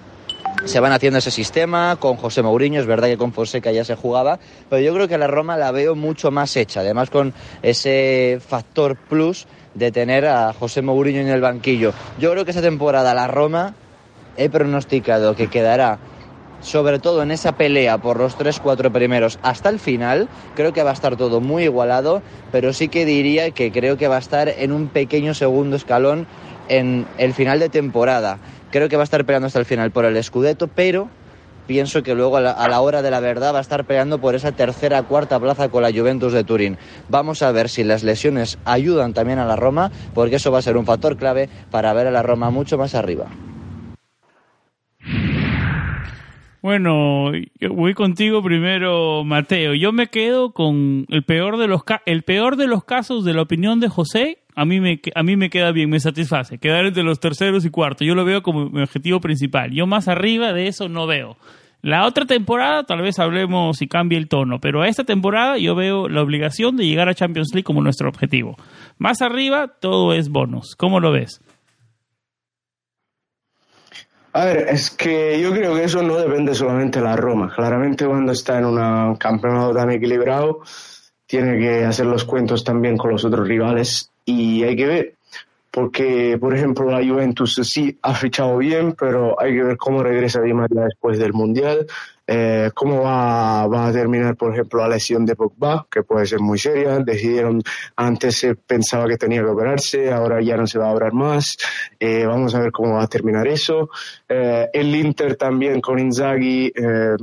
se 0.64 0.80
van 0.80 0.92
haciendo 0.92 1.20
ese 1.20 1.32
sistema 1.32 1.98
con 1.98 2.16
José 2.16 2.42
Mourinho, 2.42 2.80
es 2.80 2.88
verdad 2.88 3.08
que 3.08 3.18
con 3.18 3.34
Fonseca 3.34 3.72
ya 3.72 3.84
se 3.84 3.96
jugaba, 3.96 4.40
pero 4.70 4.82
yo 4.82 4.94
creo 4.94 5.08
que 5.08 5.18
la 5.18 5.28
Roma 5.28 5.58
la 5.58 5.72
veo 5.72 5.96
mucho 5.96 6.32
más 6.32 6.56
hecha, 6.56 6.80
además 6.80 7.10
con 7.10 7.34
ese 7.62 8.40
factor 8.46 8.96
plus 8.96 9.48
de 9.74 9.92
tener 9.92 10.26
a 10.26 10.54
José 10.54 10.82
Mourinho 10.82 11.20
en 11.20 11.28
el 11.28 11.42
banquillo. 11.42 11.94
Yo 12.20 12.32
creo 12.32 12.46
que 12.46 12.52
esta 12.52 12.64
temporada 12.64 13.14
la 13.14 13.28
Roma 13.28 13.76
he 14.38 14.50
pronosticado 14.50 15.36
que 15.36 15.50
quedará 15.50 16.00
sobre 16.62 17.00
todo 17.00 17.22
en 17.22 17.32
esa 17.32 17.54
pelea 17.54 18.00
por 18.00 18.18
los 18.18 18.38
3-4 18.38 18.92
primeros 18.92 19.40
hasta 19.44 19.70
el 19.70 19.80
final. 19.80 20.28
Creo 20.56 20.74
que 20.74 20.84
va 20.84 20.90
a 20.90 20.94
estar 20.94 21.16
todo 21.16 21.40
muy 21.40 21.64
igualado, 21.64 22.22
pero 22.52 22.74
sí 22.74 22.88
que 22.88 23.06
diría 23.06 23.52
que 23.52 23.72
creo 23.72 23.98
que 23.98 24.08
va 24.08 24.16
a 24.16 24.20
estar 24.20 24.50
en 24.50 24.72
un 24.72 24.88
pequeño 24.88 25.34
segundo 25.34 25.76
escalón 25.76 26.26
en 26.68 27.06
el 27.18 27.34
final 27.34 27.60
de 27.60 27.70
temporada. 27.70 28.40
Creo 28.76 28.90
que 28.90 28.98
va 28.98 29.04
a 29.04 29.06
estar 29.06 29.24
peleando 29.24 29.48
hasta 29.48 29.60
el 29.60 29.64
final 29.64 29.92
por 29.92 30.04
el 30.04 30.22
Scudetto, 30.22 30.68
pero 30.68 31.08
pienso 31.66 32.04
que 32.04 32.14
luego 32.14 32.36
a 32.36 32.42
la, 32.42 32.82
hora 32.82 33.02
de 33.02 33.10
la 33.10 33.22
verdad 33.22 33.54
va 33.54 33.60
a 33.60 33.62
estar 33.62 33.86
peleando 33.86 34.20
por 34.20 34.36
esa 34.36 34.52
tercera 34.52 35.02
cuarta 35.04 35.40
plaza 35.40 35.70
con 35.70 35.82
la 35.82 35.94
Juventus 35.94 36.34
de 36.34 36.44
Turín. 36.44 36.78
Vamos 37.08 37.42
a 37.42 37.54
ver 37.54 37.70
si 37.70 37.86
las 37.86 38.04
lesiones 38.04 38.58
ayudan 38.66 39.14
también 39.14 39.40
a 39.40 39.46
la 39.46 39.56
Roma, 39.56 39.94
porque 40.14 40.36
eso 40.36 40.52
va 40.52 40.60
a 40.60 40.62
ser 40.62 40.76
un 40.76 40.86
factor 40.86 41.16
clave 41.16 41.48
para 41.72 41.94
ver 41.94 42.08
a 42.08 42.12
la 42.12 42.22
Roma 42.22 42.50
mucho 42.50 42.78
más 42.78 42.96
arriba. 42.96 43.28
Bueno, 46.62 47.32
voy 47.72 47.94
contigo 47.94 48.44
primero, 48.44 49.24
Mateo. 49.24 49.74
Yo 49.74 49.94
me 49.94 50.08
quedo 50.08 50.52
con 50.52 51.06
el 51.08 51.24
peor 51.24 51.56
de 51.56 51.68
los 51.68 51.84
el 52.06 52.24
peor 52.24 52.58
de 52.58 52.68
los 52.68 52.84
casos 52.84 53.24
de 53.24 53.36
la 53.36 53.44
opinión 53.44 53.80
de 53.80 53.88
José. 53.88 54.40
A 54.56 54.66
mí 54.66 54.80
me 54.80 55.02
a 55.14 55.24
mí 55.24 55.36
me 55.36 55.50
queda 55.50 55.72
bien, 55.72 55.90
me 55.90 56.00
satisface. 56.00 56.58
Quedar 56.58 56.86
entre 56.86 57.04
los 57.04 57.20
terceros 57.20 57.66
y 57.66 57.70
cuartos. 57.70 58.08
Yo 58.08 58.16
lo 58.16 58.24
veo 58.24 58.42
como 58.42 58.70
mi 58.70 58.82
objetivo 58.82 59.20
principal. 59.20 59.72
Yo 59.72 59.86
más 59.86 60.08
arriba 60.08 60.54
de 60.54 60.68
eso 60.68 60.88
no 60.88 61.08
veo. 61.08 61.38
La 61.82 62.08
otra 62.08 62.26
temporada 62.26 62.84
tal 62.84 63.02
vez 63.02 63.20
hablemos 63.20 63.82
y 63.82 63.88
cambie 63.88 64.18
el 64.18 64.28
tono, 64.28 64.60
pero 64.60 64.82
a 64.82 64.88
esta 64.88 65.04
temporada 65.04 65.60
yo 65.60 65.76
veo 65.76 66.10
la 66.10 66.24
obligación 66.24 66.78
de 66.78 66.88
llegar 66.88 67.10
a 67.10 67.14
Champions 67.14 67.50
League 67.54 67.64
como 67.64 67.82
nuestro 67.82 68.10
objetivo. 68.10 68.56
Más 68.98 69.22
arriba 69.22 69.68
todo 69.68 70.14
es 70.14 70.30
bonus. 70.30 70.76
¿Cómo 70.76 71.00
lo 71.00 71.12
ves? 71.12 71.42
A 74.34 74.46
ver, 74.46 74.66
es 74.70 74.90
que 74.90 75.40
yo 75.40 75.52
creo 75.52 75.76
que 75.76 75.84
eso 75.84 76.02
no 76.02 76.18
depende 76.18 76.56
solamente 76.56 77.00
de 77.00 77.06
la 77.06 77.16
Roma. 77.16 77.54
Claramente 77.56 78.08
cuando 78.08 78.32
está 78.32 78.58
en 78.58 78.66
un 78.66 79.16
campeonato 79.18 79.74
tan 79.74 79.92
equilibrado, 79.92 80.62
tiene 81.28 81.60
que 81.60 81.86
hacer 81.86 82.06
los 82.06 82.26
cuentos 82.26 82.64
también 82.64 82.98
con 82.98 83.12
los 83.12 83.24
otros 83.26 83.48
rivales 83.48 84.12
y 84.26 84.64
hay 84.64 84.76
que 84.76 84.86
ver, 84.86 85.16
porque 85.72 86.38
por 86.40 86.56
ejemplo 86.56 86.90
la 86.90 87.06
Juventus 87.06 87.60
sí 87.64 87.98
ha 88.02 88.14
fichado 88.14 88.58
bien, 88.58 88.96
pero 89.00 89.40
hay 89.40 89.54
que 89.54 89.64
ver 89.64 89.78
cómo 89.78 90.04
regresa 90.04 90.42
Di 90.42 90.54
María 90.54 90.86
después 90.86 91.18
del 91.20 91.34
Mundial 91.34 91.88
eh, 92.28 92.72
cómo 92.74 93.02
va, 93.02 93.68
va, 93.68 93.88
a 93.88 93.92
terminar, 93.92 94.36
por 94.36 94.52
ejemplo, 94.52 94.80
la 94.80 94.88
lesión 94.88 95.26
de 95.26 95.36
Pogba, 95.36 95.86
que 95.90 96.04
puede 96.04 96.26
ser 96.26 96.40
muy 96.40 96.58
seria. 96.58 97.00
Decidieron, 97.00 97.62
antes 97.96 98.38
se 98.38 98.56
pensaba 98.56 99.08
que 99.08 99.18
tenía 99.18 99.42
que 99.42 99.50
operarse, 99.50 100.12
ahora 100.12 100.42
ya 100.42 100.58
no 100.58 100.66
se 100.66 100.80
va 100.80 100.90
a 100.90 100.92
operar 100.92 101.14
más. 101.14 101.56
Eh, 102.00 102.26
vamos 102.26 102.56
a 102.56 102.60
ver 102.60 102.72
cómo 102.72 102.96
va 102.96 103.04
a 103.04 103.08
terminar 103.08 103.48
eso. 103.48 103.90
Eh, 104.28 104.68
el 104.74 104.96
Inter 104.96 105.36
también 105.36 105.82
con 105.82 106.00
Inzaghi. 106.00 106.72
Eh, 106.76 107.16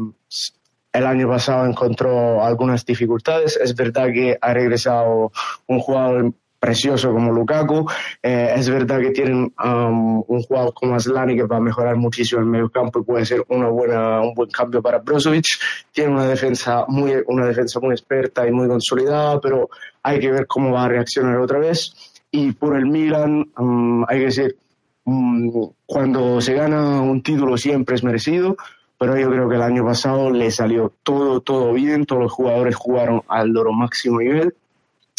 el 0.92 1.06
año 1.06 1.26
pasado 1.26 1.66
encontró 1.66 2.44
algunas 2.44 2.84
dificultades. 2.84 3.56
Es 3.56 3.74
verdad 3.74 4.08
que 4.12 4.36
ha 4.40 4.52
regresado 4.52 5.32
un 5.66 5.80
jugador 5.80 6.34
precioso 6.62 7.12
como 7.12 7.32
Lukaku. 7.32 7.90
Eh, 8.22 8.52
es 8.54 8.70
verdad 8.70 9.00
que 9.00 9.10
tienen 9.10 9.52
um, 9.64 10.22
un 10.28 10.42
jugador 10.42 10.72
como 10.72 10.94
Aslani 10.94 11.34
que 11.34 11.42
va 11.42 11.56
a 11.56 11.60
mejorar 11.60 11.96
muchísimo 11.96 12.40
el 12.40 12.46
medio 12.46 12.70
campo 12.70 13.00
y 13.00 13.02
puede 13.02 13.26
ser 13.26 13.44
una 13.48 13.68
buena, 13.68 14.20
un 14.20 14.32
buen 14.32 14.48
cambio 14.48 14.80
para 14.80 14.98
Brozovic. 14.98 15.44
Tiene 15.90 16.12
una 16.12 16.24
defensa 16.24 16.84
muy, 16.86 17.14
una 17.26 17.46
defensa 17.46 17.80
muy 17.80 17.90
experta 17.90 18.46
y 18.46 18.52
muy 18.52 18.68
consolidada, 18.68 19.40
pero 19.40 19.70
hay 20.04 20.20
que 20.20 20.30
ver 20.30 20.46
cómo 20.46 20.70
va 20.70 20.84
a 20.84 20.88
reaccionar 20.88 21.36
otra 21.38 21.58
vez. 21.58 21.94
Y 22.30 22.52
por 22.52 22.76
el 22.76 22.86
Milan, 22.86 23.50
um, 23.58 24.04
hay 24.08 24.20
que 24.20 24.26
decir, 24.26 24.56
um, 25.02 25.72
cuando 25.84 26.40
se 26.40 26.54
gana 26.54 27.02
un 27.02 27.24
título 27.24 27.56
siempre 27.56 27.96
es 27.96 28.04
merecido, 28.04 28.56
pero 28.96 29.18
yo 29.18 29.28
creo 29.30 29.48
que 29.48 29.56
el 29.56 29.62
año 29.62 29.84
pasado 29.84 30.30
le 30.30 30.48
salió 30.52 30.92
todo, 31.02 31.40
todo 31.40 31.72
bien, 31.72 32.06
todos 32.06 32.22
los 32.22 32.32
jugadores 32.32 32.76
jugaron 32.76 33.22
al 33.26 33.48
loro 33.48 33.72
máximo 33.72 34.20
nivel 34.20 34.54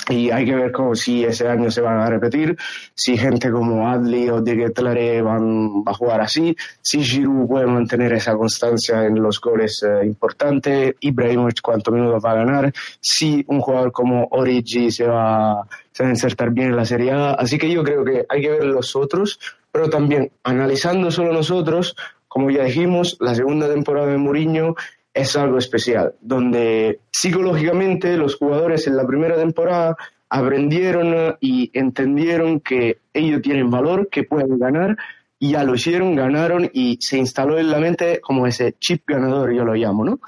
y 0.09 0.29
hay 0.31 0.45
que 0.45 0.55
ver 0.55 0.71
cómo 0.71 0.95
si 0.95 1.23
ese 1.23 1.47
año 1.47 1.71
se 1.71 1.81
van 1.81 1.99
a 1.99 2.09
repetir, 2.09 2.57
si 2.93 3.17
gente 3.17 3.51
como 3.51 3.87
Adli 3.87 4.29
o 4.29 4.41
De 4.41 4.55
Getlare 4.55 5.21
van, 5.21 5.83
va 5.83 5.91
a 5.91 5.93
jugar 5.93 6.21
así, 6.21 6.55
si 6.81 7.03
Giroud 7.03 7.47
puede 7.47 7.65
mantener 7.65 8.13
esa 8.13 8.35
constancia 8.35 9.05
en 9.05 9.21
los 9.21 9.39
goles 9.39 9.83
eh, 9.83 10.05
importantes, 10.05 10.95
Ibrahimovic 10.99 11.61
cuánto 11.61 11.91
minutos 11.91 12.23
va 12.23 12.31
a 12.31 12.35
ganar, 12.35 12.73
si 12.99 13.43
un 13.47 13.61
jugador 13.61 13.91
como 13.91 14.27
Origi 14.31 14.91
se 14.91 15.07
va, 15.07 15.65
se 15.91 16.03
va 16.03 16.09
a 16.09 16.11
insertar 16.11 16.51
bien 16.51 16.69
en 16.69 16.75
la 16.75 16.85
Serie 16.85 17.11
A. 17.11 17.31
Así 17.31 17.57
que 17.57 17.71
yo 17.71 17.83
creo 17.83 18.03
que 18.03 18.25
hay 18.27 18.41
que 18.41 18.49
ver 18.49 18.65
los 18.65 18.95
otros, 18.95 19.39
pero 19.71 19.89
también 19.89 20.31
analizando 20.43 21.11
solo 21.11 21.31
nosotros, 21.31 21.95
como 22.27 22.49
ya 22.49 22.63
dijimos, 22.63 23.17
la 23.19 23.35
segunda 23.35 23.67
temporada 23.71 24.07
de 24.07 24.17
Mourinho 24.17 24.75
es 25.13 25.35
algo 25.35 25.57
especial, 25.57 26.15
donde 26.21 26.99
psicológicamente 27.11 28.17
los 28.17 28.35
jugadores 28.35 28.87
en 28.87 28.97
la 28.97 29.05
primera 29.05 29.35
temporada 29.35 29.95
aprendieron 30.29 31.35
y 31.39 31.69
entendieron 31.73 32.59
que 32.59 32.97
ellos 33.13 33.41
tienen 33.41 33.69
valor, 33.69 34.09
que 34.09 34.23
pueden 34.23 34.57
ganar, 34.57 34.97
y 35.37 35.51
ya 35.51 35.63
lo 35.63 35.75
hicieron, 35.75 36.15
ganaron 36.15 36.69
y 36.73 36.97
se 36.99 37.17
instaló 37.17 37.59
en 37.59 37.69
la 37.69 37.77
mente 37.77 38.19
como 38.21 38.47
ese 38.47 38.75
chip 38.79 39.03
ganador, 39.05 39.53
yo 39.53 39.63
lo 39.63 39.75
llamo, 39.75 40.05
¿no? 40.05 40.19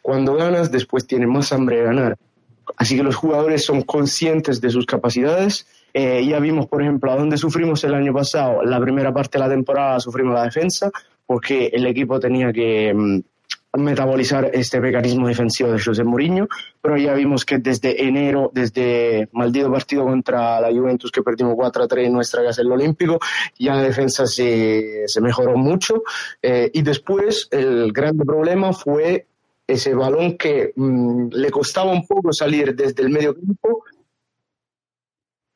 Cuando 0.00 0.34
ganas, 0.34 0.70
después 0.70 1.06
tienes 1.06 1.28
más 1.28 1.52
hambre 1.52 1.78
de 1.78 1.82
ganar. 1.82 2.16
Así 2.76 2.96
que 2.96 3.02
los 3.02 3.16
jugadores 3.16 3.64
son 3.64 3.82
conscientes 3.82 4.60
de 4.60 4.70
sus 4.70 4.86
capacidades. 4.86 5.66
Eh, 5.92 6.24
ya 6.24 6.38
vimos, 6.38 6.66
por 6.66 6.82
ejemplo, 6.82 7.10
a 7.10 7.16
dónde 7.16 7.36
sufrimos 7.36 7.82
el 7.84 7.94
año 7.94 8.14
pasado. 8.14 8.62
La 8.62 8.80
primera 8.80 9.12
parte 9.12 9.38
de 9.38 9.44
la 9.44 9.50
temporada 9.50 9.98
sufrimos 9.98 10.34
la 10.34 10.44
defensa 10.44 10.90
porque 11.26 11.66
el 11.72 11.86
equipo 11.86 12.18
tenía 12.20 12.52
que 12.52 12.94
mm, 12.94 13.20
metabolizar 13.74 14.50
este 14.52 14.80
mecanismo 14.80 15.28
defensivo 15.28 15.70
de 15.70 15.80
José 15.80 16.02
Mourinho, 16.02 16.48
pero 16.80 16.96
ya 16.96 17.14
vimos 17.14 17.44
que 17.44 17.58
desde 17.58 18.04
enero, 18.04 18.50
desde 18.52 19.28
maldito 19.32 19.70
partido 19.70 20.04
contra 20.04 20.60
la 20.60 20.68
Juventus 20.72 21.12
que 21.12 21.22
perdimos 21.22 21.54
4 21.54 21.84
a 21.84 21.88
3 21.88 22.06
en 22.06 22.12
nuestra 22.12 22.42
casa 22.42 22.62
en 22.62 22.66
el 22.66 22.72
Olímpico, 22.72 23.18
ya 23.58 23.76
la 23.76 23.82
defensa 23.82 24.26
se, 24.26 25.04
se 25.06 25.20
mejoró 25.20 25.56
mucho 25.56 26.02
eh, 26.42 26.70
y 26.72 26.82
después 26.82 27.48
el 27.50 27.92
gran 27.92 28.16
problema 28.16 28.72
fue 28.72 29.26
ese 29.66 29.94
balón 29.94 30.36
que 30.36 30.72
mm, 30.74 31.28
le 31.32 31.50
costaba 31.50 31.92
un 31.92 32.06
poco 32.06 32.32
salir 32.32 32.74
desde 32.74 33.02
el 33.02 33.10
medio 33.10 33.34
campo 33.34 33.84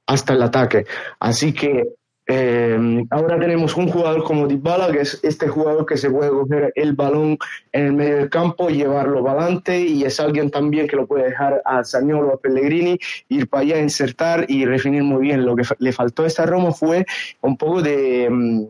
hasta 0.07 0.35
el 0.35 0.43
ataque. 0.43 0.87
Así 1.19 1.53
que 1.53 1.95
eh, 2.27 3.05
ahora 3.11 3.39
tenemos 3.39 3.77
un 3.77 3.89
jugador 3.89 4.25
como 4.25 4.47
Dybala, 4.47 4.91
que 4.91 5.01
es 5.01 5.21
este 5.23 5.49
jugador 5.49 5.85
que 5.85 5.97
se 5.97 6.11
puede 6.11 6.31
coger 6.31 6.73
el 6.75 6.95
balón 6.95 7.39
en 7.73 7.87
el 7.87 7.93
medio 7.93 8.17
del 8.17 8.31
campo 8.31 8.71
y 8.71 8.77
llevarlo 8.77 9.23
para 9.23 9.43
adelante, 9.43 9.79
y 9.81 10.05
es 10.05 10.19
alguien 10.21 10.51
también 10.51 10.87
que 10.87 10.97
lo 10.97 11.07
puede 11.07 11.25
dejar 11.25 11.61
a 11.65 11.85
Sagnolo 11.85 12.29
o 12.29 12.35
a 12.35 12.41
Pellegrini, 12.41 12.99
ir 13.29 13.49
para 13.49 13.63
allá, 13.63 13.79
insertar 13.79 14.47
y 14.49 14.65
definir 14.65 15.03
muy 15.03 15.23
bien. 15.23 15.45
Lo 15.45 15.55
que 15.55 15.65
le 15.79 15.93
faltó 15.93 16.25
a 16.25 16.27
esta 16.27 16.47
Roma 16.47 16.73
fue 16.73 17.05
un 17.43 17.57
poco 17.57 17.83
de... 17.83 18.29
Mm, 18.31 18.65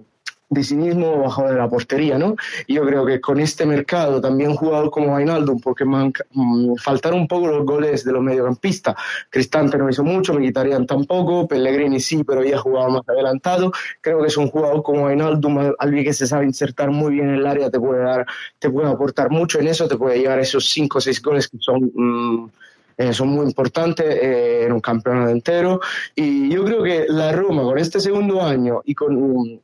de 0.49 0.63
sí 0.63 0.77
mismo 0.77 1.19
bajo 1.19 1.49
de 1.49 1.55
la 1.55 1.69
portería, 1.69 2.19
¿no? 2.19 2.37
Y 2.67 2.75
yo 2.75 2.85
creo 2.85 3.05
que 3.05 3.21
con 3.21 3.41
este 3.41 3.67
mercado 3.67 4.21
también 4.21 4.55
jugador 4.55 4.91
como 4.91 5.17
Ainaldum, 5.17 5.61
porque 5.61 5.85
man, 5.85 6.13
mm, 6.33 6.77
faltaron 6.77 7.21
un 7.21 7.29
poco 7.29 7.49
los 7.49 7.65
goles 7.65 8.05
de 8.05 8.13
los 8.13 8.23
mediocampistas. 8.23 8.95
Cristante 9.31 9.79
no 9.79 9.89
hizo 9.89 10.05
mucho, 10.05 10.35
me 10.35 10.43
quitarían 10.43 10.87
tampoco, 10.87 11.49
Pellegrini 11.49 12.01
sí, 12.01 12.25
pero 12.25 12.45
ya 12.45 12.59
jugaba 12.59 12.89
más 12.89 13.09
adelantado. 13.09 13.73
Creo 14.01 14.21
que 14.21 14.29
es 14.29 14.37
un 14.37 14.49
jugador 14.49 14.83
como 14.83 15.07
Ainaldum, 15.07 15.75
alguien 15.79 16.05
que 16.05 16.13
se 16.13 16.27
sabe 16.27 16.45
insertar 16.45 16.91
muy 16.91 17.15
bien 17.15 17.31
en 17.31 17.35
el 17.37 17.47
área, 17.47 17.71
te 17.71 17.81
puede 17.81 18.03
dar, 18.03 18.27
te 18.59 18.71
puede 18.71 18.89
aportar 18.89 19.31
mucho 19.31 19.59
en 19.59 19.69
eso, 19.69 19.89
te 19.89 19.97
puede 19.97 20.19
llevar 20.19 20.39
esos 20.39 20.69
cinco 20.71 20.99
o 20.99 21.01
seis 21.01 21.21
goles 21.23 21.49
que 21.49 21.59
son 21.61 21.91
mm, 21.95 22.51
eh, 22.97 23.13
son 23.13 23.29
muy 23.29 23.45
importantes 23.47 24.07
eh, 24.07 24.65
en 24.67 24.73
un 24.73 24.81
campeonato 24.81 25.31
entero. 25.31 25.81
Y 26.15 26.49
yo 26.51 26.65
creo 26.65 26.83
que 26.83 27.07
la 27.09 27.33
Roma, 27.33 27.63
con 27.63 27.79
este 27.79 28.01
segundo 28.01 28.41
año 28.41 28.83
y 28.85 28.95
con 28.95 29.61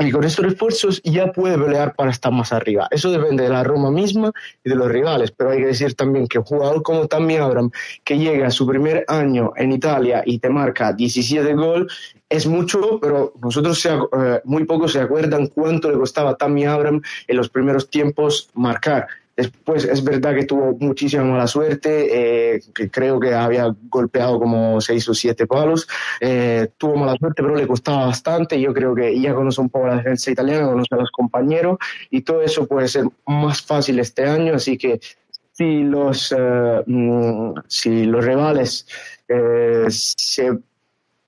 y 0.00 0.10
con 0.10 0.24
estos 0.24 0.46
esfuerzos 0.46 1.02
ya 1.04 1.30
puede 1.30 1.58
pelear 1.58 1.94
para 1.94 2.10
estar 2.10 2.32
más 2.32 2.52
arriba. 2.52 2.88
Eso 2.90 3.10
depende 3.10 3.42
de 3.42 3.50
la 3.50 3.62
Roma 3.62 3.90
misma 3.90 4.32
y 4.64 4.70
de 4.70 4.74
los 4.74 4.88
rivales, 4.88 5.30
pero 5.30 5.50
hay 5.50 5.58
que 5.58 5.66
decir 5.66 5.94
también 5.94 6.26
que 6.26 6.38
un 6.38 6.44
jugador 6.44 6.82
como 6.82 7.06
Tammy 7.06 7.36
Abraham, 7.36 7.70
que 8.02 8.18
llega 8.18 8.46
a 8.46 8.50
su 8.50 8.66
primer 8.66 9.04
año 9.08 9.52
en 9.56 9.72
Italia 9.72 10.22
y 10.24 10.38
te 10.38 10.48
marca 10.48 10.92
17 10.92 11.52
gol, 11.54 11.88
es 12.28 12.46
mucho, 12.46 12.98
pero 13.00 13.34
nosotros 13.42 13.84
eh, 13.84 14.40
muy 14.44 14.64
pocos 14.64 14.92
se 14.92 15.00
acuerdan 15.00 15.48
cuánto 15.48 15.90
le 15.90 15.98
costaba 15.98 16.36
Tammy 16.36 16.64
Abraham 16.64 17.02
en 17.26 17.36
los 17.36 17.48
primeros 17.48 17.90
tiempos 17.90 18.48
marcar. 18.54 19.08
Después 19.40 19.86
es 19.86 20.04
verdad 20.04 20.34
que 20.34 20.44
tuvo 20.44 20.76
muchísima 20.78 21.24
mala 21.24 21.46
suerte, 21.46 22.56
eh, 22.56 22.60
que 22.74 22.90
creo 22.90 23.18
que 23.18 23.32
había 23.32 23.74
golpeado 23.88 24.38
como 24.38 24.82
seis 24.82 25.08
o 25.08 25.14
siete 25.14 25.46
palos. 25.46 25.88
Eh, 26.20 26.68
tuvo 26.76 26.96
mala 26.96 27.16
suerte, 27.16 27.42
pero 27.42 27.56
le 27.56 27.66
costaba 27.66 28.04
bastante. 28.04 28.60
Yo 28.60 28.74
creo 28.74 28.94
que 28.94 29.18
ya 29.18 29.34
conoce 29.34 29.62
un 29.62 29.70
poco 29.70 29.86
la 29.86 29.96
defensa 29.96 30.30
italiana, 30.30 30.66
conoce 30.66 30.94
a 30.94 30.98
los 30.98 31.10
compañeros 31.10 31.78
y 32.10 32.20
todo 32.20 32.42
eso 32.42 32.66
puede 32.66 32.86
ser 32.86 33.06
más 33.26 33.62
fácil 33.62 33.98
este 33.98 34.26
año. 34.26 34.56
Así 34.56 34.76
que 34.76 35.00
si 35.52 35.84
los, 35.84 36.34
eh, 36.36 36.82
mm, 36.84 37.54
si 37.66 38.04
los 38.04 38.22
rivales 38.22 38.86
se 39.88 40.58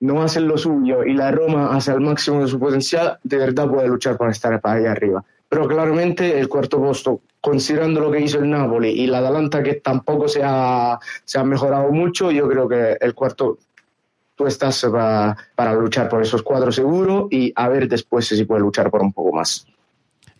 no 0.01 0.21
hacen 0.21 0.47
lo 0.49 0.57
suyo 0.57 1.03
y 1.05 1.13
la 1.13 1.31
Roma 1.31 1.73
hace 1.73 1.91
al 1.91 2.01
máximo 2.01 2.41
de 2.41 2.47
su 2.47 2.59
potencial, 2.59 3.17
de 3.23 3.37
verdad 3.37 3.69
puede 3.69 3.87
luchar 3.87 4.17
para 4.17 4.31
estar 4.31 4.59
para 4.59 4.79
allá 4.79 4.91
arriba. 4.91 5.23
Pero 5.53 5.67
claramente 5.67 6.39
el 6.39 6.49
cuarto 6.49 6.79
puesto 6.79 7.21
considerando 7.39 7.99
lo 7.99 8.09
que 8.09 8.21
hizo 8.21 8.39
el 8.39 8.49
Napoli 8.49 8.89
y 8.89 9.05
la 9.05 9.19
Atalanta 9.19 9.61
que 9.61 9.75
tampoco 9.75 10.27
se 10.27 10.41
ha, 10.43 10.97
se 11.23 11.37
ha 11.37 11.43
mejorado 11.43 11.91
mucho, 11.91 12.31
yo 12.31 12.49
creo 12.49 12.67
que 12.67 12.97
el 12.99 13.13
cuarto 13.13 13.59
tú 14.33 14.47
estás 14.47 14.83
para, 14.91 15.37
para 15.53 15.75
luchar 15.75 16.09
por 16.09 16.23
esos 16.23 16.41
cuatro 16.41 16.71
seguros 16.71 17.27
y 17.29 17.53
a 17.55 17.69
ver 17.69 17.87
después 17.87 18.25
si 18.25 18.45
puede 18.45 18.61
luchar 18.61 18.89
por 18.89 19.03
un 19.03 19.13
poco 19.13 19.31
más. 19.31 19.67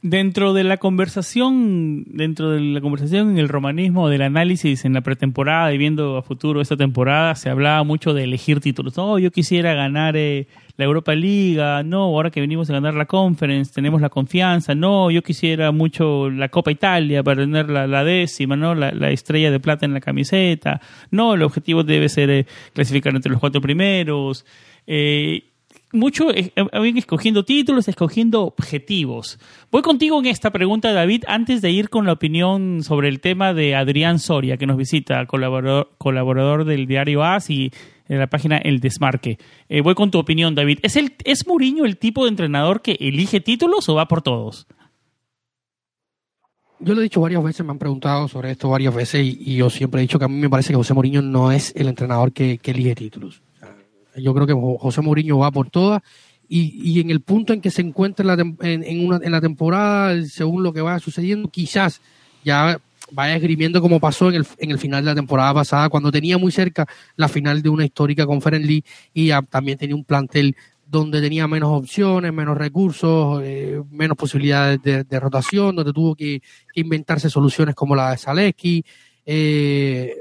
Dentro 0.05 0.51
de 0.51 0.65
la 0.65 0.75
conversación, 0.79 2.03
dentro 2.07 2.49
de 2.49 2.59
la 2.59 2.81
conversación 2.81 3.31
en 3.31 3.37
el 3.37 3.47
romanismo, 3.47 4.09
del 4.09 4.23
análisis 4.23 4.83
en 4.83 4.91
la 4.91 4.99
pretemporada 4.99 5.73
y 5.73 5.77
viendo 5.77 6.17
a 6.17 6.21
futuro 6.21 6.59
esta 6.59 6.75
temporada, 6.75 7.35
se 7.35 7.49
hablaba 7.49 7.85
mucho 7.85 8.13
de 8.13 8.25
elegir 8.25 8.59
títulos. 8.59 8.97
No, 8.97 9.17
yo 9.17 9.31
quisiera 9.31 9.73
ganar 9.75 10.17
eh, 10.17 10.47
la 10.75 10.83
Europa 10.83 11.15
Liga, 11.15 11.83
no, 11.83 12.01
ahora 12.01 12.31
que 12.31 12.41
venimos 12.41 12.69
a 12.69 12.73
ganar 12.73 12.95
la 12.95 13.05
Conference, 13.05 13.71
tenemos 13.73 14.01
la 14.01 14.09
confianza, 14.09 14.75
no, 14.75 15.09
yo 15.09 15.21
quisiera 15.21 15.71
mucho 15.71 16.29
la 16.29 16.49
Copa 16.49 16.69
Italia 16.69 17.23
para 17.23 17.43
tener 17.43 17.69
la, 17.69 18.03
décima, 18.03 18.57
no, 18.57 18.75
la, 18.75 19.09
estrella 19.09 19.51
de 19.51 19.61
plata 19.61 19.85
en 19.85 19.93
la 19.93 20.01
camiseta, 20.01 20.81
no, 21.11 21.33
el 21.33 21.43
objetivo 21.43 21.85
debe 21.85 22.09
ser 22.09 22.29
eh, 22.29 22.45
clasificar 22.73 23.15
entre 23.15 23.31
los 23.31 23.39
cuatro 23.39 23.61
primeros. 23.61 24.45
Eh, 24.85 25.52
mucho 25.93 26.31
eh, 26.31 26.51
escogiendo 26.95 27.45
títulos, 27.45 27.87
escogiendo 27.87 28.41
objetivos. 28.41 29.39
Voy 29.71 29.81
contigo 29.81 30.19
en 30.19 30.25
esta 30.25 30.51
pregunta, 30.51 30.91
David, 30.91 31.23
antes 31.27 31.61
de 31.61 31.71
ir 31.71 31.89
con 31.89 32.05
la 32.05 32.13
opinión 32.13 32.83
sobre 32.83 33.07
el 33.07 33.21
tema 33.21 33.53
de 33.53 33.75
Adrián 33.75 34.19
Soria, 34.19 34.57
que 34.57 34.65
nos 34.65 34.77
visita, 34.77 35.25
colaborador, 35.25 35.91
colaborador 35.97 36.65
del 36.65 36.87
diario 36.87 37.23
AS 37.23 37.49
y 37.49 37.71
en 38.09 38.19
la 38.19 38.27
página 38.27 38.57
El 38.57 38.79
Desmarque. 38.79 39.37
Eh, 39.69 39.81
voy 39.81 39.95
con 39.95 40.11
tu 40.11 40.19
opinión, 40.19 40.55
David. 40.55 40.79
¿Es, 40.81 40.97
el, 40.97 41.13
¿Es 41.23 41.47
Mourinho 41.47 41.85
el 41.85 41.97
tipo 41.97 42.23
de 42.23 42.29
entrenador 42.29 42.81
que 42.81 42.97
elige 42.99 43.39
títulos 43.39 43.87
o 43.87 43.95
va 43.95 44.07
por 44.07 44.21
todos? 44.21 44.67
Yo 46.79 46.93
lo 46.93 46.99
he 46.99 47.03
dicho 47.03 47.21
varias 47.21 47.41
veces, 47.41 47.65
me 47.65 47.71
han 47.71 47.79
preguntado 47.79 48.27
sobre 48.27 48.51
esto 48.51 48.67
varias 48.69 48.93
veces 48.93 49.23
y, 49.23 49.55
yo 49.55 49.69
siempre 49.69 50.01
he 50.01 50.03
dicho 50.03 50.19
que 50.19 50.25
a 50.25 50.27
mí 50.27 50.35
me 50.35 50.49
parece 50.49 50.73
que 50.73 50.75
José 50.75 50.93
Mourinho 50.93 51.21
no 51.21 51.51
es 51.51 51.73
el 51.77 51.87
entrenador 51.87 52.33
que 52.33 52.59
elige 52.61 52.93
títulos 52.93 53.41
yo 54.17 54.33
creo 54.33 54.47
que 54.47 54.53
José 54.53 55.01
Mourinho 55.01 55.37
va 55.37 55.51
por 55.51 55.69
todas. 55.69 56.01
Y, 56.49 56.99
en 56.99 57.09
el 57.09 57.21
punto 57.21 57.51
en 57.53 57.61
que 57.61 57.71
se 57.71 57.81
encuentra 57.81 58.21
en 58.21 58.27
la, 58.27 58.67
en, 58.67 59.05
una, 59.07 59.19
en 59.23 59.31
la 59.31 59.41
temporada, 59.41 60.23
según 60.25 60.61
lo 60.61 60.71
que 60.71 60.81
vaya 60.81 60.99
sucediendo, 60.99 61.49
quizás 61.49 61.99
ya 62.43 62.79
vaya 63.11 63.35
esgrimiendo 63.35 63.81
como 63.81 63.99
pasó 63.99 64.29
en 64.29 64.35
el, 64.35 64.47
en 64.59 64.71
el 64.71 64.77
final 64.77 65.03
de 65.03 65.11
la 65.11 65.15
temporada 65.15 65.53
pasada, 65.53 65.89
cuando 65.89 66.11
tenía 66.11 66.37
muy 66.37 66.51
cerca 66.51 66.85
la 67.15 67.27
final 67.27 67.63
de 67.63 67.69
una 67.69 67.85
histórica 67.85 68.27
Conference 68.27 68.67
League 68.67 68.83
y 69.13 69.31
también 69.49 69.77
tenía 69.79 69.95
un 69.95 70.03
plantel 70.03 70.55
donde 70.85 71.21
tenía 71.21 71.47
menos 71.47 71.71
opciones, 71.71 72.31
menos 72.31 72.55
recursos, 72.55 73.41
eh, 73.43 73.81
menos 73.89 74.15
posibilidades 74.15 74.79
de, 74.83 75.19
rotación, 75.19 75.75
donde 75.75 75.91
tuvo 75.91 76.15
que, 76.15 76.41
inventarse 76.75 77.31
soluciones 77.31 77.73
como 77.73 77.95
la 77.95 78.11
de 78.11 78.17
Zaleski. 78.17 78.85
Eh, 79.25 80.17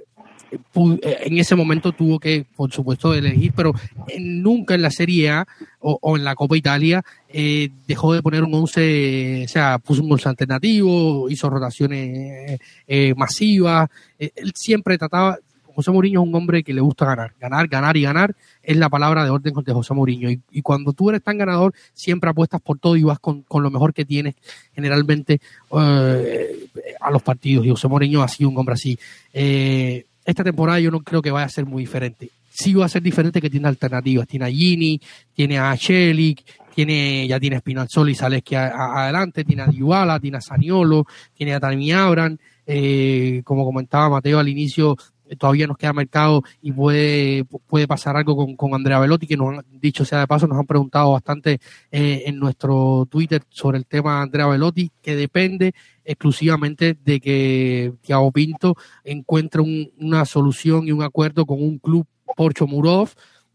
en 0.74 1.38
ese 1.38 1.54
momento 1.54 1.92
tuvo 1.92 2.18
que, 2.18 2.44
por 2.56 2.72
supuesto, 2.72 3.14
elegir, 3.14 3.52
pero 3.54 3.72
nunca 4.18 4.74
en 4.74 4.82
la 4.82 4.90
Serie 4.90 5.30
A 5.30 5.46
o, 5.80 6.16
en 6.16 6.24
la 6.24 6.34
Copa 6.34 6.56
Italia 6.56 7.02
eh, 7.28 7.70
dejó 7.86 8.12
de 8.14 8.22
poner 8.22 8.44
un 8.44 8.54
once, 8.54 9.44
o 9.44 9.48
sea, 9.48 9.78
puso 9.78 10.02
un 10.02 10.12
once 10.12 10.28
alternativo, 10.28 11.28
hizo 11.28 11.50
rotaciones 11.50 12.60
eh, 12.86 13.14
masivas, 13.16 13.88
él 14.18 14.52
siempre 14.54 14.98
trataba, 14.98 15.38
José 15.74 15.90
Mourinho 15.90 16.22
es 16.22 16.28
un 16.28 16.34
hombre 16.34 16.62
que 16.62 16.74
le 16.74 16.80
gusta 16.80 17.06
ganar, 17.06 17.34
ganar, 17.40 17.66
ganar 17.68 17.96
y 17.96 18.02
ganar 18.02 18.34
es 18.62 18.76
la 18.76 18.88
palabra 18.88 19.24
de 19.24 19.30
orden 19.30 19.54
de 19.64 19.72
José 19.72 19.94
Mourinho. 19.94 20.30
Y, 20.30 20.62
cuando 20.62 20.92
tú 20.92 21.08
eres 21.10 21.22
tan 21.22 21.38
ganador, 21.38 21.72
siempre 21.94 22.30
apuestas 22.30 22.60
por 22.60 22.78
todo 22.78 22.96
y 22.96 23.02
vas 23.02 23.18
con, 23.18 23.44
lo 23.50 23.70
mejor 23.70 23.94
que 23.94 24.04
tienes 24.04 24.34
generalmente 24.74 25.40
a 25.70 27.10
los 27.10 27.22
partidos. 27.22 27.66
Y 27.66 27.70
José 27.70 27.88
Mourinho 27.88 28.22
ha 28.22 28.28
sido 28.28 28.50
un 28.50 28.58
hombre 28.58 28.74
así. 28.74 28.98
Eh, 29.32 30.04
esta 30.24 30.44
temporada 30.44 30.80
yo 30.80 30.90
no 30.90 31.00
creo 31.00 31.22
que 31.22 31.30
vaya 31.30 31.46
a 31.46 31.50
ser 31.50 31.66
muy 31.66 31.82
diferente. 31.82 32.30
Sí 32.50 32.74
va 32.74 32.84
a 32.84 32.88
ser 32.88 33.02
diferente 33.02 33.40
que 33.40 33.50
tiene 33.50 33.68
alternativas. 33.68 34.26
Tiene 34.26 34.46
a 34.46 34.50
Gini, 34.50 35.00
tiene 35.34 35.58
a 35.58 35.74
Shelik, 35.74 36.44
tiene, 36.74 37.26
ya 37.26 37.38
tiene 37.40 37.56
a 37.56 37.62
y 37.64 38.14
Sales 38.14 38.42
adelante, 38.52 39.44
tiene 39.44 39.62
a 39.62 39.66
Dybala, 39.66 40.20
tiene 40.20 40.38
a 40.38 40.40
Saniolo, 40.40 41.06
tiene 41.34 41.54
a 41.54 41.60
Tami 41.60 41.92
Abran, 41.92 42.38
eh, 42.66 43.42
como 43.44 43.64
comentaba 43.64 44.10
Mateo 44.10 44.38
al 44.38 44.48
inicio, 44.48 44.96
todavía 45.36 45.66
nos 45.66 45.76
queda 45.76 45.92
mercado 45.92 46.42
y 46.60 46.72
puede, 46.72 47.44
puede 47.66 47.86
pasar 47.86 48.16
algo 48.16 48.36
con, 48.36 48.56
con 48.56 48.74
Andrea 48.74 48.98
Velotti, 48.98 49.26
que 49.26 49.36
nos 49.36 49.58
han 49.58 49.64
dicho 49.80 50.04
sea 50.04 50.20
de 50.20 50.26
paso, 50.26 50.46
nos 50.46 50.58
han 50.58 50.66
preguntado 50.66 51.12
bastante 51.12 51.60
eh, 51.90 52.24
en 52.26 52.38
nuestro 52.38 53.06
Twitter 53.10 53.42
sobre 53.48 53.78
el 53.78 53.86
tema 53.86 54.16
de 54.16 54.22
Andrea 54.22 54.46
Velotti, 54.46 54.90
que 55.02 55.16
depende 55.16 55.74
exclusivamente 56.04 56.96
de 57.04 57.20
que 57.20 57.92
Thiago 58.02 58.32
Pinto 58.32 58.76
encuentre 59.04 59.62
una 59.98 60.24
solución 60.24 60.86
y 60.86 60.92
un 60.92 61.02
acuerdo 61.02 61.46
con 61.46 61.62
un 61.62 61.78
club 61.78 62.06
Porcho 62.36 62.66
Murov 62.66 63.10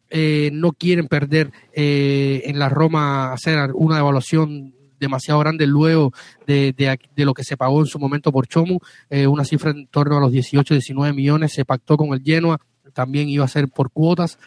eh, 0.09 0.49
no 0.53 0.71
quieren 0.71 1.07
perder 1.07 1.51
eh, 1.73 2.43
en 2.45 2.59
la 2.59 2.69
Roma 2.69 3.33
hacer 3.33 3.71
una 3.73 3.99
evaluación 3.99 4.73
demasiado 4.99 5.39
grande 5.39 5.67
luego 5.67 6.11
de, 6.45 6.73
de, 6.73 7.25
lo 7.25 7.33
que 7.33 7.43
se 7.43 7.57
pagó 7.57 7.79
en 7.81 7.87
su 7.87 7.99
momento 7.99 8.31
por 8.31 8.47
Chomu, 8.47 8.79
eh, 9.09 9.27
una 9.27 9.43
cifra 9.45 9.71
en 9.71 9.87
torno 9.87 10.17
a 10.17 10.19
los 10.19 10.31
18, 10.31 10.73
19 10.73 11.13
millones, 11.13 11.53
se 11.53 11.65
pactó 11.65 11.97
con 11.97 12.13
el 12.13 12.21
Genoa, 12.23 12.59
también 12.93 13.29
iba 13.29 13.45
a 13.45 13.47
ser 13.47 13.67
por 13.67 13.91
cuotas, 13.91 14.39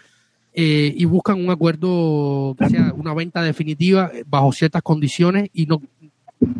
y 0.52 1.04
buscan 1.04 1.42
un 1.42 1.48
acuerdo 1.48 2.56
que 2.58 2.68
sea 2.68 2.92
una 2.96 3.14
venta 3.14 3.40
definitiva 3.40 4.10
bajo 4.26 4.50
ciertas 4.52 4.82
condiciones 4.82 5.48
y 5.54 5.64
no 5.66 5.80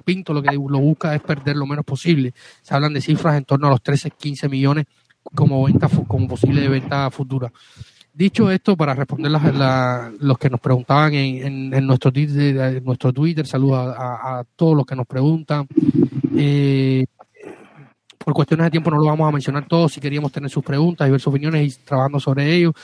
Pinto 0.04 0.34
lo 0.34 0.42
que 0.42 0.52
lo 0.52 0.78
busca 0.78 1.14
es 1.14 1.22
perder 1.22 1.56
lo 1.56 1.66
menos 1.66 1.84
posible. 1.84 2.34
Se 2.62 2.74
hablan 2.74 2.92
de 2.92 3.00
cifras 3.00 3.36
en 3.36 3.44
torno 3.44 3.66
a 3.66 3.70
los 3.70 3.82
13, 3.82 4.10
15 4.10 4.48
millones 4.48 4.86
como 5.34 5.64
venta 5.64 5.88
como 6.06 6.28
posible 6.28 6.60
de 6.60 6.68
venta 6.68 7.10
futura. 7.10 7.50
Dicho 8.20 8.50
esto, 8.50 8.76
para 8.76 8.92
responder 8.92 9.32
a 9.34 10.12
los 10.20 10.36
que 10.36 10.50
nos 10.50 10.60
preguntaban 10.60 11.14
en, 11.14 11.70
nuestro, 11.86 12.12
Twitter, 12.12 12.82
nuestro 12.82 13.14
Twitter, 13.14 13.46
saludos 13.46 13.94
a, 13.96 14.44
todos 14.56 14.76
los 14.76 14.84
que 14.84 14.94
nos 14.94 15.06
preguntan. 15.06 15.66
Eh, 16.36 17.06
por 18.18 18.34
cuestiones 18.34 18.66
de 18.66 18.72
tiempo 18.72 18.90
no 18.90 18.98
lo 18.98 19.06
vamos 19.06 19.26
a 19.26 19.32
mencionar 19.32 19.66
todos, 19.66 19.94
si 19.94 20.02
queríamos 20.02 20.30
tener 20.30 20.50
sus 20.50 20.62
preguntas 20.62 21.08
y 21.08 21.12
ver 21.12 21.18
sus 21.18 21.28
opiniones 21.28 21.74
y 21.74 21.80
trabajando 21.82 22.20
sobre 22.20 22.54
ello. 22.54 22.74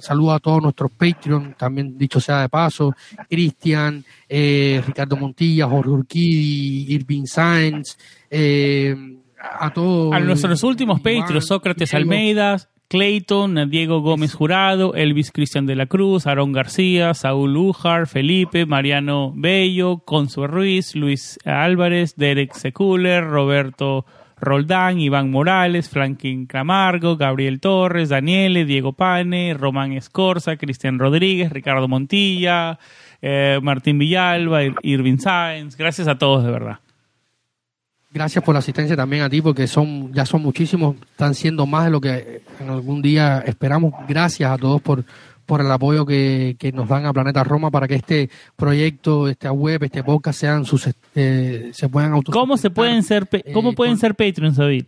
Saludos 0.00 0.34
a 0.34 0.38
todos 0.40 0.60
nuestros 0.60 0.90
Patreon, 0.90 1.54
también 1.56 1.96
dicho 1.96 2.18
sea 2.18 2.40
de 2.40 2.48
paso, 2.48 2.96
Cristian, 3.30 4.04
eh, 4.28 4.82
Ricardo 4.84 5.16
Montilla, 5.16 5.68
Jorge 5.68 5.90
Urquidi, 5.90 6.92
Irving 6.92 7.26
Sainz, 7.26 7.96
eh, 8.28 8.96
a 9.38 9.72
todos. 9.72 10.12
A 10.12 10.18
nuestros 10.18 10.64
últimos 10.64 11.00
Patreons, 11.00 11.46
Sócrates 11.46 11.94
Almeida, 11.94 12.56
Clayton, 12.94 13.70
Diego 13.70 14.02
Gómez 14.02 14.34
Jurado, 14.34 14.94
Elvis 14.94 15.32
Cristian 15.32 15.66
de 15.66 15.74
la 15.74 15.86
Cruz, 15.86 16.28
Aarón 16.28 16.52
García, 16.52 17.12
Saúl 17.12 17.56
Ujar, 17.56 18.06
Felipe, 18.06 18.66
Mariano 18.66 19.32
Bello, 19.34 19.98
Consuelo 20.04 20.54
Ruiz, 20.54 20.94
Luis 20.94 21.40
Álvarez, 21.44 22.14
Derek 22.14 22.54
Seculer, 22.54 23.24
Roberto 23.24 24.06
Roldán, 24.40 25.00
Iván 25.00 25.32
Morales, 25.32 25.88
Franklin 25.88 26.46
Camargo, 26.46 27.16
Gabriel 27.16 27.58
Torres, 27.58 28.10
Daniele, 28.10 28.64
Diego 28.64 28.92
Pane, 28.92 29.54
Román 29.54 29.92
Escorza, 29.94 30.56
Cristian 30.56 31.00
Rodríguez, 31.00 31.50
Ricardo 31.50 31.88
Montilla, 31.88 32.78
eh, 33.20 33.58
Martín 33.60 33.98
Villalba, 33.98 34.60
Irving 34.82 35.18
Sáenz. 35.18 35.76
Gracias 35.76 36.06
a 36.06 36.16
todos, 36.16 36.44
de 36.44 36.52
verdad. 36.52 36.83
Gracias 38.14 38.44
por 38.44 38.52
la 38.54 38.60
asistencia 38.60 38.94
también 38.94 39.24
a 39.24 39.28
ti, 39.28 39.42
porque 39.42 39.66
son 39.66 40.12
ya 40.12 40.24
son 40.24 40.40
muchísimos, 40.40 40.94
están 41.10 41.34
siendo 41.34 41.66
más 41.66 41.86
de 41.86 41.90
lo 41.90 42.00
que 42.00 42.42
en 42.60 42.70
algún 42.70 43.02
día 43.02 43.42
esperamos. 43.44 43.92
Gracias 44.06 44.48
a 44.52 44.56
todos 44.56 44.80
por, 44.80 45.04
por 45.44 45.60
el 45.60 45.68
apoyo 45.68 46.06
que, 46.06 46.56
nos 46.72 46.88
dan 46.88 47.06
a 47.06 47.12
Planeta 47.12 47.42
Roma 47.42 47.72
para 47.72 47.88
que 47.88 47.96
este 47.96 48.30
proyecto, 48.54 49.26
esta 49.26 49.50
web, 49.50 49.82
este 49.82 50.04
podcast 50.04 50.38
sean 50.38 50.64
sus 50.64 50.88
eh, 51.16 51.70
se 51.72 51.88
puedan 51.88 52.12
auto 52.12 52.30
¿Cómo 52.30 52.56
se 52.56 52.70
pueden 52.70 53.02
ser 53.02 53.28
cómo 53.52 53.70
eh, 53.70 53.74
pueden 53.74 53.98
ser 53.98 54.14
Patreons, 54.14 54.58
David? 54.58 54.84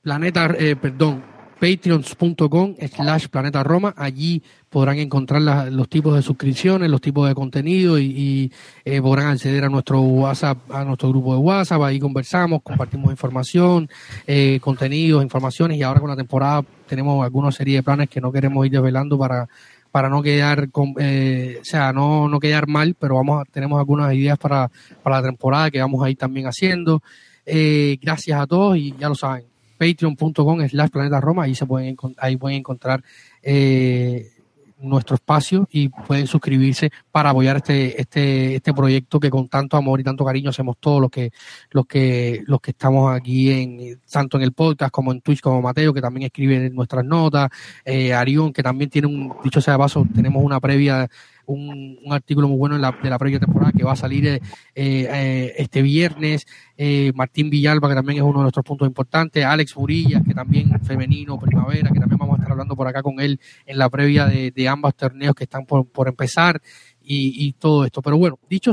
Planeta, 0.00 0.54
eh, 0.58 0.76
perdón, 0.76 1.22
patreons.com 1.60 2.74
slash 2.94 3.28
planeta 3.28 3.62
Roma. 3.62 3.94
Allí 3.96 4.42
podrán 4.68 4.98
encontrar 4.98 5.40
los 5.70 5.88
tipos 5.88 6.14
de 6.14 6.22
suscripciones, 6.22 6.90
los 6.90 7.00
tipos 7.00 7.26
de 7.28 7.34
contenido 7.34 7.98
y, 7.98 8.52
eh, 8.84 9.00
podrán 9.00 9.28
acceder 9.28 9.64
a 9.64 9.68
nuestro 9.68 10.00
WhatsApp, 10.00 10.58
a 10.70 10.84
nuestro 10.84 11.08
grupo 11.08 11.34
de 11.34 11.40
WhatsApp. 11.40 11.82
Ahí 11.82 11.98
conversamos, 11.98 12.62
compartimos 12.62 13.10
información, 13.10 13.88
eh, 14.26 14.58
contenidos, 14.60 15.22
informaciones 15.22 15.78
y 15.78 15.82
ahora 15.82 16.00
con 16.00 16.10
la 16.10 16.16
temporada 16.16 16.62
tenemos 16.86 17.24
alguna 17.24 17.50
serie 17.50 17.76
de 17.76 17.82
planes 17.82 18.08
que 18.08 18.20
no 18.20 18.30
queremos 18.30 18.64
ir 18.66 18.72
desvelando 18.72 19.18
para 19.18 19.48
para 19.90 20.10
no 20.10 20.22
quedar 20.22 20.68
con, 20.70 20.92
eh, 20.98 21.56
o 21.58 21.64
sea, 21.64 21.90
no, 21.90 22.28
no 22.28 22.38
quedar 22.38 22.66
mal, 22.66 22.94
pero 22.98 23.14
vamos 23.14 23.40
a, 23.40 23.50
tenemos 23.50 23.78
algunas 23.78 24.12
ideas 24.12 24.36
para, 24.36 24.70
para 25.02 25.22
la 25.22 25.28
temporada 25.28 25.70
que 25.70 25.80
vamos 25.80 26.04
a 26.04 26.10
ir 26.10 26.18
también 26.18 26.46
haciendo. 26.46 27.02
gracias 27.46 28.38
a 28.38 28.46
todos 28.46 28.76
y 28.76 28.94
ya 28.98 29.08
lo 29.08 29.14
saben, 29.14 29.46
patreon.com 29.76 30.68
slash 30.68 30.90
planeta 30.90 31.20
Roma, 31.20 31.44
ahí 31.44 31.54
se 31.54 31.66
pueden, 31.66 31.96
ahí 32.18 32.36
pueden 32.36 32.58
encontrar 32.58 33.02
eh, 33.42 34.30
nuestro 34.78 35.14
espacio 35.14 35.66
y 35.70 35.88
pueden 35.88 36.26
suscribirse 36.26 36.90
para 37.10 37.30
apoyar 37.30 37.56
este, 37.56 38.00
este, 38.00 38.56
este 38.56 38.74
proyecto 38.74 39.18
que 39.18 39.30
con 39.30 39.48
tanto 39.48 39.76
amor 39.76 40.00
y 40.00 40.04
tanto 40.04 40.24
cariño 40.24 40.50
hacemos 40.50 40.76
todos 40.78 41.00
los 41.00 41.10
que, 41.10 41.32
los 41.70 41.86
que, 41.86 42.42
los 42.46 42.60
que 42.60 42.72
estamos 42.72 43.14
aquí 43.14 43.50
en, 43.50 44.00
tanto 44.10 44.36
en 44.36 44.42
el 44.42 44.52
podcast 44.52 44.90
como 44.90 45.12
en 45.12 45.20
Twitch, 45.20 45.40
como 45.40 45.62
Mateo, 45.62 45.94
que 45.94 46.00
también 46.00 46.26
escribe 46.26 46.70
nuestras 46.70 47.04
notas, 47.04 47.50
eh, 47.84 48.12
Arión, 48.12 48.52
que 48.52 48.62
también 48.62 48.90
tiene 48.90 49.08
un, 49.08 49.32
dicho 49.42 49.60
sea 49.60 49.74
de 49.74 49.78
paso, 49.78 50.06
tenemos 50.14 50.44
una 50.44 50.60
previa 50.60 51.08
un, 51.46 51.98
artículo 52.10 52.48
muy 52.48 52.58
bueno 52.58 52.76
en 52.76 52.82
la, 52.82 52.96
de 53.02 53.10
la 53.10 53.18
previa 53.18 53.38
temporada 53.38 53.72
que 53.72 53.84
va 53.84 53.92
a 53.92 53.96
salir 53.96 54.26
eh, 54.26 54.40
eh, 54.74 55.54
este 55.56 55.82
viernes. 55.82 56.46
Eh, 56.76 57.12
Martín 57.14 57.50
Villalba, 57.50 57.88
que 57.88 57.94
también 57.94 58.18
es 58.18 58.22
uno 58.22 58.38
de 58.38 58.42
nuestros 58.42 58.64
puntos 58.64 58.86
importantes. 58.86 59.44
Alex 59.44 59.76
Murillas, 59.76 60.22
que 60.26 60.34
también 60.34 60.78
femenino, 60.82 61.38
primavera, 61.38 61.90
que 61.90 62.00
también 62.00 62.18
vamos 62.18 62.34
a 62.34 62.36
estar 62.38 62.52
hablando 62.52 62.76
por 62.76 62.86
acá 62.86 63.02
con 63.02 63.20
él 63.20 63.40
en 63.64 63.78
la 63.78 63.88
previa 63.88 64.26
de, 64.26 64.68
ambos 64.68 64.94
torneos 64.96 65.34
que 65.34 65.44
están 65.44 65.64
por, 65.64 65.86
por 65.88 66.08
empezar. 66.08 66.60
Y, 67.08 67.52
todo 67.52 67.84
esto. 67.84 68.02
Pero 68.02 68.18
bueno, 68.18 68.36
dicho, 68.50 68.72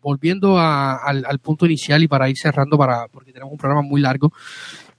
volviendo 0.00 0.60
al, 0.60 1.24
al, 1.26 1.38
punto 1.40 1.66
inicial 1.66 2.04
y 2.04 2.08
para 2.08 2.30
ir 2.30 2.38
cerrando, 2.38 2.78
para 2.78 3.08
porque 3.08 3.32
tenemos 3.32 3.50
un 3.50 3.58
programa 3.58 3.82
muy 3.82 4.00
largo, 4.00 4.32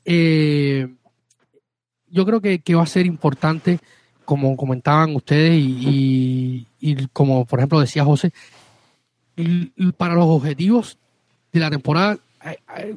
eh, 0.03 0.85
yo 2.07 2.25
creo 2.25 2.41
que, 2.41 2.59
que, 2.59 2.75
va 2.75 2.83
a 2.83 2.87
ser 2.87 3.05
importante 3.05 3.79
como 4.25 4.57
comentaban 4.57 5.15
ustedes 5.15 5.53
y, 5.57 6.65
como 7.13 7.45
por 7.45 7.59
ejemplo 7.59 7.79
decía 7.79 8.03
José, 8.03 8.31
para 9.97 10.15
los 10.15 10.25
objetivos 10.25 10.97
de 11.51 11.59
la 11.59 11.69
temporada 11.69 12.17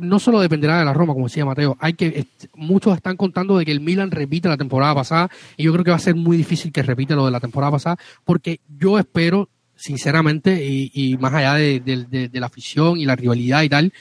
no 0.01 0.19
solo 0.19 0.41
dependerá 0.41 0.79
de 0.79 0.85
la 0.85 0.93
Roma, 0.93 1.15
como 1.15 1.27
decía 1.27 1.45
Mateo, 1.45 1.77
hay 1.81 1.95
que 1.95 2.27
muchos 2.55 2.95
están 2.95 3.17
contando 3.17 3.57
de 3.57 3.65
que 3.65 3.73
el 3.73 3.81
Milan 3.81 4.11
repita 4.11 4.49
la 4.49 4.57
temporada 4.57 4.95
pasada 4.95 5.31
y 5.57 5.65
yo 5.65 5.73
creo 5.73 5.85
que 5.85 5.91
va 5.91 5.97
a 5.97 6.01
ser 6.01 6.15
muy 6.15 6.37
difícil 6.37 6.73
que 6.73 6.83
repita 6.83 7.15
lo 7.15 7.25
de 7.25 7.31
la 7.31 7.41
temporada 7.41 7.73
pasada 7.73 7.97
porque 8.25 8.61
yo 8.79 8.99
espero 8.99 9.49
sinceramente 9.75 10.63
y, 10.65 11.17
más 11.21 11.33
allá 11.33 11.55
de, 11.55 11.81
de, 11.81 12.41
la 12.41 12.47
afición 12.47 12.99
y 12.99 13.07
la 13.07 13.15
rivalidad 13.15 13.63
y 13.63 13.69
tal, 13.69 13.93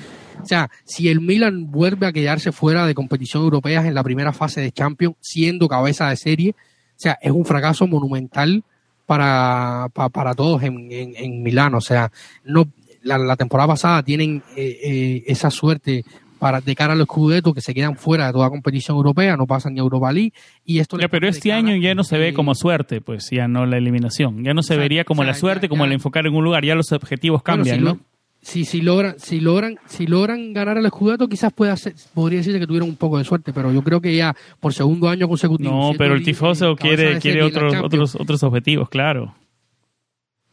o 0.41 0.45
sea, 0.45 0.71
si 0.83 1.07
el 1.07 1.21
Milan 1.21 1.71
vuelve 1.71 2.07
a 2.07 2.11
quedarse 2.11 2.51
fuera 2.51 2.87
de 2.87 2.95
competición 2.95 3.43
europea 3.43 3.85
en 3.85 3.93
la 3.93 4.03
primera 4.03 4.33
fase 4.33 4.59
de 4.59 4.71
Champions 4.71 5.15
siendo 5.21 5.67
cabeza 5.67 6.09
de 6.09 6.15
serie, 6.15 6.55
sea, 6.99 7.17
es 7.21 7.31
un 7.31 7.45
fracaso 7.45 7.87
monumental 7.87 8.63
para, 9.05 9.87
para, 9.93 10.33
todos 10.33 10.63
en, 10.63 10.89
en, 10.91 11.43
Milán. 11.43 11.75
O 11.75 11.81
sea, 11.81 12.11
no 12.43 12.67
la, 13.03 13.35
temporada 13.35 13.69
pasada 13.69 14.03
tienen 14.03 14.43
eh, 14.55 14.79
eh, 14.83 15.23
esa 15.27 15.49
suerte 15.49 16.03
para 16.39 16.61
de 16.61 16.75
cara 16.75 16.93
a 16.93 16.95
los 16.95 17.07
Scudetto 17.07 17.53
que 17.53 17.61
se 17.61 17.73
quedan 17.73 17.95
fuera 17.95 18.27
de 18.27 18.33
toda 18.33 18.49
competición 18.49 18.97
europea, 18.97 19.35
no 19.37 19.47
pasan 19.47 19.73
ni 19.73 19.79
Europa 19.79 20.11
League 20.11 20.33
y 20.65 20.79
esto 20.79 20.97
pero 21.09 21.27
este 21.27 21.51
año 21.51 21.75
ya 21.77 21.95
no 21.95 22.03
se 22.03 22.17
ve 22.17 22.33
como 22.33 22.53
suerte, 22.53 23.01
pues 23.01 23.29
ya 23.31 23.47
no 23.47 23.65
la 23.65 23.77
eliminación, 23.77 24.43
ya 24.43 24.53
no 24.53 24.61
se 24.61 24.77
vería 24.77 25.03
como 25.03 25.23
la 25.23 25.33
suerte, 25.33 25.67
como 25.67 25.85
el 25.85 25.93
enfocar 25.93 26.27
en 26.27 26.35
un 26.35 26.43
lugar, 26.43 26.63
ya 26.63 26.75
los 26.75 26.91
objetivos 26.91 27.41
cambian, 27.41 27.83
¿no? 27.83 27.99
Si, 28.47 28.63
si 28.63 28.79
logran, 28.79 29.15
si 29.19 29.41
logran, 29.41 29.77
si 29.87 30.07
logran 30.07 30.53
ganar 30.53 30.77
el 30.77 30.87
Scudetto, 30.87 31.27
quizás 31.27 31.51
pueda 31.51 31.75
ser, 31.75 31.93
podría 32.13 32.39
decirse 32.39 32.61
que 32.61 32.65
tuvieron 32.65 32.87
un 32.87 32.95
poco 32.95 33.17
de 33.17 33.25
suerte, 33.25 33.51
pero 33.51 33.73
yo 33.73 33.81
creo 33.81 33.99
que 33.99 34.15
ya 34.15 34.33
por 34.61 34.73
segundo 34.73 35.09
año 35.09 35.27
consecutivo. 35.27 35.69
No, 35.69 35.91
pero 35.97 36.15
el 36.15 36.23
tifoso 36.23 36.77
quiere, 36.77 37.19
quiere 37.19 37.43
otros, 37.43 37.75
otros, 37.83 38.15
otros 38.15 38.43
objetivos, 38.43 38.87
claro. 38.87 39.35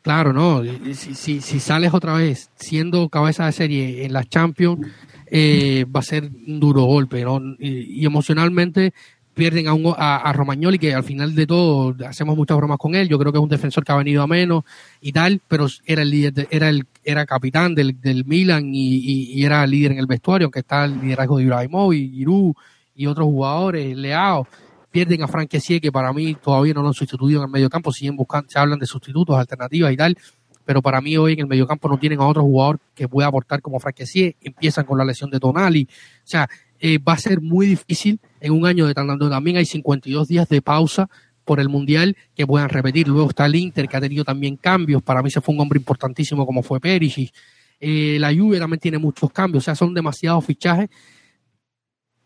Claro, 0.03 0.33
no. 0.33 0.65
Si, 0.93 1.15
si, 1.15 1.41
si, 1.41 1.61
sales 1.61 1.95
otra 1.95 2.15
vez 2.15 2.51
siendo 2.57 3.09
cabeza 3.09 3.47
de 3.47 3.53
serie 3.53 4.05
en 4.05 4.13
las 4.13 4.29
Champions, 4.29 4.89
eh, 5.31 5.85
va 5.85 6.01
a 6.01 6.03
ser 6.03 6.25
un 6.49 6.59
duro 6.59 6.83
golpe, 6.83 7.23
¿no? 7.23 7.41
y 7.61 8.05
emocionalmente 8.05 8.93
pierden 9.35 9.69
a, 9.69 9.75
un, 9.75 9.93
a, 9.97 10.33
Romagnoli, 10.33 10.79
que 10.79 10.95
al 10.95 11.03
final 11.03 11.35
de 11.35 11.47
todo 11.47 11.95
hacemos 12.07 12.37
muchas 12.37 12.57
bromas 12.57 12.79
con 12.79 12.95
él. 12.95 13.09
Yo 13.09 13.19
creo 13.19 13.33
que 13.33 13.39
es 13.39 13.43
un 13.43 13.49
defensor 13.49 13.85
que 13.85 13.93
ha 13.93 13.97
venido 13.97 14.23
a 14.23 14.27
menos 14.27 14.65
y 15.01 15.13
tal, 15.13 15.41
pero 15.47 15.67
era 15.85 16.03
el 16.03 16.11
líder, 16.11 16.49
era 16.51 16.69
el 16.69 16.87
era 17.05 17.27
capitán 17.27 17.75
del, 17.75 18.01
del 18.01 18.25
Milan 18.25 18.75
y, 18.75 19.35
y, 19.35 19.45
era 19.45 19.67
líder 19.67 19.93
en 19.93 19.99
el 19.99 20.07
vestuario, 20.07 20.47
aunque 20.47 20.61
está 20.61 20.85
el 20.85 21.01
liderazgo 21.01 21.37
de 21.37 21.45
Ibrahimovic, 21.45 22.13
Giroud 22.13 22.55
y 22.95 23.07
otros 23.07 23.27
jugadores, 23.27 23.97
Leao. 23.97 24.47
Pierden 24.91 25.25
a 25.25 25.29
Frank 25.29 25.51
que 25.51 25.93
para 25.93 26.13
mí 26.13 26.37
todavía 26.37 26.73
no 26.73 26.83
lo 26.83 26.89
han 26.89 26.95
sustituido 26.95 27.41
en 27.41 27.47
el 27.47 27.51
medio 27.51 27.69
campo, 27.69 27.93
siguen 27.93 28.17
buscando, 28.17 28.49
se 28.49 28.59
hablan 28.61 28.79
de 28.79 28.87
sustitutos, 28.87 29.37
alternativas 29.37 29.93
y 29.93 29.97
tal, 29.97 30.17
pero 30.65 30.81
para 30.81 31.01
mí 31.01 31.17
hoy 31.17 31.33
en 31.33 31.41
el 31.41 31.47
mediocampo 31.49 31.89
no 31.89 31.99
tienen 31.99 32.21
a 32.21 32.27
otro 32.27 32.43
jugador 32.43 32.79
que 32.95 33.09
pueda 33.09 33.29
aportar 33.29 33.61
como 33.61 33.81
Frank 33.81 33.97
empiezan 34.41 34.85
con 34.85 34.97
la 34.97 35.05
lesión 35.05 35.31
de 35.31 35.41
Tonali, 35.41 35.89
o 35.91 36.27
sea, 36.27 36.49
eh, 36.87 36.99
va 36.99 37.15
a 37.15 37.19
ser 37.19 37.41
muy 37.41 37.65
difícil 37.65 38.21
en 38.43 38.53
un 38.53 38.67
año 38.67 38.87
de 38.87 38.93
tanto 38.93 39.31
también 39.31 39.57
hay 39.57 39.65
52 39.65 40.29
días 40.29 40.47
de 40.51 40.61
pausa 40.61 41.09
por 41.43 41.59
el 41.59 41.71
Mundial 41.71 42.15
que 42.35 42.47
puedan 42.47 42.69
repetir. 42.69 43.09
Luego 43.09 43.31
está 43.31 43.47
el 43.47 43.55
Inter, 43.55 43.89
que 43.89 43.97
ha 43.97 44.03
tenido 44.03 44.23
también 44.23 44.59
cambios. 44.59 45.03
Para 45.03 45.23
mí 45.23 45.31
se 45.31 45.41
fue 45.41 45.55
un 45.55 45.63
hombre 45.63 45.79
importantísimo 45.79 46.45
como 46.45 46.63
fue 46.63 46.81
Perisic. 46.81 47.33
Eh, 47.81 48.19
la 48.21 48.35
Juve 48.35 48.59
también 48.59 48.81
tiene 48.81 48.99
muchos 48.99 49.31
cambios. 49.33 49.63
O 49.63 49.65
sea, 49.65 49.75
son 49.75 49.95
demasiados 49.95 50.45
fichajes 50.45 50.91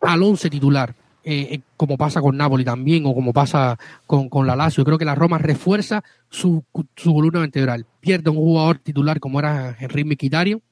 al 0.01 0.21
once 0.25 0.51
titular. 0.51 0.93
eh, 1.23 1.61
como 1.77 1.97
pasa 1.97 2.21
con 2.21 2.37
Napoli 2.37 2.65
también 2.65 3.07
o 3.07 3.15
como 3.15 3.33
pasa 3.33 3.79
con, 4.09 4.29
con 4.29 4.45
la 4.45 4.57
Lazio. 4.57 4.85
Creo 4.85 4.99
que 4.99 5.05
la 5.05 5.15
Roma 5.15 5.39
refuerza 5.39 6.03
su, 6.29 6.65
su 6.97 7.15
columna 7.15 7.39
vertebral. 7.39 7.87
Pierde 8.01 8.31
un 8.31 8.39
jugador 8.39 8.79
titular 8.79 9.21
como 9.21 9.39
era 9.39 9.77
Henry 9.79 10.03
Miquitario, 10.03 10.63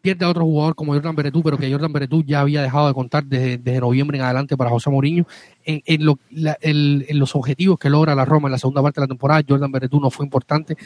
pierde 0.00 0.24
a 0.24 0.28
otro 0.28 0.44
jugador 0.44 0.74
como 0.74 0.92
Jordan 0.92 1.16
Beretú, 1.16 1.42
pero 1.42 1.58
que 1.58 1.70
Jordan 1.70 1.92
Beretú 1.92 2.22
ya 2.24 2.40
había 2.40 2.62
dejado 2.62 2.88
de 2.88 2.94
contar 2.94 3.24
desde, 3.24 3.80
noviembre 3.80 4.18
en 4.18 4.24
adelante 4.24 4.56
para 4.56 4.70
José 4.70 4.90
Mourinho. 4.90 5.26
En, 5.64 5.82
en, 5.84 7.18
los 7.18 7.34
objetivos 7.34 7.78
que 7.78 7.90
logra 7.90 8.14
la 8.14 8.24
Roma 8.24 8.48
en 8.48 8.52
la 8.52 8.58
segunda 8.58 8.82
parte 8.82 9.00
de 9.00 9.04
la 9.06 9.08
temporada, 9.08 9.42
Jordan 9.46 9.72
Beretú 9.72 10.00
no 10.00 10.10
fue 10.10 10.24
importante. 10.24 10.76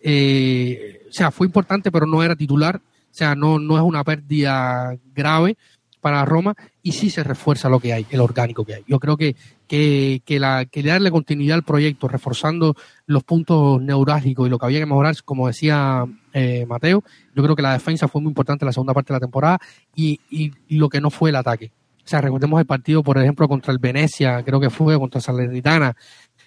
Eh, 0.00 1.02
o 1.08 1.12
sea, 1.12 1.30
fue 1.30 1.46
importante, 1.46 1.92
pero 1.92 2.06
no 2.06 2.22
era 2.22 2.34
titular. 2.34 2.76
O 2.76 3.14
sea, 3.14 3.34
no, 3.34 3.58
no 3.58 3.76
es 3.76 3.82
una 3.82 4.04
pérdida 4.04 4.96
grave 5.14 5.56
para 6.00 6.24
Roma 6.24 6.56
y 6.82 6.92
sí 6.92 7.10
se 7.10 7.22
refuerza 7.22 7.68
lo 7.68 7.78
que 7.78 7.92
hay, 7.92 8.06
el 8.10 8.20
orgánico 8.20 8.64
que 8.64 8.74
hay. 8.74 8.84
Yo 8.88 8.98
creo 8.98 9.16
que, 9.16 9.36
que, 9.68 10.20
que, 10.24 10.82
darle 10.82 11.10
continuidad 11.10 11.56
al 11.56 11.62
proyecto, 11.62 12.08
reforzando 12.08 12.74
los 13.06 13.22
puntos 13.22 13.80
neurálgicos 13.80 14.46
y 14.46 14.50
lo 14.50 14.58
que 14.58 14.66
había 14.66 14.80
que 14.80 14.86
mejorar, 14.86 15.14
como 15.24 15.46
decía 15.46 16.04
eh, 16.32 16.66
Mateo, 16.66 17.04
yo 17.34 17.42
creo 17.42 17.54
que 17.54 17.62
la 17.62 17.72
defensa 17.72 18.08
fue 18.08 18.20
muy 18.20 18.30
importante 18.30 18.64
en 18.64 18.66
la 18.66 18.72
segunda 18.72 18.94
parte 18.94 19.12
de 19.12 19.16
la 19.16 19.20
temporada 19.20 19.58
y, 19.94 20.20
y, 20.28 20.52
lo 20.76 20.88
que 20.88 21.00
no 21.00 21.10
fue 21.10 21.30
el 21.30 21.36
ataque. 21.36 21.70
O 22.04 22.08
sea, 22.08 22.20
recordemos 22.20 22.58
el 22.58 22.66
partido, 22.66 23.02
por 23.04 23.16
ejemplo, 23.16 23.46
contra 23.46 23.72
el 23.72 23.78
Venecia, 23.78 24.42
creo 24.42 24.58
que 24.58 24.70
fue 24.70 24.98
contra 24.98 25.20
Salernitana, 25.20 25.94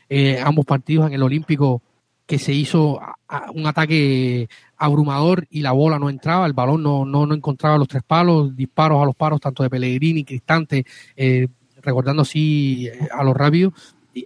eh, 0.09 0.41
ambos 0.43 0.65
partidos 0.65 1.07
en 1.07 1.13
el 1.13 1.23
Olímpico 1.23 1.81
que 2.25 2.39
se 2.39 2.53
hizo 2.53 2.99
un 3.53 3.67
ataque 3.67 4.49
abrumador 4.78 5.47
y 5.49 5.61
la 5.61 5.71
bola 5.71 5.99
no 5.99 6.09
entraba, 6.09 6.45
el 6.45 6.53
balón 6.53 6.84
no, 6.84 7.05
no, 7.05 7.26
no 7.26 7.34
encontraba 7.34 7.78
los 7.78 7.88
tres 7.88 8.03
palos, 8.03 8.55
disparos 8.55 9.01
a 9.01 9.05
los 9.05 9.15
paros 9.15 9.39
tanto 9.39 9.63
de 9.63 9.69
Pellegrini, 9.69 10.23
Cristante, 10.23 10.86
eh, 11.15 11.47
recordando 11.82 12.23
así 12.23 12.88
eh, 12.88 13.07
a 13.11 13.23
los 13.23 13.36
rápidos. 13.36 13.73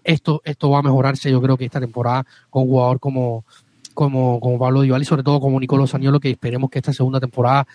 Esto, 0.04 0.41
esto 0.45 0.70
va 0.70 0.80
a 0.80 0.84
mejorarse, 0.84 1.32
yo 1.32 1.41
creo 1.41 1.58
que 1.58 1.66
esta 1.66 1.80
temporada 1.80 2.26
con 2.50 2.64
un 2.64 2.70
jugador 2.70 3.00
como, 3.00 3.43
como, 3.93 4.39
como 4.39 4.60
Pablo 4.60 4.82
Dival 4.82 5.02
y 5.02 5.06
sobre 5.06 5.24
todo 5.24 5.39
como 5.39 5.60
Nicolo 5.60 5.88
Saniolo, 5.88 6.20
que 6.20 6.30
esperemos 6.30 6.70
que 6.70 6.80
esta 6.80 6.93
segunda 6.93 7.20
temporada, 7.20 7.68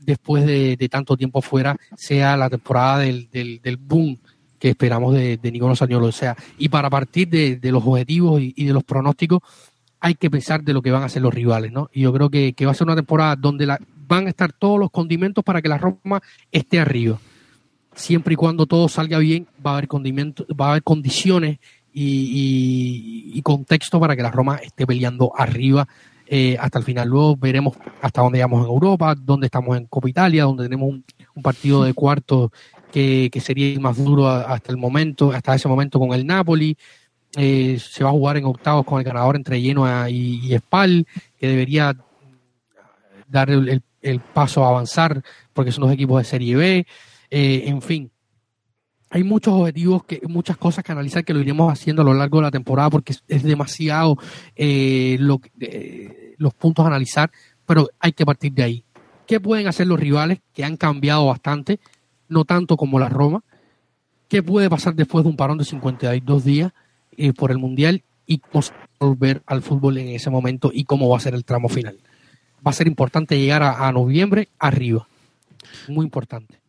después 0.00 0.44
de, 0.44 0.76
tanto 0.90 1.16
tiempo 1.16 1.40
fuera, 1.40 1.76
sea 1.96 2.36
la 2.36 2.50
temporada 2.50 2.98
del, 2.98 3.30
del, 3.30 3.60
del 3.62 3.76
boom 3.78 4.18
que 4.62 4.68
esperamos 4.68 5.12
de, 5.12 5.38
de 5.38 5.50
Nicolo 5.50 5.74
Saniolo. 5.74 6.06
O 6.06 6.12
sea, 6.12 6.36
y 6.56 6.68
para 6.68 6.88
partir 6.88 7.28
de, 7.28 7.72
los 7.72 7.82
objetivos 7.84 8.40
y, 8.40 8.64
de 8.64 8.72
los 8.72 8.84
pronósticos, 8.84 9.40
hay 10.02 10.16
que 10.16 10.28
pensar 10.28 10.64
de 10.64 10.72
lo 10.72 10.82
que 10.82 10.90
van 10.90 11.02
a 11.02 11.06
hacer 11.06 11.22
los 11.22 11.32
rivales, 11.32 11.70
¿no? 11.70 11.88
Y 11.92 12.00
yo 12.02 12.12
creo 12.12 12.28
que, 12.28 12.54
va 12.64 12.72
a 12.72 12.74
ser 12.74 12.88
una 12.88 12.96
temporada 12.96 13.36
donde 13.36 13.66
la, 13.66 13.78
van 14.08 14.26
a 14.26 14.30
estar 14.30 14.52
todos 14.52 14.78
los 14.78 14.90
condimentos 14.90 15.44
para 15.44 15.62
que 15.62 15.68
la 15.68 15.78
Roma 15.78 16.20
esté 16.50 16.80
arriba. 16.80 17.20
Siempre 17.94 18.34
y 18.34 18.36
cuando 18.36 18.66
todo 18.66 18.88
salga 18.88 19.18
bien, 19.18 19.46
va 19.64 19.70
a 19.70 19.74
haber 19.74 19.86
condimentos, 19.86 20.44
va 20.60 20.66
a 20.66 20.70
haber 20.70 20.82
condiciones 20.82 21.60
y, 21.94 23.40
contexto 23.42 24.00
para 24.00 24.16
que 24.16 24.22
la 24.22 24.32
Roma 24.32 24.56
esté 24.56 24.86
peleando 24.86 25.32
arriba 25.36 25.86
eh, 26.26 26.56
hasta 26.58 26.80
el 26.80 26.84
final. 26.84 27.08
Luego 27.08 27.36
veremos 27.36 27.76
hasta 28.00 28.22
dónde 28.22 28.38
llegamos 28.38 28.64
en 28.64 28.72
Europa, 28.72 29.14
dónde 29.14 29.46
estamos 29.46 29.76
en 29.76 29.86
Copa 29.86 30.08
Italia, 30.08 30.44
donde 30.44 30.64
tenemos 30.64 30.88
un, 30.88 31.04
partido 31.42 31.84
de 31.84 31.94
cuarto 31.94 32.50
que, 32.90 33.30
que, 33.32 33.40
sería 33.40 33.78
más 33.78 34.02
duro 34.02 34.28
hasta 34.28 34.72
el 34.72 34.78
momento, 34.78 35.30
hasta 35.30 35.54
ese 35.54 35.68
momento 35.68 36.00
con 36.00 36.12
el 36.12 36.26
Napoli. 36.26 36.76
Eh, 37.36 37.78
se 37.80 38.04
va 38.04 38.10
a 38.10 38.12
jugar 38.12 38.36
en 38.36 38.44
octavos 38.44 38.84
con 38.84 38.98
el 38.98 39.04
ganador 39.04 39.36
entre 39.36 39.60
Genoa 39.60 40.10
y, 40.10 40.54
Spal, 40.58 41.06
que 41.38 41.48
debería 41.48 41.96
dar 43.26 43.50
el, 43.50 43.82
paso 44.34 44.64
a 44.64 44.68
avanzar 44.68 45.22
porque 45.54 45.72
son 45.72 45.84
los 45.84 45.92
equipos 45.92 46.20
de 46.20 46.24
Serie 46.24 46.56
B. 46.56 46.86
Eh, 47.30 47.62
en 47.66 47.80
fin, 47.80 48.10
hay 49.08 49.24
muchos 49.24 49.54
objetivos, 49.54 50.04
que, 50.04 50.20
muchas 50.28 50.58
cosas 50.58 50.84
que 50.84 50.92
analizar 50.92 51.24
que 51.24 51.32
lo 51.32 51.40
iremos 51.40 51.72
haciendo 51.72 52.02
a 52.02 52.04
lo 52.04 52.12
largo 52.12 52.38
de 52.38 52.42
la 52.42 52.50
temporada 52.50 52.90
porque 52.90 53.14
es, 53.28 53.42
demasiado 53.42 54.18
eh, 54.54 55.16
los 55.18 56.54
puntos 56.54 56.84
a 56.84 56.88
analizar, 56.88 57.30
pero 57.64 57.88
hay 57.98 58.12
que 58.12 58.26
partir 58.26 58.52
de 58.52 58.62
ahí. 58.62 58.84
¿Qué 59.26 59.40
pueden 59.40 59.68
hacer 59.68 59.86
los 59.86 59.98
rivales 59.98 60.40
que 60.52 60.64
han 60.64 60.76
cambiado 60.76 61.26
bastante, 61.26 61.80
no 62.28 62.44
tanto 62.44 62.76
como 62.76 62.98
la 62.98 63.08
Roma? 63.08 63.42
¿Qué 64.28 64.42
puede 64.42 64.68
pasar 64.68 64.94
después 64.94 65.24
de 65.24 65.30
un 65.30 65.36
parón 65.36 65.58
de 65.58 65.64
52 65.64 66.44
días? 66.44 66.72
Eh, 67.16 67.32
por 67.32 67.50
el 67.50 67.58
Mundial 67.58 68.02
y 68.26 68.40
volver 68.98 69.42
al 69.46 69.62
fútbol 69.62 69.98
en 69.98 70.08
ese 70.08 70.30
momento 70.30 70.70
y 70.72 70.84
cómo 70.84 71.08
va 71.08 71.16
a 71.16 71.20
ser 71.20 71.34
el 71.34 71.44
tramo 71.44 71.68
final. 71.68 71.96
Va 72.64 72.70
a 72.70 72.74
ser 72.74 72.86
importante 72.86 73.38
llegar 73.38 73.62
a, 73.62 73.90
noviembre 73.92 74.48
arriba. 74.58 75.06
Muy 75.88 76.04
importante. 76.04 76.60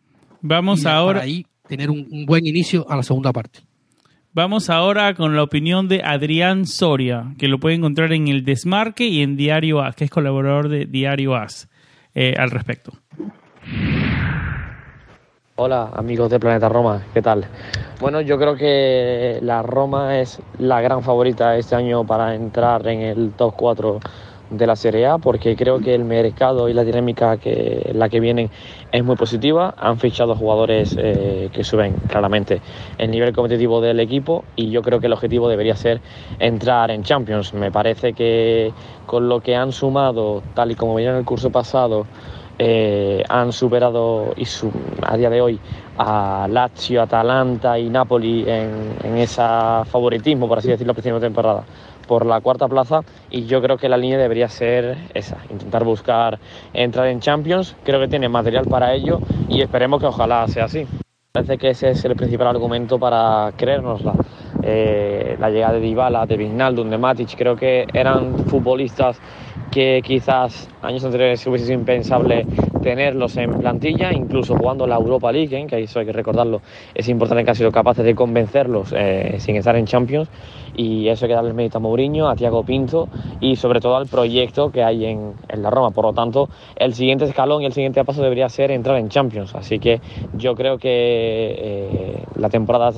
Vamos 0.41 0.85
ahora. 0.85 1.21
ahí 1.21 1.45
tener 1.67 1.89
un, 1.89 2.25
buen 2.25 2.45
inicio 2.45 2.89
a 2.89 2.95
la 2.95 3.03
segunda 3.03 3.31
parte. 3.31 3.59
Vamos 4.33 4.71
ahora 4.71 5.13
con 5.13 5.35
la 5.35 5.43
opinión 5.43 5.87
de 5.87 6.01
Adrián 6.03 6.65
Soria, 6.65 7.33
que 7.37 7.47
lo 7.47 7.59
puede 7.59 7.75
encontrar 7.75 8.11
en 8.13 8.27
el 8.27 8.43
Desmarque 8.43 9.05
y 9.05 9.21
en 9.21 9.37
Diario 9.37 9.81
As, 9.81 9.95
que 9.95 10.05
es 10.05 10.09
colaborador 10.09 10.69
de 10.69 10.87
Diario 10.87 11.35
As, 11.35 11.69
eh, 12.15 12.33
al 12.37 12.49
respecto. 12.49 12.93
Hola 15.55 15.91
amigos 15.93 16.31
de 16.31 16.39
Planeta 16.39 16.67
Roma, 16.67 17.03
¿qué 17.13 17.21
tal? 17.21 17.45
Bueno, 18.01 18.21
yo 18.21 18.39
creo 18.39 18.55
que 18.55 19.37
la 19.43 19.61
Roma 19.61 20.19
es 20.19 20.41
la 20.57 20.81
gran 20.81 21.03
favorita 21.03 21.55
este 21.57 21.75
año 21.75 22.07
para 22.07 22.33
entrar 22.33 22.87
en 22.87 23.01
el 23.01 23.33
top 23.33 23.53
4 23.55 23.99
de 24.49 24.65
la 24.65 24.75
Serie 24.75 25.05
A 25.05 25.19
porque 25.19 25.55
creo 25.55 25.77
que 25.77 25.93
el 25.93 26.05
mercado 26.05 26.69
y 26.69 26.73
la 26.73 26.83
dinámica 26.83 27.37
que 27.37 27.91
la 27.93 28.09
que 28.09 28.19
vienen 28.19 28.49
es 28.91 29.03
muy 29.03 29.15
positiva. 29.15 29.75
Han 29.77 29.99
fichado 29.99 30.33
jugadores 30.35 30.95
eh, 30.97 31.49
que 31.53 31.63
suben 31.63 31.97
claramente 32.07 32.59
el 32.97 33.11
nivel 33.11 33.31
competitivo 33.31 33.79
del 33.79 33.99
equipo 33.99 34.45
y 34.55 34.71
yo 34.71 34.81
creo 34.81 34.99
que 34.99 35.05
el 35.05 35.13
objetivo 35.13 35.49
debería 35.49 35.75
ser 35.75 36.01
entrar 36.39 36.89
en 36.89 37.03
Champions. 37.03 37.53
Me 37.53 37.71
parece 37.71 38.13
que 38.13 38.73
con 39.05 39.29
lo 39.29 39.39
que 39.41 39.55
han 39.55 39.71
sumado, 39.71 40.41
tal 40.55 40.71
y 40.71 40.75
como 40.75 40.97
en 40.97 41.09
el 41.09 41.25
curso 41.25 41.51
pasado, 41.51 42.07
eh, 42.59 43.23
han 43.29 43.51
superado 43.51 44.33
y 44.37 44.45
a 45.01 45.17
día 45.17 45.29
de 45.29 45.41
hoy 45.41 45.59
a 45.97 46.47
Lazio, 46.49 47.01
Atalanta 47.01 47.77
y 47.77 47.89
Napoli 47.89 48.45
en, 48.47 48.95
en 49.03 49.17
ese 49.17 49.41
favoritismo, 49.85 50.47
por 50.47 50.59
así 50.59 50.69
decirlo, 50.69 50.91
a 50.91 50.95
principio 50.95 51.19
de 51.19 51.27
temporada 51.27 51.63
por 52.07 52.25
la 52.25 52.41
cuarta 52.41 52.67
plaza 52.67 53.01
y 53.29 53.45
yo 53.45 53.61
creo 53.61 53.77
que 53.77 53.89
la 53.89 53.97
línea 53.97 54.17
debería 54.17 54.49
ser 54.49 54.97
esa, 55.13 55.37
intentar 55.49 55.83
buscar 55.83 56.39
entrar 56.73 57.07
en 57.07 57.19
Champions, 57.19 57.75
creo 57.83 57.99
que 57.99 58.07
tiene 58.07 58.29
material 58.29 58.65
para 58.65 58.93
ello 58.93 59.19
y 59.49 59.61
esperemos 59.61 59.99
que 59.99 60.07
ojalá 60.07 60.47
sea 60.47 60.65
así. 60.65 60.85
Parece 61.31 61.57
que 61.57 61.69
ese 61.71 61.89
es 61.89 62.05
el 62.05 62.15
principal 62.15 62.47
argumento 62.47 62.99
para 62.99 63.51
creérnosla. 63.57 64.13
Eh, 64.61 65.35
la 65.39 65.49
llegada 65.49 65.73
de 65.73 65.79
Dybala, 65.79 66.27
de 66.27 66.37
Vignaldum, 66.37 66.91
de 66.91 66.97
Matic, 66.99 67.35
creo 67.35 67.55
que 67.55 67.87
eran 67.91 68.37
futbolistas 68.45 69.19
que 69.73 70.03
quizás 70.03 70.69
años 70.83 71.03
anteriores 71.03 71.45
hubiese 71.47 71.65
sido 71.65 71.79
impensable 71.79 72.45
tenerlos 72.83 73.35
en 73.37 73.57
plantilla, 73.57 74.13
incluso 74.13 74.55
jugando 74.55 74.85
la 74.85 74.97
Europa 74.97 75.31
League, 75.31 75.57
¿eh? 75.57 75.65
que 75.65 75.81
eso 75.81 75.99
hay 75.99 76.05
que 76.05 76.11
recordarlo, 76.11 76.61
es 76.93 77.09
importante 77.09 77.43
que 77.43 77.49
han 77.49 77.55
sido 77.55 77.71
capaces 77.71 78.05
de 78.05 78.13
convencerlos 78.13 78.93
eh, 78.95 79.37
sin 79.39 79.55
estar 79.55 79.75
en 79.75 79.85
Champions 79.85 80.29
y 80.75 81.07
eso 81.07 81.25
hay 81.25 81.29
que 81.29 81.35
darle 81.35 81.49
el 81.49 81.55
mérito 81.55 81.79
a 81.79 81.81
Mourinho, 81.81 82.29
a 82.29 82.35
Thiago 82.35 82.63
Pinto 82.63 83.09
y 83.39 83.55
sobre 83.55 83.79
todo 83.79 83.95
al 83.95 84.05
proyecto 84.05 84.71
que 84.71 84.83
hay 84.83 85.05
en, 85.05 85.33
la 85.55 85.71
Roma. 85.71 85.89
Por 85.89 86.05
lo 86.05 86.13
tanto, 86.13 86.49
el 86.75 86.93
siguiente 86.93 87.25
escalón 87.25 87.63
y 87.63 87.65
el 87.65 87.73
siguiente 87.73 88.03
paso 88.03 88.21
debería 88.21 88.49
ser 88.49 88.69
entrar 88.69 88.97
en 88.97 89.09
Champions. 89.09 89.55
Así 89.55 89.79
que 89.79 90.01
yo 90.35 90.53
creo 90.55 90.77
que 90.77 90.89
eh, 90.91 92.23
la 92.35 92.49
temporada 92.49 92.91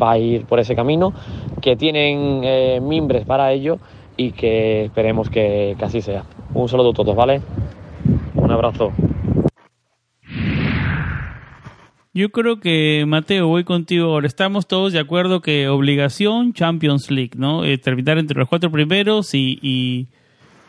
va 0.00 0.12
a 0.12 0.18
ir 0.18 0.46
por 0.46 0.58
ese 0.58 0.74
camino, 0.74 1.12
que 1.60 1.76
tienen 1.76 2.40
mimbres 2.86 3.24
para 3.26 3.52
ello 3.52 3.78
y 4.16 4.32
que 4.32 4.84
esperemos 4.84 5.30
que, 5.30 5.76
así 5.80 6.00
sea. 6.00 6.24
Un 6.52 6.68
saludo 6.68 6.90
a 6.90 6.94
todos, 6.94 7.16
¿vale? 7.16 7.40
Un 8.34 8.50
abrazo. 8.50 8.92
Yo 12.12 12.28
creo 12.30 12.60
que, 12.60 13.04
Mateo, 13.08 13.48
voy 13.48 13.64
contigo 13.64 14.12
ahora. 14.12 14.28
Estamos 14.28 14.68
todos 14.68 14.92
de 14.92 15.00
acuerdo 15.00 15.40
que 15.40 15.68
obligación 15.68 16.52
Champions 16.52 17.10
League, 17.10 17.32
¿no? 17.36 17.64
Eh, 17.64 17.76
terminar 17.76 18.18
entre 18.18 18.38
los 18.38 18.48
cuatro 18.48 18.70
primeros 18.70 19.34
y, 19.34 19.58
y, 19.60 20.06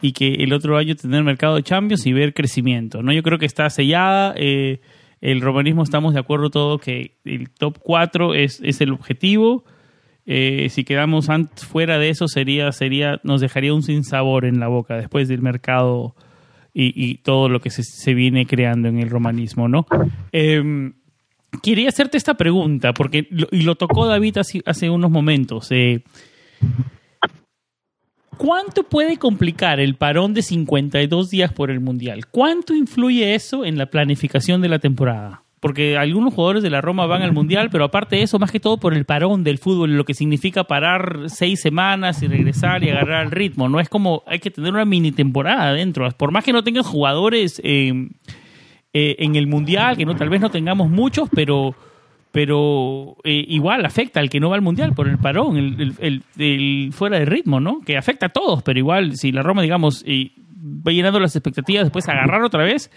y, 0.02 0.14
que 0.14 0.43
el 0.43 0.54
otro 0.54 0.78
año 0.78 0.96
tener 0.96 1.24
mercado 1.24 1.56
de 1.56 1.64
Champions 1.64 2.08
y 2.08 2.14
ver 2.14 2.34
crecimiento, 2.34 3.04
¿no? 3.04 3.14
Yo 3.14 3.22
creo 3.22 3.38
que 3.38 3.46
está 3.46 3.70
sellada. 3.70 4.34
Eh, 4.38 4.80
el 5.22 5.41
romanismo 5.41 5.84
estamos 5.84 6.16
de 6.16 6.20
acuerdo 6.20 6.50
todo 6.50 6.80
que 6.80 7.18
el 7.26 7.52
top 7.52 7.78
4 7.80 8.34
es, 8.34 8.60
es 8.64 8.82
el 8.82 8.91
objetivo 8.91 9.66
eh, 10.26 10.68
si 10.70 10.84
quedamos 10.84 11.28
fuera 11.68 12.00
de 12.00 12.10
eso 12.10 12.28
sería 12.28 12.72
sería 12.72 13.20
nos 13.24 13.42
dejaría 13.42 13.74
un 13.74 13.84
sinsabor 13.84 14.46
en 14.46 14.60
la 14.60 14.68
boca 14.68 14.96
después 14.96 15.28
del 15.28 15.42
mercado 15.42 16.16
y, 16.78 17.20
todo 17.20 17.48
lo 17.48 17.62
que 17.62 17.70
se, 17.70 18.14
viene 18.14 18.46
creando 18.46 18.90
en 18.90 19.00
el 19.00 19.10
romanismo 19.10 19.70
no 19.70 19.86
em, 20.34 20.94
quería 21.64 21.88
hacerte 21.88 22.18
esta 22.18 22.34
pregunta 22.34 22.94
porque 22.94 23.30
y 23.30 23.62
lo 23.62 23.76
tocó 23.76 24.08
David 24.08 24.40
hace, 24.66 24.90
unos 24.90 25.10
momentos 25.10 25.72
eh, 25.72 26.04
¿Cuánto 28.38 28.84
puede 28.84 29.18
complicar 29.18 29.80
el 29.80 29.96
parón 29.96 30.34
de 30.34 30.42
52 30.42 31.30
días 31.30 31.54
por 31.54 31.72
el 31.72 31.80
Mundial? 31.80 32.28
¿Cuánto 32.28 32.74
influye 32.74 33.34
eso 33.34 33.64
en 33.64 33.78
la 33.78 33.86
planificación 33.86 34.62
de 34.62 34.68
la 34.68 34.80
temporada? 34.80 35.45
Porque 35.66 35.97
algunos 35.97 36.32
jugadores 36.32 36.61
de 36.61 36.70
la 36.70 36.80
Roma 36.80 37.07
van 37.07 37.24
al 37.24 37.34
Mundial, 37.34 37.70
pero 37.72 37.86
aparte 37.86 38.18
de 38.18 38.22
eso, 38.22 38.38
más 38.38 38.51
que 38.51 38.59
todo 38.59 38.78
por 38.78 38.93
el 38.93 39.03
parón 39.03 39.43
del 39.43 39.57
fútbol, 39.57 39.97
lo 39.97 40.05
que 40.05 40.13
significa 40.13 40.66
parar 40.66 41.24
seis 41.26 41.59
semanas 41.59 42.22
y 42.22 42.28
regresar 42.28 42.84
y 42.84 42.91
agarrar 42.91 43.26
el 43.26 43.32
ritmo, 43.32 43.68
¿no? 43.68 43.80
Es 43.80 43.89
como, 43.89 44.22
hay 44.28 44.38
que 44.38 44.51
tener 44.51 44.72
una 44.72 44.86
mini 44.86 45.11
temporada 45.11 45.70
adentro, 45.70 46.07
por 46.11 46.30
más 46.30 46.43
que 46.43 46.53
no 46.53 46.63
tengan 46.63 46.84
jugadores 46.84 47.59
eh, 47.63 48.09
eh, 48.93 49.16
en 49.18 49.36
el 49.36 49.47
Mundial, 49.47 49.97
que 49.97 50.05
no 50.05 50.16
tal 50.16 50.30
vez 50.30 50.39
no 50.39 50.51
tengamos 50.51 50.88
muchos, 50.91 51.30
pero 51.34 51.74
pero 52.32 53.18
eh, 53.24 53.43
igual 53.47 53.88
afecta 53.88 54.20
al 54.20 54.30
que 54.30 54.39
no 54.39 54.49
va 54.49 54.57
al 54.57 54.61
mundial 54.61 54.93
por 54.93 55.07
el 55.07 55.18
parón, 55.18 55.57
el, 55.57 56.22
el, 56.38 56.93
fuera 56.93 57.18
de 57.18 57.26
ritmo, 57.26 57.59
¿no? 57.59 57.82
Que 57.82 57.97
afecta 57.97 58.28
a 58.28 58.30
todos, 58.30 58.61
pero 58.61 58.78
igual 58.78 59.16
si 59.16 59.32
la 59.32 59.41
Roma, 59.41 59.63
digamos, 59.63 60.05
llenando 60.86 61.20
las 61.20 61.36
expectativas, 61.36 61.86
después 61.86 62.07
agarrar 62.07 62.41
otra 62.43 62.63
vez, 62.63 62.89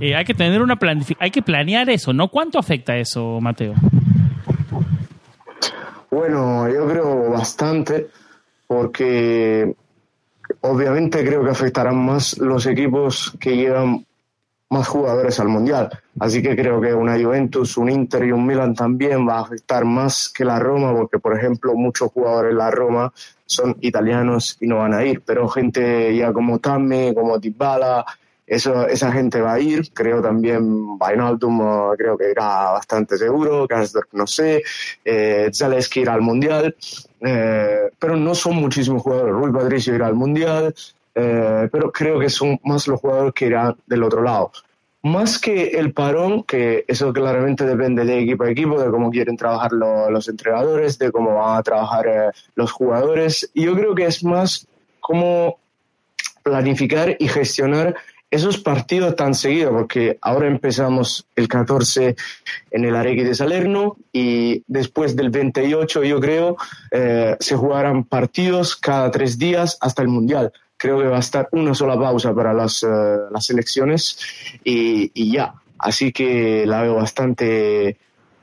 eh, 0.00 0.14
hay 0.14 0.24
que 0.24 0.34
tener 0.34 0.62
una 0.62 0.78
hay 1.18 1.30
que 1.30 1.42
planear 1.42 1.88
eso, 1.90 2.12
¿no? 2.12 2.28
¿Cuánto 2.28 2.58
afecta 2.58 2.96
eso, 2.96 3.40
Mateo? 3.40 3.74
Bueno, 6.10 6.68
yo 6.68 6.88
creo 6.88 7.30
bastante, 7.30 8.08
porque 8.66 9.74
obviamente 10.60 11.24
creo 11.24 11.44
que 11.44 11.50
afectarán 11.50 12.04
más 12.04 12.38
los 12.38 12.66
equipos 12.66 13.32
que 13.38 13.56
llevan 13.56 14.04
más 14.70 14.86
jugadores 14.86 15.38
al 15.40 15.48
Mundial. 15.48 15.90
Así 16.20 16.42
que 16.42 16.54
creo 16.54 16.80
que 16.80 16.94
una 16.94 17.18
Juventus, 17.18 17.76
un 17.76 17.90
Inter 17.90 18.24
y 18.24 18.32
un 18.32 18.46
Milan 18.46 18.74
también 18.74 19.28
va 19.28 19.38
a 19.38 19.42
afectar 19.42 19.84
más 19.84 20.28
que 20.28 20.44
la 20.44 20.58
Roma, 20.58 20.94
porque 20.94 21.18
por 21.18 21.36
ejemplo 21.36 21.74
muchos 21.74 22.10
jugadores 22.12 22.52
de 22.52 22.58
la 22.58 22.70
Roma 22.70 23.12
son 23.44 23.76
italianos 23.80 24.56
y 24.60 24.68
no 24.68 24.78
van 24.78 24.94
a 24.94 25.04
ir, 25.04 25.22
pero 25.26 25.48
gente 25.48 26.14
ya 26.16 26.32
como 26.32 26.60
Tammy, 26.60 27.12
como 27.12 27.38
Dybala, 27.38 28.06
eso, 28.46 28.86
esa 28.86 29.10
gente 29.10 29.40
va 29.40 29.54
a 29.54 29.60
ir, 29.60 29.92
creo 29.92 30.22
también 30.22 30.98
Wijnaldum 31.00 31.94
creo 31.96 32.16
que 32.16 32.30
irá 32.30 32.70
bastante 32.70 33.18
seguro, 33.18 33.66
Karsdorp 33.66 34.12
no 34.12 34.26
sé, 34.26 34.62
eh, 35.04 35.50
Zaleski 35.52 36.00
irá 36.00 36.14
al 36.14 36.20
Mundial, 36.20 36.76
eh, 37.20 37.90
pero 37.98 38.16
no 38.16 38.34
son 38.36 38.56
muchísimos 38.56 39.02
jugadores, 39.02 39.34
Rui 39.34 39.52
Patricio 39.52 39.94
irá 39.94 40.06
al 40.06 40.14
Mundial, 40.14 40.74
eh, 41.14 41.68
pero 41.70 41.90
creo 41.90 42.18
que 42.18 42.30
son 42.30 42.58
más 42.64 42.86
los 42.86 43.00
jugadores 43.00 43.34
que 43.34 43.46
irán 43.46 43.76
del 43.86 44.02
otro 44.02 44.22
lado. 44.22 44.52
Más 45.02 45.38
que 45.38 45.68
el 45.70 45.94
parón, 45.94 46.44
que 46.44 46.84
eso 46.86 47.12
claramente 47.12 47.64
depende 47.64 48.04
de 48.04 48.20
equipo 48.20 48.44
a 48.44 48.50
equipo, 48.50 48.80
de 48.80 48.90
cómo 48.90 49.10
quieren 49.10 49.36
trabajar 49.36 49.72
los 49.72 50.28
entrenadores, 50.28 50.98
de 50.98 51.10
cómo 51.10 51.36
van 51.36 51.58
a 51.58 51.62
trabajar 51.62 52.06
eh, 52.06 52.30
los 52.54 52.70
jugadores. 52.70 53.50
Yo 53.54 53.74
creo 53.74 53.94
que 53.94 54.04
es 54.04 54.22
más 54.22 54.66
cómo 55.00 55.58
planificar 56.42 57.16
y 57.18 57.28
gestionar 57.28 57.96
esos 58.30 58.58
partidos 58.58 59.16
tan 59.16 59.34
seguidos, 59.34 59.72
porque 59.72 60.18
ahora 60.20 60.46
empezamos 60.46 61.26
el 61.34 61.48
14 61.48 62.14
en 62.70 62.84
el 62.84 62.94
Arequi 62.94 63.24
de 63.24 63.34
Salerno 63.34 63.96
y 64.12 64.62
después 64.68 65.16
del 65.16 65.30
28, 65.30 66.04
yo 66.04 66.20
creo, 66.20 66.56
eh, 66.92 67.36
se 67.40 67.56
jugarán 67.56 68.04
partidos 68.04 68.76
cada 68.76 69.10
tres 69.10 69.38
días 69.38 69.78
hasta 69.80 70.02
el 70.02 70.08
Mundial 70.08 70.52
creo 70.80 70.98
que 70.98 71.08
va 71.08 71.18
a 71.18 71.20
estar 71.20 71.46
una 71.52 71.74
sola 71.74 71.98
pausa 71.98 72.34
para 72.34 72.54
las, 72.54 72.82
eh, 72.82 72.88
las 73.30 73.50
elecciones 73.50 74.18
y, 74.64 75.30
ya. 75.30 75.52
Así 75.78 76.10
que 76.10 76.64
la 76.66 76.82
veo 76.82 76.94
bastante... 76.94 77.98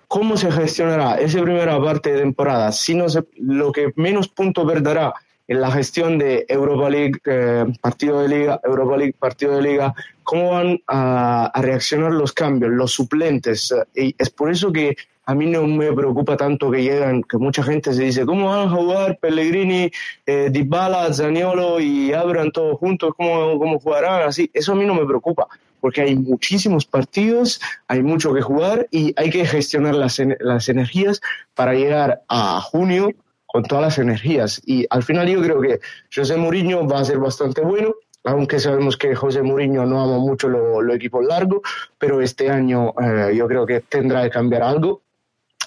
¿Cómo 0.07 0.37
se 0.37 0.51
gestionará 0.51 1.15
esa 1.15 1.41
primera 1.41 1.81
parte 1.81 2.13
de 2.13 2.19
temporada? 2.19 2.71
Si 2.71 2.93
no 2.93 3.07
lo 3.39 3.71
que 3.71 3.91
menos 3.95 4.27
punto 4.29 4.65
perderá 4.65 5.13
en 5.47 5.59
la 5.59 5.71
gestión 5.71 6.19
de 6.19 6.45
Europa 6.47 6.89
League, 6.89 7.19
eh, 7.25 7.65
partido 7.81 8.21
de 8.21 8.27
liga, 8.27 8.61
Europa 8.63 8.97
League, 8.97 9.15
partido 9.17 9.55
de 9.55 9.61
liga, 9.63 9.93
cómo 10.23 10.51
van 10.51 10.79
a, 10.87 11.47
a, 11.47 11.61
reaccionar 11.61 12.11
los 12.11 12.33
cambios, 12.33 12.71
los 12.71 12.91
suplentes. 12.91 13.73
Y 13.95 14.13
es 14.17 14.29
por 14.29 14.51
eso 14.51 14.71
que 14.71 14.95
a 15.27 15.35
mí 15.35 15.45
no 15.45 15.67
me 15.67 15.91
preocupa 15.91 16.37
tanto 16.37 16.71
que 16.71 16.81
llegan, 16.81 17.21
que 17.21 17.37
mucha 17.37 17.61
gente 17.61 17.93
se 17.93 18.03
dice, 18.03 18.25
¿cómo 18.25 18.47
van 18.47 18.69
a 18.69 18.71
jugar 18.71 19.19
Pellegrini, 19.19 19.91
eh, 20.25 20.47
Dybala, 20.49 21.13
Zaniolo 21.13 21.81
y 21.81 22.13
Abran 22.13 22.49
todos 22.49 22.77
juntos? 22.79 23.11
¿Cómo, 23.17 23.59
¿Cómo 23.59 23.77
jugarán 23.77 24.21
así? 24.21 24.49
Eso 24.53 24.71
a 24.71 24.75
mí 24.75 24.85
no 24.85 24.95
me 24.95 25.05
preocupa, 25.05 25.47
porque 25.81 25.99
hay 25.99 26.15
muchísimos 26.15 26.85
partidos, 26.85 27.59
hay 27.89 28.03
mucho 28.03 28.33
que 28.33 28.41
jugar 28.41 28.87
y 28.89 29.13
hay 29.17 29.29
que 29.29 29.45
gestionar 29.45 29.95
las, 29.95 30.17
las 30.39 30.69
energías 30.69 31.19
para 31.55 31.73
llegar 31.73 32.21
a 32.29 32.61
junio 32.61 33.11
con 33.47 33.63
todas 33.63 33.83
las 33.83 33.97
energías. 33.97 34.61
Y 34.65 34.85
al 34.89 35.03
final 35.03 35.27
yo 35.27 35.41
creo 35.41 35.59
que 35.59 35.81
José 36.15 36.37
Mourinho 36.37 36.87
va 36.87 37.01
a 37.01 37.05
ser 37.05 37.17
bastante 37.17 37.59
bueno, 37.59 37.95
aunque 38.23 38.59
sabemos 38.59 38.95
que 38.95 39.13
José 39.13 39.41
Mourinho 39.41 39.85
no 39.85 40.01
ama 40.01 40.19
mucho 40.19 40.47
los 40.47 40.95
equipos 40.95 41.25
largos, 41.25 41.59
pero 41.97 42.21
este 42.21 42.49
año 42.49 42.93
eh, 43.01 43.35
yo 43.35 43.45
creo 43.45 43.65
que 43.65 43.81
tendrá 43.81 44.23
que 44.23 44.29
cambiar 44.29 44.63
algo 44.63 45.01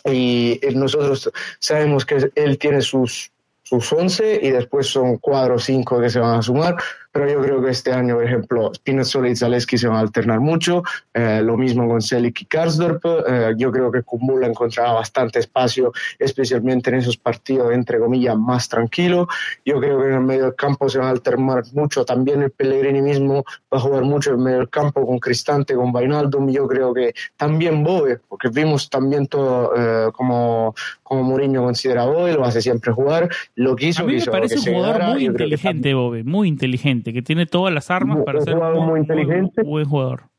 y 0.05 0.61
nosotros 0.75 1.31
sabemos 1.59 2.05
que 2.05 2.31
él 2.35 2.59
tiene 2.59 2.81
sus, 2.81 3.31
sus 3.63 3.93
11 3.93 4.41
y 4.43 4.51
después 4.51 4.87
son 4.87 5.19
4 5.19 5.55
o 5.55 5.59
5 5.59 6.01
que 6.01 6.11
se 6.11 6.19
van 6.19 6.39
a 6.39 6.43
sumar, 6.43 6.77
pero 7.13 7.29
yo 7.29 7.41
creo 7.41 7.63
que 7.63 7.71
este 7.71 7.93
año, 7.93 8.15
por 8.15 8.25
ejemplo, 8.25 8.71
Spinazzola 8.75 9.29
y 9.29 9.37
Zaleski 9.37 9.77
se 9.77 9.89
van 9.89 9.97
a 9.97 10.01
alternar 10.01 10.41
mucho, 10.41 10.83
eh, 11.13 11.41
lo 11.43 11.57
mismo 11.57 11.89
con 11.89 12.01
Selic 12.01 12.43
y 12.43 12.45
Karsdorp, 12.45 13.05
eh, 13.05 13.55
yo 13.57 13.73
creo 13.73 13.91
que 13.91 14.03
Kumula 14.03 14.47
encontrará 14.47 14.93
bastante 14.93 15.41
espacio, 15.41 15.93
especialmente 16.19 16.91
en 16.91 16.97
esos 16.97 17.17
partidos, 17.17 17.73
entre 17.73 17.99
comillas, 17.99 18.37
más 18.37 18.69
tranquilos, 18.69 19.27
yo 19.65 19.81
creo 19.81 20.01
que 20.01 20.09
en 20.09 20.15
el 20.15 20.21
medio 20.21 20.45
del 20.45 20.55
campo 20.55 20.89
se 20.89 20.99
van 20.99 21.09
a 21.09 21.11
alternar 21.11 21.65
mucho, 21.73 22.05
también 22.05 22.43
el 22.43 22.51
Pellegrini 22.51 23.03
mismo. 23.03 23.45
Va 23.73 23.79
a 23.79 23.81
jugar 23.81 24.03
mucho 24.05 24.31
en 24.31 24.37
el 24.37 24.43
medio 24.43 24.59
del 24.59 24.69
campo 24.69 25.07
con 25.07 25.19
Cristante, 25.19 25.75
con 25.75 25.93
Vainaldum, 25.93 26.51
yo 26.51 26.67
creo 26.67 26.93
que 26.93 27.15
también 27.37 27.83
Boe, 27.83 28.19
porque 28.29 28.49
vimos 28.49 28.89
también 28.89 29.27
todo 29.27 29.73
eh, 29.77 30.11
como, 30.13 30.75
como 31.03 31.23
Mourinho 31.23 31.63
considera 31.63 32.05
Boe, 32.05 32.33
lo 32.35 32.45
hace 32.45 32.61
siempre 32.63 32.93
jugar, 32.93 33.29
lo 33.55 33.75
quiso, 33.77 34.03
a 34.03 34.07
mí 34.07 34.17
me 34.17 34.27
parece 34.27 34.59
un 34.59 34.75
jugador 34.77 35.15
muy 35.15 35.27
inteligente, 35.27 35.95
Bobe, 35.95 36.25
muy 36.25 36.49
inteligente 36.49 37.00
que 37.03 37.23
tiene 37.23 37.47
todas 37.47 37.73
las 37.73 37.91
armas 37.91 38.19
para 38.25 38.41
ser 38.41 38.57
un 38.57 38.87
muy 38.87 39.01
inteligente. 39.01 39.63
buen 39.63 39.87
jugador 39.87 40.30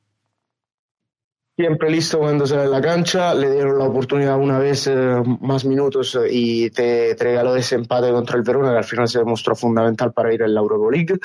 siempre 1.61 1.91
listo 1.91 2.17
cuando 2.17 2.47
sale 2.47 2.63
a 2.63 2.65
la 2.65 2.81
cancha, 2.81 3.35
le 3.35 3.51
dieron 3.51 3.77
la 3.77 3.85
oportunidad 3.85 4.35
una 4.39 4.57
vez 4.57 4.87
eh, 4.87 5.21
más 5.41 5.63
minutos 5.63 6.15
eh, 6.15 6.27
y 6.31 6.69
te, 6.71 7.15
regaló 7.19 7.55
ese 7.55 7.75
empate 7.75 8.09
contra 8.11 8.37
el 8.37 8.41
Verona 8.41 8.71
que 8.71 8.77
al 8.79 8.83
final 8.83 9.07
se 9.07 9.19
demostró 9.19 9.55
fundamental 9.55 10.11
para 10.11 10.33
ir 10.33 10.41
a 10.41 10.47
la 10.47 10.59
Europa 10.59 10.87
League. 10.91 11.19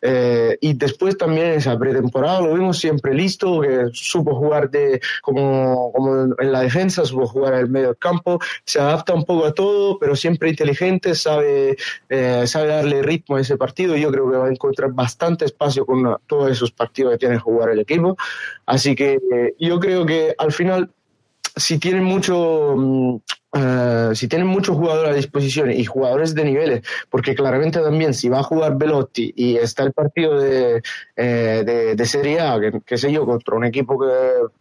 Eh, 0.00 0.56
y 0.62 0.72
después 0.72 1.18
también 1.18 1.48
esa 1.48 1.78
pretemporada 1.78 2.40
lo 2.40 2.54
vimos 2.54 2.78
siempre 2.78 3.12
listo, 3.12 3.60
que 3.60 3.90
supo 3.92 4.34
jugar 4.34 4.70
de 4.70 4.98
como, 5.20 5.92
como 5.92 6.34
en 6.38 6.52
la 6.52 6.60
defensa, 6.60 7.04
supo 7.04 7.26
jugar 7.26 7.52
en 7.52 7.60
el 7.60 7.68
medio 7.68 7.88
del 7.88 7.98
campo, 7.98 8.40
se 8.64 8.80
adapta 8.80 9.12
un 9.12 9.24
poco 9.24 9.44
a 9.44 9.52
todo, 9.52 9.98
pero 9.98 10.16
siempre 10.16 10.48
inteligente, 10.48 11.14
sabe, 11.14 11.76
sabe 12.46 12.68
darle 12.68 13.02
ritmo 13.02 13.36
a 13.36 13.40
ese 13.40 13.58
partido 13.58 13.94
yo 13.96 14.10
creo 14.10 14.30
que 14.30 14.36
va 14.38 14.46
a 14.46 14.50
encontrar 14.50 14.90
bastante 14.92 15.44
espacio 15.44 15.84
con 15.84 16.16
todos 16.26 16.50
esos 16.50 16.70
partidos 16.72 17.12
que 17.12 17.18
tiene 17.18 17.34
que 17.34 17.40
jugar 17.40 17.70
el 17.70 17.80
equipo. 17.80 18.16
Así 18.72 18.94
que 18.94 19.18
yo 19.58 19.78
creo 19.78 20.06
que 20.06 20.34
al 20.38 20.50
final, 20.50 20.90
si 21.56 21.78
tienen 21.78 22.04
mucho, 22.04 23.20
eh, 23.54 24.12
si 24.14 24.28
tienen 24.28 24.48
muchos 24.48 24.76
jugadores 24.76 25.12
a 25.12 25.14
disposición 25.14 25.70
y 25.70 25.84
jugadores 25.84 26.34
de 26.34 26.44
niveles, 26.44 26.82
porque 27.10 27.34
claramente 27.34 27.80
también 27.80 28.14
si 28.14 28.30
va 28.30 28.38
a 28.38 28.42
jugar 28.42 28.78
Velotti 28.78 29.30
y 29.36 29.56
está 29.56 29.82
el 29.82 29.92
partido 29.92 30.40
de, 30.40 30.82
eh, 31.16 31.94
de, 31.96 32.06
Serie 32.06 32.40
A, 32.40 32.58
que, 32.84 32.96
sé 32.96 33.12
yo, 33.12 33.26
contra 33.26 33.54
un 33.54 33.64
equipo 33.64 33.98
que 33.98 34.06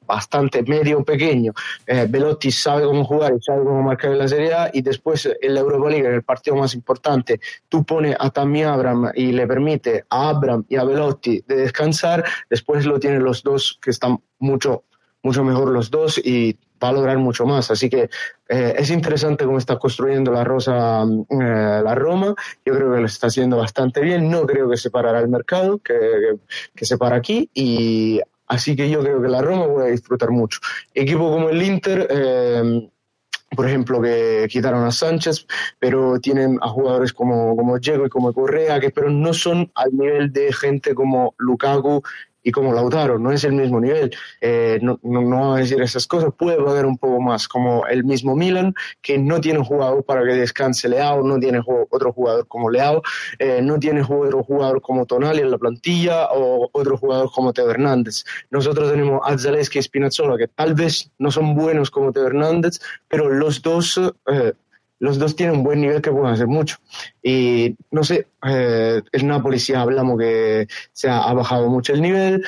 bastante 0.05 0.63
medio 0.63 1.05
pequeño, 1.05 1.53
eh, 1.87 2.05
Velotti 2.09 2.51
sabe 2.51 2.83
cómo 2.83 3.05
jugar 3.05 3.33
y 3.33 3.41
sabe 3.41 3.63
cómo 3.63 3.81
marcar 3.81 4.11
en 4.11 4.17
la 4.17 4.27
Serie 4.27 4.53
A 4.53 4.69
y 4.73 4.81
después 4.81 5.29
en 5.41 5.53
la 5.53 5.61
Europa 5.61 5.89
League, 5.89 6.07
en 6.07 6.13
el 6.15 6.23
partido 6.23 6.57
más 6.57 6.73
importante, 6.73 7.39
tú 7.69 7.85
pones 7.85 8.17
a 8.19 8.29
Tammy 8.29 8.63
Abram 8.63 9.09
y 9.15 9.31
le 9.31 9.47
permite 9.47 10.03
a 10.09 10.29
Abram 10.29 10.65
y 10.67 10.75
a 10.75 10.83
Velotti 10.83 11.41
de 11.47 11.55
descansar, 11.55 12.25
después 12.49 12.85
lo 12.85 12.99
tienen 12.99 13.23
los 13.23 13.41
dos 13.41 13.79
que 13.81 13.91
están 13.91 14.19
mucho 14.39 14.83
mucho 15.23 15.43
mejor 15.43 15.69
los 15.69 15.91
dos 15.91 16.17
y 16.17 16.57
va 16.81 16.89
a 16.89 16.93
lograr 16.93 17.17
mucho 17.17 17.45
más. 17.45 17.71
Así 17.71 17.89
que 17.89 18.09
eh, 18.49 18.75
es 18.77 18.89
interesante 18.89 19.45
cómo 19.45 19.57
está 19.57 19.77
construyendo 19.77 20.31
la 20.31 20.43
Rosa 20.43 21.03
eh, 21.03 21.81
la 21.83 21.95
Roma. 21.95 22.33
Yo 22.65 22.73
creo 22.75 22.93
que 22.93 22.99
lo 22.99 23.05
está 23.05 23.27
haciendo 23.27 23.57
bastante 23.57 24.01
bien. 24.01 24.29
No 24.29 24.45
creo 24.45 24.69
que 24.69 24.77
se 24.77 24.89
parará 24.89 25.19
el 25.19 25.29
mercado, 25.29 25.79
que, 25.79 26.37
que, 26.75 26.85
se 26.85 26.97
para 26.97 27.15
aquí. 27.15 27.49
Y 27.53 28.19
así 28.47 28.75
que 28.75 28.89
yo 28.89 29.01
creo 29.01 29.21
que 29.21 29.27
la 29.27 29.41
Roma 29.41 29.83
a 29.83 29.87
disfrutar 29.87 30.31
mucho. 30.31 30.59
Equipo 30.93 31.31
como 31.31 31.49
el 31.49 31.61
Inter. 31.61 32.07
Eh, 32.09 32.89
por 33.53 33.67
ejemplo, 33.67 34.01
que 34.01 34.47
quitaron 34.49 34.85
a 34.85 34.91
Sánchez, 34.91 35.45
pero 35.77 36.19
tienen 36.21 36.57
a 36.61 36.69
jugadores 36.69 37.11
como, 37.11 37.55
como 37.57 37.77
Diego 37.79 38.05
y 38.05 38.09
como 38.09 38.31
Correa, 38.31 38.79
que 38.79 38.91
pero 38.91 39.09
no 39.09 39.33
son 39.33 39.69
al 39.75 39.91
nivel 39.91 40.31
de 40.31 40.53
gente 40.53 40.95
como 40.95 41.35
Lukaku 41.37 42.01
y 42.43 42.51
como 42.51 42.73
Lautaro, 42.73 43.19
no 43.19 43.31
es 43.31 43.43
el 43.43 43.53
mismo 43.53 43.79
nivel. 43.79 44.11
Eh, 44.39 44.79
no, 44.81 44.99
no, 45.03 45.21
no 45.21 45.37
voy 45.49 45.57
a 45.57 45.61
decir 45.61 45.81
esas 45.81 46.07
cosas, 46.07 46.31
puede 46.37 46.57
pagar 46.57 46.85
un 46.85 46.97
poco 46.97 47.21
más, 47.21 47.47
como 47.47 47.85
el 47.87 48.03
mismo 48.03 48.35
Milan, 48.35 48.73
que 49.01 49.17
no 49.17 49.39
tiene 49.39 49.63
jugador 49.63 50.03
para 50.03 50.23
que 50.23 50.33
descanse 50.33 50.89
Leao, 50.89 51.23
no 51.23 51.39
tiene 51.39 51.61
otro 51.89 52.13
jugador 52.13 52.47
como 52.47 52.69
Leao, 52.69 53.01
eh, 53.39 53.61
no 53.61 53.79
tiene 53.79 54.01
otro 54.01 54.43
jugador 54.43 54.81
como 54.81 55.05
Tonali 55.05 55.41
en 55.41 55.51
la 55.51 55.57
plantilla 55.57 56.27
o 56.31 56.69
otro 56.71 56.97
jugador 56.97 57.31
como 57.31 57.53
Teo 57.53 57.69
Hernández. 57.69 58.23
Nosotros 58.49 58.91
tenemos 58.91 59.21
a 59.23 59.37
Zaleski 59.37 59.79
y 59.79 59.83
Spinazzola, 59.83 60.37
que 60.37 60.47
tal 60.47 60.73
vez 60.73 61.11
no 61.19 61.31
son 61.31 61.55
buenos 61.55 61.91
como 61.91 62.11
Teo 62.11 62.27
Hernández, 62.27 62.79
pero 63.07 63.29
los 63.29 63.61
dos... 63.61 63.99
Eh, 64.27 64.53
los 65.01 65.17
dos 65.17 65.35
tienen 65.35 65.55
un 65.57 65.63
buen 65.63 65.81
nivel 65.81 65.99
que 65.99 66.11
pueden 66.11 66.31
hacer 66.31 66.45
mucho. 66.45 66.77
Y 67.23 67.75
no 67.89 68.03
sé, 68.03 68.27
eh, 68.47 69.01
el 69.11 69.27
Napoli 69.27 69.57
sí 69.57 69.73
hablamos 69.73 70.19
que 70.19 70.67
se 70.93 71.09
ha, 71.09 71.33
bajado 71.33 71.69
mucho 71.69 71.93
el 71.93 72.03
nivel. 72.03 72.45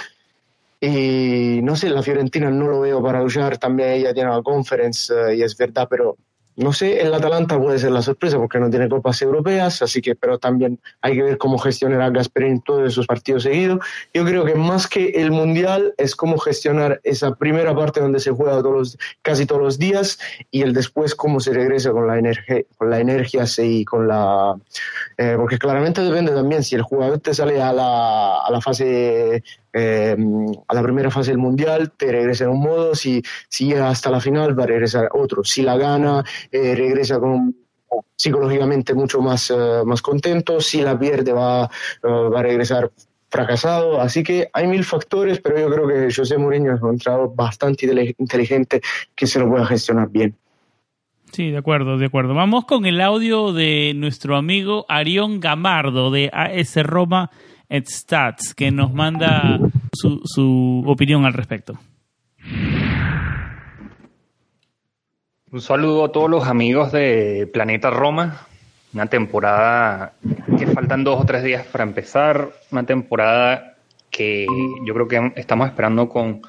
Y 0.80 1.62
no 1.64 1.76
sé, 1.76 1.90
la 1.90 2.04
Fiorentina 2.04 2.52
no 2.52 2.68
lo 2.68 2.82
veo 2.82 3.02
para 3.02 3.22
luchar, 3.24 3.58
también 3.58 3.90
ella 3.90 4.14
tiene 4.14 4.30
la 4.30 4.44
conference 4.44 5.12
eh, 5.12 5.38
y 5.38 5.42
es 5.42 5.58
verdad, 5.58 5.88
pero 5.90 6.16
no 6.56 6.72
sé, 6.72 7.02
el 7.02 7.14
Atalanta 7.14 7.60
puede 7.60 7.80
ser 7.80 7.92
la 7.92 8.02
sorpresa 8.02 8.38
porque 8.38 8.60
no 8.60 8.70
tiene 8.70 8.88
copas 8.88 9.22
europeas, 9.22 9.82
así 9.82 10.02
que, 10.02 10.16
pero 10.16 10.38
también 10.38 10.80
hay 11.02 11.16
que 11.16 11.24
ver 11.24 11.38
cómo 11.38 11.58
gestionará 11.58 12.10
Gasperini 12.10 12.62
todos 12.62 12.88
esos 12.88 13.08
partidos 13.08 13.44
seguidos. 13.44 13.80
Yo 14.14 14.24
creo 14.24 14.46
que 14.46 14.56
más 14.56 14.88
que 14.88 15.10
el 15.10 15.32
Mundial 15.32 15.94
es 15.98 16.16
cómo 16.16 16.38
gestionar 16.38 17.02
esa 17.04 17.36
primera 17.36 17.76
parte 17.76 18.02
donde 18.02 18.20
se 18.20 18.32
juega 18.32 18.62
todos 18.62 18.98
casi 19.22 19.46
todos 19.46 19.62
los 19.62 19.80
días 19.80 20.20
y 20.52 20.62
el 20.62 20.74
después 20.74 21.16
cómo 21.16 21.40
se 21.40 21.54
regresa 21.54 21.92
con 21.92 22.08
la 22.08 22.20
energía, 22.20 22.62
con 22.78 22.90
la 22.90 23.00
energía 23.00 23.46
y 23.58 23.84
con 23.86 24.08
la... 24.08 24.56
Eh, 25.18 25.36
porque 25.38 25.58
claramente 25.58 26.02
depende 26.02 26.32
también 26.32 26.64
si 26.64 26.76
el 26.76 26.82
jugador 26.82 27.20
te 27.20 27.34
sale 27.34 27.62
a 27.62 27.74
la, 27.74 28.40
a 28.40 28.52
la 28.52 28.62
fase 28.62 29.44
eh, 29.74 30.16
a 30.68 30.74
la 30.74 30.84
primera 30.84 31.10
fase 31.10 31.32
del 31.32 31.40
mundial, 31.40 31.92
te 31.98 32.12
regresa 32.12 32.46
en 32.46 32.52
un 32.52 32.62
modo, 32.62 32.96
si, 32.96 33.22
si 33.50 33.66
llega 33.66 33.90
hasta 33.90 34.10
la 34.10 34.20
final 34.20 34.58
va 34.58 34.64
a 34.64 34.68
regresar 34.68 35.10
otro, 35.14 35.44
si 35.44 35.64
la 35.64 35.78
gana, 35.78 36.24
eh, 36.52 36.76
regresa 36.76 37.20
con 37.20 37.56
psicológicamente 38.16 38.94
mucho 38.94 39.22
más, 39.22 39.52
eh, 39.52 39.82
más 39.86 40.02
contento, 40.02 40.62
si 40.62 40.82
la 40.82 40.98
pierde 40.98 41.34
va, 41.34 41.70
va 42.04 42.40
a 42.40 42.44
regresar 42.44 42.92
fracasado, 43.34 44.00
así 44.00 44.22
que 44.22 44.48
hay 44.54 44.68
mil 44.68 44.84
factores, 44.84 45.42
pero 45.42 45.60
yo 45.60 45.68
creo 45.68 45.88
que 45.88 46.14
José 46.14 46.38
Mourinho 46.38 46.78
un 46.80 46.92
entrenador 46.92 47.36
bastante 47.36 47.88
inteligente 48.20 48.80
que 49.16 49.26
se 49.26 49.40
lo 49.40 49.50
pueda 49.50 49.66
gestionar 49.66 50.08
bien. 50.10 50.36
Sí, 51.32 51.50
de 51.50 51.58
acuerdo, 51.58 51.98
de 51.98 52.06
acuerdo. 52.06 52.36
Vamos 52.36 52.66
con 52.66 52.86
el 52.86 53.02
audio 53.02 53.54
de 53.54 53.94
nuestro 53.96 54.36
amigo 54.36 54.86
Arión 54.88 55.40
Gamardo 55.40 56.12
de 56.12 56.30
AS 56.32 56.76
Roma 56.84 57.32
Stats, 57.72 58.54
que 58.54 58.70
nos 58.70 58.94
manda 58.94 59.60
su, 59.94 60.22
su 60.26 60.84
opinión 60.88 61.26
al 61.26 61.34
respecto. 61.34 61.78
Un 65.52 65.62
saludo 65.62 66.06
a 66.06 66.12
todos 66.12 66.30
los 66.30 66.48
amigos 66.48 66.92
de 66.92 67.48
Planeta 67.54 67.92
Roma. 67.92 68.48
Una 68.94 69.06
temporada 69.06 70.14
que 70.58 70.68
faltan 70.68 71.04
dos 71.04 71.22
o 71.22 71.26
tres 71.26 71.44
días 71.44 71.66
para 71.68 71.84
empezar. 71.84 72.50
Una 72.72 72.84
temporada 72.86 73.76
que 74.10 74.48
yo 74.86 74.94
creo 74.94 75.08
que 75.08 75.34
estamos 75.36 75.68
esperando 75.68 76.10
con, 76.10 76.42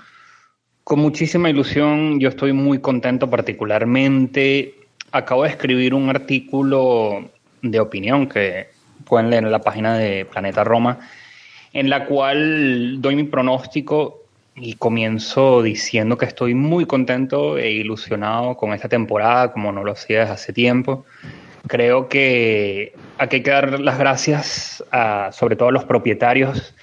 con 0.83 1.01
muchísima 1.01 1.51
ilusión. 1.51 2.19
Yo 2.19 2.31
estoy 2.31 2.53
muy 2.53 2.79
contento 2.79 3.29
particularmente. 3.29 4.75
Acabo 5.13 5.43
de 5.43 5.51
escribir 5.51 5.93
un 5.95 6.09
artículo 6.09 7.31
de 7.61 7.81
opinión 7.81 8.27
que 8.27 8.69
pueden 9.05 9.31
leer 9.31 9.45
en 9.45 9.53
la 9.53 9.61
página 9.61 9.97
de 9.97 10.25
Planeta 10.25 10.65
Roma, 10.65 10.99
en 11.75 11.91
la 11.91 12.07
cual 12.07 13.03
doy 13.03 13.17
mi 13.17 13.25
pronóstico 13.25 14.23
y 14.55 14.75
comienzo 14.75 15.61
diciendo 15.63 16.17
que 16.17 16.25
estoy 16.25 16.55
muy 16.55 16.87
contento 16.87 17.59
e 17.59 17.73
ilusionado 17.73 18.57
con 18.57 18.73
esta 18.73 18.89
temporada, 18.89 19.53
como 19.53 19.73
no 19.73 19.83
lo 19.83 19.93
hacía 19.93 20.21
desde 20.21 20.33
hace 20.33 20.53
tiempo. 20.53 21.05
Creo 21.67 22.09
que 22.09 22.95
hay 23.19 23.29
que 23.29 23.41
dar 23.41 23.81
las 23.81 23.99
gracias 23.99 24.85
a, 24.93 25.31
sobre 25.33 25.57
todo 25.57 25.71
a 25.71 25.73
los 25.73 25.85
propietarios 25.85 26.75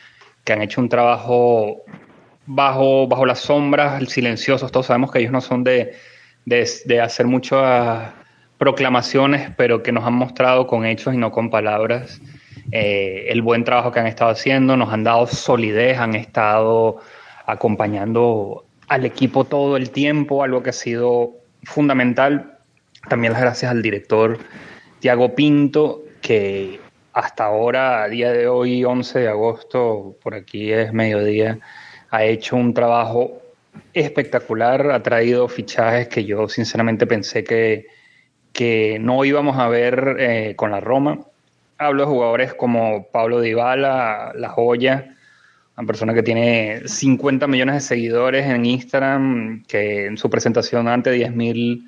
que 0.44 0.52
han 0.52 0.62
hecho 0.62 0.82
un 0.82 0.90
trabajo 0.90 1.84
bajo, 2.46 3.08
bajo 3.08 3.26
las 3.26 3.40
sombras, 3.40 4.04
silenciosos. 4.10 4.74
Todos 4.74 4.88
sabemos 4.88 5.12
que 5.12 5.20
ellos 5.20 5.32
no 5.32 5.40
son 5.40 5.64
de, 5.64 5.96
de 6.46 7.02
hacer 7.02 7.28
muchas 7.28 8.12
proclamaciones, 8.58 9.52
pero 9.56 9.84
que 9.84 9.94
nos 9.94 10.04
han 10.04 10.16
mostrado 10.16 10.68
con 10.68 10.86
hechos 10.86 11.14
y 11.14 11.18
no 11.18 11.32
con 11.32 11.50
palabras 11.50 12.20
eh, 12.72 13.26
el 13.30 13.42
buen 13.42 13.64
trabajo 13.64 13.92
que 13.92 14.00
han 14.00 14.08
estado 14.08 14.32
haciendo, 14.32 14.78
nos 14.78 14.92
han 14.94 15.04
dado 15.04 15.28
solidez, 15.28 15.98
han 15.98 16.16
estado 16.16 17.00
acompañando 17.46 18.66
al 18.88 19.06
equipo 19.06 19.46
todo 19.46 19.78
el 19.78 19.92
tiempo, 19.92 20.44
algo 20.44 20.64
que 20.64 20.72
ha 20.72 20.74
sido 20.74 21.32
fundamental. 21.64 22.58
También 23.10 23.34
las 23.34 23.42
gracias 23.42 23.72
al 23.72 23.82
director 23.82 24.38
Tiago 25.00 25.34
Pinto, 25.34 26.04
que 26.22 26.80
hasta 27.14 27.46
ahora, 27.46 28.04
a 28.04 28.08
día 28.08 28.32
de 28.32 28.48
hoy, 28.48 28.84
11 28.86 29.20
de 29.20 29.28
agosto, 29.28 30.16
por 30.22 30.34
aquí 30.36 30.72
es 30.72 30.94
mediodía, 30.94 31.60
ha 32.10 32.24
hecho 32.24 32.56
un 32.56 32.74
trabajo 32.74 33.42
espectacular, 33.94 34.92
ha 34.92 35.04
traído 35.04 35.48
fichajes 35.48 36.08
que 36.08 36.26
yo 36.26 36.48
sinceramente 36.48 37.08
pensé 37.08 37.44
que, 37.44 37.88
que 38.54 38.98
no 39.00 39.26
íbamos 39.26 39.58
a 39.58 39.68
ver 39.68 40.18
eh, 40.20 40.56
con 40.56 40.72
la 40.72 40.80
Roma. 40.80 41.20
Hablo 41.82 42.04
de 42.04 42.12
jugadores 42.12 42.54
como 42.54 43.08
Pablo 43.12 43.42
Dybala, 43.42 44.34
La 44.36 44.50
Joya, 44.50 45.16
una 45.76 45.88
persona 45.88 46.14
que 46.14 46.22
tiene 46.22 46.84
50 46.86 47.48
millones 47.48 47.74
de 47.74 47.82
seguidores 47.82 48.46
en 48.46 48.68
Instagram, 48.68 49.64
que 49.64 50.06
en 50.06 50.16
su 50.16 50.30
presentación 50.30 50.88
ante 50.88 51.12
10.000 51.12 51.84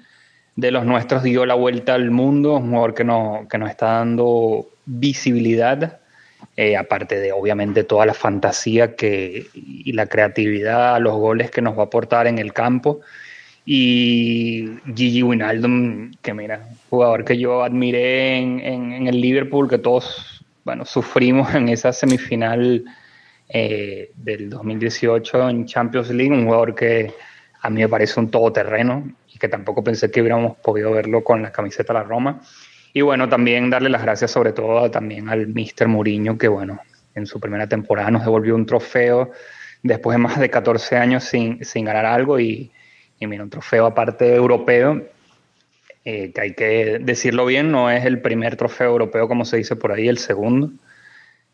de 0.55 0.71
los 0.71 0.83
nuestros 0.85 1.21
dio 1.21 1.45
la 1.45 1.53
vuelta 1.53 1.93
al 1.93 2.09
mundo, 2.09 2.55
un 2.55 2.71
jugador 2.71 2.95
que, 2.95 3.03
no, 3.03 3.45
que 3.47 3.59
nos 3.59 3.69
está 3.69 3.99
dando 3.99 4.67
visibilidad, 4.87 5.99
eh, 6.57 6.75
aparte 6.75 7.19
de 7.19 7.31
obviamente 7.31 7.83
toda 7.83 8.07
la 8.07 8.15
fantasía 8.15 8.95
que, 8.95 9.45
y 9.53 9.93
la 9.93 10.07
creatividad, 10.07 10.99
los 11.01 11.13
goles 11.13 11.51
que 11.51 11.61
nos 11.61 11.77
va 11.77 11.83
a 11.83 11.85
aportar 11.85 12.25
en 12.25 12.39
el 12.39 12.51
campo 12.51 13.01
y 13.65 14.69
Gigi 14.93 15.23
Wijnaldum, 15.23 16.11
que 16.21 16.33
mira, 16.33 16.67
jugador 16.89 17.23
que 17.23 17.37
yo 17.37 17.63
admiré 17.63 18.37
en, 18.37 18.59
en, 18.59 19.07
el 19.07 19.21
Liverpool, 19.21 19.69
que 19.69 19.77
todos, 19.77 20.45
bueno, 20.65 20.85
sufrimos 20.85 21.53
en 21.55 21.69
esa 21.69 21.93
semifinal 21.93 22.83
eh, 23.49 24.11
del 24.15 24.49
2018 24.49 25.49
en 25.49 25.65
Champions 25.65 26.09
League, 26.09 26.31
un 26.31 26.45
jugador 26.45 26.75
que 26.75 27.13
a 27.61 27.69
mí 27.69 27.81
me 27.81 27.87
parece 27.87 28.19
un 28.19 28.29
todoterreno 28.29 29.11
y 29.33 29.37
que 29.39 29.47
tampoco 29.47 29.83
pensé 29.83 30.11
que 30.11 30.21
hubiéramos 30.21 30.57
podido 30.57 30.91
verlo 30.91 31.23
con 31.23 31.41
la 31.41 31.51
camiseta 31.51 31.93
de 31.93 31.99
la 31.99 32.05
Roma. 32.05 32.41
Y 32.93 33.01
bueno, 33.01 33.29
también 33.29 33.69
darle 33.69 33.89
las 33.89 34.03
gracias 34.03 34.31
sobre 34.31 34.51
todo 34.51 34.91
también 34.91 35.29
al 35.29 35.47
Mister 35.47 35.87
Mourinho, 35.87 36.37
que 36.37 36.47
bueno, 36.47 36.79
en 37.15 37.25
su 37.25 37.39
primera 37.39 37.67
temporada 37.67 38.11
nos 38.11 38.23
devolvió 38.23 38.55
un 38.55 38.65
trofeo 38.65 39.31
después 39.81 40.15
de 40.15 40.19
más 40.19 40.39
de 40.39 40.49
14 40.49 40.97
años 40.97 41.23
sin, 41.23 41.63
sin 41.63 41.85
ganar 41.85 42.05
algo 42.05 42.39
y 42.39 42.71
y 43.23 43.27
mira, 43.27 43.43
un 43.43 43.49
trofeo 43.49 43.85
aparte 43.85 44.35
europeo, 44.35 45.03
eh, 46.05 46.31
que 46.33 46.41
hay 46.41 46.53
que 46.53 46.99
decirlo 46.99 47.45
bien, 47.45 47.71
no 47.71 47.89
es 47.89 48.05
el 48.05 48.21
primer 48.21 48.55
trofeo 48.55 48.89
europeo 48.91 49.27
como 49.27 49.45
se 49.45 49.57
dice 49.57 49.75
por 49.75 49.91
ahí, 49.91 50.07
el 50.07 50.17
segundo, 50.17 50.71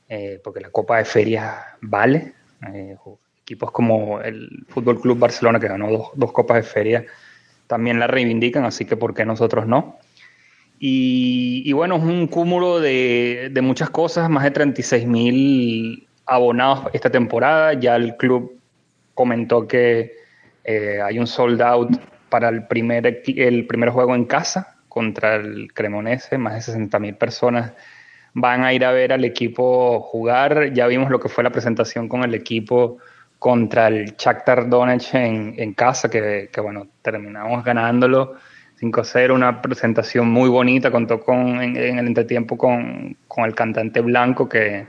eh, 0.07 0.39
porque 0.43 0.59
la 0.59 0.69
Copa 0.69 0.97
de 0.97 1.05
Ferias 1.05 1.55
vale. 1.81 2.33
Eh, 2.73 2.95
equipos 3.41 3.71
como 3.71 4.21
el 4.21 4.65
Fútbol 4.67 5.01
Club 5.01 5.17
Barcelona, 5.17 5.59
que 5.59 5.67
ganó 5.67 5.89
dos, 5.89 6.07
dos, 6.13 6.31
Copas 6.31 6.57
de 6.57 6.63
Feria, 6.63 7.05
también 7.65 7.99
la 7.99 8.05
reivindican, 8.05 8.63
así 8.63 8.85
que 8.85 8.95
¿por 8.95 9.15
qué 9.15 9.25
nosotros 9.25 9.65
no? 9.65 9.97
Y, 10.79 11.63
y 11.65 11.73
bueno, 11.73 11.95
es 11.95 12.03
un 12.03 12.27
cúmulo 12.27 12.79
de, 12.79 13.49
de 13.51 13.61
muchas 13.61 13.89
cosas, 13.89 14.29
más 14.29 14.43
de 14.43 14.51
36 14.51 15.07
mil 15.07 16.07
abonados 16.27 16.91
esta 16.93 17.09
temporada, 17.09 17.73
ya 17.73 17.95
el 17.95 18.17
club 18.17 18.59
comentó 19.15 19.67
que 19.67 20.18
eh, 20.69 21.01
hay 21.01 21.17
un 21.17 21.25
sold 21.25 21.61
out 21.61 21.89
para 22.29 22.49
el 22.49 22.67
primer, 22.67 23.21
el 23.25 23.65
primer 23.65 23.89
juego 23.89 24.13
en 24.13 24.25
casa 24.25 24.75
contra 24.87 25.35
el 25.35 25.73
Cremonese, 25.73 26.37
más 26.37 26.53
de 26.53 26.61
60 26.61 26.99
mil 26.99 27.15
personas 27.15 27.73
van 28.33 28.63
a 28.63 28.71
ir 28.73 28.85
a 28.85 28.91
ver 28.91 29.11
al 29.11 29.25
equipo 29.25 29.99
jugar. 30.01 30.71
Ya 30.73 30.85
vimos 30.85 31.09
lo 31.09 31.19
que 31.19 31.27
fue 31.27 31.43
la 31.43 31.49
presentación 31.49 32.07
con 32.07 32.23
el 32.23 32.35
equipo 32.35 32.97
contra 33.39 33.87
el 33.87 34.15
Shakhtar 34.15 34.69
Donetsk 34.69 35.15
en, 35.15 35.55
en 35.57 35.73
casa, 35.73 36.09
que, 36.09 36.49
que, 36.51 36.61
bueno, 36.61 36.87
terminamos 37.01 37.63
ganándolo 37.63 38.35
5-0, 38.79 39.33
una 39.33 39.61
presentación 39.61 40.29
muy 40.29 40.49
bonita, 40.49 40.91
contó 40.91 41.19
con, 41.21 41.61
en, 41.61 41.77
en 41.77 41.99
el 41.99 42.07
entretiempo 42.07 42.57
con, 42.57 43.17
con, 43.27 43.45
el 43.45 43.55
cantante 43.55 44.01
Blanco, 44.01 44.47
que 44.47 44.85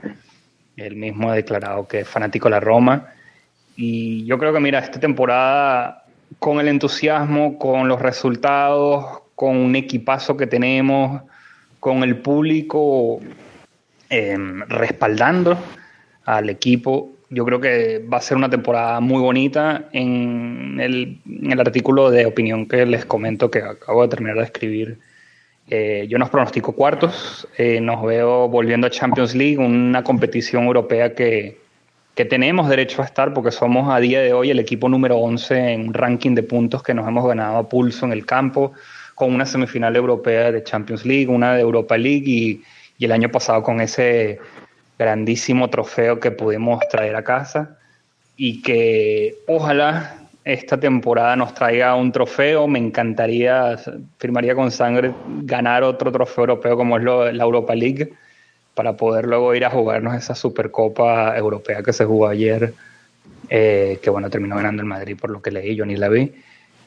él 0.75 0.95
mismo 0.95 1.31
ha 1.31 1.35
declarado 1.35 1.87
que 1.87 2.01
es 2.01 2.07
fanático 2.07 2.49
de 2.49 2.51
la 2.51 2.59
Roma. 2.59 3.13
Y 3.83 4.25
yo 4.25 4.37
creo 4.37 4.53
que, 4.53 4.59
mira, 4.59 4.77
esta 4.77 4.99
temporada, 4.99 6.05
con 6.37 6.59
el 6.59 6.67
entusiasmo, 6.67 7.57
con 7.57 7.87
los 7.87 7.99
resultados, 7.99 9.23
con 9.33 9.57
un 9.57 9.75
equipazo 9.75 10.37
que 10.37 10.45
tenemos, 10.45 11.23
con 11.79 12.03
el 12.03 12.17
público 12.17 13.19
eh, 14.11 14.37
respaldando 14.67 15.57
al 16.25 16.51
equipo, 16.51 17.09
yo 17.31 17.43
creo 17.43 17.59
que 17.59 18.05
va 18.07 18.17
a 18.17 18.21
ser 18.21 18.37
una 18.37 18.51
temporada 18.51 18.99
muy 18.99 19.19
bonita. 19.19 19.89
En 19.93 20.77
el, 20.79 21.19
en 21.25 21.51
el 21.51 21.59
artículo 21.59 22.11
de 22.11 22.27
opinión 22.27 22.67
que 22.67 22.85
les 22.85 23.03
comento 23.05 23.49
que 23.49 23.63
acabo 23.63 24.03
de 24.03 24.09
terminar 24.09 24.37
de 24.37 24.43
escribir, 24.43 24.99
eh, 25.71 26.05
yo 26.07 26.19
nos 26.19 26.29
pronostico 26.29 26.73
cuartos, 26.73 27.47
eh, 27.57 27.81
nos 27.81 28.03
veo 28.03 28.47
volviendo 28.47 28.85
a 28.85 28.91
Champions 28.91 29.33
League, 29.33 29.57
una 29.57 30.03
competición 30.03 30.65
europea 30.65 31.15
que, 31.15 31.57
que, 32.15 32.25
tenemos 32.25 32.69
derecho 32.69 33.01
a 33.01 33.05
estar 33.05 33.33
porque 33.33 33.51
somos 33.51 33.93
a 33.93 33.99
día 33.99 34.21
de 34.21 34.33
hoy 34.33 34.51
el 34.51 34.59
equipo 34.59 34.89
número 34.89 35.17
11 35.17 35.73
en 35.73 35.87
un 35.87 35.93
ranking 35.93 36.35
de 36.35 36.43
puntos 36.43 36.83
que 36.83 36.93
nos 36.93 37.07
hemos 37.07 37.27
ganado 37.27 37.57
a 37.57 37.69
pulso 37.69 38.05
en 38.05 38.11
el 38.11 38.25
campo, 38.25 38.73
con 39.15 39.33
una 39.33 39.45
semifinal 39.45 39.95
europea 39.95 40.51
de 40.51 40.63
Champions 40.63 41.05
League, 41.05 41.27
una 41.27 41.55
de 41.55 41.61
Europa 41.61 41.97
League 41.97 42.25
y, 42.25 42.63
y 42.97 43.05
el 43.05 43.11
año 43.11 43.29
pasado 43.29 43.63
con 43.63 43.81
ese 43.81 44.39
grandísimo 44.97 45.69
trofeo 45.69 46.19
que 46.19 46.31
pudimos 46.31 46.79
traer 46.89 47.15
a 47.15 47.23
casa 47.23 47.77
y 48.37 48.61
que 48.61 49.35
ojalá 49.47 50.17
esta 50.43 50.79
temporada 50.79 51.35
nos 51.35 51.53
traiga 51.53 51.95
un 51.95 52.11
trofeo. 52.11 52.67
Me 52.67 52.79
encantaría, 52.79 53.77
firmaría 54.17 54.55
con 54.55 54.71
sangre, 54.71 55.13
ganar 55.43 55.83
otro 55.83 56.11
trofeo 56.11 56.43
europeo 56.43 56.77
como 56.77 56.97
es 56.97 57.03
la 57.03 57.43
Europa 57.43 57.75
League 57.75 58.11
para 58.73 58.97
poder 58.97 59.25
luego 59.25 59.53
ir 59.55 59.65
a 59.65 59.69
jugarnos 59.69 60.15
esa 60.15 60.35
Supercopa 60.35 61.37
Europea 61.37 61.83
que 61.83 61.93
se 61.93 62.05
jugó 62.05 62.27
ayer, 62.27 62.73
eh, 63.49 63.99
que 64.01 64.09
bueno, 64.09 64.29
terminó 64.29 64.55
ganando 64.55 64.81
el 64.81 64.87
Madrid 64.87 65.17
por 65.19 65.29
lo 65.29 65.41
que 65.41 65.51
leí, 65.51 65.75
yo 65.75 65.85
ni 65.85 65.95
la 65.95 66.09
vi. 66.09 66.31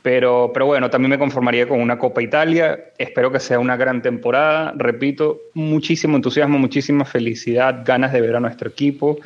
Pero, 0.03 0.51
pero 0.53 0.66
bueno, 0.66 0.91
también 0.91 1.11
me 1.11 1.18
conformaría 1.18 1.66
con 1.66 1.80
una 1.80 1.99
Copa 1.99 2.20
Italia. 2.20 2.78
Espero 2.99 3.32
que 3.32 3.41
sea 3.41 3.59
una 3.59 3.76
gran 3.76 4.03
temporada. 4.03 4.74
Repito, 4.76 5.39
muchísimo 5.55 6.16
entusiasmo, 6.16 6.59
muchísima 6.59 7.07
felicidad, 7.07 7.82
ganas 7.87 8.12
de 8.12 8.20
ver 8.20 8.37
a 8.37 8.41
nuestro 8.41 8.68
equipo. 8.68 9.18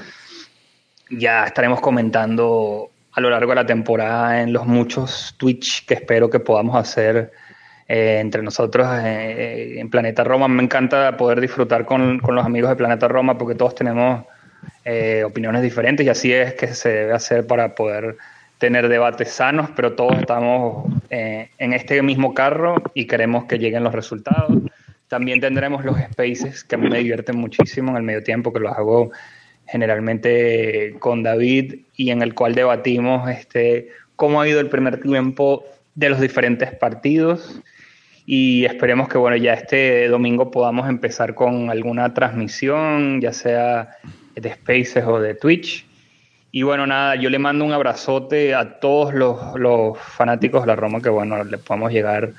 Ya 1.10 1.44
estaremos 1.44 1.80
comentando 1.80 2.90
a 3.10 3.20
lo 3.20 3.30
largo 3.30 3.50
de 3.50 3.56
la 3.56 3.66
temporada 3.66 4.40
en 4.40 4.52
los 4.52 4.66
muchos 4.66 5.34
Twitch 5.36 5.84
que 5.84 5.94
espero 5.94 6.30
que 6.30 6.38
podamos 6.38 6.76
hacer 6.76 7.32
eh, 7.90 8.18
entre 8.20 8.42
nosotros 8.42 8.86
eh, 9.02 9.80
en 9.80 9.88
Planeta 9.88 10.22
Roma. 10.22 10.46
Me 10.46 10.62
encanta 10.62 11.16
poder 11.16 11.40
disfrutar 11.40 11.86
con, 11.86 12.18
con, 12.18 12.34
los 12.34 12.44
amigos 12.44 12.68
de 12.68 12.76
Planeta 12.76 13.08
Roma 13.08 13.38
porque 13.38 13.54
todos 13.54 13.74
tenemos 13.74 14.26
eh, 14.84 15.24
opiniones 15.24 15.62
diferentes 15.62 16.04
y 16.04 16.10
así 16.10 16.30
es 16.30 16.52
que 16.52 16.66
se 16.68 16.90
debe 16.90 17.14
hacer 17.14 17.46
para 17.46 17.74
poder 17.74 18.18
tener 18.58 18.90
debates 18.90 19.30
sanos, 19.30 19.70
pero 19.74 19.94
todos 19.94 20.18
estamos 20.18 20.92
en 21.08 21.72
este 21.72 22.02
mismo 22.02 22.34
carro 22.34 22.74
y 22.92 23.06
queremos 23.06 23.46
que 23.46 23.58
lleguen 23.58 23.84
los 23.84 23.94
resultados. 23.94 24.52
También 25.06 25.40
tendremos 25.40 25.82
los 25.82 25.96
spaces 25.98 26.64
que 26.64 26.74
a 26.74 26.78
mí 26.78 26.90
me 26.90 26.98
divierten 26.98 27.38
muchísimo 27.38 27.92
en 27.92 27.96
el 27.96 28.02
medio 28.02 28.22
tiempo, 28.22 28.52
que 28.52 28.60
los 28.60 28.72
hago 28.76 29.12
generalmente 29.66 30.94
con 30.98 31.22
David 31.22 31.76
y 31.96 32.10
en 32.10 32.20
el 32.20 32.34
cual 32.34 32.54
debatimos 32.54 33.30
este, 33.30 33.88
cómo 34.16 34.42
ha 34.42 34.48
ido 34.48 34.60
el 34.60 34.68
primer 34.68 35.00
tiempo 35.00 35.64
de 35.94 36.10
los 36.10 36.20
diferentes 36.20 36.74
partidos 36.74 37.62
y 38.28 38.66
esperemos 38.66 39.08
que 39.08 39.16
bueno 39.16 39.36
ya 39.36 39.54
este 39.54 40.06
domingo 40.08 40.50
podamos 40.50 40.88
empezar 40.88 41.34
con 41.34 41.70
alguna 41.70 42.12
transmisión 42.12 43.22
ya 43.22 43.32
sea 43.32 43.96
de 44.34 44.52
Spaces 44.52 45.04
o 45.06 45.18
de 45.18 45.34
Twitch 45.34 45.86
y 46.52 46.62
bueno 46.62 46.86
nada 46.86 47.16
yo 47.16 47.30
le 47.30 47.38
mando 47.38 47.64
un 47.64 47.72
abrazote 47.72 48.54
a 48.54 48.78
todos 48.80 49.14
los, 49.14 49.58
los 49.58 49.96
fanáticos 49.98 50.60
de 50.62 50.66
la 50.66 50.76
Roma 50.76 51.00
que 51.00 51.08
bueno 51.08 51.42
le 51.42 51.56
podamos 51.56 51.90
llegar 51.90 52.32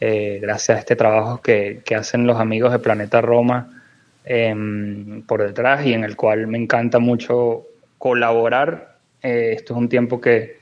eh, 0.00 0.38
gracias 0.42 0.76
a 0.76 0.80
este 0.80 0.96
trabajo 0.96 1.40
que, 1.40 1.80
que 1.84 1.94
hacen 1.94 2.26
los 2.26 2.38
amigos 2.38 2.72
de 2.72 2.78
Planeta 2.78 3.22
Roma 3.22 3.80
Em, 4.24 5.22
por 5.22 5.42
detrás 5.42 5.84
y 5.86 5.94
en 5.94 6.04
el 6.04 6.14
cual 6.14 6.46
me 6.46 6.58
encanta 6.58 6.98
mucho 6.98 7.66
colaborar. 7.98 8.98
Eh, 9.22 9.54
esto 9.56 9.72
es 9.74 9.78
un 9.78 9.88
tiempo 9.88 10.20
que, 10.20 10.58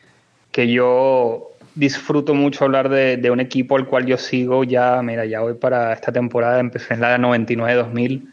que 0.53 0.69
yo 0.69 1.51
disfruto 1.79 2.35
mucho 2.35 2.65
hablar 2.65 2.89
de, 2.89 3.31
un 3.31 3.39
equipo 3.39 3.77
al 3.77 3.87
cual 3.87 4.05
yo 4.05 4.19
sigo 4.19 4.65
ya, 4.65 5.01
mira, 5.03 5.25
ya 5.25 5.41
voy 5.41 5.55
para 5.55 5.93
esta 5.93 6.11
temporada, 6.11 6.59
empecé 6.59 6.95
en 6.95 7.01
la 7.01 7.17
99-2000, 7.19 8.27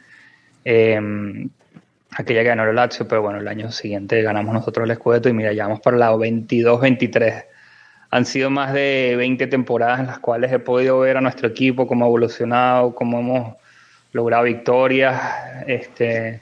eh, 0.66 1.48
aquella 2.12 2.41
que 2.41 2.48
ganó 2.48 2.64
el 2.64 2.76
Lazio, 2.76 3.08
pero 3.08 3.22
bueno, 3.22 3.39
el 3.39 3.48
año 3.48 3.72
siguiente 3.72 4.22
ganamos 4.24 4.54
nosotros 4.54 4.89
el 4.89 4.96
Scudetto 4.96 5.30
y 5.30 5.34
mira, 5.34 5.54
ya 5.54 5.66
vamos 5.66 5.82
para 5.82 5.96
la 5.98 6.12
22-23. 6.12 7.46
Han 8.10 8.26
sido 8.26 8.50
más 8.50 8.74
de 8.74 9.14
20 9.16 9.46
temporadas 9.48 10.00
en 10.00 10.08
las 10.08 10.20
cuales 10.20 10.52
he 10.52 10.60
podido 10.60 11.00
ver 11.00 11.18
a 11.18 11.22
nuestro 11.22 11.48
equipo, 11.48 11.86
cómo 11.86 12.06
ha 12.06 12.08
evolucionado, 12.08 12.96
cómo 12.96 13.20
hemos 13.20 13.56
logrado 14.12 14.46
victorias, 14.46 15.22
este, 15.68 16.41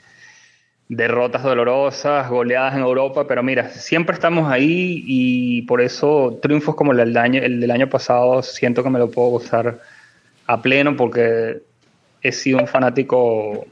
derrotas 0.88 1.42
dolorosas, 1.42 2.28
goleadas 2.28 2.74
en 2.74 2.80
Europa, 2.80 3.26
pero 3.26 3.42
mira, 3.42 3.70
siempre 3.70 4.14
estamos 4.14 4.50
ahí 4.50 5.02
y 5.06 5.62
por 5.62 5.80
eso 5.80 6.38
triunfos 6.42 6.74
como 6.74 6.92
el 6.92 6.98
del 6.98 7.16
año, 7.16 7.40
el 7.42 7.60
del 7.60 7.70
año 7.70 7.88
pasado 7.88 8.42
siento 8.42 8.82
que 8.82 8.90
me 8.90 8.98
lo 8.98 9.10
puedo 9.10 9.28
gozar 9.28 9.80
a 10.46 10.60
pleno 10.60 10.96
porque 10.96 11.62
he 12.22 12.32
sido 12.32 12.58
un 12.58 12.66
fanático 12.66 13.66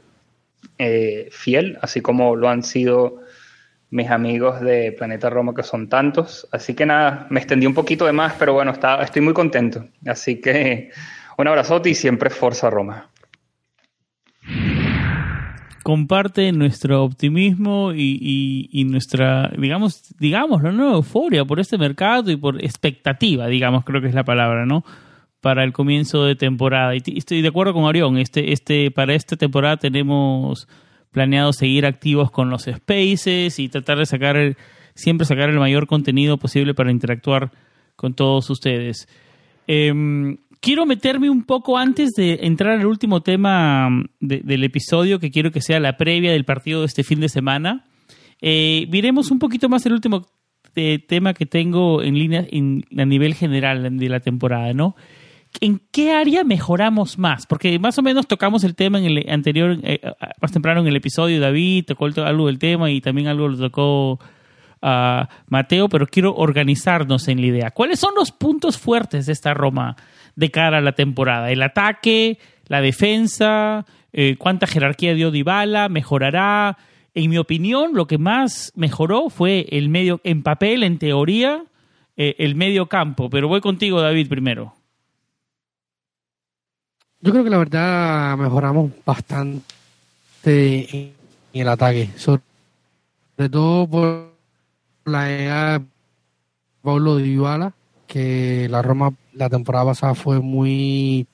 eh, 0.79 1.29
fiel, 1.31 1.77
así 1.81 2.01
como 2.01 2.35
lo 2.35 2.49
han 2.49 2.63
sido 2.63 3.21
mis 3.91 4.09
amigos 4.09 4.59
de 4.61 4.91
Planeta 4.93 5.29
Roma, 5.29 5.53
que 5.53 5.61
son 5.61 5.87
tantos. 5.87 6.47
Así 6.51 6.73
que 6.73 6.85
nada, 6.85 7.27
me 7.29 7.39
extendí 7.39 7.67
un 7.67 7.75
poquito 7.75 8.07
de 8.07 8.11
más, 8.11 8.33
pero 8.39 8.53
bueno, 8.53 8.71
está, 8.71 9.03
estoy 9.03 9.21
muy 9.21 9.33
contento. 9.33 9.85
Así 10.07 10.41
que 10.41 10.89
un 11.37 11.47
abrazote 11.47 11.91
y 11.91 11.95
siempre 11.95 12.31
Forza 12.31 12.71
Roma 12.71 13.12
comparte 15.83 16.51
nuestro 16.53 17.03
optimismo 17.03 17.91
y, 17.93 18.85
nuestra, 18.89 19.51
digamos, 19.57 20.15
digámoslo, 20.17 20.71
¿no? 20.71 20.95
Euforia 20.95 21.45
por 21.45 21.59
este 21.59 21.77
mercado 21.77 22.31
y 22.31 22.37
por 22.37 22.63
expectativa, 22.63 23.47
digamos, 23.47 23.83
creo 23.83 24.01
que 24.01 24.07
es 24.07 24.15
la 24.15 24.23
palabra, 24.23 24.65
¿no? 24.65 24.83
Para 25.41 25.63
el 25.63 25.73
comienzo 25.73 26.23
de 26.23 26.35
temporada. 26.35 26.95
Y 26.95 27.01
estoy 27.17 27.41
de 27.41 27.49
acuerdo 27.49 27.73
con 27.73 27.85
Arión, 27.85 28.17
este, 28.17 28.53
este, 28.53 28.91
para 28.91 29.13
esta 29.13 29.35
temporada 29.35 29.77
tenemos 29.77 30.67
planeado 31.11 31.53
seguir 31.53 31.85
activos 31.85 32.31
con 32.31 32.49
los 32.49 32.63
spaces 32.63 33.59
y 33.59 33.69
tratar 33.69 33.99
de 33.99 34.05
sacar 34.05 34.55
siempre 34.95 35.25
sacar 35.25 35.49
el 35.49 35.59
mayor 35.59 35.85
contenido 35.85 36.37
posible 36.37 36.73
para 36.73 36.91
interactuar 36.91 37.51
con 37.95 38.13
todos 38.13 38.49
ustedes. 38.49 39.07
Eh, 39.67 39.93
quiero 40.63 40.85
meterme 40.85 41.29
un 41.29 41.43
poco 41.43 41.77
antes 41.77 42.11
de 42.11 42.39
entrar 42.43 42.79
al 42.79 42.85
último 42.85 43.21
tema 43.21 43.89
mm, 43.89 44.05
del 44.21 44.63
episodio, 44.63 45.19
que 45.19 45.29
quiero 45.29 45.51
que 45.51 45.61
sea 45.61 45.79
la 45.79 45.97
previa 45.97 46.31
del 46.31 46.45
partido 46.45 46.79
de 46.79 46.85
este 46.87 47.03
fin 47.03 47.19
de 47.19 47.29
semana. 47.29 47.83
Eh, 48.41 48.87
miremos 48.89 49.29
un 49.29 49.39
poquito 49.39 49.67
más 49.67 49.85
el 49.85 49.93
último 49.93 50.25
eh, 50.75 50.99
tema 51.05 51.33
que 51.33 51.45
tengo 51.45 52.01
en 52.01 52.15
línea 52.17 52.47
a 52.97 53.05
nivel 53.05 53.35
general 53.35 53.97
de 53.97 54.09
la 54.09 54.21
temporada, 54.21 54.73
¿no? 54.73 54.95
¿En 55.61 55.79
qué 55.91 56.13
área 56.13 56.43
mejoramos 56.43 57.19
más? 57.19 57.45
Porque 57.45 57.77
más 57.77 57.99
o 57.99 58.01
menos 58.01 58.25
tocamos 58.25 58.63
el 58.63 58.73
tema 58.73 58.97
en 58.97 59.05
el 59.05 59.29
anterior, 59.29 59.77
eh, 59.83 59.99
más 60.41 60.51
temprano 60.51 60.81
en 60.81 60.87
el 60.87 60.95
episodio, 60.95 61.39
David 61.39 61.85
tocó 61.85 62.05
algo 62.05 62.47
del 62.47 62.57
tema 62.57 62.89
y 62.89 63.01
también 63.01 63.27
algo 63.27 63.49
lo 63.49 63.57
tocó 63.57 64.19
a 64.81 65.29
Mateo, 65.47 65.89
pero 65.89 66.07
quiero 66.07 66.33
organizarnos 66.35 67.27
en 67.27 67.41
la 67.41 67.47
idea. 67.47 67.71
¿Cuáles 67.71 67.99
son 67.99 68.15
los 68.15 68.31
puntos 68.31 68.77
fuertes 68.77 69.27
de 69.27 69.33
esta 69.33 69.53
Roma 69.53 69.95
de 70.35 70.51
cara 70.51 70.79
a 70.79 70.81
la 70.81 70.93
temporada? 70.93 71.51
El 71.51 71.61
ataque, 71.61 72.39
la 72.67 72.81
defensa, 72.81 73.85
eh, 74.11 74.35
cuánta 74.37 74.67
jerarquía 74.67 75.13
dio 75.13 75.31
Dybala, 75.31 75.89
mejorará. 75.89 76.77
En 77.15 77.29
mi 77.29 77.37
opinión, 77.37 77.93
lo 77.93 78.07
que 78.07 78.17
más 78.17 78.71
mejoró 78.75 79.29
fue 79.29 79.67
el 79.69 79.89
medio, 79.89 80.19
en 80.23 80.41
papel, 80.41 80.83
en 80.83 80.97
teoría, 80.97 81.63
eh, 82.17 82.35
el 82.39 82.55
medio 82.55 82.87
campo. 82.87 83.29
Pero 83.29 83.47
voy 83.47 83.61
contigo, 83.61 84.01
David, 84.01 84.29
primero. 84.29 84.73
Yo 87.21 87.31
creo 87.31 87.43
que 87.43 87.49
la 87.49 87.57
verdad 87.57 88.37
mejoramos 88.37 88.91
bastante 89.05 90.89
en 90.91 91.13
el 91.53 91.69
ataque, 91.69 92.09
sobre 92.17 92.41
todo 93.49 93.87
por 93.87 94.33
la 95.05 95.27
llegada 95.27 95.79
de 95.79 95.85
Pablo 96.81 97.17
que 98.07 98.67
la 98.69 98.81
Roma 98.81 99.13
la 99.33 99.49
temporada 99.49 99.85
pasada 99.85 100.15
fue 100.15 100.39
muy 100.39 101.27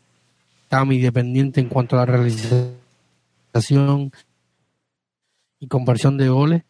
tan 0.68 0.92
independiente 0.92 1.60
en 1.60 1.68
cuanto 1.68 1.96
a 1.96 2.00
la 2.00 2.06
realización 2.06 4.12
y 5.60 5.68
conversión 5.68 6.18
de 6.18 6.30
goles. 6.30 6.64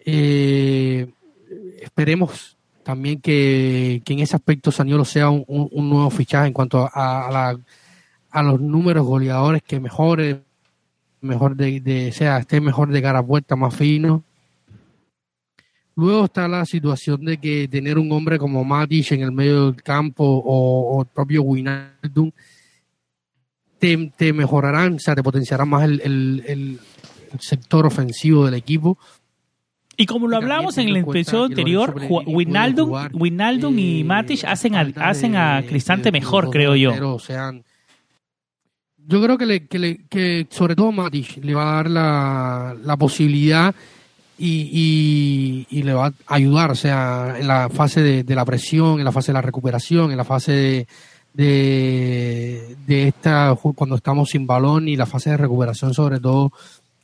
Eh, 0.00 1.10
esperemos 1.80 2.56
también 2.82 3.20
que, 3.20 4.02
en 4.06 4.18
ese 4.18 4.36
aspecto 4.36 4.70
Saniolo 4.70 5.04
sea 5.04 5.30
un, 5.30 5.68
nuevo 5.72 6.10
fichaje 6.10 6.48
en 6.48 6.52
cuanto 6.52 6.88
a, 6.92 7.56
a, 8.30 8.42
los 8.42 8.60
números 8.60 9.06
goleadores 9.06 9.62
que 9.62 9.80
mejore, 9.80 10.42
mejor 11.20 11.56
de, 11.56 12.12
sea, 12.12 12.38
esté 12.38 12.60
mejor 12.60 12.90
de 12.90 13.02
cara 13.02 13.20
a 13.20 13.26
puerta, 13.26 13.56
más 13.56 13.74
fino 13.74 14.22
Luego 15.96 16.24
está 16.24 16.48
la 16.48 16.64
situación 16.64 17.24
de 17.24 17.38
que 17.38 17.68
tener 17.68 17.98
un 17.98 18.10
hombre 18.10 18.38
como 18.38 18.64
Matic 18.64 19.12
en 19.12 19.22
el 19.22 19.30
medio 19.30 19.70
del 19.70 19.82
campo 19.82 20.24
o, 20.24 21.02
el 21.02 21.08
propio 21.08 21.42
Winaldum 21.42 22.32
te, 23.78 24.12
te, 24.16 24.32
mejorarán, 24.32 24.94
o 24.94 24.98
sea, 24.98 25.14
te 25.14 25.22
potenciarán 25.22 25.68
más 25.68 25.84
el, 25.84 26.80
sector 27.38 27.86
ofensivo 27.86 28.44
del 28.44 28.54
equipo. 28.54 28.98
Y 29.96 30.06
como 30.06 30.26
lo 30.26 30.36
hablamos 30.36 30.78
en 30.78 30.88
el 30.88 30.96
episodio 30.96 31.44
anterior, 31.44 31.94
Winaldum, 32.26 33.78
y 33.78 34.02
Matic 34.04 34.44
hacen 34.44 34.74
a, 34.74 34.80
hacen 34.96 35.36
a 35.36 35.62
Cristante 35.66 36.10
mejor, 36.10 36.50
creo 36.50 36.74
yo. 36.74 36.92
yo 39.06 39.22
creo 39.22 39.38
que, 39.38 39.46
le, 39.46 39.66
que, 40.08 40.46
sobre 40.50 40.74
todo 40.74 40.90
Matic 40.90 41.44
le 41.44 41.54
va 41.54 41.70
a 41.70 41.74
dar 41.76 41.90
la, 41.90 42.76
la 42.82 42.96
posibilidad 42.96 43.74
y, 44.38 45.66
y, 45.70 45.82
le 45.82 45.92
va 45.94 46.06
a 46.06 46.34
ayudar, 46.34 46.70
o 46.70 46.74
sea, 46.74 47.36
en 47.38 47.46
la 47.46 47.68
fase 47.68 48.24
de, 48.24 48.34
la 48.34 48.44
presión, 48.44 48.98
en 48.98 49.04
la 49.04 49.12
fase 49.12 49.28
de 49.28 49.34
la 49.34 49.42
recuperación, 49.42 50.10
en 50.10 50.16
la 50.16 50.24
fase 50.24 50.86
de, 51.32 52.76
de, 52.86 53.08
esta, 53.08 53.56
cuando 53.74 53.96
estamos 53.96 54.30
sin 54.30 54.46
balón 54.46 54.88
y 54.88 54.96
la 54.96 55.06
fase 55.06 55.30
de 55.30 55.36
recuperación, 55.36 55.94
sobre 55.94 56.18
todo 56.18 56.52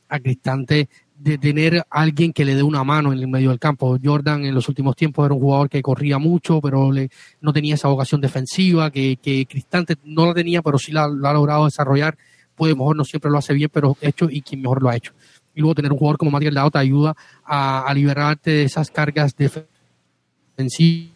a 0.09 0.19
Cristante, 0.19 0.89
de 1.17 1.37
tener 1.37 1.85
alguien 1.89 2.33
que 2.33 2.43
le 2.43 2.55
dé 2.55 2.63
una 2.63 2.83
mano 2.83 3.13
en 3.13 3.19
el 3.19 3.27
medio 3.27 3.49
del 3.49 3.59
campo. 3.59 3.97
Jordan 4.03 4.43
en 4.43 4.55
los 4.55 4.67
últimos 4.67 4.95
tiempos 4.95 5.23
era 5.25 5.35
un 5.35 5.39
jugador 5.39 5.69
que 5.69 5.81
corría 5.81 6.17
mucho, 6.17 6.59
pero 6.59 6.91
le, 6.91 7.09
no 7.39 7.53
tenía 7.53 7.75
esa 7.75 7.87
vocación 7.87 8.19
defensiva, 8.19 8.91
que, 8.91 9.47
Cristante 9.47 9.95
no 10.03 10.25
la 10.25 10.33
tenía, 10.33 10.61
pero 10.61 10.77
sí 10.77 10.91
la, 10.91 11.03
ha 11.03 11.33
logrado 11.33 11.65
desarrollar. 11.65 12.17
Puede, 12.55 12.75
mejor 12.75 12.97
no 12.97 13.05
siempre 13.05 13.31
lo 13.31 13.37
hace 13.37 13.53
bien, 13.53 13.69
pero 13.71 13.95
hecho 14.01 14.27
y 14.29 14.41
quien 14.41 14.61
mejor 14.61 14.81
lo 14.83 14.89
ha 14.89 14.95
hecho 14.97 15.13
luego 15.61 15.75
tener 15.75 15.91
un 15.91 15.97
jugador 15.97 16.17
como 16.17 16.31
Matiel 16.31 16.53
Dao 16.53 16.71
te 16.71 16.79
ayuda 16.79 17.15
a, 17.45 17.91
liberarte 17.93 18.51
de 18.51 18.63
esas 18.63 18.91
cargas 18.91 19.35
defensivas. 19.35 21.11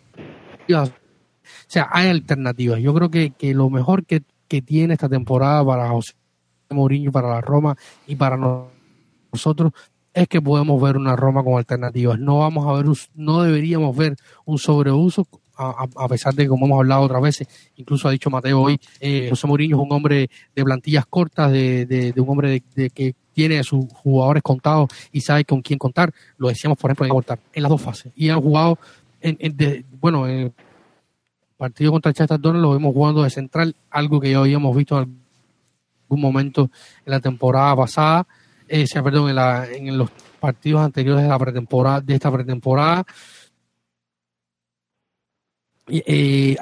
O 0.70 1.68
sea, 1.68 1.88
hay 1.92 2.10
alternativas. 2.10 2.80
Yo 2.80 2.94
creo 2.94 3.10
que, 3.10 3.32
que 3.32 3.54
lo 3.54 3.70
mejor 3.70 4.06
que, 4.06 4.24
que, 4.48 4.62
tiene 4.62 4.94
esta 4.94 5.10
temporada 5.10 5.66
para 5.66 5.90
José 5.90 6.14
Mourinho, 6.70 7.12
para 7.12 7.30
la 7.30 7.42
Roma 7.42 7.76
y 8.08 8.16
para 8.16 8.38
nosotros 9.32 9.74
es 10.14 10.28
que 10.30 10.42
podemos 10.42 10.82
ver 10.82 10.96
una 10.96 11.16
Roma 11.16 11.44
con 11.44 11.58
alternativas. 11.58 12.18
No 12.20 12.40
vamos 12.40 12.66
a 12.68 12.74
ver, 12.74 12.86
no 13.16 13.44
deberíamos 13.44 13.96
ver 13.96 14.16
un 14.46 14.58
sobreuso 14.58 15.28
a, 15.58 16.08
pesar 16.08 16.34
de 16.34 16.44
que, 16.44 16.50
como 16.50 16.66
hemos 16.66 16.80
hablado 16.80 17.04
otras 17.04 17.22
veces, 17.22 17.48
incluso 17.76 18.08
ha 18.08 18.12
dicho 18.12 18.30
Mateo 18.30 18.62
hoy, 18.62 18.80
eh, 19.00 19.28
José 19.30 19.48
Mourinho 19.48 19.78
es 19.78 19.84
un 19.84 19.92
hombre 19.92 20.30
de 20.56 20.64
plantillas 20.64 21.06
cortas, 21.06 21.52
de, 21.52 21.86
de, 21.86 22.14
un 22.18 22.30
hombre 22.30 22.64
de, 22.76 22.90
que 22.90 23.16
tiene 23.36 23.62
sus 23.66 23.86
jugadores 23.94 24.42
contados 24.42 24.90
y 25.12 25.20
sabe 25.20 25.44
con 25.44 25.62
quién 25.62 25.78
contar. 25.78 26.14
Lo 26.38 26.48
decíamos, 26.48 26.78
por 26.78 26.90
ejemplo, 26.90 27.06
en, 27.06 27.40
en 27.54 27.64
las 27.64 27.70
dos 27.70 27.82
fases. 27.82 28.14
Y 28.16 28.30
han 28.30 28.42
jugado, 28.42 28.80
en, 29.20 29.86
bueno, 30.00 30.26
en 30.26 30.38
el 30.38 30.54
partido 31.58 31.92
contra 31.92 32.14
Chester 32.14 32.40
lo 32.40 32.72
vemos 32.72 32.94
jugando 32.94 33.24
de 33.24 33.30
central, 33.30 33.76
algo 33.92 34.22
que 34.22 34.32
ya 34.32 34.40
habíamos 34.40 34.76
visto 34.76 34.98
en 35.02 35.20
algún 36.04 36.22
momento 36.22 36.72
en 37.06 37.12
la 37.12 37.20
temporada 37.20 37.76
pasada, 37.76 38.26
eh, 38.70 38.86
perdón, 39.04 39.30
en, 39.30 39.36
la, 39.36 39.68
en 39.70 39.98
los 39.98 40.10
partidos 40.40 40.82
anteriores 40.82 41.24
de 41.24 41.30
la 41.30 41.38
pretemporada, 41.38 42.00
de 42.00 42.14
esta 42.14 42.32
pretemporada. 42.32 43.06
Hay 45.88 46.58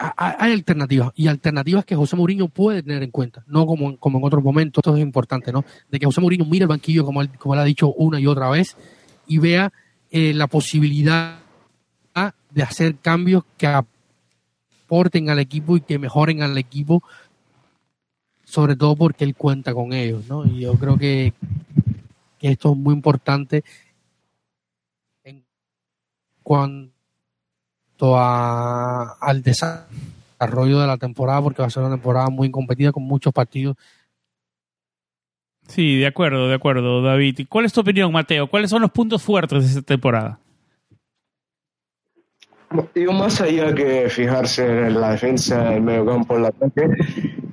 alternativas 0.52 1.12
y 1.16 1.28
alternativas 1.28 1.86
que 1.86 1.96
José 1.96 2.16
Mourinho 2.18 2.50
puede 2.50 2.84
tener 2.84 3.04
en 3.04 3.12
cuenta, 3.12 3.44
no 3.48 3.66
como, 3.66 3.98
como 3.98 4.18
en 4.18 4.26
otros 4.26 4.44
momentos. 4.44 4.82
Esto 4.82 4.96
es 4.98 5.02
importante, 5.02 5.52
¿no? 5.54 5.64
De 5.90 6.00
que 6.00 6.06
José 6.06 6.20
Mourinho 6.20 6.46
mire 6.46 6.64
el 6.64 6.68
banquillo, 6.68 7.06
como 7.06 7.22
él, 7.22 7.30
como 7.38 7.54
ha 7.54 7.64
dicho 7.64 7.94
una 7.94 8.20
y 8.20 8.28
otra 8.28 8.50
vez, 8.50 8.76
y 9.28 9.38
vea 9.38 9.72
eh, 10.12 10.34
la 10.34 10.48
posibilidad 10.48 11.40
de 12.52 12.62
hacer 12.62 12.98
cambios 12.98 13.44
que 13.58 13.66
aporten 13.66 15.30
al 15.30 15.40
equipo 15.40 15.76
y 15.76 15.82
que 15.82 15.98
mejoren 15.98 16.44
al 16.44 16.58
equipo, 16.58 17.02
sobre 18.44 18.76
todo 18.76 18.96
porque 18.96 19.24
él 19.24 19.36
cuenta 19.36 19.74
con 19.74 19.94
ellos, 19.94 20.28
¿no? 20.28 20.46
Y 20.46 20.60
yo 20.60 20.76
creo 20.76 20.98
que, 20.98 21.34
que 22.38 22.50
esto 22.52 22.74
es 22.74 22.78
muy 22.78 22.94
importante 22.94 23.64
en 25.24 25.44
cuanto 26.44 26.93
al 28.00 29.42
desarrollo 29.44 30.80
de 30.80 30.88
la 30.88 30.98
temporada, 30.98 31.42
porque 31.42 31.62
va 31.62 31.68
a 31.68 31.72
ser 31.72 31.84
una 31.84 31.96
temporada 31.96 32.30
muy 32.30 32.52
competida 32.52 32.92
con 32.92 33.04
muchos 33.04 33.34
partidos. 33.34 33.78
Sí, 35.68 35.98
de 35.98 36.08
acuerdo, 36.08 36.48
de 36.48 36.56
acuerdo, 36.56 37.02
David. 37.02 37.40
¿Y 37.40 37.46
cuál 37.46 37.66
es 37.66 37.74
tu 37.74 37.82
opinión, 37.82 38.12
Mateo? 38.12 38.48
¿Cuáles 38.48 38.70
son 38.70 38.82
los 38.82 38.92
puntos 38.92 39.24
fuertes 39.24 39.64
de 39.64 39.70
esta 39.70 39.82
temporada? 39.82 40.40
Digo, 42.94 43.14
más 43.14 43.40
allá 43.40 43.74
que 43.74 44.10
fijarse 44.10 44.88
en 44.88 45.00
la 45.00 45.12
defensa, 45.12 45.76
el 45.76 45.84
medio 45.84 46.06
campo, 46.06 46.38
el 46.38 46.46
ataque, 46.46 46.90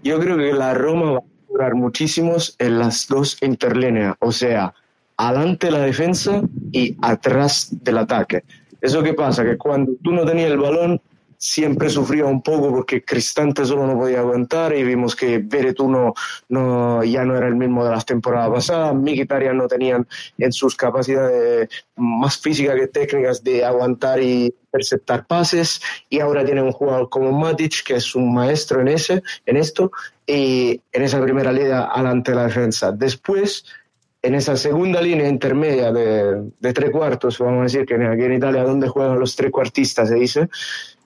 yo 0.02 0.18
creo 0.18 0.36
que 0.38 0.52
la 0.52 0.72
Roma 0.72 1.12
va 1.12 1.18
a 1.18 1.22
mejorar 1.42 1.74
muchísimos 1.74 2.56
en 2.58 2.78
las 2.78 3.06
dos 3.06 3.36
interlíneas, 3.42 4.16
o 4.20 4.32
sea, 4.32 4.72
adelante 5.18 5.70
la 5.70 5.80
defensa 5.80 6.40
y 6.72 6.96
atrás 7.02 7.68
del 7.82 7.98
ataque. 7.98 8.44
¿Eso 8.80 9.02
qué 9.02 9.14
pasa? 9.14 9.44
Que 9.44 9.56
cuando 9.56 9.92
tú 10.02 10.12
no 10.12 10.24
tenías 10.24 10.50
el 10.50 10.58
balón, 10.58 11.00
siempre 11.40 11.88
sufría 11.88 12.26
un 12.26 12.42
poco 12.42 12.70
porque 12.70 13.02
Cristante 13.02 13.64
solo 13.64 13.86
no 13.86 13.98
podía 13.98 14.20
aguantar 14.20 14.76
y 14.76 14.84
vimos 14.84 15.16
que 15.16 15.38
Veretu 15.38 15.88
no, 15.88 17.02
ya 17.02 17.24
no 17.24 17.34
era 17.34 17.48
el 17.48 17.56
mismo 17.56 17.82
de 17.82 17.92
las 17.92 18.04
temporadas 18.04 18.50
pasadas, 18.50 18.94
Mkhitaryan 18.94 19.56
no 19.56 19.66
tenían 19.66 20.06
en 20.36 20.52
sus 20.52 20.76
capacidades 20.76 21.70
más 21.96 22.36
físicas 22.36 22.76
que 22.76 22.88
técnicas 22.88 23.42
de 23.42 23.64
aguantar 23.64 24.20
y 24.20 24.54
interceptar 24.72 25.26
pases. 25.26 25.80
Y 26.10 26.20
ahora 26.20 26.44
tiene 26.44 26.60
un 26.60 26.72
jugador 26.72 27.08
como 27.08 27.32
Matic 27.32 27.84
que 27.84 27.94
es 27.94 28.14
un 28.14 28.34
maestro 28.34 28.82
en 28.82 28.88
ese 28.88 29.22
en 29.46 29.56
esto 29.56 29.90
y 30.26 30.82
en 30.92 31.02
esa 31.02 31.22
primera 31.22 31.52
línea 31.52 31.86
adelante 31.86 32.32
de 32.32 32.36
la 32.36 32.44
defensa. 32.44 32.92
Después 32.92 33.64
en 34.22 34.34
esa 34.34 34.56
segunda 34.56 35.00
línea 35.00 35.28
intermedia 35.28 35.92
de, 35.92 36.50
de 36.58 36.72
tres 36.72 36.90
cuartos, 36.90 37.38
vamos 37.38 37.60
a 37.60 37.62
decir 37.64 37.86
que 37.86 37.94
aquí 37.94 38.22
en 38.22 38.34
Italia 38.34 38.64
donde 38.64 38.88
juegan 38.88 39.18
los 39.18 39.34
tres 39.34 39.50
cuartistas 39.50 40.08
se 40.08 40.14
dice, 40.14 40.48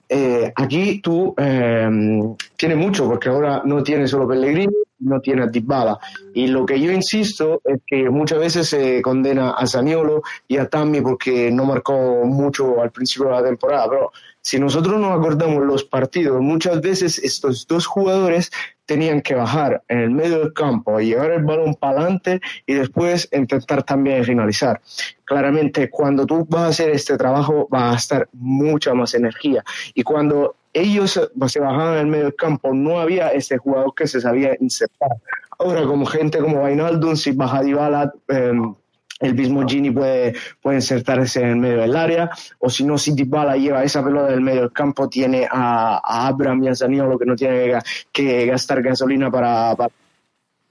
eh, 0.07 0.51
aquí 0.55 0.99
tú 0.99 1.33
eh, 1.37 1.89
tienes 2.55 2.77
mucho 2.77 3.07
porque 3.07 3.29
ahora 3.29 3.61
no 3.65 3.81
tiene 3.83 4.07
solo 4.07 4.27
Pellegrini, 4.27 4.75
no 4.99 5.19
tiene 5.19 5.43
a. 5.43 5.99
Y 6.33 6.47
lo 6.47 6.65
que 6.65 6.79
yo 6.79 6.91
insisto 6.91 7.61
es 7.63 7.81
que 7.85 8.09
muchas 8.09 8.39
veces 8.39 8.69
se 8.69 9.01
condena 9.01 9.51
a 9.51 9.65
Saniolo 9.67 10.21
y 10.47 10.57
a 10.57 10.67
Tammy 10.67 11.01
porque 11.01 11.51
no 11.51 11.65
marcó 11.65 12.23
mucho 12.25 12.81
al 12.81 12.91
principio 12.91 13.27
de 13.27 13.35
la 13.35 13.43
temporada, 13.43 13.89
pero 13.89 14.11
si 14.41 14.59
nosotros 14.59 14.99
nos 14.99 15.17
acordamos 15.17 15.63
los 15.63 15.83
partidos, 15.83 16.39
muchas 16.39 16.79
veces 16.79 17.17
estos 17.17 17.65
dos 17.65 17.87
jugadores 17.87 18.51
tenían 18.85 19.21
que 19.21 19.33
bajar 19.33 19.83
en 19.87 19.99
el 19.99 20.11
medio 20.11 20.39
del 20.39 20.53
campo, 20.53 20.99
llevar 20.99 21.31
el 21.31 21.43
balón 21.43 21.73
para 21.73 22.01
adelante 22.01 22.39
y 22.67 22.73
después 22.73 23.27
intentar 23.31 23.81
también 23.81 24.23
finalizar. 24.23 24.79
Claramente, 25.23 25.89
cuando 25.89 26.27
tú 26.27 26.45
vas 26.47 26.61
a 26.61 26.67
hacer 26.67 26.89
este 26.91 27.17
trabajo, 27.17 27.67
va 27.73 27.91
a 27.91 27.95
estar 27.95 28.29
mucha 28.33 28.93
más 28.93 29.15
energía. 29.15 29.63
Y 29.95 30.03
cuando 30.03 30.55
ellos 30.75 31.19
se 31.47 31.59
bajaban 31.59 31.93
en 31.93 31.99
el 31.99 32.07
medio 32.07 32.25
del 32.25 32.35
campo, 32.35 32.73
no 32.73 32.99
había 32.99 33.29
ese 33.29 33.57
jugador 33.57 33.95
que 33.95 34.07
se 34.07 34.19
sabía 34.19 34.57
insertar. 34.59 35.09
Ahora, 35.57 35.85
como 35.85 36.05
gente 36.05 36.39
como 36.39 36.61
Vainaldum, 36.61 37.15
si 37.15 37.31
baja 37.31 37.63
Dybala, 37.63 38.13
eh, 38.27 38.51
el 39.21 39.33
mismo 39.33 39.65
Gini 39.65 39.89
puede, 39.91 40.35
puede 40.61 40.77
insertarse 40.77 41.41
en 41.41 41.47
el 41.47 41.55
medio 41.55 41.77
del 41.77 41.95
área, 41.95 42.29
o 42.59 42.69
si 42.69 42.83
no, 42.83 42.97
si 42.97 43.13
Dybala 43.13 43.55
lleva 43.55 43.83
esa 43.83 44.03
pelota 44.03 44.27
del 44.27 44.41
medio 44.41 44.61
del 44.61 44.73
campo, 44.73 45.07
tiene 45.07 45.47
a, 45.49 46.27
Abraham 46.27 46.63
y 46.65 46.67
a 46.67 46.75
Zaniolo 46.75 47.17
que 47.17 47.25
no 47.25 47.35
tiene 47.37 47.79
que, 48.11 48.45
gastar 48.45 48.81
gasolina 48.81 49.31
para 49.31 49.75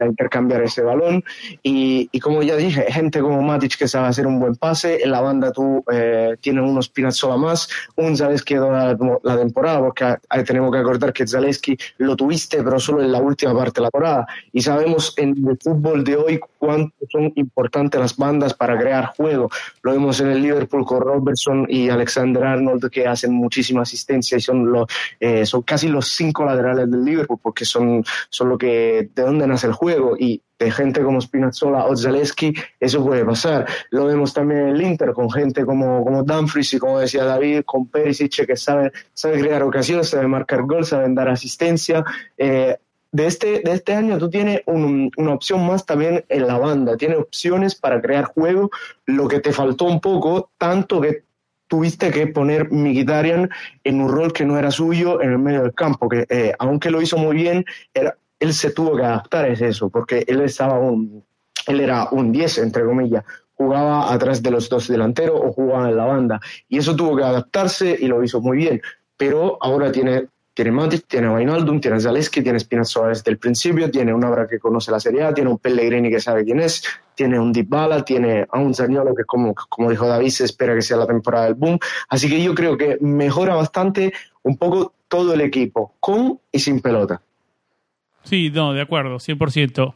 intercambiar 0.00 0.62
ese 0.62 0.82
balón. 0.82 1.24
Y, 1.62 2.08
y, 2.10 2.20
como 2.20 2.42
ya 2.42 2.56
dije, 2.56 2.90
gente 2.90 3.20
como 3.20 3.40
Matic 3.42 3.76
que 3.78 3.88
sabe 3.88 4.08
hacer 4.08 4.26
un 4.26 4.40
buen 4.40 4.56
pase. 4.56 5.02
En 5.02 5.10
la 5.10 5.20
banda 5.20 5.52
tú 5.52 5.84
eh, 5.90 6.36
tienes 6.40 6.64
unos 6.68 6.86
Spinazzola 6.86 7.36
más, 7.36 7.68
un 7.96 8.16
Zaleski 8.16 8.54
la, 8.54 8.96
la 9.22 9.36
temporada, 9.38 9.80
porque 9.80 10.16
tenemos 10.44 10.72
que 10.72 10.78
acordar 10.78 11.12
que 11.12 11.26
Zaleski 11.26 11.76
lo 11.98 12.16
tuviste, 12.16 12.62
pero 12.62 12.78
solo 12.78 13.02
en 13.02 13.12
la 13.12 13.18
última 13.20 13.56
parte 13.56 13.80
de 13.80 13.82
la 13.82 13.90
temporada. 13.90 14.26
Y 14.52 14.60
sabemos 14.62 15.14
en 15.16 15.30
el 15.48 15.58
fútbol 15.62 16.04
de 16.04 16.16
hoy 16.16 16.40
cuánto 16.58 16.94
son 17.10 17.32
importantes 17.36 18.00
las 18.00 18.16
bandas 18.16 18.54
para 18.54 18.78
crear 18.78 19.06
juego. 19.16 19.50
Lo 19.82 19.92
vemos 19.92 20.20
en 20.20 20.28
el 20.28 20.42
Liverpool 20.42 20.84
con 20.84 21.00
Robertson 21.00 21.66
y 21.68 21.88
Alexander 21.88 22.44
Arnold, 22.44 22.90
que 22.90 23.06
hacen 23.06 23.32
muchísima 23.32 23.82
asistencia 23.82 24.38
y 24.38 24.40
son, 24.40 24.70
los, 24.70 24.86
eh, 25.20 25.46
son 25.46 25.62
casi 25.62 25.88
los 25.88 26.08
cinco 26.08 26.44
laterales 26.44 26.90
del 26.90 27.04
Liverpool, 27.04 27.38
porque 27.42 27.64
son, 27.64 28.04
son 28.28 28.48
lo 28.48 28.58
que, 28.58 29.08
de 29.14 29.22
dónde 29.22 29.46
nace 29.46 29.66
el 29.66 29.72
juego 29.72 29.83
y 30.18 30.42
de 30.58 30.70
gente 30.70 31.02
como 31.02 31.20
Spinazzola 31.20 31.86
o 31.86 31.96
Zaleski, 31.96 32.54
eso 32.80 33.04
puede 33.04 33.24
pasar. 33.24 33.66
Lo 33.90 34.06
vemos 34.06 34.32
también 34.32 34.60
en 34.60 34.68
el 34.68 34.82
Inter 34.82 35.12
con 35.12 35.30
gente 35.30 35.64
como, 35.64 36.04
como 36.04 36.22
Dumfries 36.22 36.74
y 36.74 36.78
como 36.78 37.00
decía 37.00 37.24
David, 37.24 37.62
con 37.64 37.86
Perisic 37.88 38.46
que 38.46 38.56
sabe, 38.56 38.92
sabe 39.12 39.40
crear 39.40 39.62
ocasiones, 39.62 40.08
sabe 40.08 40.26
marcar 40.26 40.62
gol, 40.62 40.84
sabe 40.84 41.06
dar 41.12 41.28
asistencia. 41.28 42.04
Eh, 42.38 42.76
de 43.12 43.26
este, 43.26 43.60
de 43.60 43.72
este 43.72 43.94
año 43.94 44.18
tú 44.18 44.28
tienes 44.28 44.62
una 44.66 45.32
opción 45.32 45.64
más 45.64 45.86
también 45.86 46.24
en 46.28 46.46
la 46.48 46.58
banda, 46.58 46.96
tienes 46.96 47.18
opciones 47.18 47.76
para 47.76 48.00
crear 48.00 48.24
juego, 48.24 48.70
lo 49.06 49.28
que 49.28 49.38
te 49.38 49.52
faltó 49.52 49.84
un 49.84 50.00
poco, 50.00 50.50
tanto 50.58 51.00
que 51.00 51.22
tuviste 51.68 52.10
que 52.10 52.26
poner 52.26 52.72
Mkhitaryan 52.72 53.50
en 53.84 54.00
un 54.00 54.08
rol 54.08 54.32
que 54.32 54.44
no 54.44 54.58
era 54.58 54.72
suyo 54.72 55.22
en 55.22 55.30
el 55.30 55.38
medio 55.38 55.62
del 55.62 55.74
campo, 55.74 56.08
que 56.08 56.26
eh, 56.28 56.54
aunque 56.58 56.90
lo 56.90 57.00
hizo 57.00 57.16
muy 57.16 57.36
bien, 57.36 57.64
era, 57.94 58.16
él 58.44 58.52
se 58.52 58.70
tuvo 58.70 58.94
que 58.96 59.02
adaptar 59.02 59.46
a 59.46 59.48
eso, 59.48 59.88
porque 59.88 60.24
él 60.26 60.40
estaba 60.42 60.78
un, 60.78 61.24
él 61.66 61.80
era 61.80 62.08
un 62.10 62.30
10, 62.30 62.58
entre 62.58 62.84
comillas, 62.84 63.24
jugaba 63.54 64.12
atrás 64.12 64.42
de 64.42 64.50
los 64.50 64.68
dos 64.68 64.86
delanteros 64.86 65.40
o 65.42 65.50
jugaba 65.50 65.88
en 65.88 65.96
la 65.96 66.04
banda. 66.04 66.40
Y 66.68 66.76
eso 66.76 66.94
tuvo 66.94 67.16
que 67.16 67.24
adaptarse 67.24 67.96
y 67.98 68.06
lo 68.06 68.22
hizo 68.22 68.42
muy 68.42 68.58
bien. 68.58 68.82
Pero 69.16 69.56
ahora 69.62 69.90
tiene, 69.90 70.26
tiene 70.52 70.72
Matic, 70.72 71.06
tiene 71.06 71.30
Wijnaldum, 71.30 71.80
tiene 71.80 71.98
Zaleski, 71.98 72.42
tiene 72.42 72.60
Spinazzola 72.60 73.08
desde 73.08 73.30
el 73.30 73.38
principio, 73.38 73.90
tiene 73.90 74.12
un 74.12 74.22
Abra 74.22 74.46
que 74.46 74.58
conoce 74.58 74.90
la 74.90 75.00
Serie 75.00 75.32
tiene 75.32 75.48
un 75.48 75.58
Pellegrini 75.58 76.10
que 76.10 76.20
sabe 76.20 76.44
quién 76.44 76.60
es, 76.60 76.84
tiene 77.14 77.40
un 77.40 77.50
Dybala, 77.50 78.04
tiene 78.04 78.46
a 78.50 78.58
un 78.58 78.74
Zaniolo 78.74 79.14
que 79.14 79.24
como, 79.24 79.54
como 79.54 79.90
dijo 79.90 80.06
David 80.06 80.28
se 80.28 80.44
espera 80.44 80.74
que 80.74 80.82
sea 80.82 80.98
la 80.98 81.06
temporada 81.06 81.46
del 81.46 81.54
boom. 81.54 81.78
Así 82.10 82.28
que 82.28 82.42
yo 82.42 82.54
creo 82.54 82.76
que 82.76 82.98
mejora 83.00 83.54
bastante 83.54 84.12
un 84.42 84.58
poco 84.58 84.92
todo 85.08 85.32
el 85.32 85.40
equipo, 85.40 85.94
con 85.98 86.40
y 86.52 86.58
sin 86.58 86.82
pelota. 86.82 87.22
Sí, 88.24 88.50
no, 88.52 88.72
de 88.72 88.82
acuerdo, 88.82 89.16
100%. 89.16 89.94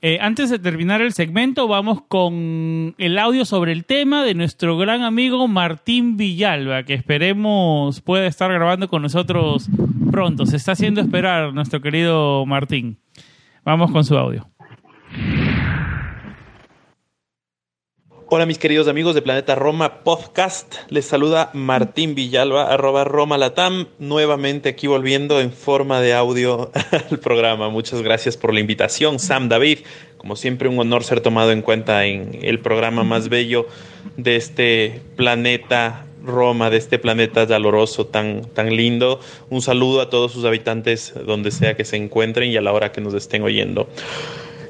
Eh, 0.00 0.18
antes 0.20 0.48
de 0.48 0.60
terminar 0.60 1.02
el 1.02 1.12
segmento, 1.12 1.66
vamos 1.66 2.02
con 2.06 2.94
el 2.98 3.18
audio 3.18 3.44
sobre 3.44 3.72
el 3.72 3.84
tema 3.84 4.22
de 4.22 4.34
nuestro 4.34 4.78
gran 4.78 5.02
amigo 5.02 5.48
Martín 5.48 6.16
Villalba, 6.16 6.84
que 6.84 6.94
esperemos 6.94 8.00
pueda 8.00 8.26
estar 8.26 8.52
grabando 8.52 8.88
con 8.88 9.02
nosotros 9.02 9.68
pronto. 10.12 10.46
Se 10.46 10.56
está 10.56 10.72
haciendo 10.72 11.00
esperar 11.00 11.52
nuestro 11.52 11.80
querido 11.80 12.46
Martín. 12.46 12.98
Vamos 13.64 13.90
con 13.90 14.04
su 14.04 14.16
audio. 14.16 14.46
Hola 18.30 18.44
mis 18.44 18.58
queridos 18.58 18.88
amigos 18.88 19.14
de 19.14 19.22
Planeta 19.22 19.54
Roma 19.54 20.04
Podcast, 20.04 20.74
les 20.90 21.06
saluda 21.06 21.48
Martín 21.54 22.14
Villalba, 22.14 22.70
arroba 22.70 23.04
Roma 23.04 23.38
Latam, 23.38 23.86
nuevamente 23.98 24.68
aquí 24.68 24.86
volviendo 24.86 25.40
en 25.40 25.50
forma 25.50 26.02
de 26.02 26.12
audio 26.12 26.70
al 27.10 27.18
programa. 27.20 27.70
Muchas 27.70 28.02
gracias 28.02 28.36
por 28.36 28.52
la 28.52 28.60
invitación, 28.60 29.18
Sam 29.18 29.48
David. 29.48 29.78
Como 30.18 30.36
siempre, 30.36 30.68
un 30.68 30.78
honor 30.78 31.04
ser 31.04 31.22
tomado 31.22 31.52
en 31.52 31.62
cuenta 31.62 32.04
en 32.04 32.38
el 32.42 32.60
programa 32.60 33.02
más 33.02 33.30
bello 33.30 33.66
de 34.18 34.36
este 34.36 35.00
planeta 35.16 36.04
Roma, 36.22 36.68
de 36.68 36.76
este 36.76 36.98
planeta 36.98 37.46
doloroso 37.46 38.08
tan, 38.08 38.42
tan 38.42 38.76
lindo. 38.76 39.20
Un 39.48 39.62
saludo 39.62 40.02
a 40.02 40.10
todos 40.10 40.32
sus 40.32 40.44
habitantes 40.44 41.14
donde 41.24 41.50
sea 41.50 41.78
que 41.78 41.86
se 41.86 41.96
encuentren 41.96 42.50
y 42.50 42.58
a 42.58 42.60
la 42.60 42.74
hora 42.74 42.92
que 42.92 43.00
nos 43.00 43.14
estén 43.14 43.42
oyendo. 43.42 43.88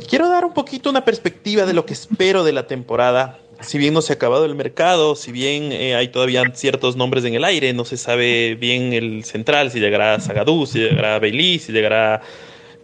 Quiero 0.08 0.28
dar 0.28 0.44
un 0.46 0.54
poquito 0.54 0.88
una 0.88 1.04
perspectiva 1.04 1.66
de 1.66 1.74
lo 1.74 1.84
que 1.84 1.92
espero 1.92 2.42
de 2.42 2.52
la 2.52 2.66
temporada 2.66 3.40
si 3.60 3.78
bien 3.78 3.94
no 3.94 4.02
se 4.02 4.12
ha 4.12 4.16
acabado 4.16 4.44
el 4.44 4.54
mercado, 4.54 5.16
si 5.16 5.32
bien 5.32 5.72
eh, 5.72 5.94
hay 5.94 6.08
todavía 6.08 6.42
ciertos 6.54 6.96
nombres 6.96 7.24
en 7.24 7.34
el 7.34 7.44
aire, 7.44 7.72
no 7.72 7.84
se 7.84 7.96
sabe 7.96 8.54
bien 8.54 8.92
el 8.92 9.24
central, 9.24 9.70
si 9.70 9.80
llegará 9.80 10.20
Zagadou, 10.20 10.66
si 10.66 10.78
llegará 10.78 11.18
Bailey, 11.18 11.58
si 11.58 11.72
llegará 11.72 12.22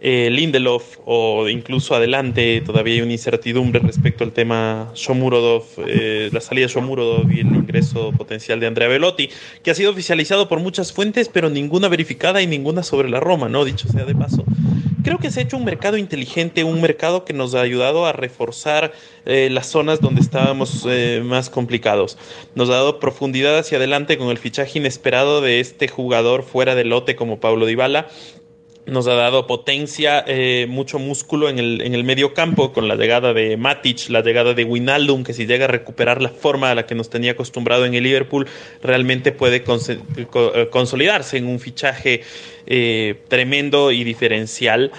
eh, 0.01 0.29
Lindelof 0.29 0.97
o 1.05 1.47
incluso 1.47 1.95
adelante, 1.95 2.61
todavía 2.65 2.95
hay 2.95 3.01
una 3.01 3.13
incertidumbre 3.13 3.79
respecto 3.79 4.23
al 4.23 4.33
tema 4.33 4.91
Shomurodov, 4.93 5.63
eh, 5.87 6.29
la 6.31 6.41
salida 6.41 6.67
de 6.67 6.73
Shomurodov 6.73 7.31
y 7.31 7.39
el 7.39 7.47
ingreso 7.47 8.11
potencial 8.11 8.59
de 8.59 8.67
Andrea 8.67 8.89
Velotti, 8.89 9.29
que 9.63 9.71
ha 9.71 9.75
sido 9.75 9.91
oficializado 9.91 10.49
por 10.49 10.59
muchas 10.59 10.91
fuentes, 10.91 11.29
pero 11.29 11.49
ninguna 11.49 11.87
verificada 11.87 12.41
y 12.41 12.47
ninguna 12.47 12.83
sobre 12.83 13.09
la 13.09 13.21
Roma, 13.21 13.47
¿no? 13.47 13.63
Dicho 13.63 13.87
sea 13.87 14.05
de 14.05 14.13
paso 14.13 14.43
creo 15.05 15.19
que 15.19 15.29
se 15.29 15.39
ha 15.39 15.43
hecho 15.43 15.55
un 15.55 15.65
mercado 15.65 15.97
inteligente, 15.97 16.63
un 16.63 16.81
mercado 16.81 17.25
que 17.25 17.33
nos 17.33 17.53
ha 17.53 17.61
ayudado 17.61 18.07
a 18.07 18.11
reforzar 18.11 18.91
eh, 19.25 19.49
las 19.51 19.67
zonas 19.67 20.01
donde 20.01 20.19
estábamos 20.19 20.83
eh, 20.89 21.21
más 21.23 21.51
complicados. 21.51 22.17
Nos 22.55 22.69
ha 22.69 22.73
dado 22.73 22.99
profundidad 22.99 23.55
hacia 23.55 23.77
adelante 23.77 24.17
con 24.17 24.29
el 24.29 24.39
fichaje 24.39 24.79
inesperado 24.79 25.41
de 25.41 25.59
este 25.59 25.87
jugador 25.87 26.41
fuera 26.41 26.73
del 26.73 26.89
lote 26.89 27.15
como 27.15 27.39
Pablo 27.39 27.67
Dybala 27.67 28.07
nos 28.85 29.07
ha 29.07 29.15
dado 29.15 29.47
potencia, 29.47 30.23
eh, 30.27 30.67
mucho 30.69 30.99
músculo 30.99 31.49
en 31.49 31.59
el, 31.59 31.81
en 31.81 31.95
el 31.95 32.03
medio 32.03 32.33
campo 32.33 32.71
con 32.71 32.87
la 32.87 32.95
llegada 32.95 33.33
de 33.33 33.57
Matic, 33.57 34.09
la 34.09 34.21
llegada 34.21 34.53
de 34.53 34.63
Winaldum, 34.63 35.23
que 35.23 35.33
si 35.33 35.45
llega 35.45 35.65
a 35.65 35.67
recuperar 35.67 36.21
la 36.21 36.29
forma 36.29 36.71
a 36.71 36.75
la 36.75 36.85
que 36.85 36.95
nos 36.95 37.09
tenía 37.09 37.31
acostumbrado 37.31 37.85
en 37.85 37.95
el 37.95 38.03
Liverpool, 38.03 38.47
realmente 38.83 39.31
puede 39.31 39.63
eh, 39.65 40.67
consolidarse 40.69 41.37
en 41.37 41.47
un 41.47 41.59
fichaje 41.59 42.21
eh, 42.67 43.15
tremendo 43.27 43.91
y 43.91 44.03
diferencial 44.03 44.91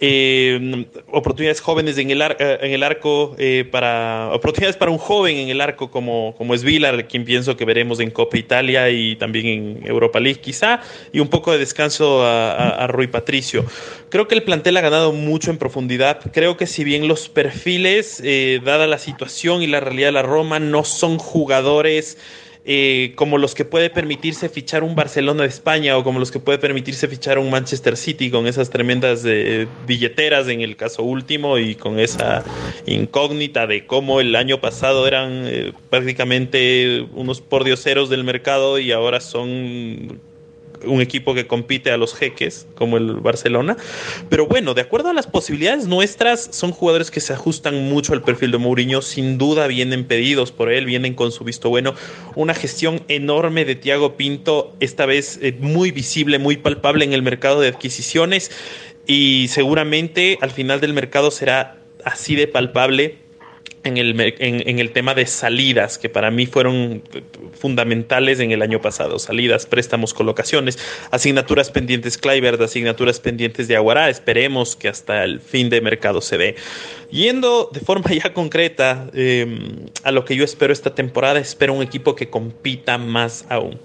eh, 0.00 0.86
oportunidades 1.10 1.60
jóvenes 1.60 1.98
en 1.98 2.10
el, 2.10 2.22
eh, 2.22 2.36
en 2.38 2.72
el 2.72 2.82
arco 2.82 3.34
eh, 3.38 3.66
para 3.70 4.30
oportunidades 4.32 4.76
para 4.76 4.90
un 4.90 4.98
joven 4.98 5.36
en 5.36 5.48
el 5.48 5.60
arco 5.60 5.90
como, 5.90 6.34
como 6.36 6.54
es 6.54 6.62
Vilar, 6.62 7.08
quien 7.08 7.24
pienso 7.24 7.56
que 7.56 7.64
veremos 7.64 7.98
en 8.00 8.10
Copa 8.10 8.38
Italia 8.38 8.90
y 8.90 9.16
también 9.16 9.46
en 9.46 9.86
Europa 9.86 10.20
League 10.20 10.40
quizá, 10.40 10.80
y 11.12 11.20
un 11.20 11.28
poco 11.28 11.52
de 11.52 11.58
descanso 11.58 12.24
a, 12.24 12.70
a, 12.70 12.86
Rui 12.86 13.08
Patricio. 13.08 13.64
Creo 14.08 14.28
que 14.28 14.34
el 14.34 14.42
plantel 14.42 14.76
ha 14.76 14.80
ganado 14.80 15.12
mucho 15.12 15.50
en 15.50 15.58
profundidad. 15.58 16.20
Creo 16.32 16.56
que 16.56 16.66
si 16.66 16.84
bien 16.84 17.08
los 17.08 17.28
perfiles, 17.28 18.20
eh, 18.24 18.60
dada 18.64 18.86
la 18.86 18.98
situación 18.98 19.62
y 19.62 19.66
la 19.66 19.80
realidad 19.80 20.08
de 20.08 20.12
la 20.12 20.22
Roma, 20.22 20.58
no 20.60 20.84
son 20.84 21.18
jugadores 21.18 22.18
eh, 22.70 23.12
como 23.14 23.38
los 23.38 23.54
que 23.54 23.64
puede 23.64 23.88
permitirse 23.88 24.50
fichar 24.50 24.84
un 24.84 24.94
Barcelona 24.94 25.44
de 25.44 25.48
España 25.48 25.96
o 25.96 26.04
como 26.04 26.18
los 26.18 26.30
que 26.30 26.38
puede 26.38 26.58
permitirse 26.58 27.08
fichar 27.08 27.38
un 27.38 27.48
Manchester 27.48 27.96
City 27.96 28.30
con 28.30 28.46
esas 28.46 28.68
tremendas 28.68 29.22
eh, 29.24 29.66
billeteras 29.86 30.48
en 30.48 30.60
el 30.60 30.76
caso 30.76 31.02
último 31.02 31.56
y 31.56 31.76
con 31.76 31.98
esa 31.98 32.44
incógnita 32.84 33.66
de 33.66 33.86
cómo 33.86 34.20
el 34.20 34.36
año 34.36 34.60
pasado 34.60 35.06
eran 35.06 35.44
eh, 35.46 35.72
prácticamente 35.88 37.06
unos 37.14 37.40
pordioseros 37.40 38.10
del 38.10 38.22
mercado 38.22 38.78
y 38.78 38.92
ahora 38.92 39.20
son 39.20 40.20
un 40.84 41.00
equipo 41.00 41.34
que 41.34 41.46
compite 41.46 41.90
a 41.90 41.96
los 41.96 42.14
jeques, 42.14 42.66
como 42.74 42.96
el 42.96 43.14
Barcelona. 43.14 43.76
Pero 44.28 44.46
bueno, 44.46 44.74
de 44.74 44.82
acuerdo 44.82 45.10
a 45.10 45.12
las 45.12 45.26
posibilidades 45.26 45.86
nuestras, 45.86 46.48
son 46.52 46.72
jugadores 46.72 47.10
que 47.10 47.20
se 47.20 47.32
ajustan 47.32 47.88
mucho 47.88 48.12
al 48.12 48.22
perfil 48.22 48.50
de 48.50 48.58
Mourinho. 48.58 49.02
Sin 49.02 49.38
duda 49.38 49.66
vienen 49.66 50.04
pedidos 50.04 50.52
por 50.52 50.72
él, 50.72 50.84
vienen 50.84 51.14
con 51.14 51.32
su 51.32 51.44
visto 51.44 51.68
bueno. 51.68 51.94
Una 52.34 52.54
gestión 52.54 53.02
enorme 53.08 53.64
de 53.64 53.74
Thiago 53.74 54.16
Pinto, 54.16 54.74
esta 54.80 55.06
vez 55.06 55.38
eh, 55.42 55.56
muy 55.58 55.90
visible, 55.90 56.38
muy 56.38 56.56
palpable 56.56 57.04
en 57.04 57.12
el 57.12 57.22
mercado 57.22 57.60
de 57.60 57.68
adquisiciones. 57.68 58.50
Y 59.06 59.48
seguramente 59.48 60.38
al 60.40 60.50
final 60.50 60.80
del 60.80 60.92
mercado 60.92 61.30
será 61.30 61.78
así 62.04 62.34
de 62.36 62.46
palpable 62.46 63.27
en 63.84 63.96
el, 63.96 64.20
en, 64.20 64.78
el 64.78 64.92
tema 64.92 65.14
de 65.14 65.26
salidas, 65.26 65.98
que 65.98 66.08
para 66.08 66.30
mí 66.30 66.46
fueron 66.46 67.02
fundamentales 67.58 68.40
en 68.40 68.50
el 68.50 68.62
año 68.62 68.80
pasado. 68.80 69.18
Salidas, 69.18 69.66
préstamos, 69.66 70.14
colocaciones, 70.14 70.78
asignaturas 71.10 71.70
pendientes 71.70 72.18
Clivert, 72.18 72.60
asignaturas 72.60 73.20
pendientes 73.20 73.68
de 73.68 73.76
Aguará. 73.76 74.10
Esperemos 74.10 74.76
que 74.76 74.88
hasta 74.88 75.24
el 75.24 75.40
fin 75.40 75.70
de 75.70 75.80
mercado 75.80 76.20
se 76.20 76.38
dé. 76.38 76.56
Yendo 77.10 77.70
de 77.72 77.80
forma 77.80 78.12
ya 78.12 78.32
concreta 78.32 79.08
em, 79.14 79.86
a 80.02 80.12
lo 80.12 80.24
que 80.24 80.36
yo 80.36 80.44
espero 80.44 80.72
esta 80.72 80.94
temporada, 80.94 81.38
espero 81.38 81.74
un 81.74 81.82
equipo 81.82 82.14
que 82.14 82.28
compita 82.28 82.98
más 82.98 83.46
aún. 83.48 83.78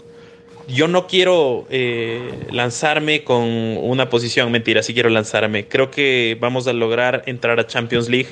Yo 0.68 0.88
no 0.88 1.08
quiero 1.08 1.68
eh, 1.70 2.48
lanzarme 2.52 3.26
con 3.26 3.44
una 3.44 4.10
posición, 4.10 4.50
mentira, 4.50 4.82
sí 4.82 4.94
quiero 4.94 5.10
lanzarme. 5.10 5.68
Creo 5.68 5.92
que 5.92 6.38
vamos 6.40 6.68
a 6.68 6.74
lograr 6.74 7.24
entrar 7.26 7.60
a 7.60 7.68
Champions 7.68 8.08
League 8.08 8.30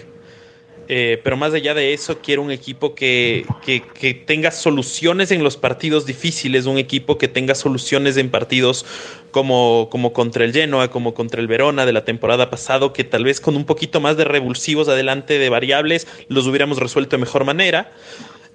eh, 0.94 1.22
pero 1.24 1.38
más 1.38 1.54
allá 1.54 1.74
de 1.74 1.94
eso, 1.94 2.20
quiero 2.22 2.42
un 2.42 2.52
equipo 2.52 2.96
que, 2.96 3.46
que, 3.64 4.14
tenga 4.14 4.52
soluciones 4.52 5.32
en 5.32 5.42
los 5.42 5.56
partidos 5.56 6.06
difíciles, 6.06 6.66
un 6.66 6.78
equipo 6.78 7.18
que 7.18 7.30
tenga 7.30 7.56
soluciones 7.56 8.18
en 8.18 8.30
partidos 8.30 8.86
como, 9.32 9.88
como 9.90 10.12
contra 10.12 10.44
el 10.44 10.52
Genoa, 10.52 10.90
como 10.92 11.14
contra 11.14 11.40
el 11.40 11.48
Verona 11.48 11.86
de 11.86 11.94
la 11.94 12.04
temporada 12.04 12.50
pasada, 12.50 12.92
que 12.92 13.06
tal 13.06 13.24
vez 13.24 13.40
con 13.40 13.56
un 13.56 13.64
poquito 13.64 14.02
más 14.02 14.18
de 14.18 14.26
revulsivos 14.26 14.90
adelante 14.90 15.40
de 15.40 15.48
variables 15.48 16.10
los 16.28 16.46
hubiéramos 16.46 16.78
resuelto 16.78 17.16
de 17.16 17.22
mejor 17.22 17.46
manera. 17.46 17.94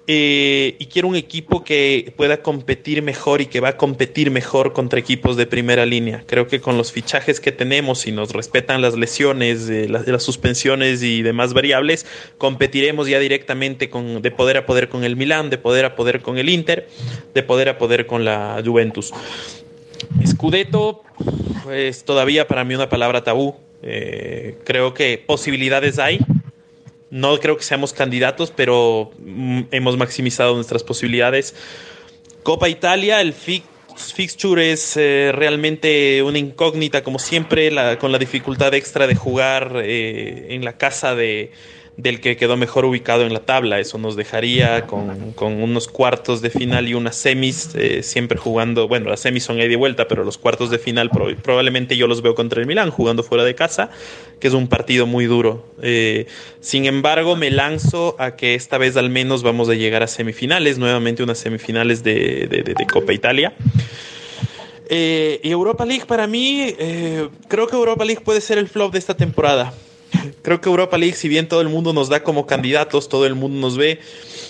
Eh, 0.09 0.77
y 0.79 0.85
quiero 0.85 1.09
un 1.09 1.17
equipo 1.17 1.65
que 1.65 2.13
pueda 2.15 2.41
competir 2.41 3.01
mejor 3.01 3.41
y 3.41 3.47
que 3.47 3.59
va 3.59 3.69
a 3.69 3.77
competir 3.77 4.31
mejor 4.31 4.71
contra 4.71 4.99
equipos 4.99 5.35
de 5.35 5.45
primera 5.45 5.85
línea. 5.85 6.23
Creo 6.25 6.47
que 6.47 6.61
con 6.61 6.77
los 6.77 6.93
fichajes 6.93 7.41
que 7.41 7.51
tenemos, 7.51 7.99
si 7.99 8.13
nos 8.13 8.31
respetan 8.31 8.81
las 8.81 8.95
lesiones, 8.95 9.69
eh, 9.69 9.89
las, 9.89 10.23
suspensiones 10.23 11.03
y 11.03 11.23
demás 11.23 11.53
variables, 11.53 12.05
competiremos 12.37 13.09
ya 13.09 13.19
directamente 13.19 13.89
con, 13.89 14.21
de 14.21 14.31
poder 14.31 14.55
a 14.55 14.65
poder 14.65 14.87
con 14.87 15.03
el 15.03 15.17
Milán, 15.17 15.49
de 15.49 15.57
poder 15.57 15.83
a 15.83 15.95
poder 15.97 16.21
con 16.21 16.37
el 16.37 16.47
Inter, 16.47 16.87
de 17.33 17.43
poder 17.43 17.67
a 17.67 17.77
poder 17.77 18.07
con 18.07 18.23
la 18.23 18.61
Juventus. 18.65 19.11
Scudetto 20.25 21.03
es 21.19 21.63
pues, 21.65 22.03
todavía 22.05 22.47
para 22.47 22.63
mí 22.63 22.75
una 22.75 22.87
palabra 22.87 23.25
tabú. 23.25 23.55
Eh, 23.83 24.57
creo 24.63 24.93
que 24.93 25.21
posibilidades 25.25 25.99
hay, 25.99 26.19
no 27.09 27.37
creo 27.39 27.57
que 27.57 27.63
seamos 27.63 27.93
candidatos, 27.93 28.51
pero 28.55 29.11
mm, 29.19 29.61
hemos 29.71 29.97
maximizado 29.97 30.55
nuestras 30.55 30.83
posibilidades. 30.83 31.55
Copa 32.43 32.69
Italia, 32.69 33.21
el 33.21 33.33
fixture 33.33 34.71
es 34.71 34.95
eh, 34.97 35.31
realmente 35.33 36.21
una 36.23 36.37
incógnita, 36.37 37.03
como 37.03 37.19
siempre, 37.19 37.71
con 37.97 38.11
la 38.11 38.19
dificultad 38.19 38.73
extra 38.73 39.07
de 39.07 39.15
jugar 39.15 39.81
eh, 39.83 40.47
en 40.51 40.63
la 40.63 40.77
casa 40.77 41.15
de, 41.15 41.51
del 41.97 42.21
que 42.21 42.37
quedó 42.37 42.57
mejor 42.57 42.85
ubicado 42.85 43.23
en 43.23 43.33
la 43.33 43.39
tabla. 43.39 43.79
Eso 43.79 43.97
nos 43.97 44.15
dejaría 44.15 44.85
con, 44.85 45.33
unos 45.41 45.87
cuartos 45.87 46.41
de 46.41 46.51
final 46.51 46.87
y 46.87 46.93
unas 46.93 47.15
semis, 47.15 47.71
eh, 47.73 48.03
siempre 48.03 48.37
jugando, 48.37 48.87
bueno, 48.87 49.09
las 49.09 49.21
semis 49.21 49.43
son 49.43 49.59
ahí 49.59 49.67
de 49.67 49.75
vuelta, 49.75 50.07
pero 50.07 50.23
los 50.23 50.37
cuartos 50.37 50.69
de 50.69 50.77
final 50.77 51.09
probablemente 51.09 51.97
yo 51.97 52.05
los 52.05 52.21
veo 52.21 52.35
contra 52.35 52.61
el 52.61 52.67
Milán, 52.67 52.91
jugando 52.91 53.23
fuera 53.23 53.43
de 53.43 53.55
casa, 53.55 53.89
que 54.39 54.47
es 54.47 54.53
un 54.53 54.67
partido 54.67 55.07
muy 55.07 55.25
duro. 55.25 55.65
Eh, 55.81 56.27
sin 56.59 56.85
embargo, 56.85 57.35
me 57.35 57.49
lanzo 57.49 58.15
a 58.19 58.35
que 58.35 58.53
esta 58.53 58.77
vez 58.77 58.95
al 58.95 59.09
menos 59.09 59.41
vamos 59.41 59.67
a 59.67 59.73
llegar 59.73 60.03
a 60.03 60.07
semifinales, 60.07 60.77
nuevamente 60.77 61.23
unas 61.23 61.39
semifinales 61.39 62.03
de, 62.03 62.47
de, 62.47 62.85
Copa 62.85 63.11
Italia. 63.11 63.53
Eh, 64.89 65.39
y 65.43 65.49
Europa 65.49 65.83
League 65.83 66.05
para 66.05 66.27
mí, 66.27 66.75
creo 67.47 67.67
que 67.67 67.75
Europa 67.75 68.05
League 68.05 68.21
puede 68.23 68.39
ser 68.39 68.59
el 68.59 68.67
flop 68.67 68.93
de 68.93 68.99
esta 68.99 69.17
temporada 69.17 69.73
creo 70.41 70.61
que 70.61 70.69
Europa 70.69 70.97
League, 70.97 71.15
si 71.15 71.27
bien 71.27 71.47
todo 71.47 71.61
el 71.61 71.69
mundo 71.69 71.93
nos 71.93 72.09
da 72.09 72.23
como 72.23 72.45
candidatos, 72.45 73.09
todo 73.09 73.25
el 73.25 73.35
mundo 73.35 73.59
nos 73.59 73.77
ve, 73.77 73.99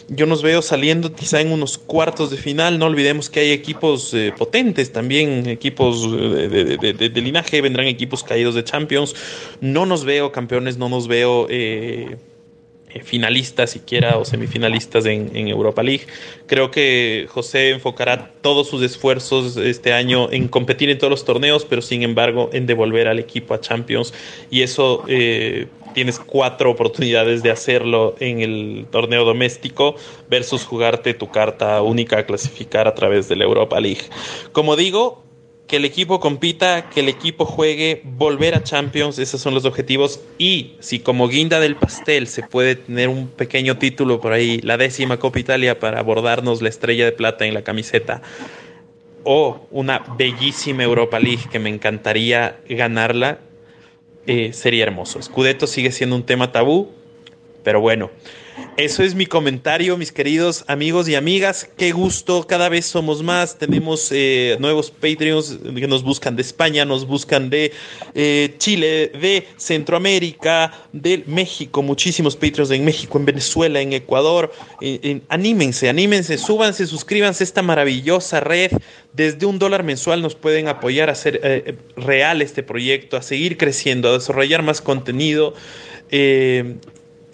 yo 0.09 0.25
nos 0.25 0.41
veo 0.41 0.61
saliendo 0.61 1.13
quizá 1.13 1.41
en 1.41 1.51
unos 1.51 1.77
cuartos 1.77 2.29
de 2.29 2.37
final. 2.37 2.79
No 2.79 2.85
olvidemos 2.85 3.29
que 3.29 3.41
hay 3.41 3.51
equipos 3.51 4.13
eh, 4.13 4.33
potentes 4.37 4.91
también, 4.91 5.47
equipos 5.47 6.07
eh, 6.17 6.77
de, 6.97 7.21
linaje, 7.21 7.61
vendrán 7.61 7.87
equipos 7.87 8.23
caídos 8.23 8.55
de 8.55 8.63
Champions. 8.63 9.15
No 9.61 9.85
nos 9.85 10.05
veo 10.05 10.31
campeones, 10.31 10.77
no 10.77 10.89
nos 10.89 11.07
veo... 11.07 11.47
Eh, 11.49 12.17
finalistas 13.03 13.71
siquiera 13.71 14.17
o 14.17 14.25
semifinalistas 14.25 15.05
en, 15.05 15.47
Europa 15.47 15.83
League. 15.83 16.05
Creo 16.45 16.71
que 16.71 17.27
José 17.29 17.71
enfocará 17.71 18.31
todos 18.41 18.67
sus 18.67 18.81
esfuerzos 18.81 19.57
este 19.57 19.93
año 19.93 20.31
en 20.31 20.47
competir 20.47 20.89
en 20.89 20.97
todos 20.97 21.11
los 21.11 21.25
torneos, 21.25 21.65
pero 21.65 21.81
sin 21.81 22.03
embargo 22.03 22.49
en 22.53 22.65
devolver 22.65 23.07
al 23.07 23.19
equipo 23.19 23.53
a 23.53 23.61
Champions 23.61 24.13
y 24.49 24.61
eso 24.61 25.03
eh, 25.07 25.67
tienes 25.93 26.19
cuatro 26.19 26.69
oportunidades 26.71 27.43
de 27.43 27.51
hacerlo 27.51 28.15
en 28.19 28.41
el 28.41 28.85
torneo 28.91 29.25
doméstico 29.25 29.95
versus 30.29 30.63
jugarte 30.63 31.13
tu 31.13 31.29
carta 31.29 31.81
única 31.81 32.19
a 32.19 32.25
clasificar 32.25 32.87
a 32.87 32.93
través 32.93 33.27
de 33.27 33.35
la 33.35 33.45
Europa 33.45 33.79
League. 33.79 34.03
Como 34.51 34.75
digo, 34.75 35.23
que 35.67 35.75
el 35.75 35.85
equipo 35.85 36.21
compita, 36.21 36.89
que 36.89 37.01
el 37.01 37.09
equipo 37.09 37.45
juegue, 37.45 38.01
volver 38.03 38.55
a 38.55 38.63
Champions, 38.63 39.19
esos 39.19 39.41
son 39.41 39.53
los 39.53 39.65
objetivos. 39.65 40.21
Y 40.37 40.75
si 40.79 40.99
como 40.99 41.27
guinda 41.27 41.59
del 41.59 41.75
pastel 41.75 42.27
se 42.27 42.41
puede 42.41 42.75
tener 42.75 43.09
un 43.09 43.27
pequeño 43.27 43.77
título 43.77 44.21
por 44.21 44.31
ahí, 44.31 44.61
la 44.61 44.77
décima 44.77 45.17
Copa 45.19 45.39
Italia 45.39 45.79
para 45.79 45.99
abordarnos 45.99 46.61
la 46.61 46.69
estrella 46.69 47.03
de 47.03 47.11
plata 47.11 47.45
en 47.45 47.53
la 47.53 47.63
camiseta, 47.63 48.21
o 49.25 49.67
una 49.71 50.05
bellísima 50.17 50.83
Europa 50.83 51.19
League 51.19 51.43
que 51.51 51.59
me 51.59 51.69
encantaría 51.69 52.59
ganarla, 52.69 53.39
eh, 54.25 54.53
sería 54.53 54.83
hermoso. 54.83 55.21
Scudetto 55.21 55.67
sigue 55.67 55.91
siendo 55.91 56.15
un 56.15 56.23
tema 56.23 56.53
tabú, 56.53 56.91
pero 57.63 57.81
bueno. 57.81 58.09
Eso 58.77 59.03
es 59.03 59.15
mi 59.15 59.25
comentario, 59.25 59.97
mis 59.97 60.11
queridos 60.11 60.63
amigos 60.67 61.09
y 61.09 61.15
amigas. 61.15 61.67
Qué 61.77 61.91
gusto, 61.91 62.45
cada 62.45 62.69
vez 62.69 62.85
somos 62.85 63.23
más. 63.23 63.57
Tenemos 63.57 64.09
eh, 64.11 64.55
nuevos 64.59 64.91
Patreons 64.91 65.57
que 65.75 65.87
nos 65.87 66.03
buscan 66.03 66.35
de 66.35 66.43
España, 66.43 66.85
nos 66.85 67.07
buscan 67.07 67.49
de 67.49 67.71
eh, 68.13 68.53
Chile, 68.59 69.11
de 69.19 69.47
Centroamérica, 69.57 70.71
de 70.93 71.23
México. 71.25 71.81
Muchísimos 71.81 72.35
Patreons 72.35 72.71
en 72.71 72.85
México, 72.85 73.17
en 73.17 73.25
Venezuela, 73.25 73.81
en 73.81 73.93
Ecuador. 73.93 74.51
anímense, 75.29 75.89
anímense, 75.89 76.37
súbanse, 76.37 76.85
suscríbanse 76.85 77.43
a 77.43 77.45
esta 77.45 77.61
maravillosa 77.63 78.39
red. 78.39 78.71
Desde 79.13 79.47
un 79.47 79.57
dólar 79.57 79.83
mensual 79.83 80.21
nos 80.21 80.35
pueden 80.35 80.67
apoyar 80.67 81.09
a 81.09 81.13
hacer 81.13 81.39
eh, 81.43 81.75
real 81.95 82.43
este 82.43 82.61
proyecto, 82.61 83.17
a 83.17 83.23
seguir 83.23 83.57
creciendo, 83.57 84.09
a 84.09 84.13
desarrollar 84.13 84.61
más 84.61 84.81
contenido. 84.81 85.55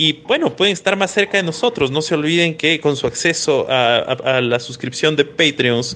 Y 0.05 0.21
bueno, 0.27 0.53
pueden 0.53 0.73
estar 0.73 0.97
más 0.97 1.11
cerca 1.11 1.38
de 1.38 1.43
nosotros. 1.43 1.89
No 1.89 2.01
se 2.01 2.13
olviden 2.13 2.57
que 2.57 2.81
con 2.81 2.97
su 2.97 3.07
acceso 3.07 3.67
a, 3.69 4.41
la 4.41 4.59
suscripción 4.59 5.15
de 5.15 5.23
Patreons 5.23 5.95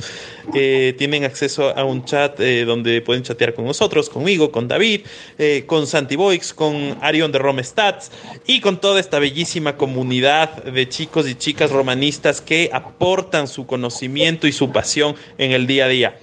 eh, 0.55 0.95
tienen 0.97 1.25
acceso 1.25 1.77
a 1.77 1.83
un 1.83 2.05
chat 2.05 2.39
eh, 2.39 2.63
donde 2.63 3.01
pueden 3.01 3.23
chatear 3.23 3.53
con 3.53 3.65
nosotros, 3.65 4.09
conmigo, 4.09 4.49
con 4.49 4.69
David, 4.69 5.01
eh, 5.37 5.65
con 5.65 5.87
Santi 5.87 6.15
Boix, 6.15 6.53
con 6.53 6.97
Arion 7.01 7.33
de 7.33 7.39
Rome 7.39 7.65
Stats 7.65 8.09
y 8.45 8.61
con 8.61 8.79
toda 8.79 9.01
esta 9.01 9.19
bellísima 9.19 9.75
comunidad 9.75 10.63
de 10.63 10.87
chicos 10.87 11.27
y 11.27 11.35
chicas 11.35 11.71
romanistas 11.71 12.39
que 12.39 12.69
aportan 12.71 13.49
su 13.49 13.65
conocimiento 13.67 14.47
y 14.47 14.53
su 14.53 14.71
pasión 14.71 15.17
en 15.37 15.51
el 15.51 15.67
día 15.67 15.83
a 15.83 15.89
día. 15.89 16.17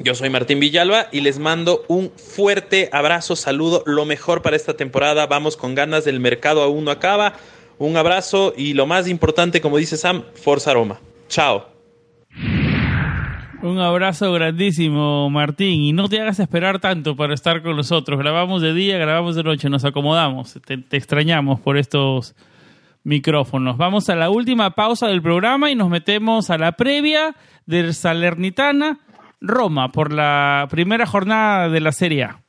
Yo 0.00 0.14
soy 0.14 0.28
Martín 0.28 0.58
Villalba 0.58 1.06
y 1.12 1.20
les 1.20 1.38
mando 1.38 1.84
un 1.86 2.10
fuerte 2.10 2.88
abrazo, 2.92 3.36
saludo, 3.36 3.84
lo 3.86 4.04
mejor 4.04 4.42
para 4.42 4.56
esta 4.56 4.74
temporada. 4.74 5.26
Vamos 5.26 5.56
con 5.56 5.76
ganas, 5.76 6.04
del 6.04 6.18
mercado 6.18 6.62
aún 6.62 6.84
no 6.84 6.90
acaba. 6.90 7.34
Un 7.78 7.96
abrazo 7.96 8.54
y 8.56 8.74
lo 8.74 8.86
más 8.86 9.08
importante, 9.08 9.60
como 9.60 9.78
dice 9.78 9.96
Sam, 9.96 10.24
Forza 10.34 10.72
Aroma. 10.72 11.00
Chao. 11.28 11.68
Un 13.62 13.78
abrazo 13.78 14.32
grandísimo, 14.32 15.30
Martín. 15.30 15.82
Y 15.82 15.92
no 15.92 16.08
te 16.08 16.20
hagas 16.20 16.40
esperar 16.40 16.80
tanto 16.80 17.14
para 17.14 17.32
estar 17.32 17.62
con 17.62 17.76
nosotros. 17.76 18.18
Grabamos 18.18 18.62
de 18.62 18.74
día, 18.74 18.98
grabamos 18.98 19.36
de 19.36 19.44
noche, 19.44 19.70
nos 19.70 19.84
acomodamos. 19.84 20.58
Te, 20.66 20.76
te 20.76 20.96
extrañamos 20.96 21.60
por 21.60 21.78
estos 21.78 22.34
micrófonos. 23.04 23.76
Vamos 23.76 24.08
a 24.08 24.16
la 24.16 24.28
última 24.28 24.70
pausa 24.70 25.06
del 25.06 25.22
programa 25.22 25.70
y 25.70 25.76
nos 25.76 25.88
metemos 25.88 26.50
a 26.50 26.58
la 26.58 26.72
previa 26.72 27.36
del 27.64 27.94
Salernitana 27.94 28.98
Roma 29.46 29.92
por 29.92 30.12
la 30.12 30.66
primera 30.70 31.06
jornada 31.06 31.68
de 31.68 31.80
la 31.80 31.92
Serie 31.92 32.24
A. 32.24 32.43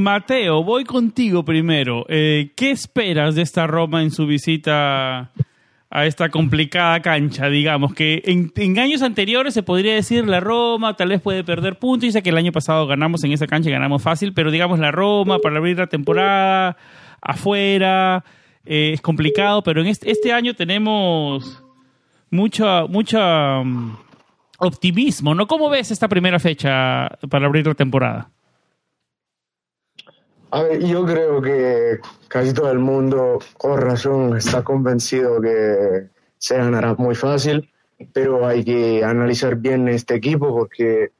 Mateo, 0.00 0.64
voy 0.64 0.84
contigo 0.84 1.44
primero. 1.44 2.06
Eh, 2.08 2.52
¿Qué 2.56 2.70
esperas 2.70 3.34
de 3.34 3.42
esta 3.42 3.66
Roma 3.66 4.02
en 4.02 4.10
su 4.10 4.26
visita 4.26 5.30
a 5.90 6.06
esta 6.06 6.30
complicada 6.30 7.00
cancha? 7.00 7.48
Digamos 7.48 7.94
que 7.94 8.22
en, 8.24 8.78
años 8.78 9.02
anteriores 9.02 9.52
se 9.52 9.62
podría 9.62 9.94
decir 9.94 10.26
la 10.26 10.40
Roma 10.40 10.96
tal 10.96 11.10
vez 11.10 11.20
puede 11.20 11.44
perder 11.44 11.78
puntos. 11.78 12.06
Dice 12.06 12.22
que 12.22 12.30
el 12.30 12.38
año 12.38 12.50
pasado 12.50 12.86
ganamos 12.86 13.22
en 13.24 13.32
esa 13.32 13.46
cancha 13.46 13.68
y 13.68 13.72
ganamos 13.72 14.02
fácil, 14.02 14.32
pero 14.32 14.50
digamos 14.50 14.78
la 14.78 14.90
Roma 14.90 15.38
para 15.38 15.58
abrir 15.58 15.78
la 15.78 15.86
temporada 15.86 16.76
afuera 17.20 18.24
eh, 18.64 18.92
es 18.94 19.00
complicado, 19.02 19.62
pero 19.62 19.82
en 19.82 19.88
este, 19.88 20.32
año 20.32 20.54
tenemos 20.54 21.62
mucho, 22.30 22.88
mucho 22.88 23.18
mm, 23.18 23.96
optimismo, 24.58 25.34
¿no? 25.34 25.46
¿Cómo 25.46 25.68
ves 25.68 25.90
esta 25.90 26.08
primera 26.08 26.38
fecha 26.38 27.08
para 27.28 27.46
abrir 27.46 27.66
la 27.66 27.74
temporada? 27.74 28.30
A 30.52 30.62
ver, 30.62 30.84
yo 30.84 31.06
creo 31.06 31.40
que 31.40 32.00
casi 32.26 32.52
todo 32.52 32.70
el 32.72 32.80
mundo, 32.80 33.38
con 33.56 33.80
razón, 33.80 34.36
está 34.36 34.64
convencido 34.64 35.40
que 35.40 36.08
se 36.38 36.56
ganará 36.56 36.94
muy 36.94 37.14
fácil, 37.14 37.70
pero 38.12 38.46
hay 38.46 38.64
que 38.64 39.04
analizar 39.04 39.56
bien 39.56 39.86
este 39.88 40.14
equipo 40.16 40.52
porque, 40.52 41.12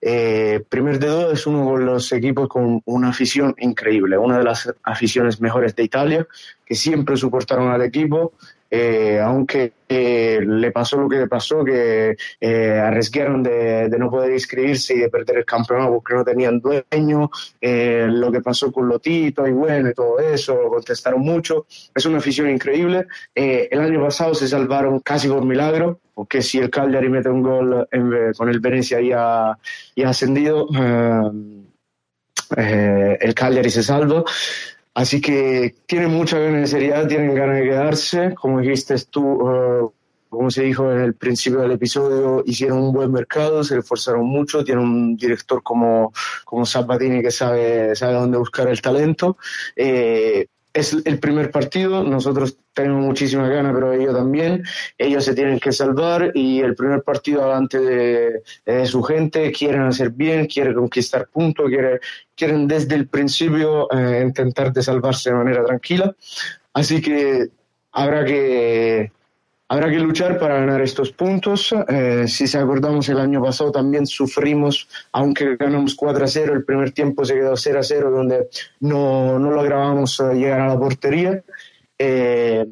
eh, 0.00 0.64
primero 0.68 0.98
de 0.98 1.06
todo, 1.06 1.32
es 1.32 1.46
uno 1.46 1.78
de 1.78 1.84
los 1.84 2.10
equipos 2.12 2.48
con 2.48 2.82
una 2.86 3.10
afición 3.10 3.54
increíble, 3.58 4.18
una 4.18 4.38
de 4.38 4.44
las 4.44 4.72
aficiones 4.82 5.40
mejores 5.40 5.76
de 5.76 5.84
Italia, 5.84 6.26
que 6.66 6.74
siempre 6.74 7.16
soportaron 7.16 7.68
al 7.68 7.82
equipo 7.82 8.32
eh, 8.76 9.20
aunque 9.20 9.72
eh, 9.88 10.40
le 10.44 10.72
pasó 10.72 10.96
lo 10.96 11.08
que 11.08 11.18
le 11.18 11.28
pasó, 11.28 11.64
que 11.64 12.16
eh, 12.40 12.80
arriesgaron 12.80 13.40
de, 13.40 13.88
no 13.96 14.10
poder 14.10 14.32
inscribirse 14.32 14.94
y 14.94 14.98
de 14.98 15.08
perder 15.08 15.38
el 15.38 15.44
campeonato 15.44 15.92
porque 15.92 16.14
no 16.14 16.24
tenían 16.24 16.58
dueño, 16.58 17.30
eh, 17.60 18.08
lo 18.10 18.32
que 18.32 18.40
pasó 18.40 18.72
con 18.72 18.88
Lotito 18.88 19.46
y 19.46 19.52
bueno 19.52 19.90
y 19.90 19.94
todo 19.94 20.18
eso, 20.18 20.58
contestaron 20.68 21.20
mucho, 21.20 21.66
es 21.94 22.04
una 22.04 22.18
afición 22.18 22.50
increíble. 22.50 23.06
el 23.32 23.80
año 23.80 24.02
pasado 24.02 24.34
se 24.34 24.48
salvaron 24.48 24.98
casi 24.98 25.28
por 25.28 25.44
milagro, 25.44 26.00
porque 26.12 26.42
si 26.42 26.58
el 26.58 26.68
Cagliari 26.68 27.08
mete 27.08 27.28
un 27.28 27.42
gol 27.42 27.88
con 28.36 28.48
el 28.48 28.58
Venecia 28.58 29.00
ya, 29.00 29.56
ya 29.94 30.08
ascendido, 30.08 30.66
el 32.56 33.34
Cagliari 33.34 33.70
se 33.70 33.84
salva. 33.84 34.24
Así 34.94 35.20
que 35.20 35.74
tienen 35.86 36.12
mucha 36.12 36.36
seriedad, 36.66 37.08
tienen 37.08 37.34
ganas 37.34 37.56
de 37.56 37.64
quedarse. 37.64 38.34
Como 38.34 38.60
dijiste 38.60 38.94
tú, 39.10 39.22
uh, 39.22 39.92
como 40.28 40.50
se 40.50 40.62
dijo 40.62 40.90
en 40.92 41.00
el 41.00 41.14
principio 41.14 41.60
del 41.60 41.72
episodio, 41.72 42.42
hicieron 42.46 42.78
un 42.78 42.92
buen 42.92 43.10
mercado, 43.10 43.64
se 43.64 43.78
esforzaron 43.78 44.26
mucho, 44.26 44.64
tiene 44.64 44.80
un 44.80 45.16
director 45.16 45.62
como, 45.62 46.12
como 46.44 46.64
Sabatini 46.64 47.22
que 47.22 47.30
sabe, 47.30 47.94
sabe 47.96 48.14
dónde 48.14 48.38
buscar 48.38 48.68
el 48.68 48.80
talento. 48.80 49.36
Eh, 49.74 50.46
es 50.74 50.92
el 51.04 51.20
primer 51.20 51.52
partido, 51.52 52.02
nosotros 52.02 52.58
tenemos 52.72 53.04
muchísima 53.04 53.48
ganas, 53.48 53.72
pero 53.72 53.92
ellos 53.92 54.12
también, 54.12 54.64
ellos 54.98 55.24
se 55.24 55.32
tienen 55.32 55.60
que 55.60 55.70
salvar 55.70 56.32
y 56.34 56.60
el 56.60 56.74
primer 56.74 57.02
partido 57.02 57.42
delante 57.42 57.78
de, 57.78 58.86
su 58.86 59.00
gente 59.04 59.52
quieren 59.52 59.82
hacer 59.82 60.10
bien, 60.10 60.46
quieren 60.46 60.74
conquistar 60.74 61.28
puntos, 61.28 61.68
quieren, 61.68 62.00
quieren 62.34 62.66
desde 62.66 62.96
el 62.96 63.06
principio 63.06 63.88
eh, 63.92 64.22
intentar 64.26 64.72
de 64.72 64.82
salvarse 64.82 65.30
de 65.30 65.36
manera 65.36 65.64
tranquila. 65.64 66.14
Así 66.72 67.00
que 67.00 67.46
habrá 67.92 68.24
que 68.24 69.12
Habrá 69.74 69.90
que 69.90 69.98
luchar 69.98 70.38
para 70.38 70.60
ganar 70.60 70.80
estos 70.82 71.10
puntos. 71.10 71.74
Eh, 71.88 72.26
si 72.28 72.46
se 72.46 72.58
acordamos, 72.58 73.08
el 73.08 73.18
año 73.18 73.42
pasado 73.42 73.72
también 73.72 74.06
sufrimos, 74.06 74.86
aunque 75.10 75.56
ganamos 75.56 75.96
4 75.96 76.24
a 76.24 76.28
0, 76.28 76.54
el 76.54 76.64
primer 76.64 76.92
tiempo 76.92 77.24
se 77.24 77.34
quedó 77.34 77.56
0 77.56 77.80
a 77.80 77.82
0, 77.82 78.10
donde 78.12 78.48
no, 78.78 79.36
no 79.36 79.50
logramos 79.50 80.20
eh, 80.20 80.34
llegar 80.34 80.60
a 80.60 80.68
la 80.68 80.78
portería. 80.78 81.42
Eh, 81.96 82.66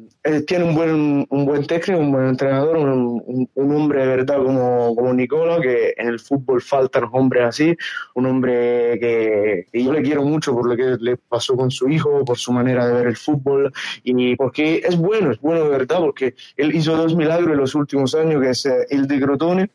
tiene 0.45 0.65
un 0.65 0.75
buen, 0.75 1.25
un 1.29 1.45
buen 1.45 1.65
técnico, 1.65 1.99
un 1.99 2.11
buen 2.11 2.27
entrenador, 2.27 2.77
un, 2.77 3.49
un, 3.53 3.75
hombre 3.75 4.01
de 4.01 4.07
verdad 4.07 4.37
como, 4.43 4.93
como 4.95 5.13
Nicola, 5.13 5.61
que 5.61 5.93
en 5.97 6.07
el 6.07 6.19
fútbol 6.19 6.61
faltan 6.61 7.05
hombres 7.11 7.45
así, 7.45 7.75
un 8.15 8.25
hombre 8.25 8.99
que, 8.99 9.67
yo 9.73 9.93
le 9.93 10.01
quiero 10.01 10.23
mucho 10.23 10.53
por 10.53 10.67
lo 10.67 10.75
que 10.75 10.97
le 10.99 11.15
pasó 11.15 11.55
con 11.55 11.71
su 11.71 11.87
hijo, 11.87 12.25
por 12.25 12.37
su 12.37 12.51
manera 12.51 12.85
de 12.85 12.93
ver 12.93 13.07
el 13.07 13.15
fútbol, 13.15 13.71
y 14.03 14.35
porque 14.35 14.81
es 14.85 14.97
bueno, 14.97 15.31
es 15.31 15.39
bueno 15.39 15.63
de 15.63 15.69
verdad, 15.69 15.99
porque 15.99 16.35
él 16.57 16.75
hizo 16.75 16.97
dos 16.97 17.15
milagros 17.15 17.51
en 17.51 17.57
los 17.57 17.75
últimos 17.75 18.15
años, 18.15 18.41
que 18.41 18.49
es 18.49 18.65
eh, 18.65 18.87
el 18.89 19.07
de 19.07 19.21
Crotone, 19.21 19.69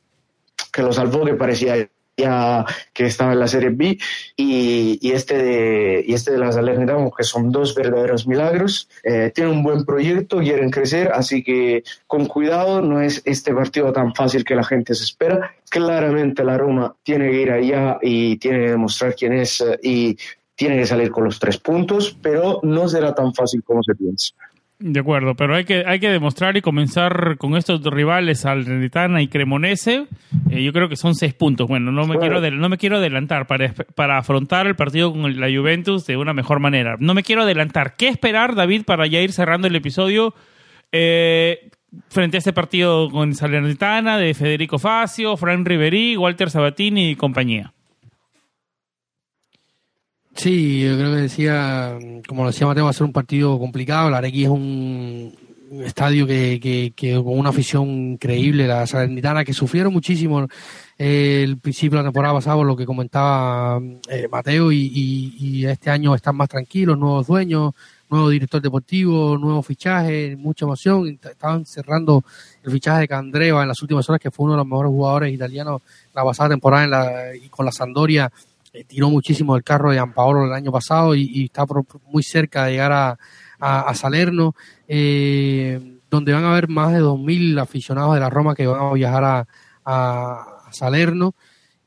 que 0.70 0.82
lo 0.82 0.92
salvó, 0.92 1.24
que 1.24 1.34
parecía 1.34 1.88
que 2.92 3.06
estaba 3.06 3.32
en 3.32 3.38
la 3.38 3.46
Serie 3.46 3.70
B 3.70 3.96
y, 4.36 4.98
y 5.00 5.12
este 5.12 5.38
de 5.38 6.04
y 6.06 6.14
este 6.14 6.32
de 6.32 6.38
la 6.38 6.50
Salernitana 6.50 7.10
que 7.16 7.22
son 7.22 7.52
dos 7.52 7.74
verdaderos 7.74 8.26
milagros. 8.26 8.88
Eh, 9.04 9.30
tienen 9.34 9.54
un 9.54 9.62
buen 9.62 9.84
proyecto 9.84 10.38
quieren 10.38 10.70
crecer 10.70 11.10
así 11.14 11.42
que 11.42 11.84
con 12.06 12.26
cuidado 12.26 12.82
no 12.82 13.00
es 13.00 13.22
este 13.24 13.54
partido 13.54 13.92
tan 13.92 14.14
fácil 14.14 14.44
que 14.44 14.56
la 14.56 14.64
gente 14.64 14.94
se 14.94 15.04
espera. 15.04 15.54
Claramente 15.70 16.42
la 16.42 16.58
Roma 16.58 16.94
tiene 17.02 17.30
que 17.30 17.42
ir 17.42 17.50
allá 17.52 17.98
y 18.02 18.36
tiene 18.38 18.60
que 18.60 18.70
demostrar 18.70 19.14
quién 19.14 19.34
es 19.34 19.60
eh, 19.60 19.78
y 19.82 20.18
tiene 20.56 20.76
que 20.76 20.86
salir 20.86 21.10
con 21.10 21.24
los 21.24 21.38
tres 21.38 21.58
puntos 21.58 22.16
pero 22.20 22.58
no 22.64 22.88
será 22.88 23.14
tan 23.14 23.32
fácil 23.32 23.62
como 23.62 23.80
se 23.84 23.94
piensa 23.94 24.34
de 24.80 25.00
acuerdo, 25.00 25.34
pero 25.34 25.56
hay 25.56 25.64
que, 25.64 25.82
hay 25.86 25.98
que 25.98 26.08
demostrar 26.08 26.56
y 26.56 26.60
comenzar 26.62 27.36
con 27.38 27.56
estos 27.56 27.82
rivales, 27.82 28.40
Salernitana 28.40 29.20
y 29.20 29.28
Cremonese. 29.28 30.06
Eh, 30.50 30.62
yo 30.62 30.72
creo 30.72 30.88
que 30.88 30.96
son 30.96 31.16
seis 31.16 31.34
puntos. 31.34 31.66
Bueno, 31.66 31.90
no 31.90 32.06
me, 32.06 32.16
quiero, 32.16 32.40
no 32.52 32.68
me 32.68 32.78
quiero 32.78 32.98
adelantar 32.98 33.48
para, 33.48 33.72
para 33.94 34.18
afrontar 34.18 34.68
el 34.68 34.76
partido 34.76 35.12
con 35.12 35.40
la 35.40 35.48
Juventus 35.48 36.06
de 36.06 36.16
una 36.16 36.32
mejor 36.32 36.60
manera. 36.60 36.96
No 37.00 37.14
me 37.14 37.24
quiero 37.24 37.42
adelantar. 37.42 37.96
¿Qué 37.96 38.06
esperar, 38.06 38.54
David, 38.54 38.84
para 38.84 39.06
ya 39.08 39.20
ir 39.20 39.32
cerrando 39.32 39.66
el 39.66 39.74
episodio 39.74 40.34
eh, 40.92 41.70
frente 42.08 42.36
a 42.36 42.38
este 42.38 42.52
partido 42.52 43.10
con 43.10 43.34
Salernitana 43.34 44.16
de 44.16 44.32
Federico 44.34 44.78
Facio, 44.78 45.36
Fran 45.36 45.64
Riveri, 45.64 46.16
Walter 46.16 46.50
Sabatini 46.50 47.10
y 47.10 47.16
compañía? 47.16 47.72
Sí, 50.38 50.82
yo 50.82 50.96
creo 50.96 51.10
que 51.10 51.22
decía, 51.22 51.98
como 52.28 52.44
lo 52.44 52.50
decía 52.50 52.64
Mateo, 52.64 52.84
va 52.84 52.90
a 52.90 52.92
ser 52.92 53.06
un 53.06 53.12
partido 53.12 53.58
complicado. 53.58 54.08
La 54.08 54.18
Arequi 54.18 54.44
es 54.44 54.48
un 54.48 55.34
estadio 55.82 56.28
que, 56.28 56.92
que, 56.94 57.14
con 57.16 57.36
una 57.36 57.50
afición 57.50 58.12
increíble, 58.12 58.68
la 58.68 58.86
Salernitana, 58.86 59.44
que 59.44 59.52
sufrieron 59.52 59.92
muchísimo 59.92 60.46
eh, 60.96 61.42
el 61.42 61.58
principio 61.58 61.98
de 61.98 62.04
la 62.04 62.08
temporada 62.10 62.34
pasada, 62.34 62.62
lo 62.62 62.76
que 62.76 62.86
comentaba 62.86 63.80
eh, 64.08 64.28
Mateo, 64.30 64.70
y, 64.70 65.66
este 65.66 65.90
año 65.90 66.14
están 66.14 66.36
más 66.36 66.48
tranquilos, 66.48 66.96
nuevos 66.96 67.26
dueños, 67.26 67.74
nuevo 68.08 68.28
director 68.30 68.62
deportivo, 68.62 69.36
nuevos 69.36 69.66
fichajes, 69.66 70.38
mucha 70.38 70.66
emoción. 70.66 71.18
Estaban 71.20 71.66
cerrando 71.66 72.22
el 72.62 72.70
fichaje 72.70 73.00
de 73.00 73.08
Candreva 73.08 73.62
en 73.62 73.68
las 73.68 73.82
últimas 73.82 74.08
horas, 74.08 74.20
que 74.20 74.30
fue 74.30 74.44
uno 74.44 74.52
de 74.52 74.58
los 74.58 74.66
mejores 74.66 74.90
jugadores 74.90 75.34
italianos 75.34 75.82
la 76.14 76.22
pasada 76.22 76.50
temporada 76.50 76.84
en 76.84 76.90
la, 76.90 77.34
y 77.34 77.48
con 77.48 77.66
la 77.66 77.72
Sandoria 77.72 78.30
tiró 78.86 79.10
muchísimo 79.10 79.56
el 79.56 79.64
carro 79.64 79.90
de 79.90 79.98
Ampaolo 79.98 80.44
el 80.44 80.52
año 80.52 80.72
pasado 80.72 81.14
y, 81.14 81.44
está 81.44 81.64
muy 82.06 82.22
cerca 82.22 82.64
de 82.64 82.72
llegar 82.72 82.92
a, 83.60 83.94
Salerno, 83.94 84.54
eh, 84.86 85.98
donde 86.08 86.32
van 86.32 86.44
a 86.44 86.52
haber 86.52 86.68
más 86.68 86.92
de 86.92 87.00
2.000 87.00 87.60
aficionados 87.60 88.14
de 88.14 88.20
la 88.20 88.30
Roma 88.30 88.54
que 88.54 88.66
van 88.66 88.80
a 88.80 88.92
viajar 88.92 89.24
a, 89.24 89.46
a 89.84 90.72
Salerno. 90.72 91.34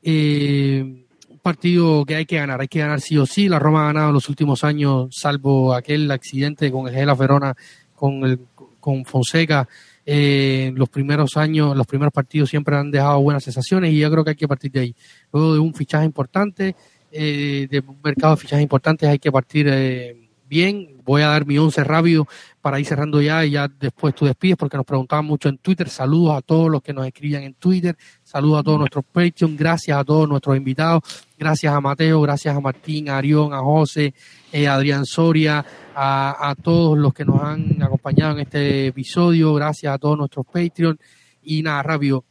Eh, 0.02 1.06
un 1.28 1.38
partido 1.38 2.04
que 2.04 2.16
hay 2.16 2.26
que 2.26 2.36
ganar, 2.36 2.60
hay 2.60 2.68
que 2.68 2.80
ganar 2.80 3.00
sí 3.00 3.16
o 3.16 3.26
sí. 3.26 3.48
La 3.48 3.58
Roma 3.58 3.84
ha 3.84 3.86
ganado 3.86 4.08
en 4.08 4.14
los 4.14 4.28
últimos 4.28 4.64
años, 4.64 5.08
salvo 5.16 5.74
aquel 5.74 6.10
accidente 6.10 6.70
con 6.70 6.88
el 6.88 6.94
Gela 6.94 7.14
Verona, 7.14 7.54
con, 7.94 8.24
el, 8.24 8.40
con 8.80 9.04
Fonseca. 9.04 9.68
Eh, 10.04 10.72
los 10.74 10.88
primeros 10.88 11.36
años, 11.36 11.76
los 11.76 11.86
primeros 11.86 12.12
partidos 12.12 12.50
siempre 12.50 12.76
han 12.76 12.90
dejado 12.90 13.20
buenas 13.20 13.44
sensaciones 13.44 13.92
y 13.92 13.98
yo 13.98 14.10
creo 14.10 14.24
que 14.24 14.30
hay 14.30 14.36
que 14.36 14.48
partir 14.48 14.72
de 14.72 14.80
ahí. 14.80 14.96
Luego 15.32 15.54
de 15.54 15.60
un 15.60 15.74
fichaje 15.74 16.04
importante, 16.04 16.74
eh, 17.10 17.68
de 17.70 17.80
un 17.80 17.98
mercado 18.02 18.34
de 18.34 18.40
fichajes 18.40 18.62
importantes, 18.62 19.08
hay 19.08 19.18
que 19.18 19.30
partir 19.30 19.68
eh, 19.70 20.28
bien. 20.52 21.00
Voy 21.04 21.22
a 21.22 21.28
dar 21.28 21.46
mi 21.46 21.58
once 21.58 21.82
rápido 21.82 22.28
para 22.60 22.78
ir 22.78 22.86
cerrando 22.86 23.20
ya 23.20 23.44
y 23.44 23.52
ya 23.52 23.68
después 23.68 24.14
tú 24.14 24.26
despides 24.26 24.56
porque 24.56 24.76
nos 24.76 24.86
preguntaban 24.86 25.24
mucho 25.24 25.48
en 25.48 25.58
Twitter. 25.58 25.88
Saludos 25.88 26.36
a 26.36 26.42
todos 26.42 26.70
los 26.70 26.82
que 26.82 26.92
nos 26.92 27.06
escribían 27.06 27.42
en 27.42 27.54
Twitter. 27.54 27.96
Saludos 28.22 28.60
a 28.60 28.62
todos 28.62 28.78
nuestros 28.78 29.04
Patreon. 29.04 29.56
Gracias 29.56 29.98
a 29.98 30.04
todos 30.04 30.28
nuestros 30.28 30.56
invitados. 30.56 31.02
Gracias 31.38 31.72
a 31.72 31.80
Mateo, 31.80 32.20
gracias 32.20 32.54
a 32.54 32.60
Martín, 32.60 33.08
a 33.08 33.16
Arión, 33.16 33.52
a 33.52 33.58
José, 33.60 34.14
eh, 34.52 34.68
a 34.68 34.74
Adrián 34.74 35.04
Soria, 35.04 35.64
a, 35.94 36.54
todos 36.62 36.98
los 36.98 37.12
que 37.12 37.24
nos 37.24 37.42
han 37.42 37.82
acompañado 37.82 38.32
en 38.32 38.40
este 38.40 38.86
episodio. 38.88 39.54
Gracias 39.54 39.94
a 39.94 39.98
todos 39.98 40.18
nuestros 40.18 40.46
Patreon. 40.46 40.98
Y 41.42 41.62
nada, 41.62 41.82
rápido. 41.82 42.24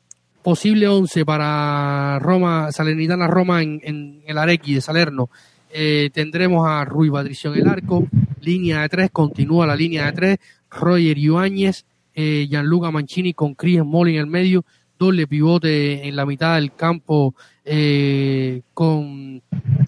Posible 0.44 0.88
once 0.88 1.24
para 1.24 2.18
Roma, 2.20 2.72
Salernitana 2.72 3.28
Roma 3.28 3.62
en, 3.62 4.24
el 4.26 4.38
Arequi 4.38 4.76
de 4.76 4.82
Salerno. 4.82 5.30
Eh, 5.72 6.10
tendremos 6.14 6.68
a 6.68 6.84
Rui 6.84 7.10
Patricio 7.10 7.54
en 7.54 7.62
el 7.62 7.68
arco, 7.68 8.08
línea 8.42 8.82
de 8.82 8.90
tres, 8.90 9.12
continúa 9.12 9.66
la 9.66 9.76
línea 9.76 10.08
de 10.08 10.12
tres, 10.12 10.38
Roger 10.70 11.18
Ibañez, 11.18 11.86
eh, 12.14 12.48
Gianluca 12.50 12.92
Mancini 12.92 13.34
con 13.34 13.54
Chris 13.54 13.84
Molly 13.84 14.16
en 14.16 14.22
el 14.22 14.28
medio, 14.28 14.66
doble 15.02 15.26
pivote 15.26 16.07
en 16.07 16.15
la 16.15 16.28
mitad 16.28 16.56
del 16.56 16.76
campo 16.76 17.34
eh, 17.65 18.61
con 18.72 19.41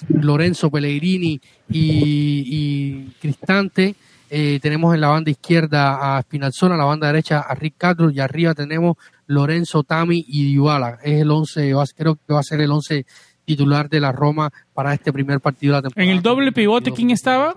Lorenzo 0.10 0.72
Pellegrini 0.72 1.40
y, 1.70 3.10
Cristante. 3.22 3.94
Eh, 4.32 4.58
tenemos 4.60 4.96
en 4.96 5.02
la 5.02 5.10
banda 5.10 5.30
izquierda 5.30 6.18
a 6.18 6.22
Spinalzona, 6.24 6.76
la 6.76 6.86
banda 6.86 7.06
derecha 7.06 7.42
a 7.42 7.54
Rick 7.54 7.76
Castro 7.78 8.10
y 8.10 8.20
arriba 8.20 8.56
tenemos 8.56 8.98
Lorenzo 9.28 9.84
Tami 9.84 10.26
y 10.28 10.46
Dybala. 10.46 10.98
Es 11.04 11.22
el 11.22 11.30
11, 11.30 11.74
creo 11.96 12.16
que 12.16 12.34
va 12.34 12.40
a 12.40 12.44
ser 12.44 12.62
el 12.62 12.72
11 12.72 13.06
titular 13.46 13.88
de 13.90 14.00
la 14.00 14.12
Roma 14.12 14.52
para 14.74 14.96
este 14.96 15.14
primer 15.14 15.40
partido 15.42 15.74
de 15.74 15.78
la 15.78 15.82
temporada. 15.84 16.12
¿En 16.12 16.18
el 16.18 16.24
doble 16.24 16.52
pivote 16.52 16.92
quién 16.92 17.12
estaba? 17.12 17.56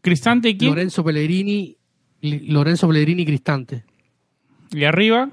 ¿Cristante 0.00 0.50
y 0.50 0.56
quién? 0.56 0.70
Lorenzo 0.70 1.02
Pellegrini, 1.02 1.76
Lorenzo 2.20 2.86
Pellegrini 2.86 3.22
y 3.22 3.26
Cristante. 3.26 3.82
¿Y 4.70 4.84
arriba? 4.84 5.32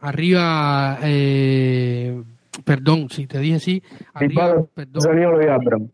Arriba, 0.00 0.98
eh, 1.02 2.22
perdón, 2.64 3.08
si 3.10 3.26
te 3.26 3.38
dije 3.38 3.58
sí. 3.60 3.82
Arriba, 4.14 4.64
perdón. 4.74 5.02
Saniolo 5.02 5.42
y 5.42 5.46
Abraham. 5.48 5.88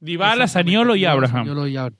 Dybala, 0.00 0.48
Saniolo 0.48 0.96
y 0.96 1.04
Abraham. 1.04 1.94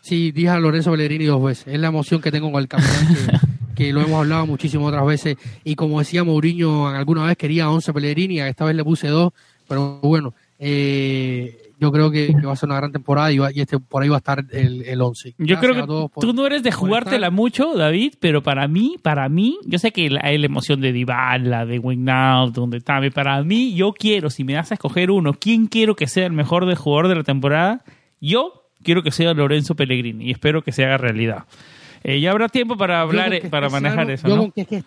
Sí, 0.00 0.32
dije 0.32 0.48
a 0.48 0.58
Lorenzo 0.58 0.90
Pellegrini 0.90 1.26
dos 1.26 1.42
veces. 1.42 1.74
Es 1.74 1.80
la 1.80 1.88
emoción 1.88 2.20
que 2.20 2.30
tengo 2.30 2.50
con 2.50 2.60
el 2.60 2.68
campeón 2.68 2.90
que 3.80 3.92
lo 3.92 4.00
hemos 4.02 4.20
hablado 4.20 4.46
muchísimas 4.46 4.88
otras 4.88 5.06
veces. 5.06 5.36
Y 5.64 5.74
como 5.74 5.98
decía 5.98 6.24
Mourinho, 6.24 6.88
alguna 6.88 7.24
vez 7.24 7.36
quería 7.36 7.70
11 7.70 7.92
Pellegrini, 7.92 8.40
esta 8.40 8.64
vez 8.66 8.74
le 8.74 8.84
puse 8.84 9.08
dos, 9.08 9.32
pero 9.66 10.00
bueno, 10.02 10.34
eh, 10.58 11.69
yo 11.80 11.90
creo 11.90 12.10
que, 12.10 12.30
va 12.46 12.52
a 12.52 12.56
ser 12.56 12.68
una 12.68 12.76
gran 12.76 12.92
temporada 12.92 13.32
y, 13.32 13.40
este 13.58 13.78
por 13.78 14.02
ahí 14.02 14.08
va 14.10 14.16
a 14.16 14.18
estar 14.18 14.44
el, 14.50 14.82
el 14.82 15.00
11. 15.00 15.34
Yo 15.38 15.58
creo 15.58 15.74
que 15.74 16.20
tú 16.20 16.32
no 16.34 16.46
eres 16.46 16.62
de 16.62 16.72
jugártela 16.72 17.30
mucho, 17.30 17.74
David, 17.74 18.14
pero 18.20 18.42
para 18.42 18.68
mí, 18.68 18.96
para 19.02 19.28
mí, 19.30 19.58
yo 19.64 19.78
sé 19.78 19.90
que 19.90 20.10
hay 20.22 20.36
la 20.36 20.46
emoción 20.46 20.82
de 20.82 20.92
Dybala, 20.92 21.64
de 21.64 21.78
Wijnaldum, 21.78 22.52
donde 22.52 22.80
Tame, 22.80 23.10
para 23.10 23.42
mí, 23.42 23.74
yo 23.74 23.94
quiero, 23.94 24.28
si 24.28 24.44
me 24.44 24.52
das 24.52 24.70
a 24.72 24.74
escoger 24.74 25.10
uno, 25.10 25.32
¿quién 25.32 25.66
quiero 25.66 25.96
que 25.96 26.06
sea 26.06 26.26
el 26.26 26.32
mejor 26.32 26.66
de 26.66 26.76
jugador 26.76 27.08
de 27.08 27.14
la 27.14 27.24
temporada? 27.24 27.82
Yo 28.20 28.68
quiero 28.82 29.02
que 29.02 29.10
sea 29.10 29.32
Lorenzo 29.32 29.74
Pellegrini 29.74 30.26
y 30.26 30.30
espero 30.32 30.62
que 30.62 30.72
se 30.72 30.84
haga 30.84 30.98
realidad. 30.98 31.44
Eh, 32.02 32.20
ya 32.20 32.30
habrá 32.30 32.48
tiempo 32.48 32.76
para 32.76 33.00
hablar, 33.00 33.32
eh, 33.32 33.42
para 33.48 33.70
manejar 33.70 34.10
eso. 34.10 34.28
con, 34.28 34.52
que, 34.52 34.82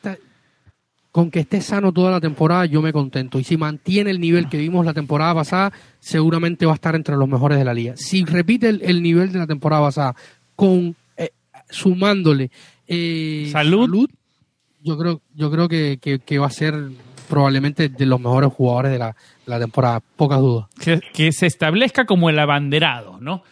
con 1.14 1.30
que 1.30 1.42
esté 1.42 1.62
sano 1.62 1.94
toda 1.94 2.10
la 2.10 2.20
temporada, 2.20 2.66
yo 2.66 2.82
me 2.82 2.92
contento. 2.92 3.38
Y 3.40 3.44
si 3.44 3.56
mantiene 3.56 4.10
el 4.10 4.20
nivel 4.20 4.50
que 4.50 4.58
vimos 4.58 4.84
la 4.84 4.96
temporada 4.96 5.36
pasada, 5.36 5.72
seguramente 6.00 6.66
va 6.66 6.72
a 6.72 6.76
estar 6.76 6.96
entre 6.96 7.16
los 7.16 7.30
mejores 7.30 7.60
de 7.60 7.64
la 7.66 7.74
liga. 7.74 7.94
Si 7.96 8.26
repite 8.26 8.68
el, 8.70 9.04
nivel 9.04 9.32
de 9.32 9.38
la 9.38 9.46
temporada 9.46 9.84
pasada, 9.84 10.16
con 10.56 10.96
eh, 11.16 11.30
sumándole 11.70 12.50
Eh, 12.88 13.48
¿Salud? 13.52 14.10
Yo 14.82 14.98
creo, 14.98 15.22
yo 15.36 15.52
creo 15.52 15.70
que, 15.70 16.00
que- 16.02 16.18
que 16.20 16.40
va 16.40 16.48
a 16.48 16.50
ser 16.50 16.74
probablemente 17.30 17.90
de 17.90 18.06
los 18.08 18.20
mejores 18.20 18.52
jugadores 18.52 18.92
de 18.92 18.98
la, 19.00 19.16
la 19.46 19.60
temporada, 19.60 20.02
pocas 20.18 20.40
dudas. 20.40 20.66
que, 20.84 21.00
que 21.14 21.32
se 21.32 21.46
establezca 21.46 22.06
como 22.06 22.30
el 22.32 22.40
abanderado, 22.40 23.20
¿no? 23.22 23.44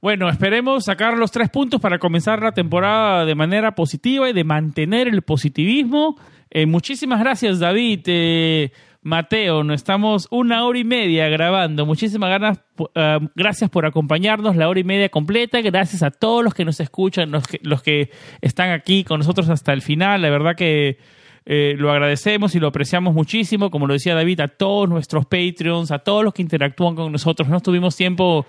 Bueno, 0.00 0.28
esperemos 0.28 0.84
sacar 0.84 1.18
los 1.18 1.30
tres 1.32 1.50
puntos 1.50 1.80
para 1.80 1.98
comenzar 1.98 2.40
la 2.42 2.52
temporada 2.52 3.24
de 3.24 3.34
manera 3.34 3.74
positiva 3.74 4.30
y 4.30 4.32
de 4.32 4.44
mantener 4.44 5.08
el 5.08 5.22
positivismo. 5.22 6.16
Eh, 6.54 6.66
muchísimas 6.66 7.18
gracias, 7.18 7.60
David. 7.60 8.00
Eh, 8.04 8.72
Mateo, 9.00 9.64
nos 9.64 9.76
estamos 9.76 10.28
una 10.30 10.66
hora 10.66 10.78
y 10.78 10.84
media 10.84 11.26
grabando. 11.30 11.86
Muchísimas 11.86 12.28
ganas, 12.28 12.60
ah, 12.94 13.20
gracias 13.34 13.70
por 13.70 13.86
acompañarnos 13.86 14.54
la 14.54 14.68
hora 14.68 14.78
y 14.78 14.84
media 14.84 15.08
completa. 15.08 15.62
Gracias 15.62 16.02
a 16.02 16.10
todos 16.10 16.44
los 16.44 16.52
que 16.52 16.66
nos 16.66 16.78
escuchan, 16.78 17.30
los 17.30 17.46
que, 17.46 17.58
los 17.62 17.82
que 17.82 18.10
están 18.42 18.70
aquí 18.70 19.02
con 19.02 19.20
nosotros 19.20 19.48
hasta 19.48 19.72
el 19.72 19.80
final. 19.80 20.20
La 20.20 20.28
verdad 20.28 20.54
que 20.54 20.98
eh, 21.46 21.74
lo 21.78 21.90
agradecemos 21.90 22.54
y 22.54 22.60
lo 22.60 22.68
apreciamos 22.68 23.14
muchísimo. 23.14 23.70
Como 23.70 23.86
lo 23.86 23.94
decía 23.94 24.14
David, 24.14 24.40
a 24.40 24.48
todos 24.48 24.90
nuestros 24.90 25.24
Patreons, 25.24 25.90
a 25.90 26.00
todos 26.00 26.22
los 26.22 26.34
que 26.34 26.42
interactúan 26.42 26.94
con 26.94 27.10
nosotros. 27.10 27.48
No 27.48 27.60
tuvimos 27.60 27.96
tiempo 27.96 28.44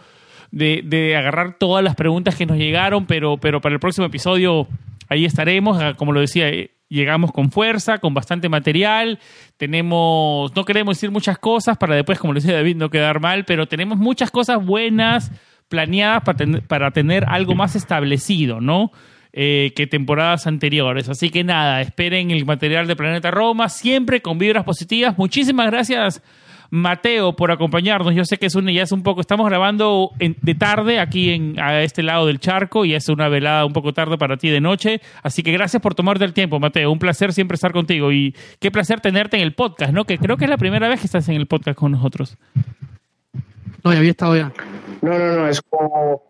de, 0.51 0.81
de 0.83 1.15
agarrar 1.15 1.57
todas 1.57 1.85
las 1.85 1.95
preguntas 1.95 2.35
que 2.35 2.45
nos 2.45 2.57
llegaron, 2.57 3.05
pero, 3.05 3.37
pero 3.37 3.61
para 3.61 3.75
el 3.75 3.79
próximo 3.79 4.07
episodio 4.07 4.67
ahí 5.07 5.23
estaremos. 5.23 5.81
Ah, 5.81 5.93
Como 5.95 6.11
lo 6.11 6.19
decía, 6.19 6.49
eh, 6.49 6.71
llegamos 6.89 7.31
con 7.31 7.51
fuerza, 7.51 7.97
con 7.97 8.13
bastante 8.13 8.49
material. 8.49 9.19
Tenemos, 9.57 10.55
no 10.55 10.65
queremos 10.65 10.97
decir 10.97 11.11
muchas 11.11 11.37
cosas 11.37 11.77
para 11.77 11.95
después, 11.95 12.19
como 12.19 12.33
lo 12.33 12.39
decía 12.39 12.55
David, 12.55 12.75
no 12.75 12.89
quedar 12.89 13.19
mal, 13.19 13.45
pero 13.45 13.67
tenemos 13.67 13.97
muchas 13.97 14.29
cosas 14.31 14.63
buenas 14.63 15.31
planeadas 15.69 16.23
para, 16.23 16.37
ten- 16.37 16.61
para 16.67 16.91
tener 16.91 17.25
algo 17.27 17.55
más 17.55 17.75
establecido, 17.75 18.61
¿no? 18.61 18.91
Eh, 19.35 19.73
que 19.75 19.87
temporadas 19.87 20.45
anteriores. 20.45 21.09
Así 21.09 21.31
que 21.31 21.43
nada, 21.43 21.81
esperen 21.81 22.29
el 22.29 22.45
material 22.45 22.85
de 22.85 22.95
Planeta 22.95 23.31
Roma, 23.31 23.67
siempre 23.69 24.21
con 24.21 24.37
vibras 24.37 24.63
positivas. 24.63 25.17
Muchísimas 25.17 25.71
gracias, 25.71 26.21
Mateo, 26.75 27.35
por 27.35 27.51
acompañarnos. 27.51 28.15
Yo 28.15 28.25
sé 28.25 28.37
que 28.37 28.47
es 28.47 28.55
un, 28.55 28.67
ya 28.67 28.81
es 28.81 28.91
un 28.91 29.03
poco, 29.03 29.21
estamos 29.21 29.47
grabando 29.47 30.09
en- 30.17 30.35
de 30.41 30.55
tarde 30.55 30.99
aquí 30.99 31.29
en, 31.29 31.59
a 31.59 31.81
este 31.83 32.01
lado 32.01 32.25
del 32.25 32.39
charco 32.39 32.83
y 32.83 32.95
es 32.95 33.09
una 33.09 33.29
velada 33.29 33.63
un 33.63 33.73
poco 33.73 33.93
tarde 33.93 34.17
para 34.17 34.37
ti 34.37 34.49
de 34.49 34.59
noche. 34.59 34.99
Así 35.21 35.43
que 35.43 35.51
gracias 35.51 35.83
por 35.83 35.93
tomarte 35.93 36.25
el 36.25 36.33
tiempo, 36.33 36.59
Mateo. 36.59 36.91
Un 36.91 36.97
placer 36.97 37.31
siempre 37.31 37.53
estar 37.55 37.73
contigo 37.73 38.11
y 38.11 38.35
qué 38.59 38.71
placer 38.71 39.01
tenerte 39.01 39.37
en 39.37 39.43
el 39.43 39.53
podcast, 39.53 39.93
¿no? 39.93 40.05
Que 40.05 40.17
creo 40.17 40.35
que 40.35 40.45
es 40.45 40.49
la 40.49 40.57
primera 40.57 40.87
vez 40.89 40.99
que 40.99 41.05
estás 41.05 41.29
en 41.29 41.35
el 41.35 41.45
podcast 41.45 41.77
con 41.77 41.91
nosotros. 41.91 42.37
No, 43.83 43.91
ya 43.93 43.99
había 43.99 44.09
estado 44.11 44.35
ya. 44.35 44.51
No, 45.03 45.11
no, 45.19 45.35
no, 45.35 45.47
es 45.47 45.61
como... 45.61 46.23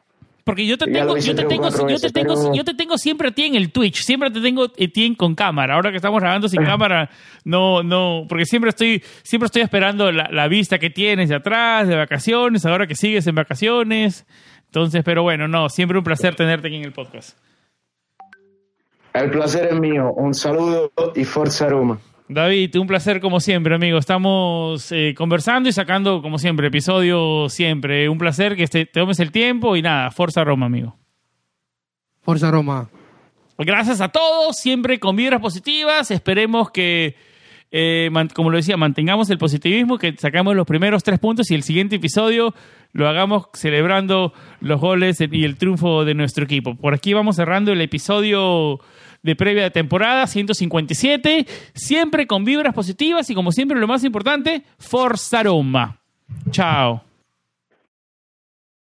Porque 0.45 0.65
yo 0.67 0.77
te 0.77 0.85
tengo, 0.85 1.15
yo 1.17 1.35
te 1.35 1.45
tengo, 1.45 1.69
yo 1.87 1.97
te 1.99 2.09
tengo, 2.09 2.53
yo 2.53 2.63
te 2.65 2.73
tengo 2.73 2.97
siempre 2.97 3.29
a 3.29 3.31
ti 3.31 3.43
en 3.43 3.55
el 3.55 3.71
Twitch, 3.71 4.01
siempre 4.03 4.29
te 4.29 4.41
tengo 4.41 4.65
a 4.65 4.67
ti 4.73 5.05
en- 5.05 5.15
con 5.15 5.35
cámara. 5.35 5.75
Ahora 5.75 5.89
que 5.91 5.95
estamos 5.95 6.19
grabando 6.19 6.49
sin 6.49 6.63
cámara, 6.65 7.09
no, 7.45 7.81
no, 7.81 8.25
porque 8.27 8.45
siempre 8.45 8.69
estoy, 8.69 9.01
siempre 9.23 9.45
estoy 9.45 9.61
esperando 9.61 10.11
la, 10.11 10.27
la 10.31 10.49
vista 10.49 10.79
que 10.79 10.89
tienes 10.89 11.29
de 11.29 11.35
atrás, 11.35 11.87
de 11.87 11.95
vacaciones, 11.95 12.65
ahora 12.65 12.87
que 12.87 12.95
sigues 12.95 13.25
en 13.27 13.35
vacaciones. 13.35 14.25
Entonces, 14.65 15.01
pero 15.05 15.23
bueno, 15.23 15.47
no, 15.47 15.69
siempre 15.69 15.97
un 15.97 16.03
placer 16.03 16.35
tenerte 16.35 16.67
aquí 16.67 16.75
en 16.75 16.83
el 16.83 16.91
podcast. 16.91 17.37
El 19.13 19.29
placer 19.29 19.69
es 19.71 19.79
mío. 19.79 20.11
Un 20.15 20.33
saludo 20.33 20.91
y 21.15 21.23
Forza 21.23 21.69
Roma. 21.69 21.99
David, 22.29 22.75
un 22.77 22.87
placer 22.87 23.19
como 23.19 23.39
siempre, 23.39 23.75
amigo. 23.75 23.97
Estamos 23.97 24.91
eh, 24.91 25.13
conversando 25.15 25.69
y 25.69 25.73
sacando, 25.73 26.21
como 26.21 26.37
siempre, 26.37 26.67
episodio 26.67 27.49
siempre. 27.49 28.07
Un 28.09 28.17
placer 28.17 28.55
que 28.55 28.63
este- 28.63 28.85
te 28.85 28.99
tomes 29.01 29.19
el 29.19 29.31
tiempo 29.31 29.75
y 29.75 29.81
nada, 29.81 30.09
Forza 30.11 30.43
Roma, 30.43 30.65
amigo. 30.67 30.95
Forza 32.21 32.49
Roma. 32.49 32.89
Gracias 33.57 34.01
a 34.01 34.09
todos, 34.09 34.55
siempre 34.57 34.99
con 34.99 35.15
vibras 35.15 35.41
positivas. 35.41 36.09
Esperemos 36.11 36.71
que, 36.71 37.15
eh, 37.71 38.09
como 38.33 38.49
lo 38.49 38.57
decía, 38.57 38.77
mantengamos 38.77 39.29
el 39.29 39.37
positivismo, 39.37 39.97
que 39.97 40.15
sacamos 40.17 40.55
los 40.55 40.65
primeros 40.65 41.03
tres 41.03 41.19
puntos 41.19 41.51
y 41.51 41.55
el 41.55 41.63
siguiente 41.63 41.97
episodio 41.97 42.53
lo 42.93 43.07
hagamos 43.07 43.47
celebrando 43.53 44.33
los 44.61 44.79
goles 44.79 45.19
y 45.19 45.43
el 45.43 45.57
triunfo 45.57 46.05
de 46.05 46.13
nuestro 46.13 46.45
equipo. 46.45 46.75
Por 46.75 46.93
aquí 46.93 47.13
vamos 47.13 47.35
cerrando 47.35 47.71
el 47.73 47.81
episodio 47.81 48.79
de 49.23 49.35
previa 49.35 49.63
de 49.63 49.71
temporada 49.71 50.27
157, 50.27 51.47
siempre 51.73 52.27
con 52.27 52.45
vibras 52.45 52.73
positivas 52.73 53.29
y 53.29 53.33
como 53.33 53.51
siempre 53.51 53.79
lo 53.79 53.87
más 53.87 54.03
importante, 54.03 54.63
Forza 54.77 55.43
Roma. 55.43 55.97
Chao. 56.51 57.01